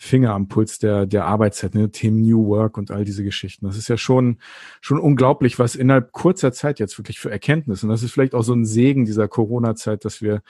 Finger 0.00 0.32
am 0.32 0.46
Puls 0.46 0.78
der, 0.78 1.06
der 1.06 1.24
Arbeitszeit, 1.24 1.74
ne? 1.74 1.90
Themen 1.90 2.22
New 2.22 2.46
Work 2.46 2.78
und 2.78 2.92
all 2.92 3.04
diese 3.04 3.24
Geschichten. 3.24 3.66
Das 3.66 3.76
ist 3.76 3.88
ja 3.88 3.96
schon, 3.96 4.38
schon 4.80 5.00
unglaublich, 5.00 5.58
was 5.58 5.74
innerhalb 5.74 6.12
kurzer 6.12 6.52
Zeit 6.52 6.78
jetzt 6.78 6.98
wirklich 6.98 7.18
für 7.18 7.32
Erkenntnisse. 7.32 7.84
Und 7.84 7.90
das 7.90 8.04
ist 8.04 8.12
vielleicht 8.12 8.34
auch 8.34 8.44
so 8.44 8.54
ein 8.54 8.64
Segen 8.64 9.04
dieser 9.04 9.26
Corona-Zeit, 9.26 10.04
dass 10.04 10.22
wir 10.22 10.42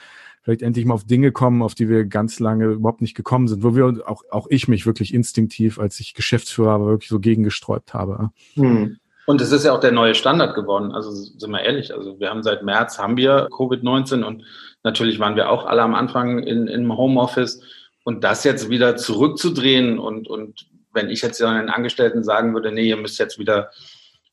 vielleicht 0.42 0.60
endlich 0.60 0.84
mal 0.84 0.94
auf 0.94 1.04
Dinge 1.04 1.32
kommen, 1.32 1.62
auf 1.62 1.74
die 1.74 1.88
wir 1.88 2.04
ganz 2.04 2.40
lange 2.40 2.66
überhaupt 2.66 3.00
nicht 3.00 3.14
gekommen 3.14 3.48
sind, 3.48 3.62
wo 3.62 3.74
wir 3.74 4.06
auch, 4.06 4.22
auch 4.30 4.46
ich 4.50 4.68
mich 4.68 4.84
wirklich 4.84 5.14
instinktiv, 5.14 5.78
als 5.78 5.98
ich 5.98 6.12
Geschäftsführer 6.12 6.80
war, 6.80 6.88
wirklich 6.88 7.08
so 7.08 7.18
gegengesträubt 7.18 7.94
habe. 7.94 8.30
Hm. 8.52 8.98
Und 9.28 9.40
es 9.40 9.52
ist 9.52 9.64
ja 9.64 9.72
auch 9.72 9.80
der 9.80 9.92
neue 9.92 10.14
Standard 10.14 10.54
geworden. 10.54 10.92
Also 10.92 11.10
sind 11.12 11.50
wir 11.50 11.60
ehrlich. 11.60 11.94
Also 11.94 12.18
wir 12.18 12.30
haben 12.30 12.42
seit 12.42 12.62
März 12.62 12.98
haben 12.98 13.16
wir 13.16 13.48
Covid-19 13.48 14.22
und 14.22 14.44
Natürlich 14.84 15.18
waren 15.18 15.36
wir 15.36 15.50
auch 15.50 15.66
alle 15.66 15.82
am 15.82 15.94
Anfang 15.94 16.42
in, 16.42 16.66
im 16.66 16.96
Homeoffice. 16.96 17.62
Und 18.04 18.24
das 18.24 18.44
jetzt 18.44 18.70
wieder 18.70 18.96
zurückzudrehen 18.96 19.98
und, 19.98 20.28
und 20.28 20.66
wenn 20.94 21.10
ich 21.10 21.20
jetzt 21.20 21.40
den 21.40 21.68
Angestellten 21.68 22.24
sagen 22.24 22.54
würde, 22.54 22.72
nee, 22.72 22.88
ihr 22.88 22.96
müsst 22.96 23.18
jetzt 23.18 23.38
wieder 23.38 23.70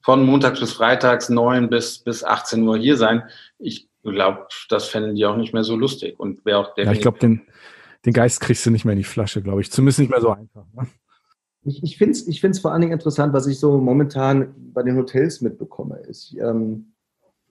von 0.01 0.25
montags 0.25 0.59
bis 0.59 0.71
freitags 0.71 1.29
9 1.29 1.69
bis, 1.69 1.99
bis 1.99 2.23
18 2.23 2.65
Uhr 2.65 2.77
hier 2.77 2.95
sein, 2.95 3.23
ich 3.59 3.89
glaube, 4.03 4.47
das 4.69 4.87
fänden 4.87 5.15
die 5.15 5.25
auch 5.25 5.35
nicht 5.35 5.53
mehr 5.53 5.65
so 5.65 5.75
lustig. 5.75 6.17
Und 6.17 6.45
wäre 6.45 6.59
auch 6.59 6.77
Ja, 6.77 6.91
ich 6.91 7.01
glaube, 7.01 7.19
den, 7.19 7.41
den 8.05 8.13
Geist 8.13 8.39
kriegst 8.39 8.65
du 8.65 8.71
nicht 8.71 8.85
mehr 8.85 8.93
in 8.93 8.99
die 8.99 9.03
Flasche, 9.03 9.41
glaube 9.41 9.61
ich. 9.61 9.71
Zumindest 9.71 9.99
nicht 9.99 10.11
mehr 10.11 10.21
so 10.21 10.29
einfach. 10.29 10.63
Ne? 10.73 10.87
Ich, 11.65 11.83
ich 11.83 11.97
finde 11.97 12.11
es 12.11 12.27
ich 12.27 12.41
find's 12.41 12.59
vor 12.59 12.71
allen 12.71 12.81
Dingen 12.81 12.93
interessant, 12.93 13.33
was 13.33 13.47
ich 13.47 13.59
so 13.59 13.77
momentan 13.77 14.53
bei 14.73 14.83
den 14.83 14.95
Hotels 14.95 15.41
mitbekomme. 15.41 15.97
Ist, 16.07 16.35
ähm, 16.39 16.93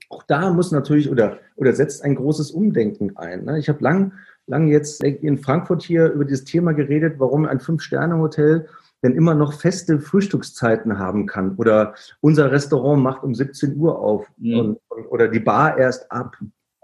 auch 0.09 0.23
da 0.23 0.53
muss 0.53 0.73
natürlich 0.73 1.11
oder, 1.11 1.39
oder 1.57 1.73
setzt 1.73 2.05
ein 2.05 2.15
großes 2.15 2.53
Umdenken 2.53 3.17
ein. 3.17 3.45
Ne? 3.45 3.59
Ich 3.59 3.69
habe 3.69 3.83
lang, 3.83 4.13
lang 4.47 4.69
jetzt 4.69 5.03
in 5.03 5.39
Frankfurt 5.39 5.83
hier 5.83 6.13
über 6.13 6.25
dieses 6.25 6.45
Thema 6.45 6.73
geredet, 6.73 7.15
warum 7.19 7.47
ein 7.47 7.61
Fünf-Sterne-Hotel 7.61 8.69
denn 9.03 9.17
immer 9.17 9.35
noch 9.35 9.53
feste 9.53 10.01
Frühstückszeiten 10.01 10.99
haben 10.99 11.27
kann. 11.27 11.57
Oder 11.57 11.95
unser 12.21 12.51
Restaurant 12.51 13.03
macht 13.03 13.23
um 13.23 13.35
17 13.35 13.77
Uhr 13.77 13.99
auf 13.99 14.27
mhm. 14.39 14.59
und, 14.59 14.79
oder 15.11 15.29
die 15.29 15.41
Bar 15.41 15.77
erst 15.77 16.11
ab 16.11 16.37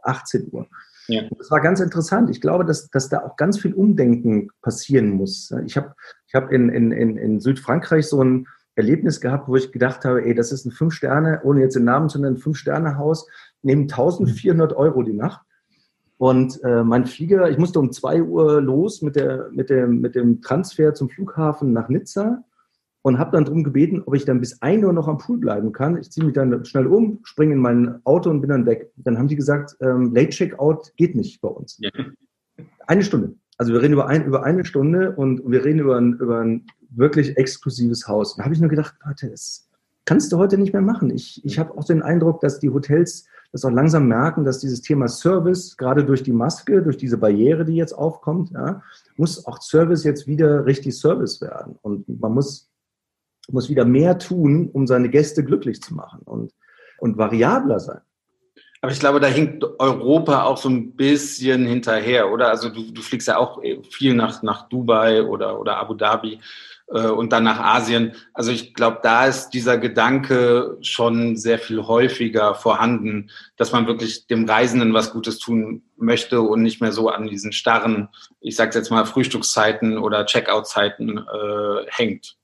18 0.02 0.48
Uhr. 0.52 0.66
Ja. 1.10 1.22
Das 1.36 1.50
war 1.50 1.60
ganz 1.60 1.80
interessant. 1.80 2.30
Ich 2.30 2.40
glaube, 2.40 2.64
dass, 2.64 2.88
dass 2.90 3.08
da 3.08 3.22
auch 3.24 3.36
ganz 3.36 3.58
viel 3.58 3.74
Umdenken 3.74 4.50
passieren 4.62 5.10
muss. 5.10 5.52
Ich 5.66 5.76
habe 5.76 5.94
ich 6.26 6.34
hab 6.34 6.52
in, 6.52 6.68
in, 6.68 6.92
in 6.92 7.40
Südfrankreich 7.40 8.06
so 8.06 8.22
ein, 8.22 8.46
Erlebnis 8.80 9.20
gehabt, 9.20 9.48
wo 9.48 9.56
ich 9.56 9.72
gedacht 9.72 10.04
habe, 10.04 10.24
ey, 10.24 10.34
das 10.34 10.52
ist 10.52 10.64
ein 10.64 10.72
Fünf-Sterne, 10.72 11.40
ohne 11.44 11.60
jetzt 11.60 11.76
den 11.76 11.84
Namen 11.84 12.08
zu 12.08 12.20
nennen, 12.20 12.38
Fünf-Sterne-Haus, 12.38 13.28
nehmen 13.62 13.82
1400 13.82 14.72
Euro 14.72 15.02
die 15.02 15.12
Nacht. 15.12 15.42
Und 16.18 16.62
äh, 16.64 16.84
mein 16.84 17.06
Flieger, 17.06 17.50
ich 17.50 17.58
musste 17.58 17.80
um 17.80 17.92
zwei 17.92 18.22
Uhr 18.22 18.60
los 18.60 19.02
mit, 19.02 19.16
der, 19.16 19.48
mit, 19.52 19.70
dem, 19.70 20.00
mit 20.00 20.14
dem 20.14 20.42
Transfer 20.42 20.94
zum 20.94 21.08
Flughafen 21.08 21.72
nach 21.72 21.88
Nizza 21.88 22.44
und 23.02 23.18
habe 23.18 23.32
dann 23.32 23.44
darum 23.44 23.64
gebeten, 23.64 24.02
ob 24.04 24.14
ich 24.14 24.24
dann 24.24 24.40
bis 24.40 24.60
1 24.60 24.84
Uhr 24.84 24.92
noch 24.92 25.08
am 25.08 25.18
Pool 25.18 25.38
bleiben 25.38 25.72
kann. 25.72 25.96
Ich 25.96 26.10
ziehe 26.10 26.24
mich 26.24 26.34
dann 26.34 26.64
schnell 26.64 26.86
um, 26.86 27.20
springe 27.22 27.54
in 27.54 27.60
mein 27.60 28.00
Auto 28.04 28.30
und 28.30 28.40
bin 28.40 28.50
dann 28.50 28.66
weg. 28.66 28.92
Dann 28.96 29.18
haben 29.18 29.28
die 29.28 29.36
gesagt, 29.36 29.76
ähm, 29.80 30.14
Late 30.14 30.30
Checkout 30.30 30.92
geht 30.96 31.14
nicht 31.14 31.40
bei 31.40 31.48
uns. 31.48 31.78
Ja. 31.80 31.90
Eine 32.86 33.02
Stunde. 33.02 33.34
Also 33.56 33.72
wir 33.72 33.82
reden 33.82 33.94
über, 33.94 34.06
ein, 34.06 34.24
über 34.24 34.44
eine 34.44 34.64
Stunde 34.64 35.12
und 35.12 35.42
wir 35.50 35.64
reden 35.64 35.80
über 35.80 35.96
ein, 35.96 36.14
über 36.14 36.40
ein 36.40 36.66
wirklich 36.90 37.36
exklusives 37.36 38.08
Haus. 38.08 38.36
Da 38.36 38.44
habe 38.44 38.54
ich 38.54 38.60
nur 38.60 38.70
gedacht, 38.70 38.94
Leute, 39.04 39.30
das 39.30 39.68
kannst 40.04 40.32
du 40.32 40.38
heute 40.38 40.58
nicht 40.58 40.72
mehr 40.72 40.82
machen. 40.82 41.10
Ich, 41.10 41.44
ich 41.44 41.58
habe 41.58 41.76
auch 41.76 41.84
den 41.84 42.02
Eindruck, 42.02 42.40
dass 42.40 42.58
die 42.58 42.70
Hotels 42.70 43.26
das 43.52 43.64
auch 43.64 43.70
langsam 43.70 44.06
merken, 44.06 44.44
dass 44.44 44.60
dieses 44.60 44.80
Thema 44.80 45.08
Service, 45.08 45.76
gerade 45.76 46.04
durch 46.04 46.22
die 46.22 46.32
Maske, 46.32 46.82
durch 46.82 46.96
diese 46.96 47.18
Barriere, 47.18 47.64
die 47.64 47.74
jetzt 47.74 47.92
aufkommt, 47.92 48.50
ja, 48.50 48.82
muss 49.16 49.46
auch 49.46 49.60
Service 49.60 50.04
jetzt 50.04 50.26
wieder 50.26 50.64
richtig 50.66 50.96
Service 50.96 51.40
werden. 51.40 51.76
Und 51.82 52.08
man 52.20 52.32
muss, 52.32 52.69
muss 53.48 53.68
wieder 53.68 53.84
mehr 53.84 54.18
tun, 54.18 54.68
um 54.72 54.86
seine 54.86 55.08
Gäste 55.08 55.44
glücklich 55.44 55.82
zu 55.82 55.94
machen 55.94 56.20
und, 56.24 56.52
und 56.98 57.18
variabler 57.18 57.80
sein. 57.80 58.00
Aber 58.82 58.92
ich 58.92 59.00
glaube, 59.00 59.20
da 59.20 59.26
hinkt 59.26 59.62
Europa 59.78 60.44
auch 60.44 60.56
so 60.56 60.70
ein 60.70 60.96
bisschen 60.96 61.66
hinterher, 61.66 62.32
oder? 62.32 62.48
Also 62.48 62.70
du, 62.70 62.90
du 62.92 63.02
fliegst 63.02 63.28
ja 63.28 63.36
auch 63.36 63.60
viel 63.90 64.14
nach, 64.14 64.42
nach 64.42 64.68
Dubai 64.68 65.22
oder, 65.22 65.60
oder 65.60 65.76
Abu 65.76 65.94
Dhabi 65.94 66.40
äh, 66.88 67.08
und 67.08 67.30
dann 67.30 67.44
nach 67.44 67.60
Asien. 67.60 68.12
Also 68.32 68.52
ich 68.52 68.72
glaube, 68.72 69.00
da 69.02 69.26
ist 69.26 69.50
dieser 69.50 69.76
Gedanke 69.76 70.78
schon 70.80 71.36
sehr 71.36 71.58
viel 71.58 71.82
häufiger 71.82 72.54
vorhanden, 72.54 73.30
dass 73.56 73.72
man 73.72 73.86
wirklich 73.86 74.26
dem 74.28 74.48
Reisenden 74.48 74.94
was 74.94 75.12
Gutes 75.12 75.38
tun 75.38 75.82
möchte 75.96 76.40
und 76.40 76.62
nicht 76.62 76.80
mehr 76.80 76.92
so 76.92 77.10
an 77.10 77.28
diesen 77.28 77.52
starren, 77.52 78.08
ich 78.40 78.56
sage 78.56 78.78
jetzt 78.78 78.90
mal, 78.90 79.04
Frühstückszeiten 79.04 79.98
oder 79.98 80.24
Checkout-Zeiten 80.24 81.18
äh, 81.18 81.86
hängt. 81.88 82.39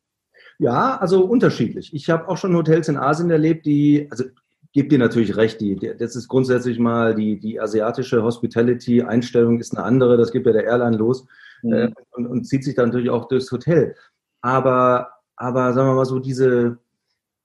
Ja, 0.59 0.97
also 0.97 1.25
unterschiedlich. 1.25 1.93
Ich 1.95 2.09
habe 2.11 2.29
auch 2.29 2.37
schon 2.37 2.57
Hotels 2.57 2.89
in 2.89 2.97
Asien 2.97 3.31
erlebt, 3.31 3.67
die, 3.67 4.09
also 4.11 4.25
gebe 4.73 4.89
dir 4.89 4.99
natürlich 4.99 5.37
recht, 5.37 5.61
die, 5.61 5.77
das 5.77 6.17
ist 6.17 6.29
grundsätzlich 6.29 6.79
mal 6.79 7.15
die, 7.15 7.39
die 7.39 7.59
asiatische 7.61 8.23
Hospitality-Einstellung 8.23 9.59
ist 9.59 9.75
eine 9.75 9.85
andere, 9.85 10.19
das 10.19 10.33
gibt 10.33 10.47
ja 10.47 10.53
der 10.53 10.65
Airline 10.65 10.99
los 10.99 11.27
mhm. 11.63 11.73
äh, 11.73 11.91
und, 12.11 12.27
und, 12.27 12.45
zieht 12.45 12.63
sich 12.63 12.75
dann 12.75 12.91
natürlich 12.91 13.09
auch 13.09 13.29
durchs 13.29 13.51
Hotel. 13.51 13.95
Aber, 14.43 15.13
aber 15.35 15.73
sagen 15.73 15.89
wir 15.89 15.95
mal 15.95 16.05
so, 16.05 16.19
diese, 16.19 16.79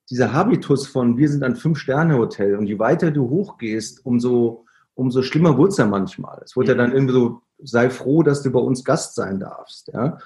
dieser 0.10 0.34
Habitus 0.34 0.88
von 0.88 1.18
wir 1.18 1.30
sind 1.30 1.44
ein 1.44 1.56
Fünf-Sterne-Hotel 1.56 2.58
und 2.58 2.68
je 2.68 2.80
weiter 2.80 3.12
du 3.12 3.30
hochgehst, 3.30 4.06
umso, 4.06 4.66
umso 4.94 5.22
schlimmer 5.22 5.58
wird 5.58 5.72
es 5.72 5.78
ja 5.78 5.86
manchmal. 5.86 6.42
Es 6.44 6.58
wird 6.58 6.68
mhm. 6.68 6.72
ja 6.72 6.78
dann 6.78 6.92
irgendwie 6.92 7.14
so, 7.14 7.42
sei 7.64 7.90
froh, 7.90 8.24
dass 8.24 8.42
du 8.42 8.52
bei 8.52 8.60
uns 8.60 8.84
Gast 8.84 9.16
sein 9.16 9.40
darfst. 9.40 9.90
Ja? 9.94 10.18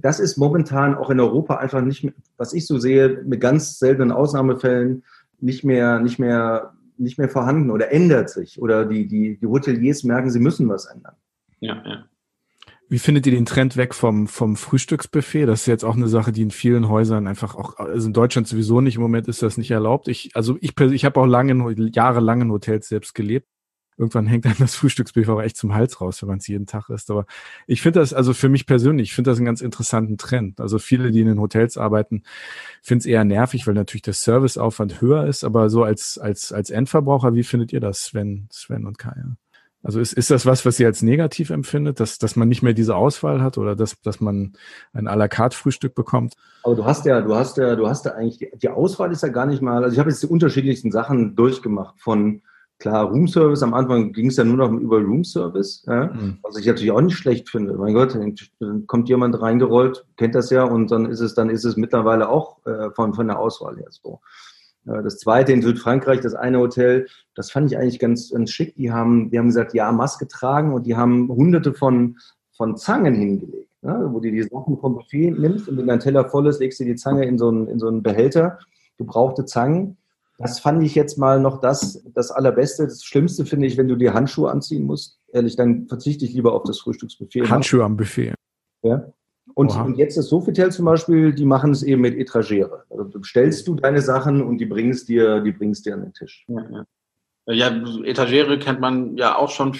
Das 0.00 0.20
ist 0.20 0.36
momentan 0.36 0.94
auch 0.94 1.10
in 1.10 1.20
Europa 1.20 1.56
einfach 1.56 1.82
nicht 1.82 2.04
mehr, 2.04 2.12
was 2.36 2.52
ich 2.52 2.66
so 2.66 2.78
sehe, 2.78 3.22
mit 3.24 3.40
ganz 3.40 3.78
seltenen 3.78 4.12
Ausnahmefällen, 4.12 5.04
nicht 5.40 5.64
mehr, 5.64 5.98
nicht 6.00 6.18
mehr, 6.18 6.74
nicht 6.98 7.18
mehr 7.18 7.28
vorhanden 7.28 7.70
oder 7.70 7.92
ändert 7.92 8.30
sich. 8.30 8.60
Oder 8.60 8.84
die, 8.84 9.06
die, 9.06 9.38
die 9.38 9.46
Hoteliers 9.46 10.04
merken, 10.04 10.30
sie 10.30 10.40
müssen 10.40 10.68
was 10.68 10.86
ändern. 10.86 11.14
Ja, 11.60 11.82
ja. 11.84 12.04
Wie 12.88 12.98
findet 12.98 13.26
ihr 13.26 13.32
den 13.32 13.46
Trend 13.46 13.78
weg 13.78 13.94
vom, 13.94 14.28
vom 14.28 14.54
Frühstücksbuffet? 14.54 15.46
Das 15.46 15.60
ist 15.60 15.66
jetzt 15.66 15.84
auch 15.84 15.96
eine 15.96 16.08
Sache, 16.08 16.30
die 16.30 16.42
in 16.42 16.50
vielen 16.50 16.88
Häusern 16.88 17.26
einfach 17.26 17.54
auch, 17.54 17.78
also 17.78 18.06
in 18.06 18.12
Deutschland 18.12 18.46
sowieso 18.46 18.82
nicht, 18.82 18.96
im 18.96 19.02
Moment 19.02 19.28
ist 19.28 19.42
das 19.42 19.56
nicht 19.56 19.70
erlaubt. 19.70 20.08
Ich, 20.08 20.30
also 20.34 20.58
ich, 20.60 20.78
ich 20.78 21.04
habe 21.06 21.18
auch 21.18 21.26
lange, 21.26 21.74
jahrelang 21.94 22.42
in 22.42 22.50
Hotels 22.50 22.88
selbst 22.88 23.14
gelebt 23.14 23.48
irgendwann 24.02 24.26
hängt 24.26 24.44
einem 24.46 24.56
das 24.58 24.74
Frühstücksbuffet 24.74 25.30
auch 25.30 25.40
echt 25.40 25.56
zum 25.56 25.74
Hals 25.74 26.00
raus, 26.00 26.20
wenn 26.20 26.28
man 26.28 26.38
es 26.38 26.48
jeden 26.48 26.66
Tag 26.66 26.90
isst. 26.90 27.10
Aber 27.10 27.24
ich 27.68 27.80
finde 27.82 28.00
das, 28.00 28.12
also 28.12 28.34
für 28.34 28.48
mich 28.48 28.66
persönlich, 28.66 29.10
ich 29.10 29.14
finde 29.14 29.30
das 29.30 29.38
einen 29.38 29.46
ganz 29.46 29.60
interessanten 29.60 30.18
Trend. 30.18 30.60
Also 30.60 30.78
viele, 30.78 31.12
die 31.12 31.20
in 31.20 31.28
den 31.28 31.40
Hotels 31.40 31.78
arbeiten, 31.78 32.24
finden 32.82 33.00
es 33.00 33.06
eher 33.06 33.24
nervig, 33.24 33.66
weil 33.66 33.74
natürlich 33.74 34.02
der 34.02 34.14
Serviceaufwand 34.14 35.00
höher 35.00 35.26
ist. 35.26 35.44
Aber 35.44 35.70
so 35.70 35.84
als, 35.84 36.18
als, 36.18 36.52
als 36.52 36.70
Endverbraucher, 36.70 37.34
wie 37.34 37.44
findet 37.44 37.72
ihr 37.72 37.80
das, 37.80 38.04
Sven, 38.04 38.48
Sven 38.50 38.86
und 38.86 38.98
Kaya? 38.98 39.36
Also 39.84 39.98
ist, 40.00 40.12
ist 40.12 40.30
das 40.30 40.46
was, 40.46 40.64
was 40.64 40.78
ihr 40.78 40.86
als 40.86 41.02
negativ 41.02 41.50
empfindet, 41.50 41.98
dass, 41.98 42.18
dass 42.18 42.36
man 42.36 42.48
nicht 42.48 42.62
mehr 42.62 42.72
diese 42.72 42.94
Auswahl 42.94 43.42
hat 43.42 43.58
oder 43.58 43.74
dass, 43.74 44.00
dass 44.00 44.20
man 44.20 44.52
ein 44.92 45.08
à 45.08 45.16
la 45.16 45.26
carte 45.28 45.56
Frühstück 45.56 45.94
bekommt? 45.94 46.34
Aber 46.62 46.76
du 46.76 46.84
hast 46.84 47.04
ja, 47.04 47.20
du 47.20 47.34
hast 47.34 47.56
ja, 47.56 47.74
du 47.74 47.88
hast 47.88 48.04
ja 48.04 48.12
eigentlich, 48.12 48.38
die, 48.38 48.50
die 48.56 48.68
Auswahl 48.68 49.10
ist 49.10 49.22
ja 49.22 49.28
gar 49.28 49.46
nicht 49.46 49.62
mal, 49.62 49.82
also 49.82 49.92
ich 49.92 49.98
habe 49.98 50.10
jetzt 50.10 50.22
die 50.22 50.28
unterschiedlichsten 50.28 50.92
Sachen 50.92 51.34
durchgemacht 51.34 52.00
von 52.00 52.42
Klar, 52.82 53.10
Roomservice, 53.10 53.62
am 53.62 53.74
Anfang 53.74 54.12
ging 54.12 54.26
es 54.26 54.38
ja 54.38 54.42
nur 54.42 54.56
noch 54.56 54.72
über 54.72 55.00
Roomservice, 55.00 55.84
ja, 55.86 56.06
mhm. 56.06 56.38
was 56.42 56.58
ich 56.58 56.66
natürlich 56.66 56.90
auch 56.90 57.00
nicht 57.00 57.16
schlecht 57.16 57.48
finde. 57.48 57.74
Mein 57.74 57.94
Gott, 57.94 58.18
dann 58.58 58.86
kommt 58.88 59.08
jemand 59.08 59.40
reingerollt, 59.40 60.04
kennt 60.16 60.34
das 60.34 60.50
ja, 60.50 60.64
und 60.64 60.90
dann 60.90 61.06
ist 61.06 61.20
es, 61.20 61.34
dann 61.34 61.48
ist 61.48 61.64
es 61.64 61.76
mittlerweile 61.76 62.28
auch 62.28 62.58
äh, 62.66 62.90
von, 62.90 63.14
von 63.14 63.28
der 63.28 63.38
Auswahl 63.38 63.76
her 63.76 63.86
so. 63.90 64.18
Das 64.84 65.18
zweite 65.18 65.52
in 65.52 65.62
Südfrankreich, 65.62 66.22
das 66.22 66.34
eine 66.34 66.58
Hotel, 66.58 67.06
das 67.36 67.52
fand 67.52 67.70
ich 67.70 67.78
eigentlich 67.78 68.00
ganz, 68.00 68.32
ganz 68.32 68.50
schick. 68.50 68.74
Die 68.74 68.90
haben, 68.90 69.30
die 69.30 69.38
haben 69.38 69.46
gesagt, 69.46 69.74
ja, 69.74 69.92
Maske 69.92 70.26
tragen 70.26 70.74
und 70.74 70.84
die 70.84 70.96
haben 70.96 71.28
hunderte 71.28 71.72
von, 71.74 72.16
von 72.50 72.76
Zangen 72.76 73.14
hingelegt. 73.14 73.70
Ne? 73.82 74.08
Wo 74.10 74.18
du 74.18 74.28
die 74.28 74.42
Sachen 74.42 74.76
vom 74.76 74.96
Buffet 74.96 75.30
nimmst 75.30 75.68
und 75.68 75.76
wenn 75.76 75.86
dein 75.86 76.00
Teller 76.00 76.28
voll 76.28 76.48
ist, 76.48 76.58
legst 76.58 76.80
du 76.80 76.84
die 76.84 76.96
Zange 76.96 77.26
in 77.26 77.38
so 77.38 77.48
einen, 77.48 77.68
in 77.68 77.78
so 77.78 77.86
einen 77.86 78.02
Behälter, 78.02 78.58
gebrauchte 78.98 79.44
Zangen 79.44 79.98
das 80.38 80.60
fand 80.60 80.82
ich 80.82 80.94
jetzt 80.94 81.18
mal 81.18 81.40
noch 81.40 81.60
das, 81.60 82.02
das 82.14 82.30
Allerbeste. 82.30 82.84
Das 82.84 83.04
Schlimmste 83.04 83.44
finde 83.44 83.66
ich, 83.66 83.76
wenn 83.76 83.88
du 83.88 83.96
dir 83.96 84.14
Handschuhe 84.14 84.50
anziehen 84.50 84.84
musst. 84.84 85.18
Ehrlich, 85.32 85.56
dann 85.56 85.86
verzichte 85.88 86.24
ich 86.24 86.32
lieber 86.32 86.52
auf 86.52 86.64
das 86.64 86.80
Frühstücksbuffet. 86.80 87.50
Handschuhe 87.50 87.84
am 87.84 87.96
Buffet. 87.96 88.34
Ja. 88.82 89.12
Und, 89.54 89.76
und, 89.76 89.98
jetzt 89.98 90.16
das 90.16 90.28
Sofitel 90.28 90.70
zum 90.70 90.86
Beispiel, 90.86 91.32
die 91.34 91.44
machen 91.44 91.72
es 91.72 91.82
eben 91.82 92.00
mit 92.00 92.16
Etagere. 92.16 92.84
Also 92.88 93.04
du 93.04 93.20
bestellst 93.20 93.66
du 93.68 93.74
deine 93.74 94.00
Sachen 94.00 94.40
und 94.42 94.58
die 94.58 94.66
bringst 94.66 95.08
dir, 95.08 95.40
die 95.40 95.52
bringst 95.52 95.84
dir 95.84 95.94
an 95.94 96.02
den 96.02 96.14
Tisch. 96.14 96.46
Ja, 96.48 96.86
ja. 97.46 97.52
ja 97.52 98.04
Etagere 98.04 98.58
kennt 98.58 98.80
man 98.80 99.16
ja 99.16 99.36
auch 99.36 99.50
schon. 99.50 99.76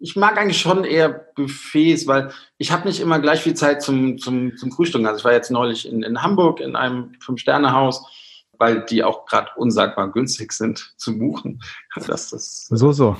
Ich 0.00 0.16
mag 0.16 0.38
eigentlich 0.38 0.60
schon 0.60 0.84
eher 0.84 1.08
Buffets, 1.34 2.06
weil 2.06 2.30
ich 2.58 2.70
habe 2.70 2.86
nicht 2.86 3.00
immer 3.00 3.18
gleich 3.18 3.40
viel 3.40 3.54
Zeit 3.54 3.82
zum, 3.82 4.18
zum, 4.18 4.56
zum 4.56 4.70
Frühstück. 4.70 5.04
Also 5.06 5.18
ich 5.18 5.24
war 5.24 5.32
jetzt 5.32 5.50
neulich 5.50 5.90
in, 5.90 6.02
in 6.02 6.22
Hamburg 6.22 6.60
in 6.60 6.76
einem 6.76 7.14
Fünf-Sterne-Haus 7.20 8.06
weil 8.58 8.84
die 8.84 9.04
auch 9.04 9.26
gerade 9.26 9.50
unsagbar 9.56 10.10
günstig 10.12 10.52
sind 10.52 10.94
zu 10.96 11.18
buchen. 11.18 11.60
Das, 12.06 12.30
das, 12.30 12.66
so, 12.66 12.92
so. 12.92 13.16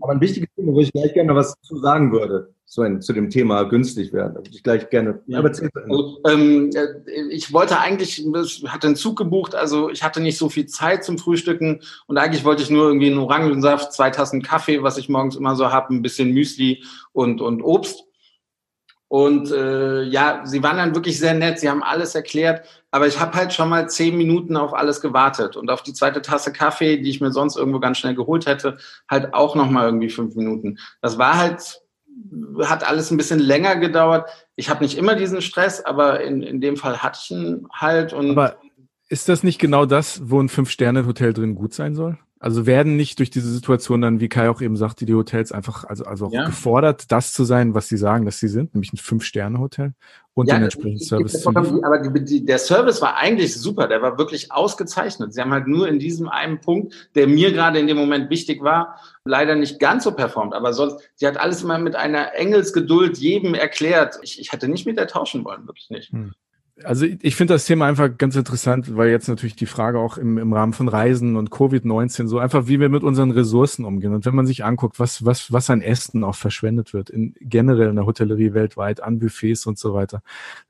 Aber 0.00 0.12
ein 0.12 0.20
wichtiges 0.20 0.48
Thema, 0.54 0.72
wo 0.72 0.80
ich 0.80 0.92
gleich 0.92 1.14
gerne 1.14 1.34
was 1.34 1.54
zu 1.62 1.76
sagen 1.78 2.12
würde, 2.12 2.54
Sven, 2.72 3.02
zu 3.02 3.12
dem 3.12 3.28
Thema 3.28 3.64
günstig 3.64 4.14
werden. 4.14 4.32
Da 4.34 4.40
würde 4.40 4.50
ich 4.50 4.62
gleich 4.62 4.88
gerne. 4.88 5.20
Ja. 5.26 5.40
Aber 5.40 5.48
also, 5.50 6.20
ähm, 6.26 6.70
äh, 6.74 7.20
ich 7.28 7.52
wollte 7.52 7.78
eigentlich, 7.78 8.24
ich 8.24 8.64
hatte 8.66 8.86
einen 8.86 8.96
Zug 8.96 9.18
gebucht, 9.18 9.54
also 9.54 9.90
ich 9.90 10.02
hatte 10.02 10.20
nicht 10.20 10.38
so 10.38 10.48
viel 10.48 10.64
Zeit 10.64 11.04
zum 11.04 11.18
Frühstücken 11.18 11.82
und 12.06 12.16
eigentlich 12.16 12.44
wollte 12.44 12.62
ich 12.62 12.70
nur 12.70 12.86
irgendwie 12.86 13.08
einen 13.08 13.18
Orangensaft, 13.18 13.92
zwei 13.92 14.08
Tassen 14.08 14.40
Kaffee, 14.40 14.82
was 14.82 14.96
ich 14.96 15.10
morgens 15.10 15.36
immer 15.36 15.54
so 15.54 15.70
habe, 15.70 15.92
ein 15.92 16.00
bisschen 16.00 16.32
Müsli 16.32 16.82
und, 17.12 17.42
und 17.42 17.60
Obst. 17.62 18.04
Und 19.08 19.50
äh, 19.50 20.04
ja, 20.04 20.40
sie 20.46 20.62
waren 20.62 20.78
dann 20.78 20.94
wirklich 20.94 21.18
sehr 21.18 21.34
nett, 21.34 21.60
sie 21.60 21.68
haben 21.68 21.82
alles 21.82 22.14
erklärt, 22.14 22.66
aber 22.92 23.06
ich 23.06 23.18
habe 23.18 23.36
halt 23.36 23.54
schon 23.54 23.70
mal 23.70 23.88
zehn 23.88 24.16
Minuten 24.16 24.56
auf 24.56 24.74
alles 24.74 25.00
gewartet 25.00 25.56
und 25.56 25.70
auf 25.70 25.82
die 25.82 25.94
zweite 25.94 26.20
Tasse 26.20 26.52
Kaffee, 26.52 26.98
die 26.98 27.08
ich 27.08 27.22
mir 27.22 27.32
sonst 27.32 27.56
irgendwo 27.56 27.80
ganz 27.80 27.98
schnell 27.98 28.14
geholt 28.14 28.46
hätte, 28.46 28.76
halt 29.08 29.32
auch 29.32 29.54
noch 29.56 29.70
mal 29.70 29.86
irgendwie 29.86 30.10
fünf 30.10 30.36
Minuten. 30.36 30.78
Das 31.00 31.16
war 31.16 31.38
halt, 31.38 31.80
hat 32.60 32.86
alles 32.86 33.10
ein 33.10 33.16
bisschen 33.16 33.40
länger 33.40 33.76
gedauert. 33.76 34.28
Ich 34.56 34.68
habe 34.68 34.84
nicht 34.84 34.98
immer 34.98 35.14
diesen 35.14 35.40
Stress, 35.40 35.82
aber 35.82 36.20
in, 36.20 36.42
in 36.42 36.60
dem 36.60 36.76
Fall 36.76 37.02
hatte 37.02 37.18
ich 37.22 37.30
ihn 37.30 37.66
halt. 37.72 38.12
Und 38.12 38.32
aber 38.32 38.58
ist 39.08 39.28
das 39.30 39.42
nicht 39.42 39.58
genau 39.58 39.86
das, 39.86 40.20
wo 40.24 40.38
ein 40.38 40.50
Fünf-Sterne-Hotel 40.50 41.32
drin 41.32 41.54
gut 41.54 41.72
sein 41.72 41.94
soll? 41.94 42.18
Also 42.38 42.66
werden 42.66 42.96
nicht 42.96 43.20
durch 43.20 43.30
diese 43.30 43.50
Situation 43.50 44.02
dann, 44.02 44.20
wie 44.20 44.28
Kai 44.28 44.50
auch 44.50 44.60
eben 44.60 44.76
sagte, 44.76 45.06
die 45.06 45.14
Hotels 45.14 45.50
einfach, 45.52 45.84
also, 45.84 46.04
also 46.04 46.26
auch 46.26 46.32
ja. 46.32 46.44
gefordert, 46.44 47.10
das 47.10 47.32
zu 47.32 47.44
sein, 47.44 47.74
was 47.74 47.88
sie 47.88 47.96
sagen, 47.96 48.26
dass 48.26 48.38
sie 48.38 48.48
sind, 48.48 48.74
nämlich 48.74 48.92
ein 48.92 48.98
Fünf-Sterne-Hotel 48.98 49.94
und 50.34 50.48
ja, 50.48 50.54
den 50.54 50.64
entsprechenden 50.64 51.00
Service 51.00 51.42
zu 51.42 51.50
liefern. 51.50 51.84
Aber 51.84 51.98
der 51.98 52.58
Service 52.58 53.02
war 53.02 53.16
eigentlich 53.16 53.54
super, 53.54 53.86
der 53.86 54.00
war 54.00 54.18
wirklich 54.18 54.50
ausgezeichnet. 54.50 55.34
Sie 55.34 55.40
haben 55.40 55.52
halt 55.52 55.66
nur 55.66 55.88
in 55.88 55.98
diesem 55.98 56.28
einen 56.28 56.60
Punkt, 56.60 57.10
der 57.14 57.26
mir 57.26 57.52
gerade 57.52 57.78
in 57.78 57.86
dem 57.86 57.98
Moment 57.98 58.30
wichtig 58.30 58.62
war, 58.62 58.98
leider 59.24 59.54
nicht 59.54 59.78
ganz 59.78 60.04
so 60.04 60.12
performt. 60.12 60.54
Aber 60.54 60.72
sonst, 60.72 60.96
sie 61.16 61.26
hat 61.26 61.36
alles 61.36 61.62
immer 61.62 61.78
mit 61.78 61.96
einer 61.96 62.34
Engelsgeduld 62.34 63.18
jedem 63.18 63.54
erklärt. 63.54 64.18
Ich, 64.22 64.40
ich 64.40 64.52
hätte 64.52 64.68
nicht 64.68 64.86
mit 64.86 64.96
der 64.96 65.06
tauschen 65.06 65.44
wollen, 65.44 65.66
wirklich 65.66 65.90
nicht. 65.90 66.12
Hm 66.12 66.32
also 66.84 67.04
ich 67.04 67.36
finde 67.36 67.54
das 67.54 67.66
Thema 67.66 67.86
einfach 67.86 68.16
ganz 68.16 68.34
interessant, 68.34 68.96
weil 68.96 69.10
jetzt 69.10 69.28
natürlich 69.28 69.56
die 69.56 69.66
Frage 69.66 69.98
auch 69.98 70.16
im, 70.16 70.38
im 70.38 70.52
Rahmen 70.52 70.72
von 70.72 70.88
Reisen 70.88 71.36
und 71.36 71.50
Covid-19 71.50 72.28
so 72.28 72.38
einfach, 72.38 72.66
wie 72.66 72.80
wir 72.80 72.88
mit 72.88 73.02
unseren 73.02 73.30
Ressourcen 73.30 73.84
umgehen. 73.84 74.14
Und 74.14 74.24
wenn 74.24 74.34
man 74.34 74.46
sich 74.46 74.64
anguckt, 74.64 74.98
was, 74.98 75.24
was, 75.24 75.52
was 75.52 75.68
an 75.68 75.82
Essen 75.82 76.24
auch 76.24 76.34
verschwendet 76.34 76.94
wird, 76.94 77.10
in 77.10 77.34
generell 77.40 77.90
in 77.90 77.96
der 77.96 78.06
Hotellerie 78.06 78.54
weltweit, 78.54 79.02
an 79.02 79.18
Buffets 79.18 79.66
und 79.66 79.78
so 79.78 79.92
weiter, 79.92 80.22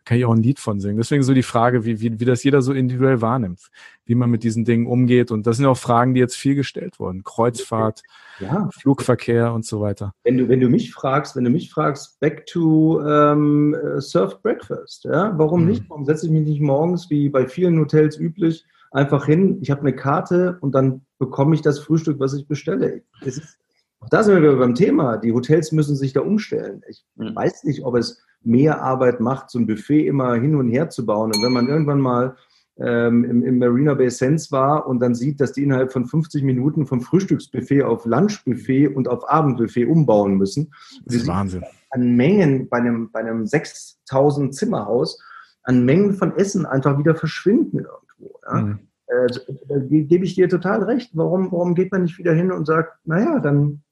kann 0.04 0.18
ich 0.18 0.24
auch 0.24 0.34
ein 0.34 0.42
Lied 0.42 0.58
von 0.58 0.80
singen. 0.80 0.96
Deswegen 0.96 1.22
so 1.22 1.34
die 1.34 1.44
Frage, 1.44 1.84
wie, 1.84 2.00
wie, 2.00 2.18
wie 2.18 2.24
das 2.24 2.42
jeder 2.42 2.62
so 2.62 2.72
individuell 2.72 3.20
wahrnimmt, 3.20 3.70
wie 4.04 4.14
man 4.14 4.30
mit 4.30 4.42
diesen 4.42 4.64
Dingen 4.64 4.86
umgeht. 4.86 5.30
Und 5.30 5.46
das 5.46 5.56
sind 5.56 5.66
auch 5.66 5.76
Fragen, 5.76 6.14
die 6.14 6.20
jetzt 6.20 6.36
viel 6.36 6.54
gestellt 6.54 6.98
wurden. 6.98 7.22
Kreuzfahrt, 7.22 8.02
ja. 8.40 8.68
Flugverkehr 8.72 9.52
und 9.52 9.64
so 9.64 9.80
weiter. 9.80 10.12
Wenn 10.24 10.38
du, 10.38 10.48
wenn 10.48 10.60
du 10.60 10.68
mich 10.68 10.92
fragst, 10.92 11.36
wenn 11.36 11.44
du 11.44 11.50
mich 11.50 11.70
fragst, 11.70 12.18
back 12.20 12.46
to 12.46 13.00
ähm, 13.06 13.76
Surf 13.98 14.42
Breakfast, 14.42 15.04
ja, 15.04 15.32
warum 15.36 15.62
mhm. 15.62 15.68
nicht? 15.68 15.84
Warum 15.88 16.04
setze 16.04 16.26
ich 16.26 16.32
mich 16.32 16.46
nicht 16.46 16.60
morgens, 16.60 17.10
wie 17.10 17.28
bei 17.28 17.46
vielen 17.46 17.78
Hotels 17.78 18.18
üblich, 18.18 18.64
einfach 18.92 19.26
hin, 19.26 19.58
ich 19.60 19.70
habe 19.70 19.80
eine 19.80 19.94
Karte 19.94 20.58
und 20.60 20.74
dann 20.74 21.02
bekomme 21.18 21.54
ich 21.54 21.62
das 21.62 21.78
Frühstück, 21.78 22.20
was 22.20 22.34
ich 22.34 22.46
bestelle. 22.46 23.02
Ist, 23.22 23.58
auch 24.00 24.08
da 24.08 24.22
sind 24.22 24.34
wir 24.34 24.42
wieder 24.42 24.56
beim 24.56 24.74
Thema. 24.74 25.16
Die 25.16 25.32
Hotels 25.32 25.72
müssen 25.72 25.96
sich 25.96 26.12
da 26.12 26.20
umstellen. 26.20 26.82
Ich 26.88 27.04
mhm. 27.16 27.34
weiß 27.34 27.64
nicht, 27.64 27.84
ob 27.84 27.96
es 27.96 28.22
mehr 28.42 28.82
Arbeit 28.82 29.20
macht, 29.20 29.50
so 29.50 29.58
ein 29.58 29.66
Buffet 29.66 30.06
immer 30.06 30.34
hin 30.34 30.56
und 30.56 30.68
her 30.68 30.90
zu 30.90 31.06
bauen. 31.06 31.32
Und 31.32 31.42
wenn 31.42 31.52
man 31.52 31.68
irgendwann 31.68 32.00
mal 32.00 32.36
ähm, 32.78 33.24
im, 33.24 33.42
im, 33.42 33.58
Marina 33.58 33.94
Bay 33.94 34.10
Sands 34.10 34.50
war 34.50 34.86
und 34.86 35.00
dann 35.00 35.14
sieht, 35.14 35.40
dass 35.40 35.52
die 35.52 35.62
innerhalb 35.62 35.92
von 35.92 36.06
50 36.06 36.42
Minuten 36.42 36.86
vom 36.86 37.00
Frühstücksbuffet 37.00 37.82
auf 37.82 38.06
Lunchbuffet 38.06 38.88
und 38.88 39.08
auf 39.08 39.28
Abendbuffet 39.28 39.86
umbauen 39.86 40.36
müssen. 40.36 40.72
Das 41.04 41.16
ist 41.16 41.26
Wahnsinn. 41.26 41.64
An 41.90 42.16
Mengen 42.16 42.68
bei 42.68 42.78
einem, 42.78 43.10
bei 43.10 43.20
einem 43.20 43.46
6000 43.46 44.54
Zimmerhaus, 44.54 45.22
an 45.62 45.84
Mengen 45.84 46.14
von 46.14 46.34
Essen 46.36 46.64
einfach 46.64 46.98
wieder 46.98 47.14
verschwinden 47.14 47.80
irgendwo. 47.80 48.40
Ja? 48.46 48.60
Mhm. 48.62 48.78
Äh, 49.06 49.26
da 49.68 49.78
gebe 49.78 50.24
ich 50.24 50.34
dir 50.34 50.48
total 50.48 50.82
recht. 50.84 51.10
Warum, 51.14 51.52
warum 51.52 51.74
geht 51.74 51.92
man 51.92 52.02
nicht 52.02 52.18
wieder 52.18 52.32
hin 52.32 52.50
und 52.50 52.66
sagt, 52.66 52.98
naja, 53.04 53.38
dann 53.38 53.82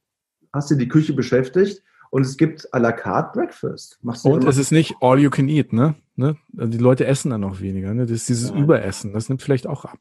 hast 0.53 0.71
du 0.71 0.75
die 0.75 0.89
Küche 0.89 1.13
beschäftigt 1.13 1.83
und 2.11 2.23
es 2.23 2.37
gibt 2.37 2.73
à 2.75 2.79
la 2.79 2.93
carte 2.93 3.39
Breakfast. 3.39 3.99
Machst 4.03 4.25
und 4.27 4.45
es 4.45 4.59
ist 4.59 4.73
nicht 4.73 4.97
all 5.01 5.19
you 5.19 5.31
can 5.31 5.49
eat, 5.49 5.73
ne? 5.73 5.95
ne? 6.17 6.37
Also 6.57 6.71
die 6.71 6.79
Leute 6.79 7.07
essen 7.07 7.31
dann 7.31 7.41
noch 7.41 7.61
weniger. 7.61 7.95
Ne? 7.95 8.03
Das 8.03 8.11
ist 8.11 8.29
dieses 8.29 8.51
ja. 8.51 8.57
Überessen, 8.57 9.13
das 9.13 9.29
nimmt 9.29 9.43
vielleicht 9.43 9.67
auch 9.67 9.85
ab. 9.85 9.99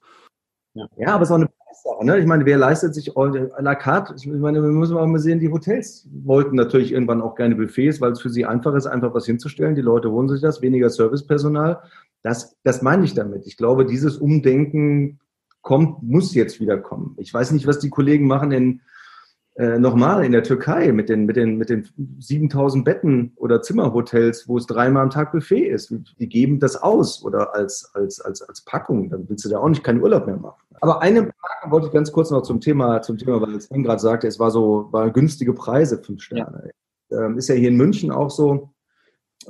Ja, 0.73 1.15
aber 1.15 1.23
es 1.23 1.29
ist 1.29 1.33
auch 1.33 1.37
eine 1.37 1.47
Preissache. 1.47 2.05
Ne? 2.05 2.19
Ich 2.19 2.25
meine, 2.25 2.45
wer 2.45 2.57
leistet 2.57 2.93
sich 2.93 3.15
à 3.15 3.61
la 3.61 3.75
carte? 3.75 4.15
Ich 4.15 4.27
meine, 4.27 4.61
wir 4.61 4.69
müssen 4.69 4.97
auch 4.97 5.05
mal 5.05 5.19
sehen, 5.19 5.39
die 5.39 5.51
Hotels 5.51 6.07
wollten 6.23 6.55
natürlich 6.55 6.91
irgendwann 6.91 7.21
auch 7.21 7.35
gerne 7.35 7.55
Buffets, 7.55 8.01
weil 8.01 8.11
es 8.11 8.21
für 8.21 8.29
sie 8.29 8.45
einfach 8.45 8.75
ist, 8.75 8.85
einfach 8.85 9.13
was 9.13 9.25
hinzustellen. 9.25 9.75
Die 9.75 9.81
Leute 9.81 10.11
holen 10.11 10.29
sich 10.29 10.41
das, 10.41 10.61
weniger 10.61 10.89
Servicepersonal. 10.89 11.81
Das, 12.21 12.57
das 12.63 12.81
meine 12.81 13.05
ich 13.05 13.13
damit. 13.13 13.45
Ich 13.45 13.57
glaube, 13.57 13.85
dieses 13.85 14.17
Umdenken 14.17 15.19
kommt, 15.61 16.03
muss 16.03 16.33
jetzt 16.33 16.59
wieder 16.59 16.77
kommen. 16.77 17.15
Ich 17.17 17.33
weiß 17.33 17.51
nicht, 17.51 17.67
was 17.67 17.79
die 17.79 17.89
Kollegen 17.89 18.27
machen 18.27 18.51
in 18.51 18.81
äh, 19.59 19.77
nochmal 19.77 20.23
in 20.23 20.31
der 20.31 20.43
Türkei 20.43 20.89
mit 20.93 21.09
den, 21.09 21.25
mit, 21.25 21.35
den, 21.35 21.57
mit 21.57 21.69
den 21.69 21.85
7000 22.19 22.85
Betten 22.85 23.33
oder 23.35 23.61
Zimmerhotels, 23.61 24.47
wo 24.47 24.57
es 24.57 24.65
dreimal 24.65 25.03
am 25.03 25.09
Tag 25.09 25.33
Buffet 25.33 25.67
ist. 25.67 25.93
Die 26.17 26.29
geben 26.29 26.61
das 26.61 26.81
aus 26.81 27.25
oder 27.25 27.53
als, 27.53 27.91
als, 27.93 28.21
als, 28.21 28.41
als 28.41 28.61
Packung. 28.61 29.09
Dann 29.09 29.27
willst 29.27 29.43
du 29.43 29.49
da 29.49 29.59
auch 29.59 29.67
nicht 29.67 29.83
keinen 29.83 30.01
Urlaub 30.01 30.27
mehr 30.27 30.37
machen. 30.37 30.61
Aber 30.79 31.01
eine 31.01 31.23
Frage 31.23 31.71
wollte 31.71 31.87
ich 31.87 31.93
ganz 31.93 32.09
kurz 32.13 32.31
noch 32.31 32.43
zum 32.43 32.61
Thema, 32.61 33.01
zum 33.01 33.17
Thema, 33.17 33.41
weil 33.41 33.59
Sven 33.59 33.83
gerade 33.83 33.99
sagte, 33.99 34.27
es 34.27 34.39
war 34.39 34.49
so, 34.49 34.87
war 34.91 35.11
günstige 35.11 35.53
Preise, 35.53 36.01
fünf 36.01 36.21
Sterne. 36.21 36.71
Ja. 37.09 37.25
Ähm, 37.25 37.37
ist 37.37 37.49
ja 37.49 37.55
hier 37.55 37.67
in 37.67 37.75
München 37.75 38.11
auch 38.11 38.29
so, 38.29 38.69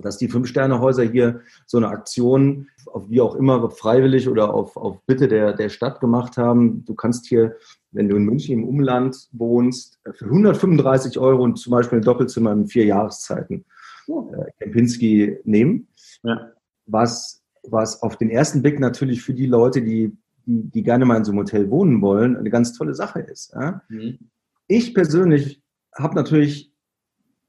dass 0.01 0.17
die 0.17 0.27
Fünf-Sterne-Häuser 0.27 1.03
hier 1.03 1.41
so 1.67 1.77
eine 1.77 1.89
Aktion, 1.89 2.67
auf 2.87 3.09
wie 3.09 3.21
auch 3.21 3.35
immer, 3.35 3.69
freiwillig 3.69 4.27
oder 4.27 4.55
auf, 4.55 4.75
auf 4.75 4.97
Bitte 5.05 5.27
der, 5.27 5.53
der 5.53 5.69
Stadt 5.69 5.99
gemacht 5.99 6.37
haben. 6.37 6.83
Du 6.85 6.95
kannst 6.95 7.27
hier 7.27 7.57
wenn 7.91 8.07
du 8.07 8.15
in 8.15 8.23
München 8.23 8.53
im 8.53 8.63
Umland 8.63 9.29
wohnst, 9.31 9.99
für 10.13 10.25
135 10.25 11.17
Euro 11.17 11.43
und 11.43 11.57
zum 11.57 11.71
Beispiel 11.71 11.99
ein 11.99 12.03
Doppelzimmer 12.03 12.51
in 12.51 12.67
vier 12.67 12.85
Jahreszeiten 12.85 13.65
äh, 14.07 14.51
Kempinski 14.59 15.37
nehmen. 15.43 15.87
Ja. 16.23 16.51
Was, 16.85 17.43
was 17.63 18.01
auf 18.01 18.17
den 18.17 18.29
ersten 18.29 18.61
Blick 18.61 18.79
natürlich 18.79 19.21
für 19.21 19.33
die 19.33 19.47
Leute, 19.47 19.81
die, 19.81 20.15
die, 20.45 20.69
die 20.69 20.83
gerne 20.83 21.05
mal 21.05 21.17
in 21.17 21.25
so 21.25 21.31
einem 21.31 21.39
Hotel 21.39 21.69
wohnen 21.69 22.01
wollen, 22.01 22.35
eine 22.35 22.49
ganz 22.49 22.73
tolle 22.73 22.93
Sache 22.93 23.21
ist. 23.21 23.53
Ja? 23.53 23.81
Mhm. 23.89 24.19
Ich 24.67 24.93
persönlich 24.93 25.61
habe 25.95 26.15
natürlich, 26.15 26.71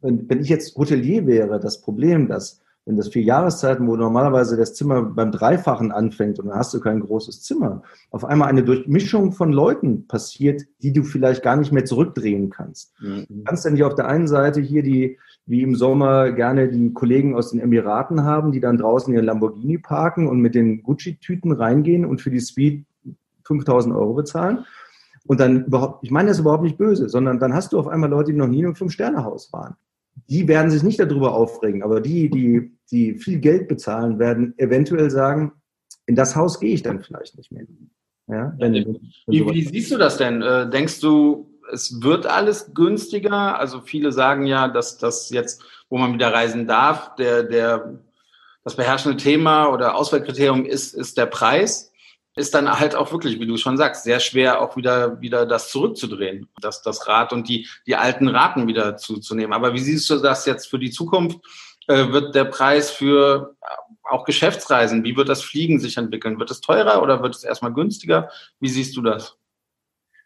wenn, 0.01 0.29
wenn 0.29 0.41
ich 0.41 0.49
jetzt 0.49 0.77
Hotelier 0.77 1.27
wäre, 1.27 1.61
das 1.61 1.81
Problem, 1.81 2.29
dass 2.29 2.61
wenn 2.91 2.97
das 2.97 3.09
vier 3.09 3.23
Jahreszeiten, 3.23 3.87
wo 3.87 3.95
normalerweise 3.95 4.57
das 4.57 4.75
Zimmer 4.75 5.03
beim 5.03 5.31
Dreifachen 5.31 5.93
anfängt 5.93 6.41
und 6.41 6.49
dann 6.49 6.59
hast 6.59 6.75
du 6.75 6.81
kein 6.81 6.99
großes 6.99 7.41
Zimmer, 7.41 7.85
auf 8.11 8.25
einmal 8.25 8.49
eine 8.49 8.65
Durchmischung 8.65 9.31
von 9.31 9.53
Leuten 9.53 10.09
passiert, 10.09 10.63
die 10.83 10.93
du 10.93 11.05
vielleicht 11.05 11.45
gar 11.45 11.55
nicht 11.55 11.71
mehr 11.71 11.85
zurückdrehen 11.85 12.51
kannst. 12.51 12.93
Mhm. 13.01 13.27
Du 13.29 13.45
kannst 13.45 13.65
ja 13.65 13.71
nicht 13.71 13.85
auf 13.85 13.95
der 13.95 14.09
einen 14.09 14.27
Seite 14.27 14.61
hier 14.61 14.83
die, 14.83 15.19
wie 15.47 15.63
im 15.63 15.77
Sommer 15.77 16.33
gerne 16.33 16.69
die 16.69 16.93
Kollegen 16.93 17.37
aus 17.37 17.53
den 17.53 17.61
Emiraten 17.61 18.25
haben, 18.25 18.51
die 18.51 18.61
dann 18.61 18.77
draußen 18.77 19.15
ihren 19.15 19.25
Lamborghini 19.25 19.79
parken 19.79 20.27
und 20.27 20.41
mit 20.41 20.57
den 20.57 20.83
Gucci-Tüten 20.83 21.53
reingehen 21.53 22.05
und 22.05 22.21
für 22.21 22.31
die 22.31 22.41
Suite 22.41 22.85
5000 23.45 23.95
Euro 23.95 24.15
bezahlen. 24.15 24.65
Und 25.29 25.39
dann 25.39 25.67
überhaupt, 25.67 26.03
ich 26.03 26.11
meine 26.11 26.31
das 26.31 26.41
überhaupt 26.41 26.65
nicht 26.65 26.77
böse, 26.77 27.09
sondern 27.09 27.39
dann 27.39 27.55
hast 27.55 27.73
du 27.73 27.79
auf 27.79 27.87
einmal 27.87 28.11
Leute, 28.11 28.33
die 28.33 28.39
noch 28.39 28.49
nie 28.49 28.59
in 28.59 28.65
einem 28.65 28.75
Fünf-Sterne-Haus 28.75 29.53
waren 29.53 29.77
die 30.31 30.47
werden 30.47 30.71
sich 30.71 30.85
nicht 30.85 31.01
darüber 31.01 31.35
aufregen, 31.35 31.83
aber 31.83 32.01
die, 32.01 32.31
die, 32.31 32.71
die 32.91 33.15
viel 33.15 33.41
Geld 33.41 33.67
bezahlen, 33.67 34.19
werden 34.21 34.55
eventuell 34.59 35.11
sagen, 35.11 35.53
in 36.07 36.15
das 36.15 36.37
Haus 36.37 36.61
gehe 36.61 36.73
ich 36.73 36.83
dann 36.83 37.03
vielleicht 37.03 37.37
nicht 37.37 37.51
mehr. 37.51 37.67
Ja, 38.29 38.55
wenn, 38.59 38.75
wenn 38.75 39.01
wie, 39.27 39.45
wie, 39.45 39.65
siehst 39.65 39.91
du 39.91 39.99
das 39.99 40.17
denn? 40.19 40.41
Äh, 40.41 40.71
denkst 40.71 41.01
du, 41.01 41.51
es 41.73 42.01
wird 42.01 42.27
alles 42.27 42.73
günstiger? 42.75 43.59
Also 43.59 43.81
viele 43.81 44.13
sagen 44.13 44.47
ja, 44.47 44.69
dass 44.69 44.99
das 44.99 45.31
jetzt, 45.31 45.63
wo 45.89 45.99
man 45.99 46.15
wieder 46.15 46.33
reisen 46.33 46.69
darf, 46.69 47.17
der, 47.17 47.43
der, 47.43 47.99
das 48.63 48.77
beherrschende 48.77 49.17
Thema 49.17 49.67
oder 49.67 49.97
Auswahlkriterium 49.97 50.65
ist, 50.65 50.95
ist 50.95 51.19
der 51.19 51.27
Preis. 51.27 51.90
Ist 52.37 52.55
dann 52.55 52.79
halt 52.79 52.95
auch 52.95 53.13
wirklich, 53.13 53.41
wie 53.41 53.47
du 53.47 53.57
schon 53.57 53.77
sagst, 53.77 54.05
sehr 54.05 54.21
schwer 54.21 54.61
auch 54.61 54.77
wieder, 54.77 55.21
wieder 55.21 55.47
das 55.47 55.71
zurückzudrehen, 55.71 56.49
das, 56.61 56.83
das 56.83 57.07
Rad 57.09 57.33
und 57.33 57.49
die, 57.49 57.67
die 57.87 57.97
alten 57.97 58.29
Raten 58.29 58.67
wieder 58.67 58.97
zuzunehmen. 58.97 59.53
Aber 59.53 59.75
wie 59.75 59.81
siehst 59.81 60.09
du 60.11 60.19
das 60.19 60.47
jetzt 60.47 60.67
für 60.67 60.79
die 60.79 60.91
Zukunft? 60.91 61.41
Äh, 61.89 62.13
wird 62.13 62.35
der 62.35 62.45
Preis 62.45 62.91
für 62.91 63.57
auch 64.05 64.25
Geschäftsreisen, 64.25 65.05
wie 65.05 65.17
wird 65.17 65.29
das 65.29 65.43
Fliegen 65.43 65.79
sich 65.79 65.97
entwickeln? 65.97 66.39
Wird 66.39 66.51
es 66.51 66.61
teurer 66.61 67.03
oder 67.03 67.23
wird 67.23 67.35
es 67.35 67.45
erstmal 67.45 67.73
günstiger? 67.73 68.29
Wie 68.59 68.69
siehst 68.69 68.97
du 68.97 69.03
das? 69.03 69.37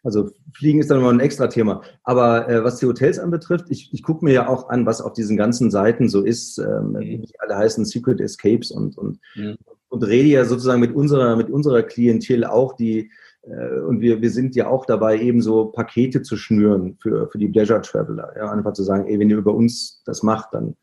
Also 0.03 0.29
Fliegen 0.53 0.79
ist 0.79 0.91
dann 0.91 0.99
immer 0.99 1.11
ein 1.11 1.19
extra 1.19 1.47
Thema. 1.47 1.81
Aber 2.03 2.47
äh, 2.47 2.63
was 2.63 2.77
die 2.77 2.85
Hotels 2.85 3.17
anbetrifft, 3.17 3.65
ich, 3.69 3.91
ich 3.91 4.03
gucke 4.03 4.23
mir 4.23 4.33
ja 4.33 4.47
auch 4.47 4.69
an, 4.69 4.85
was 4.85 5.01
auf 5.01 5.13
diesen 5.13 5.35
ganzen 5.35 5.71
Seiten 5.71 6.09
so 6.09 6.23
ist. 6.23 6.59
Ähm, 6.59 6.91
mhm. 6.91 7.23
Die 7.23 7.39
alle 7.39 7.57
heißen 7.57 7.85
Secret 7.85 8.21
Escapes 8.21 8.69
und, 8.69 8.97
und, 8.97 9.19
mhm. 9.35 9.57
Und 9.95 10.03
rede 10.03 10.29
ja 10.29 10.45
sozusagen 10.45 10.81
mit 10.81 10.93
unserer, 10.93 11.35
mit 11.35 11.49
unserer 11.49 11.81
Klientel 11.83 12.43
auch, 12.45 12.73
die 12.73 13.11
äh, 13.43 13.79
und 13.79 14.01
wir, 14.01 14.21
wir 14.21 14.29
sind 14.29 14.55
ja 14.55 14.67
auch 14.67 14.85
dabei, 14.85 15.19
eben 15.19 15.41
so 15.41 15.65
Pakete 15.65 16.21
zu 16.21 16.35
schnüren 16.37 16.97
für, 17.01 17.29
für 17.29 17.37
die 17.37 17.47
Pleasure 17.47 17.81
Traveler. 17.81 18.33
Ja, 18.35 18.51
einfach 18.51 18.73
zu 18.73 18.83
sagen, 18.83 19.07
ey, 19.07 19.19
wenn 19.19 19.29
ihr 19.29 19.37
über 19.37 19.53
uns 19.53 20.01
das 20.05 20.23
macht, 20.23 20.53
dann 20.53 20.75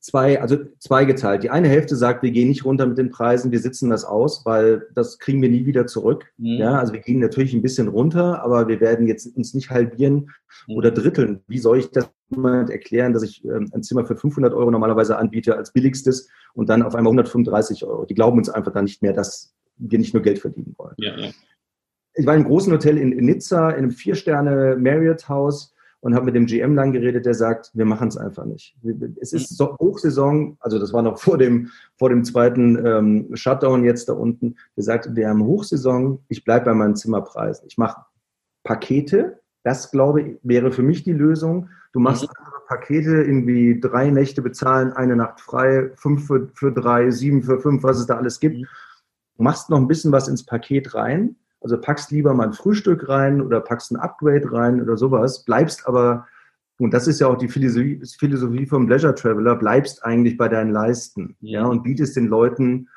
zwei, 0.00 0.40
also 0.40 0.56
zweigeteilt. 0.78 1.42
Die 1.42 1.50
eine 1.50 1.68
Hälfte 1.68 1.94
sagt, 1.94 2.22
wir 2.22 2.30
gehen 2.30 2.48
nicht 2.48 2.64
runter 2.64 2.86
mit 2.86 2.96
den 2.96 3.10
Preisen, 3.10 3.52
wir 3.52 3.60
sitzen 3.60 3.90
das 3.90 4.04
aus, 4.04 4.46
weil 4.46 4.86
das 4.94 5.18
kriegen 5.18 5.42
wir 5.42 5.50
nie 5.50 5.66
wieder 5.66 5.86
zurück. 5.86 6.32
Mhm. 6.38 6.58
Ja, 6.58 6.78
also 6.78 6.92
wir 6.92 7.00
gehen 7.00 7.20
natürlich 7.20 7.52
ein 7.52 7.62
bisschen 7.62 7.88
runter, 7.88 8.42
aber 8.42 8.68
wir 8.68 8.80
werden 8.80 9.06
jetzt 9.06 9.26
uns 9.36 9.52
nicht 9.52 9.70
halbieren 9.70 10.30
mhm. 10.66 10.76
oder 10.76 10.90
dritteln. 10.90 11.40
Wie 11.48 11.58
soll 11.58 11.78
ich 11.78 11.90
das 11.90 12.10
jemand 12.30 12.70
erklären, 12.70 13.12
dass 13.12 13.22
ich 13.22 13.44
ähm, 13.44 13.70
ein 13.74 13.82
Zimmer 13.82 14.06
für 14.06 14.16
500 14.16 14.54
Euro 14.54 14.70
normalerweise 14.70 15.18
anbiete 15.18 15.56
als 15.56 15.72
billigstes 15.72 16.30
und 16.54 16.70
dann 16.70 16.82
auf 16.82 16.94
einmal 16.94 17.10
135 17.10 17.84
Euro? 17.84 18.06
Die 18.06 18.14
glauben 18.14 18.38
uns 18.38 18.48
einfach 18.48 18.72
dann 18.72 18.84
nicht 18.84 19.02
mehr, 19.02 19.12
dass 19.12 19.54
wir 19.76 19.98
nicht 19.98 20.14
nur 20.14 20.22
Geld 20.22 20.38
verdienen 20.38 20.74
wollen. 20.78 20.94
Ja, 20.96 21.18
ja. 21.18 21.30
Ich 22.14 22.26
war 22.26 22.34
in 22.34 22.40
einem 22.40 22.48
großen 22.48 22.72
Hotel 22.72 22.98
in, 22.98 23.12
in 23.12 23.24
Nizza, 23.24 23.70
in 23.70 23.78
einem 23.78 23.90
Vier-Sterne 23.90 24.76
Marriott-Haus 24.78 25.71
und 26.02 26.16
habe 26.16 26.26
mit 26.26 26.34
dem 26.34 26.46
GM 26.46 26.74
dann 26.74 26.92
geredet, 26.92 27.26
der 27.26 27.34
sagt, 27.34 27.70
wir 27.74 27.84
machen 27.84 28.08
es 28.08 28.16
einfach 28.16 28.44
nicht. 28.44 28.76
Es 29.20 29.32
ist 29.32 29.56
so 29.56 29.78
Hochsaison, 29.78 30.56
also 30.58 30.80
das 30.80 30.92
war 30.92 31.00
noch 31.00 31.18
vor 31.20 31.38
dem, 31.38 31.70
vor 31.96 32.10
dem 32.10 32.24
zweiten 32.24 32.84
ähm, 32.84 33.28
Shutdown 33.34 33.84
jetzt 33.84 34.08
da 34.08 34.14
unten. 34.14 34.56
Der 34.76 34.82
sagt, 34.82 35.14
wir 35.14 35.28
haben 35.28 35.44
Hochsaison, 35.44 36.18
ich 36.28 36.44
bleibe 36.44 36.66
bei 36.66 36.74
meinen 36.74 36.96
Zimmerpreisen. 36.96 37.68
Ich 37.68 37.78
mache 37.78 38.04
Pakete, 38.64 39.40
das 39.62 39.92
glaube 39.92 40.22
ich 40.22 40.38
wäre 40.42 40.72
für 40.72 40.82
mich 40.82 41.04
die 41.04 41.12
Lösung. 41.12 41.68
Du 41.92 42.00
machst 42.00 42.24
mhm. 42.24 42.30
andere 42.36 42.62
Pakete, 42.66 43.22
irgendwie 43.22 43.78
drei 43.78 44.10
Nächte 44.10 44.42
bezahlen, 44.42 44.92
eine 44.92 45.14
Nacht 45.14 45.40
frei, 45.40 45.92
fünf 45.94 46.26
für, 46.26 46.48
für 46.54 46.72
drei, 46.72 47.12
sieben 47.12 47.44
für 47.44 47.60
fünf, 47.60 47.84
was 47.84 48.00
es 48.00 48.06
da 48.06 48.16
alles 48.16 48.40
gibt. 48.40 48.58
Mhm. 48.58 48.66
machst 49.38 49.70
noch 49.70 49.78
ein 49.78 49.86
bisschen 49.86 50.10
was 50.10 50.26
ins 50.26 50.44
Paket 50.44 50.96
rein 50.96 51.36
also 51.62 51.80
packst 51.80 52.10
lieber 52.10 52.34
mal 52.34 52.48
ein 52.48 52.52
Frühstück 52.52 53.08
rein 53.08 53.40
oder 53.40 53.60
packst 53.60 53.92
ein 53.92 53.96
Upgrade 53.96 54.52
rein 54.52 54.80
oder 54.82 54.96
sowas, 54.96 55.44
bleibst 55.44 55.86
aber, 55.86 56.26
und 56.78 56.92
das 56.92 57.06
ist 57.06 57.20
ja 57.20 57.28
auch 57.28 57.38
die 57.38 57.48
Philosophie, 57.48 58.02
Philosophie 58.18 58.66
vom 58.66 58.88
Leisure 58.88 59.14
Traveler, 59.14 59.56
bleibst 59.56 60.04
eigentlich 60.04 60.36
bei 60.36 60.48
deinen 60.48 60.70
Leisten, 60.70 61.36
ja, 61.40 61.60
ja 61.60 61.66
und 61.66 61.82
bietest 61.82 62.16
den 62.16 62.26
Leuten, 62.26 62.88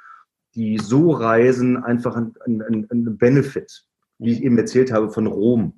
die 0.55 0.78
so 0.78 1.11
reisen, 1.11 1.78
einfach 1.78 2.16
einen, 2.16 2.36
einen, 2.45 2.89
einen 2.89 3.18
Benefit, 3.18 3.86
wie 4.20 4.32
ich 4.32 4.43
eben 4.43 4.57
erzählt 4.57 4.91
habe, 4.91 5.09
von 5.09 5.28
Rom. 5.28 5.74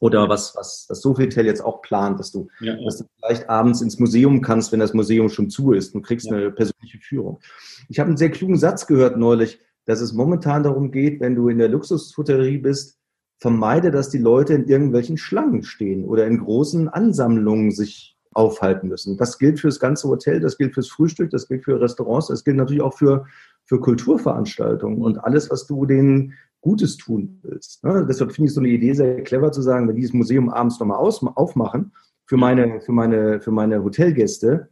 Oder 0.00 0.28
was, 0.28 0.54
was 0.54 0.86
das 0.86 1.00
Sofitel 1.00 1.44
jetzt 1.44 1.60
auch 1.60 1.82
plant, 1.82 2.20
dass 2.20 2.30
du, 2.30 2.48
ja, 2.60 2.74
ja. 2.74 2.84
dass 2.84 2.98
du 2.98 3.04
vielleicht 3.16 3.50
abends 3.50 3.80
ins 3.80 3.98
Museum 3.98 4.40
kannst, 4.42 4.70
wenn 4.70 4.78
das 4.78 4.94
Museum 4.94 5.28
schon 5.28 5.50
zu 5.50 5.72
ist 5.72 5.92
und 5.94 6.02
kriegst 6.02 6.30
eine 6.30 6.52
persönliche 6.52 6.98
Führung. 6.98 7.40
Ich 7.88 7.98
habe 7.98 8.06
einen 8.06 8.16
sehr 8.16 8.30
klugen 8.30 8.56
Satz 8.56 8.86
gehört 8.86 9.16
neulich 9.16 9.58
dass 9.88 10.02
es 10.02 10.12
momentan 10.12 10.62
darum 10.62 10.90
geht, 10.90 11.18
wenn 11.18 11.34
du 11.34 11.48
in 11.48 11.56
der 11.56 11.70
Luxushotellerie 11.70 12.58
bist, 12.58 12.98
vermeide, 13.40 13.90
dass 13.90 14.10
die 14.10 14.18
Leute 14.18 14.52
in 14.52 14.68
irgendwelchen 14.68 15.16
Schlangen 15.16 15.62
stehen 15.62 16.04
oder 16.04 16.26
in 16.26 16.38
großen 16.38 16.90
Ansammlungen 16.90 17.70
sich 17.70 18.14
aufhalten 18.32 18.88
müssen. 18.88 19.16
Das 19.16 19.38
gilt 19.38 19.58
für 19.58 19.68
das 19.68 19.80
ganze 19.80 20.06
Hotel, 20.08 20.40
das 20.40 20.58
gilt 20.58 20.74
fürs 20.74 20.90
Frühstück, 20.90 21.30
das 21.30 21.48
gilt 21.48 21.64
für 21.64 21.80
Restaurants, 21.80 22.26
das 22.26 22.44
gilt 22.44 22.58
natürlich 22.58 22.82
auch 22.82 22.98
für, 22.98 23.24
für 23.64 23.80
Kulturveranstaltungen 23.80 25.00
und 25.00 25.24
alles, 25.24 25.50
was 25.50 25.66
du 25.66 25.86
denen 25.86 26.34
Gutes 26.60 26.98
tun 26.98 27.38
willst. 27.42 27.82
Ne? 27.82 28.04
Deshalb 28.06 28.32
finde 28.32 28.48
ich 28.48 28.54
so 28.54 28.60
eine 28.60 28.68
Idee 28.68 28.92
sehr 28.92 29.22
clever 29.22 29.52
zu 29.52 29.62
sagen, 29.62 29.88
wenn 29.88 29.96
die 29.96 30.02
das 30.02 30.12
Museum 30.12 30.50
abends 30.50 30.78
nochmal 30.78 30.98
aufmachen 30.98 31.92
für 32.26 32.36
meine, 32.36 32.82
für 32.82 32.92
meine, 32.92 33.40
für 33.40 33.52
meine 33.52 33.82
Hotelgäste, 33.82 34.68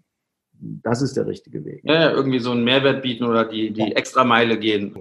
das 0.61 1.03
ist 1.03 1.17
der 1.17 1.27
richtige 1.27 1.65
Weg. 1.65 1.81
Ja, 1.85 2.11
irgendwie 2.11 2.39
so 2.39 2.53
einen 2.53 2.65
Mehrwert 2.65 3.03
bieten 3.03 3.25
oder 3.25 3.45
die, 3.45 3.73
die 3.73 3.95
extra 3.95 4.25
Meile 4.25 4.59
gehen. 4.59 4.95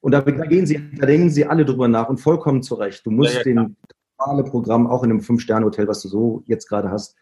Und 0.00 0.12
da, 0.12 0.20
da, 0.20 0.46
gehen 0.46 0.66
sie, 0.66 0.80
da 0.98 1.06
denken 1.06 1.30
sie 1.30 1.44
alle 1.44 1.64
drüber 1.64 1.88
nach 1.88 2.08
und 2.08 2.18
vollkommen 2.18 2.62
zurecht. 2.62 3.04
Du 3.04 3.10
musst 3.10 3.34
ja, 3.34 3.40
ja, 3.40 3.44
den 3.44 3.76
normale 4.18 4.44
Programm 4.44 4.86
auch 4.86 5.02
in 5.02 5.10
einem 5.10 5.20
Fünf-Sterne-Hotel, 5.20 5.86
was 5.88 6.02
du 6.02 6.08
so 6.08 6.42
jetzt 6.46 6.68
gerade 6.68 6.90
hast. 6.90 7.16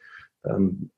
Ähm, 0.44 0.90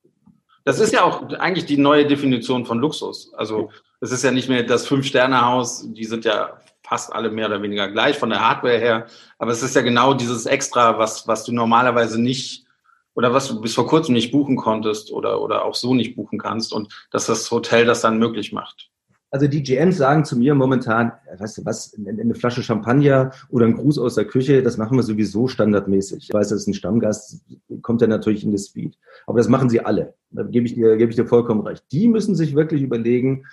das 0.65 0.79
ist 0.79 0.93
ja 0.93 1.03
auch 1.03 1.31
eigentlich 1.33 1.65
die 1.65 1.79
neue 1.79 2.07
Definition 2.07 2.67
von 2.67 2.79
Luxus. 2.79 3.33
Also 3.35 3.71
es 4.01 4.13
ist 4.13 4.23
ja 4.23 4.31
nicht 4.31 4.49
mehr 4.49 4.63
das 4.63 4.87
Fünf-Sterne-Haus, 4.87 5.93
die 5.93 6.05
sind 6.05 6.25
ja 6.25 6.59
fast 6.83 7.13
alle 7.13 7.31
mehr 7.31 7.47
oder 7.47 7.63
weniger 7.63 7.91
gleich 7.91 8.19
von 8.19 8.31
der 8.31 8.41
Hardware 8.41 8.79
her. 8.79 9.07
Aber 9.39 9.53
es 9.53 9.63
ist 9.63 9.75
ja 9.75 9.83
genau 9.83 10.13
dieses 10.13 10.45
Extra, 10.47 10.99
was, 10.99 11.27
was 11.27 11.45
du 11.45 11.53
normalerweise 11.53 12.21
nicht 12.21 12.67
oder 13.15 13.33
was 13.33 13.49
du 13.49 13.61
bis 13.61 13.75
vor 13.75 13.87
kurzem 13.87 14.15
nicht 14.15 14.33
buchen 14.33 14.57
konntest 14.57 15.13
oder, 15.13 15.43
oder 15.43 15.65
auch 15.65 15.75
so 15.75 15.95
nicht 15.95 16.17
buchen 16.17 16.39
kannst 16.39 16.73
und 16.73 17.07
dass 17.11 17.27
das 17.27 17.51
Hotel 17.51 17.85
das 17.85 18.01
dann 18.01 18.19
möglich 18.19 18.53
macht. 18.53 18.91
Also 19.33 19.47
die 19.47 19.63
GMs 19.63 19.97
sagen 19.97 20.25
zu 20.25 20.37
mir 20.37 20.57
momentan, 20.57 21.13
weißt 21.39 21.59
du 21.59 21.65
was, 21.65 21.97
eine 21.97 22.35
Flasche 22.35 22.65
Champagner 22.65 23.31
oder 23.49 23.67
ein 23.67 23.77
Gruß 23.77 23.99
aus 23.99 24.17
der 24.17 24.25
Küche, 24.25 24.61
das 24.63 24.77
machen 24.77 24.97
wir 24.97 25.05
sowieso 25.05 25.47
standardmäßig. 25.47 26.25
Ich 26.29 26.35
weiß, 26.35 26.49
das 26.49 26.63
ist 26.63 26.67
ein 26.67 26.75
Stammgast, 26.75 27.41
kommt 27.83 28.01
ja 28.01 28.09
natürlich 28.09 28.43
in 28.43 28.51
das 28.51 28.67
Speed. 28.67 28.99
Aber 29.27 29.39
das 29.39 29.49
machen 29.49 29.71
sie 29.71 29.85
alle. 29.85 30.15
Da 30.33 30.43
gebe 30.43 30.67
ich 30.67 30.75
dir, 30.75 30.97
gebe 30.97 31.11
ich 31.11 31.17
dir 31.17 31.27
vollkommen 31.27 31.61
recht. 31.61 31.85
Die 31.93 32.09
müssen 32.09 32.35
sich 32.35 32.57
wirklich 32.57 32.83
überlegen, 32.83 33.47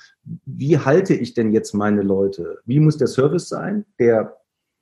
wie 0.46 0.80
halte 0.80 1.14
ich 1.14 1.36
denn 1.36 1.52
jetzt 1.52 1.74
meine 1.74 2.02
Leute? 2.02 2.58
Wie 2.66 2.80
muss 2.80 2.98
der 2.98 3.08
Service 3.08 3.48
sein? 3.48 3.86
Der, 4.00 4.36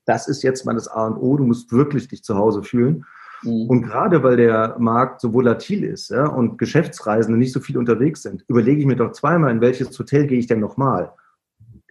das 0.05 0.29
ist 0.29 0.43
jetzt 0.43 0.65
mal 0.65 0.75
das 0.75 0.87
A 0.87 1.07
und 1.07 1.17
O. 1.17 1.35
Du 1.35 1.43
musst 1.43 1.73
wirklich 1.73 2.07
dich 2.07 2.23
zu 2.23 2.35
Hause 2.35 2.63
fühlen. 2.63 3.03
Mhm. 3.43 3.69
Und 3.69 3.81
gerade 3.83 4.23
weil 4.23 4.37
der 4.37 4.75
Markt 4.79 5.21
so 5.21 5.33
volatil 5.33 5.83
ist 5.83 6.09
ja, 6.09 6.27
und 6.27 6.57
Geschäftsreisende 6.57 7.37
nicht 7.37 7.53
so 7.53 7.59
viel 7.59 7.77
unterwegs 7.77 8.21
sind, 8.21 8.43
überlege 8.47 8.79
ich 8.79 8.85
mir 8.85 8.95
doch 8.95 9.11
zweimal, 9.11 9.51
in 9.51 9.61
welches 9.61 9.97
Hotel 9.97 10.27
gehe 10.27 10.39
ich 10.39 10.47
denn 10.47 10.59
nochmal? 10.59 11.13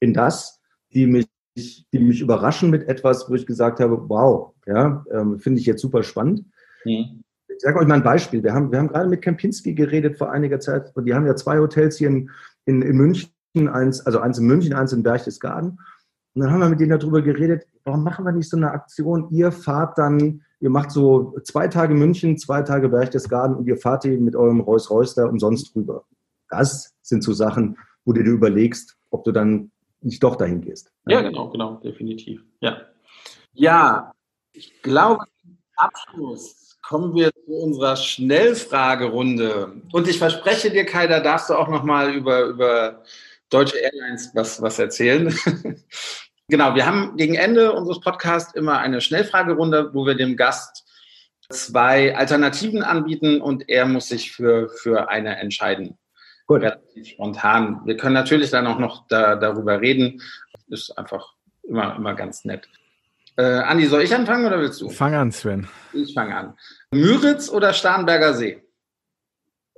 In 0.00 0.12
das, 0.12 0.60
die 0.92 1.06
mich, 1.06 1.28
die 1.56 1.98
mich 1.98 2.20
überraschen 2.20 2.70
mit 2.70 2.88
etwas, 2.88 3.28
wo 3.28 3.34
ich 3.34 3.46
gesagt 3.46 3.80
habe, 3.80 4.08
wow, 4.08 4.54
ja, 4.66 5.04
ähm, 5.12 5.38
finde 5.38 5.60
ich 5.60 5.66
jetzt 5.66 5.82
super 5.82 6.02
spannend. 6.02 6.44
Mhm. 6.84 7.22
Ich 7.48 7.60
sage 7.60 7.78
euch 7.78 7.86
mal 7.86 7.94
ein 7.94 8.02
Beispiel. 8.02 8.42
Wir 8.42 8.52
haben, 8.52 8.72
wir 8.72 8.78
haben 8.78 8.88
gerade 8.88 9.08
mit 9.08 9.22
Kempinski 9.22 9.74
geredet 9.74 10.18
vor 10.18 10.32
einiger 10.32 10.58
Zeit. 10.58 10.90
Und 10.96 11.04
die 11.04 11.14
haben 11.14 11.26
ja 11.26 11.36
zwei 11.36 11.58
Hotels 11.58 11.96
hier 11.98 12.08
in, 12.08 12.30
in, 12.64 12.82
in 12.82 12.96
München, 12.96 13.30
eins, 13.68 14.04
also 14.04 14.18
eins 14.18 14.38
in 14.38 14.46
München, 14.46 14.74
eins 14.74 14.92
in 14.92 15.04
Berchtesgaden. 15.04 15.78
Und 16.34 16.42
dann 16.42 16.50
haben 16.50 16.60
wir 16.60 16.68
mit 16.68 16.80
denen 16.80 16.98
darüber 16.98 17.22
geredet, 17.22 17.66
warum 17.84 18.02
machen 18.02 18.24
wir 18.24 18.32
nicht 18.32 18.50
so 18.50 18.56
eine 18.56 18.72
Aktion? 18.72 19.28
Ihr 19.30 19.52
fahrt 19.52 19.98
dann 19.98 20.42
ihr 20.64 20.70
macht 20.70 20.90
so 20.90 21.38
zwei 21.44 21.68
Tage 21.68 21.92
München, 21.92 22.38
zwei 22.38 22.62
Tage 22.62 22.88
Berchtesgaden 22.88 23.54
und 23.54 23.66
ihr 23.66 23.76
fahrt 23.76 24.06
eben 24.06 24.24
mit 24.24 24.34
eurem 24.34 24.60
Rolls-Royce 24.60 25.14
da 25.14 25.26
umsonst 25.26 25.76
rüber. 25.76 26.06
Das 26.48 26.94
sind 27.02 27.22
so 27.22 27.34
Sachen, 27.34 27.76
wo 28.06 28.14
du 28.14 28.22
dir 28.22 28.30
überlegst, 28.30 28.96
ob 29.10 29.24
du 29.24 29.32
dann 29.32 29.70
nicht 30.00 30.22
doch 30.22 30.36
dahin 30.36 30.62
gehst. 30.62 30.90
Ja, 31.06 31.20
genau, 31.20 31.50
genau, 31.50 31.74
definitiv. 31.84 32.42
Ja, 32.60 32.78
ja 33.52 34.12
ich 34.54 34.80
glaube, 34.80 35.24
Abschluss 35.76 36.78
kommen 36.80 37.14
wir 37.14 37.30
zu 37.44 37.52
unserer 37.52 37.96
Schnellfragerunde. 37.96 39.82
Und 39.92 40.08
ich 40.08 40.18
verspreche 40.18 40.70
dir, 40.70 40.86
Kai, 40.86 41.06
da 41.06 41.20
darfst 41.20 41.50
du 41.50 41.54
auch 41.54 41.68
nochmal 41.68 42.14
über, 42.14 42.44
über 42.44 43.02
Deutsche 43.50 43.76
Airlines 43.76 44.30
was, 44.32 44.62
was 44.62 44.78
erzählen. 44.78 45.28
Genau, 46.48 46.74
wir 46.74 46.84
haben 46.84 47.16
gegen 47.16 47.34
Ende 47.34 47.72
unseres 47.72 48.00
Podcasts 48.00 48.54
immer 48.54 48.78
eine 48.78 49.00
Schnellfragerunde, 49.00 49.94
wo 49.94 50.04
wir 50.04 50.14
dem 50.14 50.36
Gast 50.36 50.84
zwei 51.48 52.16
Alternativen 52.16 52.82
anbieten 52.82 53.40
und 53.40 53.68
er 53.68 53.86
muss 53.86 54.08
sich 54.08 54.32
für, 54.32 54.68
für 54.68 55.08
eine 55.08 55.36
entscheiden. 55.36 55.98
Gut. 56.46 56.60
Relativ 56.60 57.08
spontan. 57.08 57.80
Wir 57.86 57.96
können 57.96 58.14
natürlich 58.14 58.50
dann 58.50 58.66
auch 58.66 58.78
noch 58.78 59.06
da, 59.08 59.36
darüber 59.36 59.80
reden. 59.80 60.20
Ist 60.68 60.96
einfach 60.98 61.32
immer, 61.62 61.96
immer 61.96 62.14
ganz 62.14 62.44
nett. 62.44 62.68
Äh, 63.36 63.44
Andi, 63.44 63.86
soll 63.86 64.02
ich 64.02 64.14
anfangen 64.14 64.46
oder 64.46 64.60
willst 64.60 64.80
du? 64.80 64.90
Fang 64.90 65.14
an, 65.14 65.32
Sven. 65.32 65.66
Ich 65.92 66.12
fange 66.12 66.36
an. 66.36 66.54
Müritz 66.90 67.48
oder 67.48 67.72
Starnberger 67.72 68.34
See? 68.34 68.62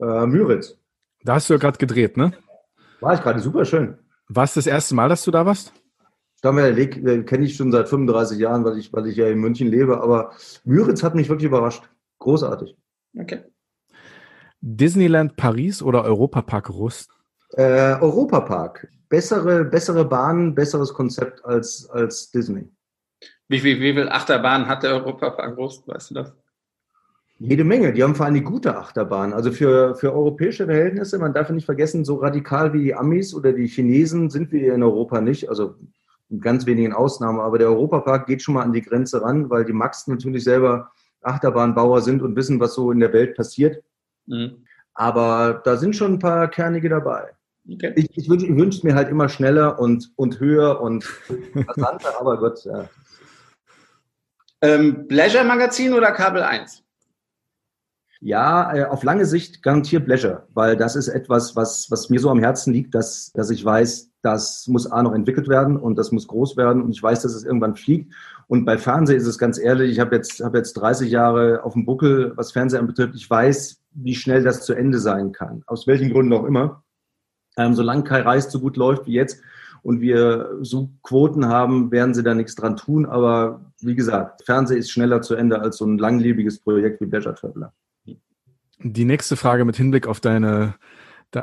Äh, 0.01 0.27
Müritz. 0.27 0.77
Da 1.23 1.35
hast 1.35 1.49
du 1.49 1.55
ja 1.55 1.59
gerade 1.59 1.79
gedreht, 1.79 2.17
ne? 2.17 2.33
War 3.01 3.15
ich 3.15 3.23
gerade 3.23 3.41
super 3.41 3.65
schön. 3.65 3.99
War 4.29 4.45
es 4.45 4.55
das 4.55 4.67
erste 4.67 4.95
Mal, 4.95 5.09
dass 5.09 5.25
du 5.25 5.31
da 5.31 5.47
warst? 5.47 5.73
Starnberger 6.39 6.77
Weg 6.77 6.97
äh, 7.05 7.23
kenne 7.23 7.45
ich 7.45 7.57
schon 7.57 7.73
seit 7.73 7.89
35 7.89 8.39
Jahren, 8.39 8.65
weil 8.65 8.79
ich, 8.79 8.93
weil 8.93 9.07
ich 9.07 9.17
ja 9.17 9.29
in 9.29 9.39
München 9.39 9.69
lebe. 9.69 10.01
Aber 10.01 10.33
Müritz 10.65 11.03
hat 11.03 11.15
mich 11.15 11.29
wirklich 11.29 11.47
überrascht. 11.47 11.89
Großartig. 12.19 12.77
Okay. 13.19 13.45
Disneyland 14.61 15.37
Paris 15.37 15.83
oder 15.83 16.05
Europapark 16.05 16.71
Rust? 16.71 17.11
Äh, 17.53 17.97
Europapark. 18.01 18.89
Bessere, 19.09 19.65
bessere 19.65 20.05
Bahnen, 20.05 20.55
besseres 20.55 20.93
Konzept 20.93 21.45
als, 21.45 21.89
als 21.91 22.31
Disney. 22.31 22.69
Wie 23.49 23.61
viel, 23.61 23.81
wie 23.81 23.93
viel 23.93 24.09
Achterbahn 24.09 24.67
hat 24.67 24.83
der 24.83 24.95
Europapark 24.95 25.55
groß? 25.55 25.87
Weißt 25.87 26.11
du 26.11 26.15
das? 26.15 26.35
Jede 27.39 27.65
Menge. 27.65 27.93
Die 27.93 28.03
haben 28.03 28.15
vor 28.15 28.27
allem 28.27 28.35
die 28.35 28.43
gute 28.43 28.77
Achterbahn. 28.77 29.33
Also 29.33 29.53
für, 29.53 29.95
für 29.95 30.13
europäische 30.13 30.65
Verhältnisse, 30.65 31.19
man 31.19 31.35
darf 31.35 31.51
nicht 31.51 31.67
vergessen, 31.67 32.05
so 32.05 32.17
radikal 32.17 32.73
wie 32.73 32.83
die 32.83 32.95
Amis 32.95 33.35
oder 33.35 33.53
die 33.53 33.69
Chinesen 33.69 34.31
sind 34.31 34.51
wir 34.53 34.75
in 34.75 34.83
Europa 34.83 35.21
nicht. 35.21 35.49
Also 35.49 35.77
ganz 36.41 36.67
wenigen 36.67 36.93
Ausnahmen. 36.93 37.41
Aber 37.41 37.59
der 37.59 37.69
Europapark 37.69 38.27
geht 38.27 38.43
schon 38.43 38.55
mal 38.55 38.63
an 38.63 38.73
die 38.73 38.83
Grenze 38.83 39.23
ran, 39.23 39.51
weil 39.51 39.65
die 39.65 39.73
Max 39.73 40.07
natürlich 40.07 40.45
selber 40.45 40.91
Achterbahnbauer 41.23 42.03
sind 42.03 42.23
und 42.23 42.37
wissen, 42.37 42.61
was 42.61 42.75
so 42.75 42.91
in 42.93 43.01
der 43.01 43.13
Welt 43.13 43.37
passiert. 43.37 43.83
Mhm. 44.27 44.65
Aber 44.95 45.61
da 45.65 45.77
sind 45.77 45.95
schon 45.95 46.15
ein 46.15 46.19
paar 46.19 46.49
Kernige 46.49 46.89
dabei. 46.89 47.31
Okay. 47.71 47.93
Ich, 47.97 48.17
ich 48.17 48.29
wünsche 48.29 48.49
wünsch 48.57 48.83
mir 48.85 48.95
halt 48.95 49.09
immer 49.09 49.29
schneller 49.29 49.79
und, 49.79 50.13
und 50.17 50.39
höher 50.39 50.81
und 50.81 51.05
rasanter, 51.55 52.21
aber 52.21 52.39
Gott, 52.39 52.65
ja. 52.65 52.89
Ähm, 54.63 55.07
Pleasure 55.09 55.45
Magazin 55.45 55.93
oder 55.93 56.13
Kabel 56.13 56.43
1? 56.43 56.86
Ja, 58.27 58.75
äh, 58.75 58.85
auf 58.87 59.05
lange 59.05 59.25
Sicht 59.25 59.63
garantiert 59.63 60.05
Pleasure, 60.05 60.49
weil 60.53 60.77
das 60.77 60.97
ist 60.97 61.07
etwas, 61.07 61.55
was, 61.55 61.93
was 61.93 62.11
mir 62.11 62.19
so 62.19 62.29
am 62.29 62.41
Herzen 62.41 62.73
liegt, 62.73 62.93
dass, 62.93 63.31
dass 63.35 63.51
ich 63.51 63.65
weiß, 63.65 64.11
das 64.21 64.67
muss 64.67 64.91
A 64.91 65.01
noch 65.05 65.15
entwickelt 65.15 65.47
werden 65.47 65.77
und 65.77 65.97
das 65.97 66.11
muss 66.11 66.27
groß 66.27 66.57
werden 66.57 66.83
und 66.83 66.91
ich 66.91 67.01
weiß, 67.01 67.23
dass 67.23 67.37
es 67.37 67.45
irgendwann 67.45 67.77
fliegt. 67.77 68.13
Und 68.49 68.65
bei 68.65 68.79
Fernsehen 68.79 69.17
ist 69.17 69.29
es 69.29 69.39
ganz 69.39 69.61
ehrlich, 69.61 69.93
ich 69.93 70.01
habe 70.01 70.17
jetzt, 70.17 70.41
hab 70.43 70.57
jetzt 70.57 70.73
30 70.73 71.09
Jahre 71.09 71.63
auf 71.63 71.75
dem 71.75 71.87
Buckel, 71.87 72.33
was 72.35 72.51
Fernsehen 72.51 72.89
betrifft. 72.89 73.15
Ich 73.15 73.31
weiß, 73.31 73.81
wie 73.93 74.17
schnell 74.17 74.43
das 74.43 74.63
zu 74.63 74.75
Ende 74.75 74.99
sein 74.99 75.31
kann. 75.31 75.63
Aus 75.69 75.87
welchen 75.87 76.11
Gründen 76.11 76.33
auch 76.33 76.47
immer. 76.47 76.83
Ähm, 77.57 77.77
solange 77.77 78.03
Kai 78.03 78.23
Reis 78.23 78.51
so 78.51 78.59
gut 78.59 78.77
läuft 78.77 79.07
wie 79.07 79.13
jetzt 79.13 79.41
und 79.83 80.01
wir 80.01 80.51
so 80.63 80.91
Quoten 81.05 81.47
haben, 81.47 81.93
werden 81.93 82.13
sie 82.13 82.25
da 82.25 82.35
nichts 82.35 82.57
dran 82.57 82.75
tun. 82.75 83.07
Aber 83.07 83.61
wie 83.81 83.95
gesagt, 83.95 84.43
Fernsehen 84.45 84.79
ist 84.79 84.91
schneller 84.91 85.23
zu 85.23 85.37
Ende 85.37 85.61
als 85.61 85.77
so 85.77 85.87
ein 85.87 85.99
langlebiges 85.99 86.59
Projekt 86.59 87.01
wie 87.01 87.07
Pleasure 87.07 87.37
Traveler. 87.37 87.73
Die 88.79 89.05
nächste 89.05 89.37
Frage 89.37 89.65
mit 89.65 89.77
Hinblick 89.77 90.07
auf 90.07 90.21
deine 90.21 90.75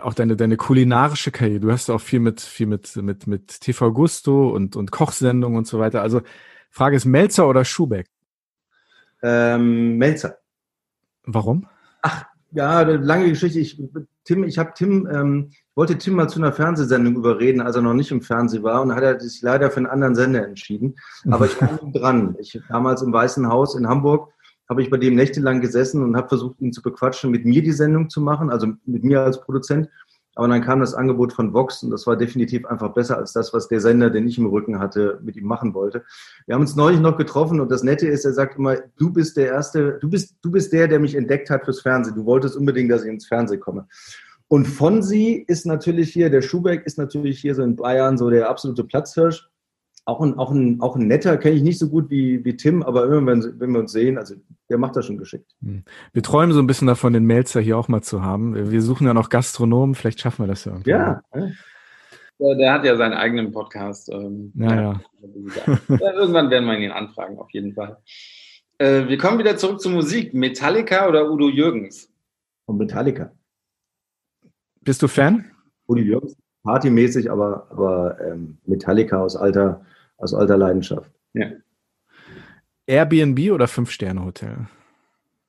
auch 0.02 0.14
deine, 0.14 0.36
deine 0.36 0.58
kulinarische 0.58 1.32
Karriere. 1.32 1.60
Du 1.60 1.72
hast 1.72 1.90
auch 1.90 2.02
viel 2.02 2.20
mit, 2.20 2.42
viel 2.42 2.68
mit, 2.68 2.96
mit, 2.96 3.28
mit 3.28 3.62
TV 3.62 3.92
Gusto 3.92 4.50
und, 4.50 4.76
und 4.76 4.92
Kochsendungen 4.92 5.58
und 5.58 5.68
so 5.68 5.80
weiter. 5.80 6.02
Also 6.02 6.22
Frage 6.72 6.96
ist 6.96 7.06
Melzer 7.06 7.48
oder 7.48 7.64
Schubeck? 7.66 8.08
Ähm, 9.22 9.98
Melzer. 9.98 10.38
Warum? 11.26 11.68
Ach, 12.02 12.26
ja, 12.52 12.82
lange 12.82 13.30
Geschichte. 13.30 13.60
Ich, 13.60 13.82
Tim, 14.26 14.44
ich 14.44 14.58
habe 14.58 14.74
Tim, 14.76 15.08
ähm, 15.12 15.52
wollte 15.76 15.98
Tim 15.98 16.16
mal 16.16 16.28
zu 16.28 16.40
einer 16.40 16.54
Fernsehsendung 16.54 17.16
überreden, 17.16 17.62
als 17.62 17.76
er 17.76 17.82
noch 17.82 17.94
nicht 17.94 18.12
im 18.12 18.22
Fernsehen 18.22 18.64
war, 18.64 18.82
und 18.82 18.94
hat 18.96 19.04
er 19.04 19.20
sich 19.20 19.42
leider 19.42 19.70
für 19.70 19.78
einen 19.78 19.88
anderen 19.88 20.16
Sender 20.16 20.46
entschieden. 20.46 20.96
Aber 21.30 21.46
ich 21.46 21.62
war 21.62 21.80
dran. 21.92 22.36
Ich 22.40 22.60
damals 22.70 23.02
im 23.02 23.14
Weißen 23.14 23.48
Haus 23.48 23.76
in 23.76 23.88
Hamburg 23.88 24.34
habe 24.70 24.82
ich 24.82 24.90
bei 24.90 24.98
dem 24.98 25.16
nächtelang 25.16 25.62
gesessen 25.62 26.04
und 26.04 26.16
habe 26.16 26.30
versucht, 26.30 26.62
ihn 26.62 26.74
zu 26.74 26.82
bequatschen, 26.82 27.32
mit 27.32 27.46
mir 27.46 27.62
die 27.62 27.72
Sendung 27.72 28.10
zu 28.10 28.22
machen, 28.22 28.50
also 28.50 28.68
mit 28.86 29.04
mir 29.04 29.22
als 29.22 29.42
Produzent. 29.42 29.90
Aber 30.36 30.48
dann 30.48 30.64
kam 30.64 30.80
das 30.80 30.96
Angebot 30.96 31.32
von 31.32 31.54
Vox 31.54 31.84
und 31.84 31.92
das 31.92 32.08
war 32.08 32.18
definitiv 32.18 32.66
einfach 32.66 32.94
besser 32.94 33.18
als 33.18 33.34
das, 33.34 33.54
was 33.54 33.68
der 33.68 33.80
Sender, 33.80 34.10
den 34.10 34.28
ich 34.28 34.40
im 34.40 34.48
Rücken 34.48 34.80
hatte, 34.80 35.20
mit 35.22 35.36
ihm 35.36 35.46
machen 35.46 35.76
wollte. 35.76 36.04
Wir 36.48 36.56
haben 36.56 36.62
uns 36.62 36.76
neulich 36.76 37.00
noch 37.00 37.18
getroffen 37.18 37.60
und 37.60 37.72
das 37.72 37.84
Nette 37.84 38.08
ist, 38.08 38.26
er 38.26 38.34
sagt 38.34 38.58
immer, 38.58 38.78
du 38.98 39.12
bist 39.12 39.38
der 39.38 39.48
Erste, 39.48 40.00
du 40.02 40.10
bist, 40.10 40.36
du 40.42 40.50
bist 40.50 40.74
der, 40.74 40.88
der 40.88 41.00
mich 41.00 41.14
entdeckt 41.14 41.52
hat 41.52 41.66
fürs 41.66 41.82
Fernsehen. 41.82 42.16
Du 42.16 42.26
wolltest 42.26 42.58
unbedingt, 42.58 42.92
dass 42.92 43.04
ich 43.04 43.10
ins 43.10 43.28
Fernsehen 43.28 43.60
komme. 43.60 43.88
Und 44.48 44.66
Fonsi 44.66 45.46
ist 45.48 45.66
natürlich 45.66 46.12
hier, 46.12 46.30
der 46.30 46.42
Schubeck 46.42 46.86
ist 46.86 46.98
natürlich 46.98 47.40
hier 47.40 47.54
so 47.54 47.64
in 47.64 47.76
Bayern 47.76 48.18
so 48.18 48.30
der 48.30 48.50
absolute 48.50 48.84
Platzhirsch 48.84 49.48
auch 50.06 50.22
ein, 50.22 50.38
auch 50.38 50.52
ein, 50.52 50.82
auch 50.82 50.96
ein 50.96 51.08
netter, 51.08 51.38
kenne 51.38 51.56
ich 51.56 51.64
nicht 51.64 51.80
so 51.80 51.90
gut 51.90 52.10
wie, 52.10 52.44
wie 52.44 52.58
Tim, 52.58 52.84
aber 52.84 53.06
immer 53.06 53.26
wenn, 53.26 53.60
wenn 53.60 53.72
wir 53.72 53.80
uns 53.80 53.94
sehen, 53.94 54.18
also 54.18 54.36
der 54.70 54.78
macht 54.78 54.96
das 54.96 55.06
schon 55.06 55.18
geschickt. 55.18 55.56
Hm. 55.64 55.84
Wir 56.12 56.24
träumen 56.24 56.54
so 56.54 56.60
ein 56.60 56.68
bisschen 56.68 56.88
davon, 56.88 57.14
den 57.14 57.26
Melzer 57.26 57.62
hier 57.62 57.78
auch 57.78 57.88
mal 57.88 58.02
zu 58.02 58.22
haben. 58.22 58.72
Wir 58.72 58.82
suchen 58.82 59.08
ja 59.08 59.14
noch 59.14 59.30
Gastronomen, 59.30 59.96
vielleicht 59.96 60.20
schaffen 60.20 60.44
wir 60.44 60.48
das 60.48 60.66
ja. 60.66 60.72
Irgendwie. 60.74 60.90
Ja. 60.90 61.22
Der 62.40 62.74
hat 62.74 62.84
ja 62.84 62.98
seinen 62.98 63.14
eigenen 63.14 63.52
Podcast. 63.52 64.10
Ähm, 64.10 64.52
ja, 64.56 64.76
ja. 64.76 65.02
ja. 65.68 65.80
Irgendwann 65.88 66.50
werden 66.50 66.66
wir 66.66 66.78
ihn 66.78 66.92
anfragen, 66.92 67.38
auf 67.38 67.50
jeden 67.52 67.74
Fall. 67.74 67.98
Äh, 68.80 69.08
wir 69.08 69.18
kommen 69.18 69.40
wieder 69.40 69.56
zurück 69.56 69.80
zur 69.80 69.94
Musik. 69.94 70.34
Metallica 70.34 71.08
oder 71.08 71.32
Udo 71.32 71.48
Jürgens? 71.48 72.12
Und 72.66 72.78
Metallica. 72.78 73.32
Bist 74.82 75.02
du 75.02 75.08
Fan? 75.08 75.46
Udo 75.88 76.02
Jürgens, 76.02 76.36
partymäßig, 76.64 77.32
aber, 77.32 77.68
aber 77.70 78.18
ähm, 78.20 78.58
Metallica 78.66 79.22
aus 79.22 79.38
alter 79.38 79.86
aus 80.24 80.34
alter 80.34 80.58
Leidenschaft. 80.58 81.12
Ja. 81.34 81.48
Airbnb 82.88 83.52
oder 83.52 83.68
Fünf-Sterne-Hotel? 83.68 84.68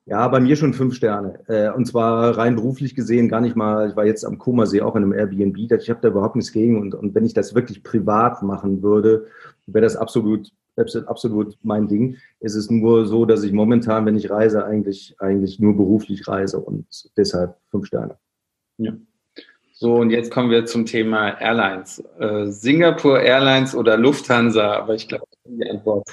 Ja, 0.06 0.28
bei 0.28 0.38
mir 0.38 0.55
schon 0.55 0.74
fünf 0.74 0.94
Sterne. 0.94 1.40
Äh, 1.48 1.70
und 1.70 1.86
zwar 1.86 2.36
rein 2.36 2.56
beruflich 2.56 2.94
gesehen 2.94 3.28
gar 3.28 3.40
nicht 3.40 3.56
mal, 3.56 3.88
ich 3.88 3.96
war 3.96 4.05
jetzt 4.05 4.24
am 4.24 4.36
Komasee 4.36 4.82
auch 4.82 4.96
in 4.96 5.02
einem 5.02 5.14
Airbnb, 5.14 5.56
ich 5.56 5.88
habe 5.88 6.01
da 6.02 6.09
überhaupt 6.09 6.36
nichts 6.36 6.52
gegen. 6.52 6.78
Und, 6.78 6.94
und 6.94 7.14
wenn 7.14 7.24
ich 7.24 7.32
das 7.32 7.55
wirklich 7.55 7.82
privat 7.82 8.42
machen 8.42 8.82
würde, 8.82 9.26
wäre 9.66 9.82
das 9.82 9.96
absolut, 9.96 10.52
absolut 10.76 11.56
mein 11.62 11.88
Ding. 11.88 12.18
Es 12.40 12.55
ist 12.55 12.70
nur 12.70 13.06
so, 13.06 13.24
dass 13.24 13.44
ich 13.44 13.52
momentan, 13.52 14.05
wenn 14.05 14.16
ich 14.16 14.28
reise, 14.28 14.66
eigentlich, 14.66 15.16
eigentlich 15.20 15.59
nur 15.59 15.74
beruflich 15.74 16.28
reise 16.28 16.60
und 16.60 16.86
deshalb 17.16 17.56
fünf 17.70 17.86
Sterne. 17.86 18.18
Ja. 18.76 18.92
So, 19.76 19.96
und 19.96 20.10
jetzt 20.10 20.30
kommen 20.30 20.51
wir 20.51 20.66
zum 20.66 20.86
Thema 20.86 21.30
Airlines. 21.40 22.02
Äh, 22.20 22.46
Singapore 22.46 23.20
Airlines 23.22 23.74
oder 23.74 23.96
Lufthansa, 23.96 24.72
aber 24.72 24.94
ich 24.94 25.09
glaube, 25.09 25.26
die 25.44 25.68
Antwort. 25.68 26.09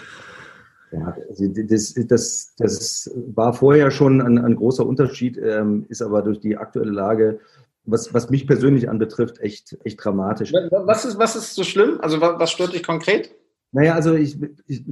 Ja, 0.91 1.15
das, 1.37 1.93
das, 2.07 2.55
das 2.57 3.11
war 3.27 3.53
vorher 3.53 3.91
schon 3.91 4.19
ein, 4.19 4.39
ein 4.39 4.55
großer 4.55 4.83
Unterschied, 4.83 5.37
ähm, 5.37 5.85
ist 5.89 6.01
aber 6.01 6.23
durch 6.23 6.39
die 6.39 6.57
aktuelle 6.57 6.91
Lage, 6.91 7.39
was, 7.85 8.13
was 8.15 8.31
mich 8.31 8.47
persönlich 8.47 8.89
anbetrifft, 8.89 9.39
echt, 9.39 9.77
echt 9.83 10.03
dramatisch. 10.03 10.51
Was 10.53 11.05
ist, 11.05 11.19
was 11.19 11.35
ist 11.35 11.53
so 11.53 11.63
schlimm? 11.63 11.99
Also 12.01 12.19
was, 12.19 12.39
was 12.39 12.51
stört 12.51 12.73
dich 12.73 12.83
konkret? 12.83 13.33
Naja, 13.71 13.93
also 13.93 14.15
ich, 14.15 14.37
ich 14.65 14.83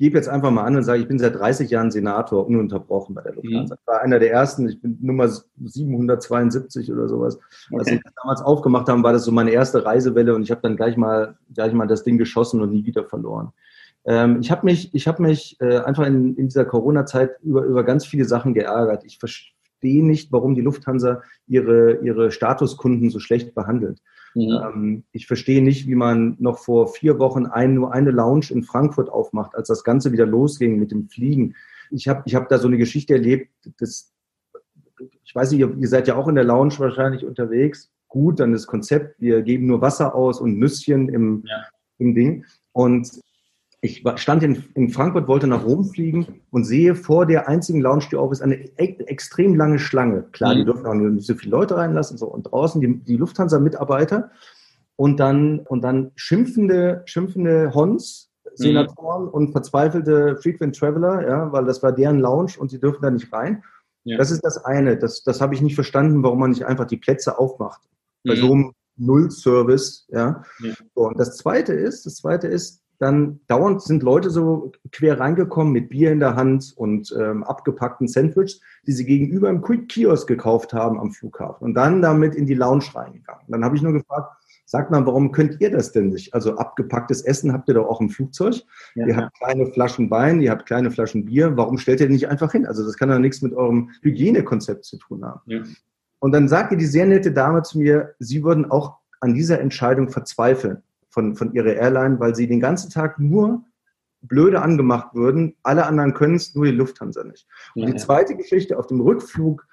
gebe 0.00 0.16
jetzt 0.16 0.30
einfach 0.30 0.50
mal 0.50 0.64
an 0.64 0.76
und 0.76 0.82
sage, 0.82 1.02
ich 1.02 1.08
bin 1.08 1.18
seit 1.18 1.38
30 1.38 1.70
Jahren 1.70 1.90
Senator 1.90 2.46
ununterbrochen 2.46 3.14
bei 3.14 3.20
der 3.20 3.34
Lufthansa. 3.34 3.74
Mhm. 3.74 3.78
Ich 3.82 3.86
war 3.86 4.00
einer 4.00 4.18
der 4.18 4.32
ersten, 4.32 4.66
ich 4.66 4.80
bin 4.80 4.96
Nummer 5.02 5.28
772 5.28 6.90
oder 6.90 7.06
sowas. 7.06 7.38
Okay. 7.70 7.78
Als 7.78 7.90
wir 7.90 8.00
damals 8.16 8.40
aufgemacht 8.40 8.88
haben, 8.88 9.02
war 9.02 9.12
das 9.12 9.24
so 9.24 9.30
meine 9.30 9.50
erste 9.50 9.84
Reisewelle 9.84 10.34
und 10.34 10.42
ich 10.42 10.50
habe 10.50 10.62
dann 10.62 10.76
gleich 10.76 10.96
mal, 10.96 11.36
gleich 11.54 11.74
mal 11.74 11.86
das 11.86 12.02
Ding 12.02 12.16
geschossen 12.16 12.62
und 12.62 12.72
nie 12.72 12.86
wieder 12.86 13.04
verloren. 13.04 13.52
Ähm, 14.06 14.38
ich 14.40 14.50
habe 14.50 14.64
mich, 14.64 14.94
ich 14.94 15.06
hab 15.06 15.20
mich 15.20 15.58
äh, 15.60 15.80
einfach 15.80 16.06
in, 16.06 16.34
in 16.34 16.48
dieser 16.48 16.64
Corona-Zeit 16.64 17.32
über, 17.42 17.64
über 17.64 17.84
ganz 17.84 18.06
viele 18.06 18.24
Sachen 18.24 18.54
geärgert. 18.54 19.04
Ich 19.04 19.18
verstehe 19.18 20.02
nicht, 20.02 20.32
warum 20.32 20.54
die 20.54 20.62
Lufthansa 20.62 21.20
ihre, 21.46 21.96
ihre 21.96 22.30
Statuskunden 22.30 23.10
so 23.10 23.18
schlecht 23.18 23.54
behandelt. 23.54 24.00
Mhm. 24.34 24.60
Ähm, 24.62 25.04
ich 25.12 25.26
verstehe 25.26 25.62
nicht, 25.62 25.86
wie 25.86 25.94
man 25.94 26.36
noch 26.38 26.58
vor 26.58 26.88
vier 26.88 27.18
Wochen 27.18 27.46
ein, 27.46 27.74
nur 27.74 27.92
eine 27.92 28.10
Lounge 28.10 28.46
in 28.50 28.62
Frankfurt 28.62 29.08
aufmacht, 29.08 29.54
als 29.54 29.68
das 29.68 29.84
Ganze 29.84 30.12
wieder 30.12 30.26
losging 30.26 30.78
mit 30.78 30.90
dem 30.90 31.08
Fliegen. 31.08 31.54
Ich 31.90 32.08
habe 32.08 32.22
ich 32.26 32.34
hab 32.34 32.48
da 32.48 32.58
so 32.58 32.68
eine 32.68 32.78
Geschichte 32.78 33.14
erlebt, 33.14 33.50
das, 33.78 34.12
ich 35.24 35.34
weiß 35.34 35.52
nicht, 35.52 35.60
ihr 35.60 35.88
seid 35.88 36.08
ja 36.08 36.16
auch 36.16 36.28
in 36.28 36.34
der 36.34 36.44
Lounge 36.44 36.74
wahrscheinlich 36.78 37.24
unterwegs. 37.24 37.90
Gut, 38.08 38.40
dann 38.40 38.52
das 38.52 38.66
Konzept, 38.66 39.20
wir 39.20 39.42
geben 39.42 39.66
nur 39.66 39.80
Wasser 39.80 40.14
aus 40.14 40.40
und 40.40 40.58
Nüsschen 40.58 41.08
im, 41.08 41.44
ja. 41.46 41.64
im 41.98 42.14
Ding. 42.14 42.44
Und 42.72 43.20
ich 43.82 44.04
stand 44.16 44.42
in, 44.42 44.64
in, 44.74 44.90
Frankfurt, 44.90 45.26
wollte 45.26 45.46
nach 45.46 45.64
Rom 45.64 45.84
fliegen 45.84 46.40
und 46.50 46.64
sehe 46.64 46.94
vor 46.94 47.24
der 47.24 47.48
einzigen 47.48 47.80
Lounge, 47.80 48.04
die 48.10 48.16
auf 48.16 48.30
ist, 48.30 48.42
eine 48.42 48.56
e 48.56 48.96
extrem 49.06 49.54
lange 49.54 49.78
Schlange. 49.78 50.24
Klar, 50.32 50.54
mhm. 50.54 50.58
die 50.58 50.64
dürfen 50.66 50.86
auch 50.86 50.94
nicht 50.94 51.26
so 51.26 51.34
viele 51.34 51.52
Leute 51.52 51.76
reinlassen 51.76 52.18
so. 52.18 52.26
und 52.26 52.42
draußen 52.44 52.80
die, 52.80 52.98
die 52.98 53.16
Lufthansa-Mitarbeiter 53.16 54.30
und 54.96 55.18
dann, 55.18 55.60
und 55.60 55.82
dann 55.82 56.12
schimpfende, 56.14 57.02
schimpfende 57.06 57.72
Hons, 57.74 58.30
Senatoren 58.54 59.24
mhm. 59.24 59.30
und 59.30 59.52
verzweifelte 59.52 60.36
Frequent 60.36 60.76
Traveler, 60.76 61.26
ja, 61.26 61.52
weil 61.52 61.64
das 61.64 61.82
war 61.82 61.92
deren 61.92 62.18
Lounge 62.18 62.52
und 62.58 62.70
sie 62.70 62.80
dürfen 62.80 63.00
da 63.00 63.10
nicht 63.10 63.32
rein. 63.32 63.62
Ja. 64.04 64.18
Das 64.18 64.30
ist 64.30 64.44
das 64.44 64.62
eine. 64.64 64.98
Das, 64.98 65.22
das 65.22 65.40
habe 65.40 65.54
ich 65.54 65.62
nicht 65.62 65.74
verstanden, 65.74 66.22
warum 66.22 66.40
man 66.40 66.50
nicht 66.50 66.66
einfach 66.66 66.86
die 66.86 66.96
Plätze 66.96 67.38
aufmacht. 67.38 67.80
Bei 68.24 68.34
mhm. 68.34 68.38
so 68.38 68.52
einem 68.52 68.72
Null-Service, 68.96 70.06
ja. 70.10 70.42
ja. 70.62 70.74
So, 70.94 71.08
und 71.08 71.18
das 71.18 71.38
zweite 71.38 71.72
ist, 71.72 72.04
das 72.04 72.16
zweite 72.16 72.48
ist, 72.48 72.82
dann 73.00 73.40
dauernd 73.46 73.80
sind 73.82 74.02
Leute 74.02 74.28
so 74.28 74.72
quer 74.92 75.18
reingekommen 75.18 75.72
mit 75.72 75.88
Bier 75.88 76.12
in 76.12 76.20
der 76.20 76.36
Hand 76.36 76.74
und 76.76 77.14
ähm, 77.18 77.42
abgepackten 77.44 78.06
Sandwiches, 78.06 78.60
die 78.86 78.92
sie 78.92 79.06
gegenüber 79.06 79.48
im 79.48 79.62
Quick 79.62 79.88
Kiosk 79.88 80.28
gekauft 80.28 80.74
haben 80.74 81.00
am 81.00 81.10
Flughafen 81.10 81.64
und 81.64 81.74
dann 81.74 82.02
damit 82.02 82.34
in 82.34 82.44
die 82.44 82.54
Lounge 82.54 82.84
reingegangen. 82.94 83.46
Dann 83.48 83.64
habe 83.64 83.74
ich 83.74 83.80
nur 83.80 83.94
gefragt, 83.94 84.36
sagt 84.66 84.90
mal, 84.90 85.06
warum 85.06 85.32
könnt 85.32 85.62
ihr 85.62 85.70
das 85.70 85.92
denn 85.92 86.10
nicht? 86.10 86.34
Also 86.34 86.58
abgepacktes 86.58 87.22
Essen 87.22 87.54
habt 87.54 87.68
ihr 87.68 87.74
doch 87.74 87.88
auch 87.88 88.02
im 88.02 88.10
Flugzeug. 88.10 88.62
Ja, 88.94 89.06
ihr 89.06 89.16
habt 89.16 89.34
kleine 89.38 89.66
Flaschen 89.66 90.10
Wein, 90.10 90.42
ihr 90.42 90.50
habt 90.50 90.66
kleine 90.66 90.90
Flaschen 90.90 91.24
Bier. 91.24 91.56
Warum 91.56 91.78
stellt 91.78 92.00
ihr 92.00 92.08
nicht 92.10 92.28
einfach 92.28 92.52
hin? 92.52 92.66
Also 92.66 92.84
das 92.84 92.98
kann 92.98 93.08
doch 93.08 93.18
nichts 93.18 93.40
mit 93.40 93.54
eurem 93.54 93.90
Hygienekonzept 94.02 94.84
zu 94.84 94.98
tun 94.98 95.24
haben. 95.24 95.40
Ja. 95.46 95.62
Und 96.18 96.32
dann 96.32 96.48
sagte 96.48 96.76
die 96.76 96.84
sehr 96.84 97.06
nette 97.06 97.32
Dame 97.32 97.62
zu 97.62 97.78
mir, 97.78 98.14
sie 98.18 98.44
würden 98.44 98.70
auch 98.70 98.98
an 99.20 99.32
dieser 99.32 99.58
Entscheidung 99.58 100.10
verzweifeln 100.10 100.82
von, 101.10 101.36
von 101.36 101.52
ihrer 101.52 101.74
Airline, 101.74 102.18
weil 102.18 102.34
sie 102.34 102.46
den 102.46 102.60
ganzen 102.60 102.90
Tag 102.90 103.18
nur 103.18 103.64
blöde 104.22 104.62
angemacht 104.62 105.14
würden. 105.14 105.56
Alle 105.62 105.86
anderen 105.86 106.14
können 106.14 106.36
es, 106.36 106.54
nur 106.54 106.66
die 106.66 106.72
Lufthansa 106.72 107.24
nicht. 107.24 107.46
Und 107.74 107.86
die 107.86 107.96
zweite 107.96 108.36
Geschichte 108.36 108.78
auf 108.78 108.86
dem 108.86 109.00
Rückflug, 109.00 109.66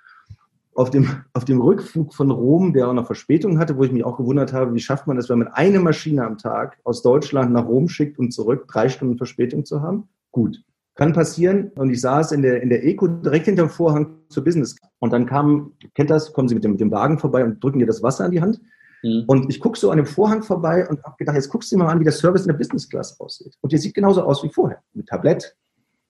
auf 0.73 0.89
dem, 0.89 1.07
auf 1.33 1.45
dem 1.45 1.59
Rückflug 1.59 2.13
von 2.13 2.31
Rom, 2.31 2.73
der 2.73 2.87
auch 2.87 2.93
noch 2.93 3.07
Verspätung 3.07 3.59
hatte, 3.59 3.77
wo 3.77 3.83
ich 3.83 3.91
mich 3.91 4.03
auch 4.03 4.17
gewundert 4.17 4.53
habe, 4.53 4.73
wie 4.73 4.79
schafft 4.79 5.07
man 5.07 5.17
es, 5.17 5.29
wenn 5.29 5.39
man 5.39 5.47
eine 5.49 5.79
Maschine 5.79 6.23
am 6.23 6.37
Tag 6.37 6.77
aus 6.83 7.01
Deutschland 7.01 7.51
nach 7.51 7.65
Rom 7.65 7.89
schickt 7.89 8.19
und 8.19 8.31
zurück, 8.31 8.67
drei 8.67 8.87
Stunden 8.87 9.17
Verspätung 9.17 9.65
zu 9.65 9.81
haben? 9.81 10.07
Gut. 10.31 10.63
Kann 10.95 11.13
passieren. 11.13 11.71
Und 11.75 11.91
ich 11.91 12.01
saß 12.01 12.31
in 12.31 12.41
der, 12.41 12.61
in 12.61 12.69
der 12.69 12.83
Eco 12.83 13.07
direkt 13.07 13.45
hinter 13.45 13.63
dem 13.63 13.69
Vorhang 13.69 14.15
zur 14.29 14.43
Business. 14.43 14.75
Und 14.99 15.13
dann 15.13 15.25
kam, 15.25 15.73
kennt 15.93 16.09
das, 16.09 16.33
kommen 16.33 16.47
Sie 16.47 16.55
mit 16.55 16.63
dem, 16.63 16.71
mit 16.71 16.79
dem 16.79 16.91
Wagen 16.91 17.19
vorbei 17.19 17.43
und 17.43 17.63
drücken 17.63 17.79
dir 17.79 17.85
das 17.85 18.01
Wasser 18.01 18.25
an 18.25 18.31
die 18.31 18.41
Hand. 18.41 18.59
Mhm. 19.03 19.23
Und 19.27 19.49
ich 19.49 19.59
gucke 19.59 19.77
so 19.77 19.91
an 19.91 19.97
dem 19.97 20.05
Vorhang 20.05 20.43
vorbei 20.43 20.87
und 20.87 21.03
habe 21.03 21.15
gedacht, 21.17 21.35
jetzt 21.35 21.49
guckst 21.49 21.71
du 21.71 21.75
dir 21.75 21.83
mal 21.83 21.91
an, 21.91 21.99
wie 21.99 22.03
der 22.03 22.13
Service 22.13 22.41
in 22.41 22.47
der 22.47 22.57
Business 22.57 22.89
Class 22.89 23.19
aussieht. 23.19 23.55
Und 23.61 23.71
der 23.71 23.79
sieht 23.79 23.93
genauso 23.93 24.23
aus 24.23 24.43
wie 24.43 24.49
vorher. 24.49 24.81
Mit 24.93 25.07
Tablett, 25.07 25.55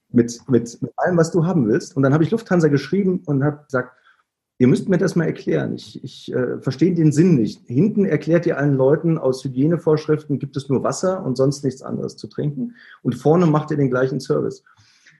mit, 0.09 0.39
mit, 0.47 0.81
mit 0.81 0.91
allem, 0.95 1.17
was 1.17 1.31
du 1.31 1.45
haben 1.45 1.67
willst. 1.67 1.95
Und 1.95 2.03
dann 2.03 2.13
habe 2.13 2.23
ich 2.23 2.31
Lufthansa 2.31 2.67
geschrieben 2.67 3.23
und 3.25 3.43
habe 3.43 3.63
gesagt, 3.65 3.91
ihr 4.59 4.67
müsst 4.67 4.89
mir 4.89 4.97
das 4.97 5.15
mal 5.15 5.25
erklären. 5.25 5.75
Ich, 5.75 6.03
ich 6.03 6.33
äh, 6.33 6.59
verstehe 6.59 6.93
den 6.93 7.11
Sinn 7.11 7.35
nicht. 7.35 7.61
Hinten 7.67 8.05
erklärt 8.05 8.45
ihr 8.45 8.57
allen 8.57 8.75
Leuten, 8.75 9.17
aus 9.17 9.43
Hygienevorschriften 9.43 10.39
gibt 10.39 10.57
es 10.57 10.69
nur 10.69 10.83
Wasser 10.83 11.23
und 11.23 11.37
sonst 11.37 11.63
nichts 11.63 11.81
anderes 11.81 12.15
zu 12.15 12.27
trinken. 12.27 12.75
Und 13.03 13.15
vorne 13.15 13.45
macht 13.45 13.71
ihr 13.71 13.77
den 13.77 13.89
gleichen 13.89 14.19
Service. 14.19 14.63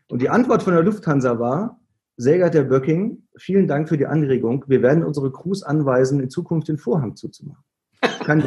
Und 0.10 0.22
die 0.22 0.30
Antwort 0.30 0.64
von 0.64 0.74
der 0.74 0.84
Lufthansa 0.84 1.38
war, 1.40 1.80
sehr 2.18 2.38
geehrter 2.38 2.60
Herr 2.60 2.66
Böcking, 2.66 3.24
vielen 3.38 3.68
Dank 3.68 3.88
für 3.90 3.98
die 3.98 4.08
Anregung. 4.08 4.66
Wir 4.68 4.82
werden 4.82 5.04
unsere 5.04 5.32
Crews 5.32 5.64
anweisen, 5.64 6.20
in 6.20 6.30
Zukunft 6.30 6.68
den 6.68 6.78
Vorhang 6.78 7.16
zuzumachen. 7.16 7.64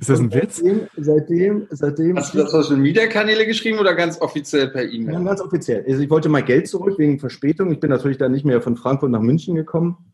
Ist 0.00 0.08
das 0.08 0.20
ein 0.20 0.32
Witz? 0.32 0.62
Seitdem, 0.96 1.66
seitdem, 1.70 2.16
Hast 2.16 2.34
du 2.34 2.38
das 2.38 2.50
Social 2.50 2.76
Media 2.76 3.06
Kanäle 3.06 3.46
geschrieben 3.46 3.78
oder 3.78 3.94
ganz 3.94 4.20
offiziell 4.20 4.68
per 4.68 4.84
E-Mail? 4.84 5.14
Ja, 5.14 5.20
ganz 5.20 5.40
offiziell. 5.40 5.84
Also 5.86 6.02
ich 6.02 6.10
wollte 6.10 6.28
mal 6.28 6.42
Geld 6.42 6.68
zurück 6.68 6.98
wegen 6.98 7.18
Verspätung. 7.18 7.70
Ich 7.72 7.80
bin 7.80 7.90
natürlich 7.90 8.18
dann 8.18 8.32
nicht 8.32 8.44
mehr 8.44 8.60
von 8.60 8.76
Frankfurt 8.76 9.10
nach 9.10 9.20
München 9.20 9.54
gekommen 9.54 10.12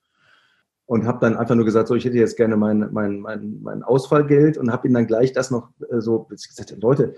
und 0.86 1.06
habe 1.06 1.18
dann 1.20 1.36
einfach 1.36 1.54
nur 1.54 1.64
gesagt, 1.64 1.88
so 1.88 1.94
ich 1.94 2.04
hätte 2.04 2.18
jetzt 2.18 2.36
gerne 2.36 2.56
mein, 2.56 2.88
mein, 2.92 3.20
mein, 3.20 3.58
mein 3.62 3.82
Ausfallgeld 3.82 4.58
und 4.58 4.70
habe 4.70 4.86
ihnen 4.86 4.94
dann 4.94 5.06
gleich 5.06 5.32
das 5.32 5.50
noch 5.50 5.70
äh, 5.90 6.00
so 6.00 6.28
gesagt, 6.28 6.74
Leute, 6.80 7.14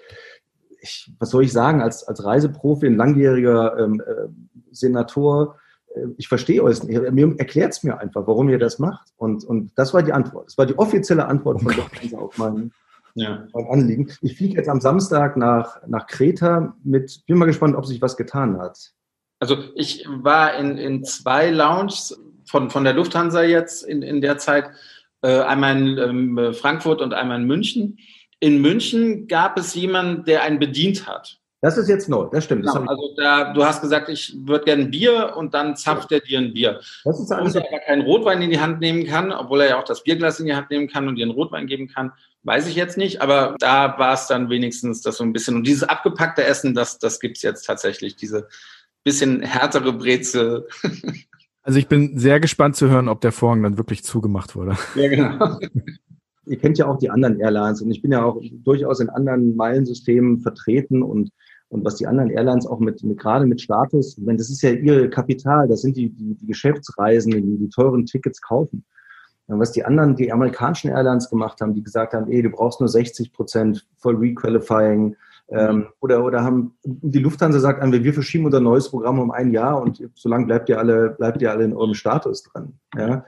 ich, 0.86 1.10
was 1.18 1.30
soll 1.30 1.44
ich 1.44 1.52
sagen, 1.52 1.82
als, 1.82 2.04
als 2.04 2.24
Reiseprofi, 2.24 2.86
ein 2.86 2.96
langjähriger 2.96 3.78
ähm, 3.78 4.00
äh, 4.00 4.28
Senator, 4.70 5.56
äh, 5.94 6.06
ich 6.16 6.28
verstehe 6.28 6.62
euch 6.62 6.82
nicht. 6.82 6.96
Erklärt 7.38 7.72
es 7.72 7.82
mir 7.82 7.98
einfach, 7.98 8.26
warum 8.26 8.48
ihr 8.48 8.58
das 8.58 8.78
macht. 8.78 9.08
Und, 9.16 9.44
und 9.44 9.72
das 9.76 9.92
war 9.92 10.02
die 10.02 10.12
Antwort. 10.12 10.46
Das 10.46 10.58
war 10.58 10.66
die 10.66 10.78
offizielle 10.78 11.26
Antwort 11.26 11.62
von 11.62 11.74
Lufthansa 11.74 12.18
auf 12.18 12.38
mein, 12.38 12.72
ja. 13.14 13.46
mein 13.52 13.66
Anliegen. 13.66 14.10
Ich 14.22 14.36
fliege 14.36 14.56
jetzt 14.56 14.68
am 14.68 14.80
Samstag 14.80 15.36
nach, 15.36 15.80
nach 15.86 16.06
Kreta 16.06 16.76
mit, 16.84 17.24
bin 17.26 17.38
mal 17.38 17.46
gespannt, 17.46 17.76
ob 17.76 17.86
sich 17.86 18.00
was 18.00 18.16
getan 18.16 18.58
hat. 18.58 18.92
Also 19.38 19.56
ich 19.74 20.06
war 20.08 20.54
in, 20.54 20.78
in 20.78 21.04
zwei 21.04 21.50
Lounges 21.50 22.18
von, 22.46 22.70
von 22.70 22.84
der 22.84 22.94
Lufthansa 22.94 23.42
jetzt 23.42 23.82
in, 23.82 24.02
in 24.02 24.20
der 24.20 24.38
Zeit, 24.38 24.70
äh, 25.22 25.40
einmal 25.40 25.76
in 25.76 25.98
ähm, 25.98 26.54
Frankfurt 26.54 27.02
und 27.02 27.12
einmal 27.12 27.40
in 27.40 27.46
München 27.46 27.98
in 28.46 28.60
München 28.60 29.26
gab 29.26 29.58
es 29.58 29.74
jemanden, 29.74 30.24
der 30.24 30.42
einen 30.42 30.60
bedient 30.60 31.08
hat. 31.08 31.40
Das 31.62 31.76
ist 31.76 31.88
jetzt 31.88 32.08
neu, 32.08 32.28
das 32.30 32.44
stimmt. 32.44 32.62
Genau, 32.62 32.78
das 32.78 32.88
also 32.88 33.14
da, 33.16 33.52
du 33.52 33.64
hast 33.64 33.80
gesagt, 33.80 34.08
ich 34.08 34.36
würde 34.44 34.66
gerne 34.66 34.84
ein 34.84 34.90
Bier 34.92 35.34
und 35.36 35.52
dann 35.52 35.74
zapft 35.74 36.12
ja. 36.12 36.18
er 36.18 36.20
dir 36.22 36.38
ein 36.38 36.52
Bier. 36.52 36.80
Das 37.02 37.18
ist 37.18 37.32
alles 37.32 37.56
und 37.56 37.62
er 37.62 37.68
aber 37.68 37.80
keinen 37.80 38.02
Rotwein 38.02 38.40
in 38.40 38.50
die 38.50 38.60
Hand 38.60 38.78
nehmen 38.78 39.04
kann, 39.04 39.32
obwohl 39.32 39.62
er 39.62 39.70
ja 39.70 39.80
auch 39.80 39.84
das 39.84 40.04
Bierglas 40.04 40.38
in 40.38 40.46
die 40.46 40.54
Hand 40.54 40.70
nehmen 40.70 40.86
kann 40.86 41.08
und 41.08 41.16
dir 41.16 41.24
einen 41.24 41.32
Rotwein 41.32 41.66
geben 41.66 41.88
kann, 41.88 42.12
weiß 42.44 42.68
ich 42.68 42.76
jetzt 42.76 42.96
nicht. 42.96 43.20
Aber 43.20 43.56
da 43.58 43.98
war 43.98 44.14
es 44.14 44.28
dann 44.28 44.48
wenigstens 44.48 45.00
das 45.00 45.16
so 45.16 45.24
ein 45.24 45.32
bisschen. 45.32 45.56
Und 45.56 45.66
dieses 45.66 45.82
abgepackte 45.82 46.44
Essen, 46.44 46.72
das, 46.72 47.00
das 47.00 47.18
gibt 47.18 47.38
es 47.38 47.42
jetzt 47.42 47.64
tatsächlich, 47.64 48.14
diese 48.14 48.46
bisschen 49.02 49.42
härtere 49.42 49.92
Brezel. 49.92 50.68
Also 51.62 51.80
ich 51.80 51.88
bin 51.88 52.16
sehr 52.16 52.38
gespannt 52.38 52.76
zu 52.76 52.88
hören, 52.88 53.08
ob 53.08 53.20
der 53.22 53.32
Vorhang 53.32 53.64
dann 53.64 53.76
wirklich 53.76 54.04
zugemacht 54.04 54.54
wurde. 54.54 54.76
Ja, 54.94 55.08
genau. 55.08 55.58
ihr 56.46 56.58
kennt 56.58 56.78
ja 56.78 56.86
auch 56.86 56.98
die 56.98 57.10
anderen 57.10 57.40
Airlines 57.40 57.82
und 57.82 57.90
ich 57.90 58.02
bin 58.02 58.12
ja 58.12 58.24
auch 58.24 58.40
durchaus 58.64 59.00
in 59.00 59.10
anderen 59.10 59.56
Meilensystemen 59.56 60.40
vertreten 60.40 61.02
und 61.02 61.30
und 61.68 61.84
was 61.84 61.96
die 61.96 62.06
anderen 62.06 62.30
Airlines 62.30 62.64
auch 62.64 62.78
mit, 62.78 63.02
mit 63.02 63.18
gerade 63.18 63.44
mit 63.44 63.60
Status, 63.60 64.16
wenn 64.24 64.36
das 64.36 64.50
ist 64.50 64.62
ja 64.62 64.70
ihr 64.70 65.10
Kapital, 65.10 65.66
das 65.66 65.82
sind 65.82 65.96
die, 65.96 66.10
die, 66.10 66.34
die 66.34 66.46
Geschäftsreisenden, 66.46 67.44
die 67.44 67.58
die 67.58 67.68
teuren 67.68 68.06
Tickets 68.06 68.40
kaufen. 68.40 68.84
Und 69.48 69.58
was 69.58 69.72
die 69.72 69.84
anderen, 69.84 70.16
die 70.16 70.32
amerikanischen 70.32 70.90
Airlines 70.90 71.28
gemacht 71.28 71.60
haben, 71.60 71.74
die 71.74 71.82
gesagt 71.82 72.14
haben, 72.14 72.30
ey, 72.30 72.42
du 72.42 72.50
brauchst 72.50 72.80
nur 72.80 72.88
60 72.88 73.32
Prozent 73.32 73.86
voll 73.96 74.16
Requalifying, 74.16 75.16
ähm, 75.48 75.88
oder, 76.00 76.24
oder 76.24 76.42
haben 76.42 76.76
die 76.82 77.20
Lufthansa 77.20 77.60
sagt 77.60 77.80
einem, 77.80 78.02
wir 78.02 78.14
verschieben 78.14 78.46
unser 78.46 78.60
neues 78.60 78.90
Programm 78.90 79.20
um 79.20 79.30
ein 79.30 79.52
Jahr 79.52 79.80
und 79.80 80.02
solange 80.14 80.46
bleibt 80.46 80.68
ihr 80.68 80.78
alle, 80.78 81.10
bleibt 81.10 81.40
ihr 81.40 81.52
alle 81.52 81.64
in 81.64 81.72
eurem 81.72 81.94
Status 81.94 82.42
dran. 82.42 82.78
Ja? 82.96 83.24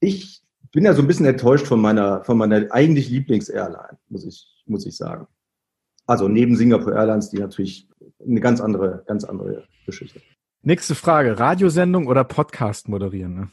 Ich 0.00 0.42
bin 0.72 0.84
ja 0.84 0.94
so 0.94 1.02
ein 1.02 1.06
bisschen 1.06 1.26
enttäuscht 1.26 1.66
von 1.66 1.80
meiner, 1.80 2.24
von 2.24 2.38
meiner 2.38 2.66
eigentlich 2.70 3.10
Lieblings-Airline, 3.10 3.98
muss 4.08 4.24
ich, 4.24 4.46
muss 4.66 4.86
ich 4.86 4.96
sagen. 4.96 5.26
Also 6.06 6.28
neben 6.28 6.56
Singapore 6.56 6.94
Airlines, 6.94 7.30
die 7.30 7.38
natürlich 7.38 7.88
eine 8.24 8.40
ganz 8.40 8.60
andere, 8.60 9.04
ganz 9.06 9.24
andere 9.24 9.64
Geschichte. 9.86 10.20
Nächste 10.62 10.94
Frage: 10.94 11.38
Radiosendung 11.38 12.06
oder 12.06 12.24
Podcast 12.24 12.88
moderieren? 12.88 13.34
Ne? 13.34 13.48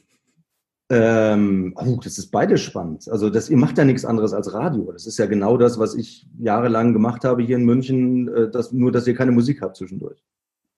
Ähm, 0.89 1.73
oh, 1.76 1.99
das 2.02 2.18
ist 2.18 2.31
beides 2.31 2.61
spannend. 2.61 3.10
Also 3.10 3.30
das, 3.30 3.49
ihr 3.49 3.57
macht 3.57 3.77
ja 3.77 3.84
nichts 3.84 4.06
anderes 4.06 4.34
als 4.34 4.53
Radio. 4.53 4.91
Das 4.91 5.06
ist 5.06 5.18
ja 5.18 5.26
genau 5.26 5.57
das, 5.57 5.80
was 5.80 5.95
ich 5.95 6.27
jahrelang 6.39 6.94
gemacht 6.94 7.26
habe 7.26 7.44
hier 7.44 7.57
in 7.57 7.65
München, 7.65 8.27
äh, 8.30 8.49
das, 8.49 8.72
nur 8.72 8.91
dass 8.91 9.07
ihr 9.07 9.15
keine 9.15 9.31
Musik 9.31 9.61
habt 9.61 9.76
zwischendurch. 9.76 10.23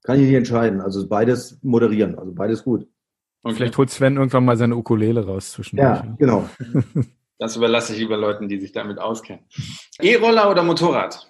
Kann 0.03 0.20
ich 0.20 0.26
nicht 0.26 0.36
entscheiden. 0.36 0.82
Also 0.82 1.07
beides 1.07 1.60
moderieren, 1.61 2.18
also 2.18 2.32
beides 2.34 2.64
gut. 2.64 2.88
Okay. 3.44 3.56
Vielleicht 3.56 3.78
holt 3.78 3.90
Sven 3.90 4.18
irgendwann 4.18 4.45
mal 4.45 4.57
seine 4.57 4.76
Ukulele 4.76 5.26
raus 5.26 5.52
zwischendurch. 5.52 6.03
Ja, 6.03 6.16
genau. 6.18 6.49
Das 7.41 7.56
überlasse 7.56 7.94
ich 7.94 7.99
lieber 7.99 8.18
Leuten, 8.18 8.49
die 8.49 8.60
sich 8.60 8.74
damit 8.74 8.99
auskennen. 8.99 9.45
E-Roller 10.02 10.52
oder 10.52 10.61
Motorrad? 10.61 11.26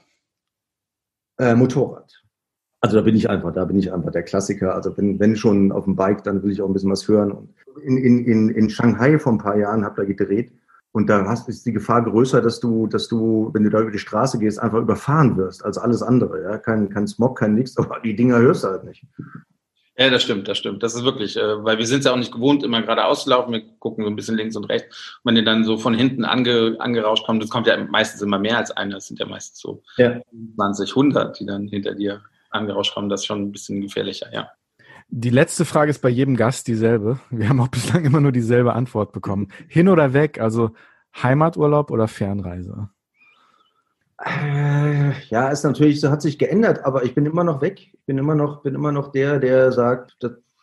Äh, 1.38 1.53
Motorrad. 1.53 2.11
Also 2.81 2.98
da 2.98 3.03
bin 3.03 3.15
ich 3.15 3.30
einfach, 3.30 3.53
da 3.53 3.65
bin 3.65 3.77
ich 3.77 3.94
einfach 3.94 4.11
der 4.11 4.23
Klassiker. 4.23 4.73
Also 4.73 4.98
wenn, 4.98 5.19
wenn 5.19 5.36
schon 5.36 5.72
auf 5.72 5.86
dem 5.86 5.95
Bike, 5.95 6.23
dann 6.23 6.41
will 6.41 6.52
ich 6.52 6.64
auch 6.64 6.68
ein 6.68 6.73
bisschen 6.73 6.91
was 6.91 7.07
hören. 7.07 7.31
Und 7.31 7.53
in, 7.84 7.98
in, 7.98 8.26
in, 8.26 8.49
in 8.49 8.69
Shanghai 8.72 9.19
vor 9.19 9.34
ein 9.34 9.38
paar 9.38 9.57
Jahren 9.57 9.86
habe 9.86 10.02
da 10.02 10.03
gedreht. 10.06 10.52
Und 10.91 11.07
da 11.07 11.23
hast, 11.27 11.48
ist 11.48 11.65
die 11.68 11.73
Gefahr 11.73 12.03
größer, 12.03 12.41
dass 12.41 12.60
du, 12.60 12.88
dass 12.88 13.07
du, 13.07 13.52
wenn 13.53 13.64
du 13.64 13.69
da 13.69 13.81
über 13.81 13.91
die 13.91 13.99
Straße 13.99 14.40
gehst, 14.40 14.60
einfach 14.60 14.80
überfahren 14.80 15.38
wirst 15.38 15.64
als 15.64 15.77
alles 15.77 16.02
andere. 16.02 16.41
Ja? 16.41 16.57
Kein, 16.57 16.90
kein 16.90 17.07
Smog, 17.07 17.38
kein 17.38 17.53
nichts, 17.53 17.77
aber 17.77 17.99
die 17.99 18.15
Dinger 18.15 18.40
hörst 18.40 18.64
du 18.64 18.69
halt 18.69 18.84
nicht. 18.86 19.06
Ja, 19.99 20.09
das 20.09 20.23
stimmt, 20.23 20.47
das 20.47 20.57
stimmt. 20.57 20.81
Das 20.81 20.95
ist 20.95 21.03
wirklich, 21.03 21.35
äh, 21.35 21.63
weil 21.65 21.77
wir 21.77 21.85
sind 21.85 21.99
es 21.99 22.05
ja 22.05 22.13
auch 22.13 22.17
nicht 22.17 22.31
gewohnt, 22.31 22.63
immer 22.63 22.81
gerade 22.81 23.03
auszulaufen. 23.03 23.51
Wir 23.51 23.63
gucken 23.80 24.05
so 24.05 24.09
ein 24.09 24.15
bisschen 24.15 24.38
links 24.38 24.55
und 24.55 24.63
rechts. 24.65 25.19
Und 25.23 25.30
wenn 25.30 25.35
die 25.35 25.43
dann 25.43 25.65
so 25.65 25.77
von 25.77 25.93
hinten 25.93 26.23
ange, 26.23 26.77
angerauscht 26.80 27.26
kommen, 27.26 27.41
das 27.41 27.49
kommt 27.49 27.67
ja 27.67 27.76
meistens 27.84 28.21
immer 28.21 28.39
mehr 28.39 28.57
als 28.57 28.71
einer. 28.71 28.95
Das 28.95 29.07
sind 29.07 29.19
ja 29.19 29.26
meistens 29.26 29.59
so 29.59 29.84
ja. 29.97 30.21
20, 30.55 30.91
100, 30.91 31.39
die 31.41 31.45
dann 31.45 31.67
hinter 31.67 31.95
dir 31.95 32.21
angerauscht 32.49 32.93
kommen. 32.93 33.09
Das 33.09 33.21
ist 33.21 33.26
schon 33.26 33.41
ein 33.41 33.51
bisschen 33.51 33.81
gefährlicher, 33.81 34.34
ja. 34.34 34.49
Die 35.09 35.31
letzte 35.31 35.65
Frage 35.65 35.89
ist 35.89 36.01
bei 36.01 36.09
jedem 36.09 36.38
Gast 36.38 36.67
dieselbe. 36.67 37.19
Wir 37.30 37.49
haben 37.49 37.59
auch 37.59 37.67
bislang 37.67 38.05
immer 38.05 38.21
nur 38.21 38.31
dieselbe 38.31 38.73
Antwort 38.73 39.11
bekommen. 39.11 39.49
Hin 39.67 39.89
oder 39.89 40.13
weg, 40.13 40.39
also 40.39 40.71
Heimaturlaub 41.21 41.91
oder 41.91 42.07
Fernreise? 42.07 42.89
Äh, 44.25 45.11
ja, 45.29 45.49
ist 45.49 45.63
natürlich, 45.63 46.01
so 46.01 46.09
hat 46.09 46.21
sich 46.21 46.37
geändert, 46.37 46.83
aber 46.83 47.03
ich 47.03 47.15
bin 47.15 47.25
immer 47.25 47.43
noch 47.43 47.61
weg. 47.61 47.79
Ich 47.79 48.05
bin 48.05 48.17
immer 48.17 48.35
noch, 48.35 48.63
bin 48.63 48.75
immer 48.75 48.91
noch 48.91 49.11
der, 49.11 49.39
der 49.39 49.71
sagt, 49.71 50.17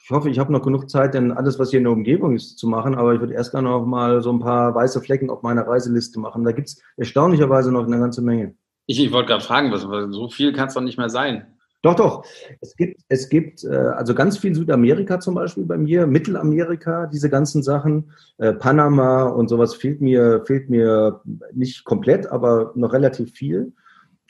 ich 0.06 0.10
hoffe, 0.10 0.30
ich 0.30 0.38
habe 0.38 0.52
noch 0.52 0.62
genug 0.62 0.88
Zeit, 0.88 1.14
denn 1.14 1.32
alles, 1.32 1.58
was 1.58 1.70
hier 1.70 1.78
in 1.78 1.84
der 1.84 1.92
Umgebung 1.92 2.36
ist, 2.36 2.58
zu 2.58 2.68
machen. 2.68 2.94
Aber 2.94 3.14
ich 3.14 3.20
würde 3.20 3.34
erst 3.34 3.54
dann 3.54 3.64
noch 3.64 3.86
mal 3.86 4.22
so 4.22 4.30
ein 4.30 4.40
paar 4.40 4.74
weiße 4.74 5.00
Flecken 5.00 5.30
auf 5.30 5.42
meiner 5.42 5.66
Reiseliste 5.66 6.20
machen. 6.20 6.44
Da 6.44 6.52
gibt 6.52 6.68
es 6.68 6.82
erstaunlicherweise 6.96 7.72
noch 7.72 7.86
eine 7.86 7.98
ganze 7.98 8.22
Menge. 8.22 8.54
Ich, 8.86 9.02
ich 9.02 9.10
wollte 9.10 9.30
gerade 9.30 9.44
fragen, 9.44 9.72
was, 9.72 9.82
so 9.82 10.28
viel 10.28 10.52
kann 10.52 10.68
es 10.68 10.74
doch 10.74 10.80
nicht 10.80 10.98
mehr 10.98 11.10
sein. 11.10 11.55
Doch, 11.86 11.94
doch. 11.94 12.24
Es 12.60 12.74
gibt, 12.74 13.00
es 13.08 13.28
gibt 13.28 13.62
äh, 13.62 13.68
also 13.68 14.12
ganz 14.12 14.38
viel 14.38 14.52
Südamerika 14.52 15.20
zum 15.20 15.36
Beispiel 15.36 15.64
bei 15.64 15.78
mir, 15.78 16.08
Mittelamerika, 16.08 17.06
diese 17.06 17.30
ganzen 17.30 17.62
Sachen, 17.62 18.10
äh, 18.38 18.54
Panama 18.54 19.22
und 19.26 19.46
sowas 19.46 19.76
fehlt 19.76 20.00
mir, 20.00 20.42
fehlt 20.46 20.68
mir 20.68 21.20
nicht 21.52 21.84
komplett, 21.84 22.26
aber 22.26 22.72
noch 22.74 22.92
relativ 22.92 23.30
viel. 23.30 23.72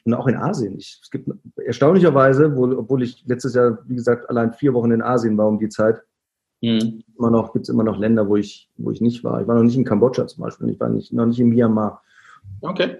Und 0.05 0.12
auch 0.12 0.27
in 0.27 0.37
Asien. 0.37 0.77
Ich, 0.77 1.01
es 1.03 1.11
gibt 1.11 1.31
erstaunlicherweise, 1.57 2.55
wo, 2.55 2.65
obwohl 2.77 3.03
ich 3.03 3.24
letztes 3.27 3.55
Jahr, 3.55 3.78
wie 3.87 3.97
gesagt, 3.97 4.28
allein 4.28 4.53
vier 4.53 4.74
Wochen 4.74 4.91
in 4.91 5.01
Asien 5.01 5.39
war 5.39 5.49
um 5.49 5.59
die 5.59 5.70
Zeit, 5.70 6.03
mhm. 6.61 7.05
immer 7.19 7.31
noch, 7.31 7.55
gibt 7.55 7.62
es 7.62 7.70
immer 7.70 7.85
noch 7.85 7.99
Länder, 7.99 8.28
wo 8.28 8.37
ich, 8.37 8.69
wo 8.77 8.91
ich 8.91 9.01
nicht 9.01 9.24
war. 9.24 9.41
Ich 9.41 9.49
war 9.49 9.55
noch 9.55 9.62
nicht 9.62 9.78
in 9.78 9.85
Kambodscha 9.85 10.27
zum 10.27 10.45
Beispiel, 10.45 10.69
ich 10.69 10.78
war 10.78 10.91
nicht, 10.91 11.11
noch 11.11 11.24
nicht 11.24 11.41
in 11.41 11.49
Myanmar. 11.49 12.03
Okay. 12.61 12.99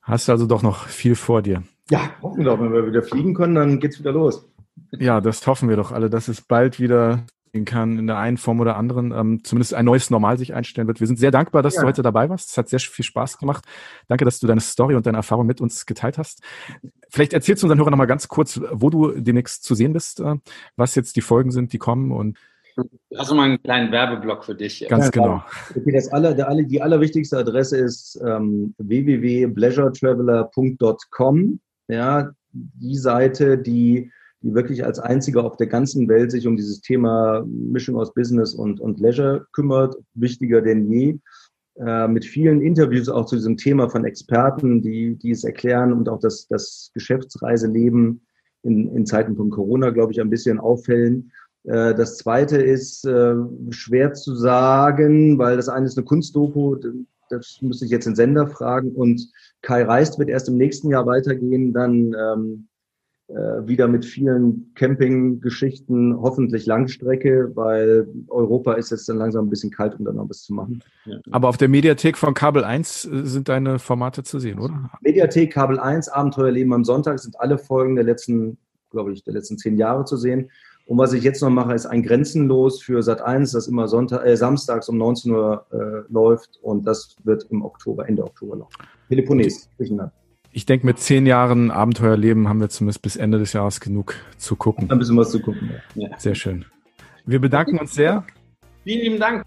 Hast 0.00 0.28
du 0.28 0.32
also 0.32 0.46
doch 0.46 0.62
noch 0.62 0.86
viel 0.86 1.16
vor 1.16 1.42
dir. 1.42 1.64
Ja, 1.90 2.10
hoffen 2.22 2.38
wir 2.38 2.44
doch, 2.44 2.60
wenn 2.60 2.72
wir 2.72 2.86
wieder 2.86 3.02
fliegen 3.02 3.34
können, 3.34 3.54
dann 3.54 3.80
geht's 3.80 3.98
wieder 3.98 4.12
los. 4.12 4.48
Ja, 4.92 5.20
das 5.20 5.46
hoffen 5.46 5.68
wir 5.68 5.76
doch 5.76 5.92
alle, 5.92 6.10
dass 6.10 6.28
es 6.28 6.40
bald 6.40 6.80
wieder 6.80 7.24
kann, 7.64 7.98
in 7.98 8.06
der 8.06 8.18
einen 8.18 8.36
Form 8.36 8.60
oder 8.60 8.76
anderen, 8.76 9.12
ähm, 9.12 9.42
zumindest 9.42 9.74
ein 9.74 9.84
neues 9.84 10.08
Normal 10.10 10.38
sich 10.38 10.54
einstellen 10.54 10.86
wird. 10.86 11.00
Wir 11.00 11.08
sind 11.08 11.18
sehr 11.18 11.32
dankbar, 11.32 11.62
dass 11.62 11.74
ja. 11.74 11.82
du 11.82 11.88
heute 11.88 12.02
dabei 12.02 12.28
warst. 12.28 12.50
Es 12.50 12.56
hat 12.56 12.68
sehr 12.68 12.78
viel 12.78 13.04
Spaß 13.04 13.38
gemacht. 13.38 13.64
Danke, 14.06 14.24
dass 14.24 14.38
du 14.38 14.46
deine 14.46 14.60
Story 14.60 14.94
und 14.94 15.04
deine 15.06 15.16
Erfahrung 15.16 15.46
mit 15.46 15.60
uns 15.60 15.84
geteilt 15.84 16.16
hast. 16.16 16.42
Vielleicht 17.08 17.32
erzählst 17.32 17.62
du 17.62 17.66
unseren 17.66 17.78
Hörern 17.78 17.90
nochmal 17.90 18.06
ganz 18.06 18.28
kurz, 18.28 18.60
wo 18.70 18.90
du 18.90 19.20
demnächst 19.20 19.64
zu 19.64 19.74
sehen 19.74 19.92
bist, 19.92 20.20
äh, 20.20 20.36
was 20.76 20.94
jetzt 20.94 21.16
die 21.16 21.22
Folgen 21.22 21.50
sind, 21.50 21.72
die 21.72 21.78
kommen 21.78 22.12
und 22.12 22.38
also 23.16 23.34
mal 23.34 23.44
einen 23.44 23.62
kleinen 23.62 23.92
Werbeblock 23.92 24.44
für 24.44 24.54
dich. 24.54 24.86
Ganz 24.88 25.06
ja, 25.06 25.10
genau. 25.10 25.42
Okay, 25.74 25.92
das 25.92 26.10
aller, 26.12 26.34
der, 26.34 26.54
die 26.62 26.80
allerwichtigste 26.80 27.36
Adresse 27.36 27.76
ist 27.76 28.18
ähm, 28.24 28.74
www.pleasuretraveler.com. 28.78 31.60
Ja, 31.90 32.30
die 32.52 32.96
Seite, 32.96 33.58
die 33.58 34.10
die 34.42 34.54
wirklich 34.54 34.84
als 34.84 34.98
einzige 34.98 35.42
auf 35.42 35.56
der 35.56 35.66
ganzen 35.66 36.08
Welt 36.08 36.30
sich 36.30 36.46
um 36.46 36.56
dieses 36.56 36.80
Thema 36.80 37.44
Mischung 37.46 37.96
aus 37.96 38.14
Business 38.14 38.54
und, 38.54 38.80
und 38.80 38.98
Leisure 39.00 39.46
kümmert, 39.52 39.96
wichtiger 40.14 40.62
denn 40.62 40.90
je. 40.90 41.18
Äh, 41.76 42.08
mit 42.08 42.24
vielen 42.24 42.60
Interviews 42.62 43.08
auch 43.08 43.26
zu 43.26 43.36
diesem 43.36 43.56
Thema 43.56 43.88
von 43.88 44.04
Experten, 44.04 44.82
die, 44.82 45.16
die 45.16 45.30
es 45.30 45.44
erklären 45.44 45.92
und 45.92 46.08
auch 46.08 46.20
das, 46.20 46.46
das 46.48 46.90
Geschäftsreiseleben 46.94 48.22
in, 48.62 48.94
in 48.94 49.06
Zeiten 49.06 49.36
von 49.36 49.50
Corona, 49.50 49.90
glaube 49.90 50.12
ich, 50.12 50.20
ein 50.20 50.30
bisschen 50.30 50.58
auffällen. 50.58 51.32
Äh, 51.64 51.94
das 51.94 52.16
zweite 52.16 52.60
ist 52.60 53.04
äh, 53.04 53.34
schwer 53.70 54.14
zu 54.14 54.34
sagen, 54.34 55.38
weil 55.38 55.56
das 55.56 55.68
eine 55.68 55.86
ist 55.86 55.98
eine 55.98 56.06
Kunstdoku, 56.06 56.76
das 57.28 57.58
müsste 57.60 57.84
ich 57.84 57.90
jetzt 57.90 58.06
den 58.06 58.16
Sender 58.16 58.46
fragen. 58.48 58.92
Und 58.92 59.30
Kai 59.62 59.82
Reist 59.82 60.18
wird 60.18 60.28
erst 60.28 60.48
im 60.48 60.56
nächsten 60.56 60.90
Jahr 60.90 61.06
weitergehen. 61.06 61.72
Dann 61.72 62.14
ähm, 62.18 62.68
äh, 63.30 63.68
wieder 63.68 63.86
mit 63.86 64.04
vielen 64.04 64.72
Campinggeschichten, 64.74 66.20
hoffentlich 66.20 66.66
Langstrecke, 66.66 67.52
weil 67.54 68.08
Europa 68.26 68.72
ist 68.72 68.90
jetzt 68.90 69.08
dann 69.08 69.18
langsam 69.18 69.46
ein 69.46 69.50
bisschen 69.50 69.70
kalt, 69.70 69.96
um 69.96 70.04
da 70.04 70.12
noch 70.12 70.28
was 70.28 70.42
zu 70.42 70.52
machen. 70.52 70.82
Aber 71.30 71.48
auf 71.48 71.56
der 71.56 71.68
Mediathek 71.68 72.18
von 72.18 72.34
Kabel 72.34 72.64
1 72.64 73.04
äh, 73.04 73.24
sind 73.24 73.48
deine 73.48 73.78
Formate 73.78 74.24
zu 74.24 74.40
sehen, 74.40 74.58
oder? 74.58 74.90
Mediathek, 75.00 75.52
Kabel 75.52 75.78
1, 75.78 76.08
Abenteuerleben 76.08 76.72
am 76.72 76.84
Sonntag 76.84 77.20
sind 77.20 77.38
alle 77.38 77.56
Folgen 77.56 77.94
der 77.94 78.04
letzten, 78.04 78.58
glaube 78.90 79.12
ich, 79.12 79.22
der 79.22 79.34
letzten 79.34 79.58
zehn 79.58 79.76
Jahre 79.76 80.04
zu 80.04 80.16
sehen. 80.16 80.50
Und 80.90 80.98
was 80.98 81.12
ich 81.12 81.22
jetzt 81.22 81.40
noch 81.40 81.50
mache, 81.50 81.72
ist 81.72 81.86
ein 81.86 82.02
Grenzenlos 82.02 82.82
für 82.82 83.00
Sat 83.04 83.22
1, 83.22 83.52
das 83.52 83.68
immer 83.68 83.86
Sonntag, 83.86 84.26
äh, 84.26 84.36
samstags 84.36 84.88
um 84.88 84.98
19 84.98 85.30
Uhr 85.30 85.64
äh, 85.70 86.12
läuft 86.12 86.58
und 86.62 86.84
das 86.84 87.14
wird 87.22 87.46
im 87.50 87.64
Oktober, 87.64 88.08
Ende 88.08 88.24
Oktober 88.24 88.56
laufen. 88.56 88.74
Peloponnes, 89.08 89.70
Griechenland 89.76 90.10
ich 90.52 90.66
denke, 90.66 90.84
mit 90.84 90.98
zehn 90.98 91.26
Jahren 91.26 91.70
Abenteuerleben 91.70 92.48
haben 92.48 92.60
wir 92.60 92.68
zumindest 92.68 93.02
bis 93.02 93.14
Ende 93.14 93.38
des 93.38 93.52
Jahres 93.52 93.78
genug 93.80 94.16
zu 94.36 94.56
gucken. 94.56 94.90
Ein 94.90 94.98
bisschen 94.98 95.16
was 95.16 95.30
zu 95.30 95.40
gucken. 95.40 95.70
Ja. 95.94 96.08
Sehr 96.18 96.34
schön. 96.34 96.64
Wir 97.24 97.40
bedanken 97.40 97.78
uns 97.78 97.94
sehr. 97.94 98.24
Vielen 98.82 99.00
lieben 99.00 99.20
Dank. 99.20 99.44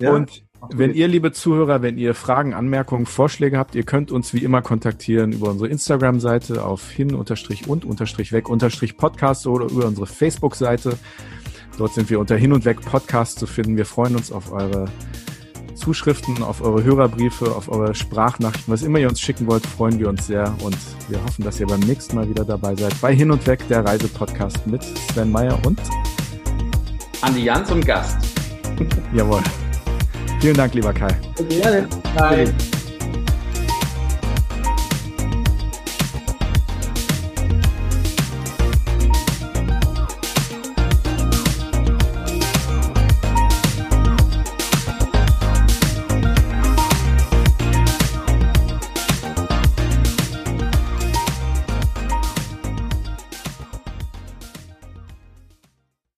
Ja. 0.00 0.12
Und 0.12 0.43
wenn 0.72 0.94
ihr, 0.94 1.08
liebe 1.08 1.32
Zuhörer, 1.32 1.82
wenn 1.82 1.98
ihr 1.98 2.14
Fragen, 2.14 2.54
Anmerkungen, 2.54 3.06
Vorschläge 3.06 3.58
habt, 3.58 3.74
ihr 3.74 3.82
könnt 3.84 4.12
uns 4.12 4.32
wie 4.32 4.44
immer 4.44 4.62
kontaktieren 4.62 5.32
über 5.32 5.50
unsere 5.50 5.68
Instagram-Seite 5.68 6.64
auf 6.64 6.90
hin-und-weg-podcast 6.90 9.46
oder 9.46 9.66
über 9.66 9.86
unsere 9.86 10.06
Facebook-Seite. 10.06 10.96
Dort 11.78 11.94
sind 11.94 12.10
wir 12.10 12.20
unter 12.20 12.36
Hin 12.36 12.52
und 12.52 12.64
Weg 12.64 12.80
Podcast 12.80 13.38
zu 13.38 13.46
finden. 13.46 13.76
Wir 13.76 13.86
freuen 13.86 14.16
uns 14.16 14.30
auf 14.30 14.52
eure 14.52 14.86
Zuschriften, 15.74 16.42
auf 16.42 16.62
eure 16.62 16.84
Hörerbriefe, 16.84 17.54
auf 17.54 17.68
eure 17.68 17.94
Sprachnachrichten, 17.94 18.72
was 18.72 18.82
immer 18.82 19.00
ihr 19.00 19.08
uns 19.08 19.20
schicken 19.20 19.46
wollt, 19.46 19.66
freuen 19.66 19.98
wir 19.98 20.08
uns 20.08 20.26
sehr 20.26 20.54
und 20.62 20.76
wir 21.08 21.22
hoffen, 21.22 21.44
dass 21.44 21.60
ihr 21.60 21.66
beim 21.66 21.80
nächsten 21.80 22.16
Mal 22.16 22.28
wieder 22.28 22.44
dabei 22.44 22.74
seid 22.76 22.98
bei 23.00 23.14
Hin 23.14 23.30
und 23.30 23.46
Weg, 23.46 23.66
der 23.68 23.84
Reisepodcast 23.84 24.66
mit 24.66 24.82
Sven 24.82 25.30
Meyer 25.30 25.58
und 25.66 25.80
Andi 27.20 27.44
Jans 27.44 27.70
und 27.70 27.84
Gast. 27.84 28.18
Jawohl. 29.14 29.42
Vielen 30.44 30.58
Dank, 30.58 30.74
lieber 30.74 30.92
Kai. 30.92 31.08
Gerne. 31.48 31.88
Bye. 32.14 32.52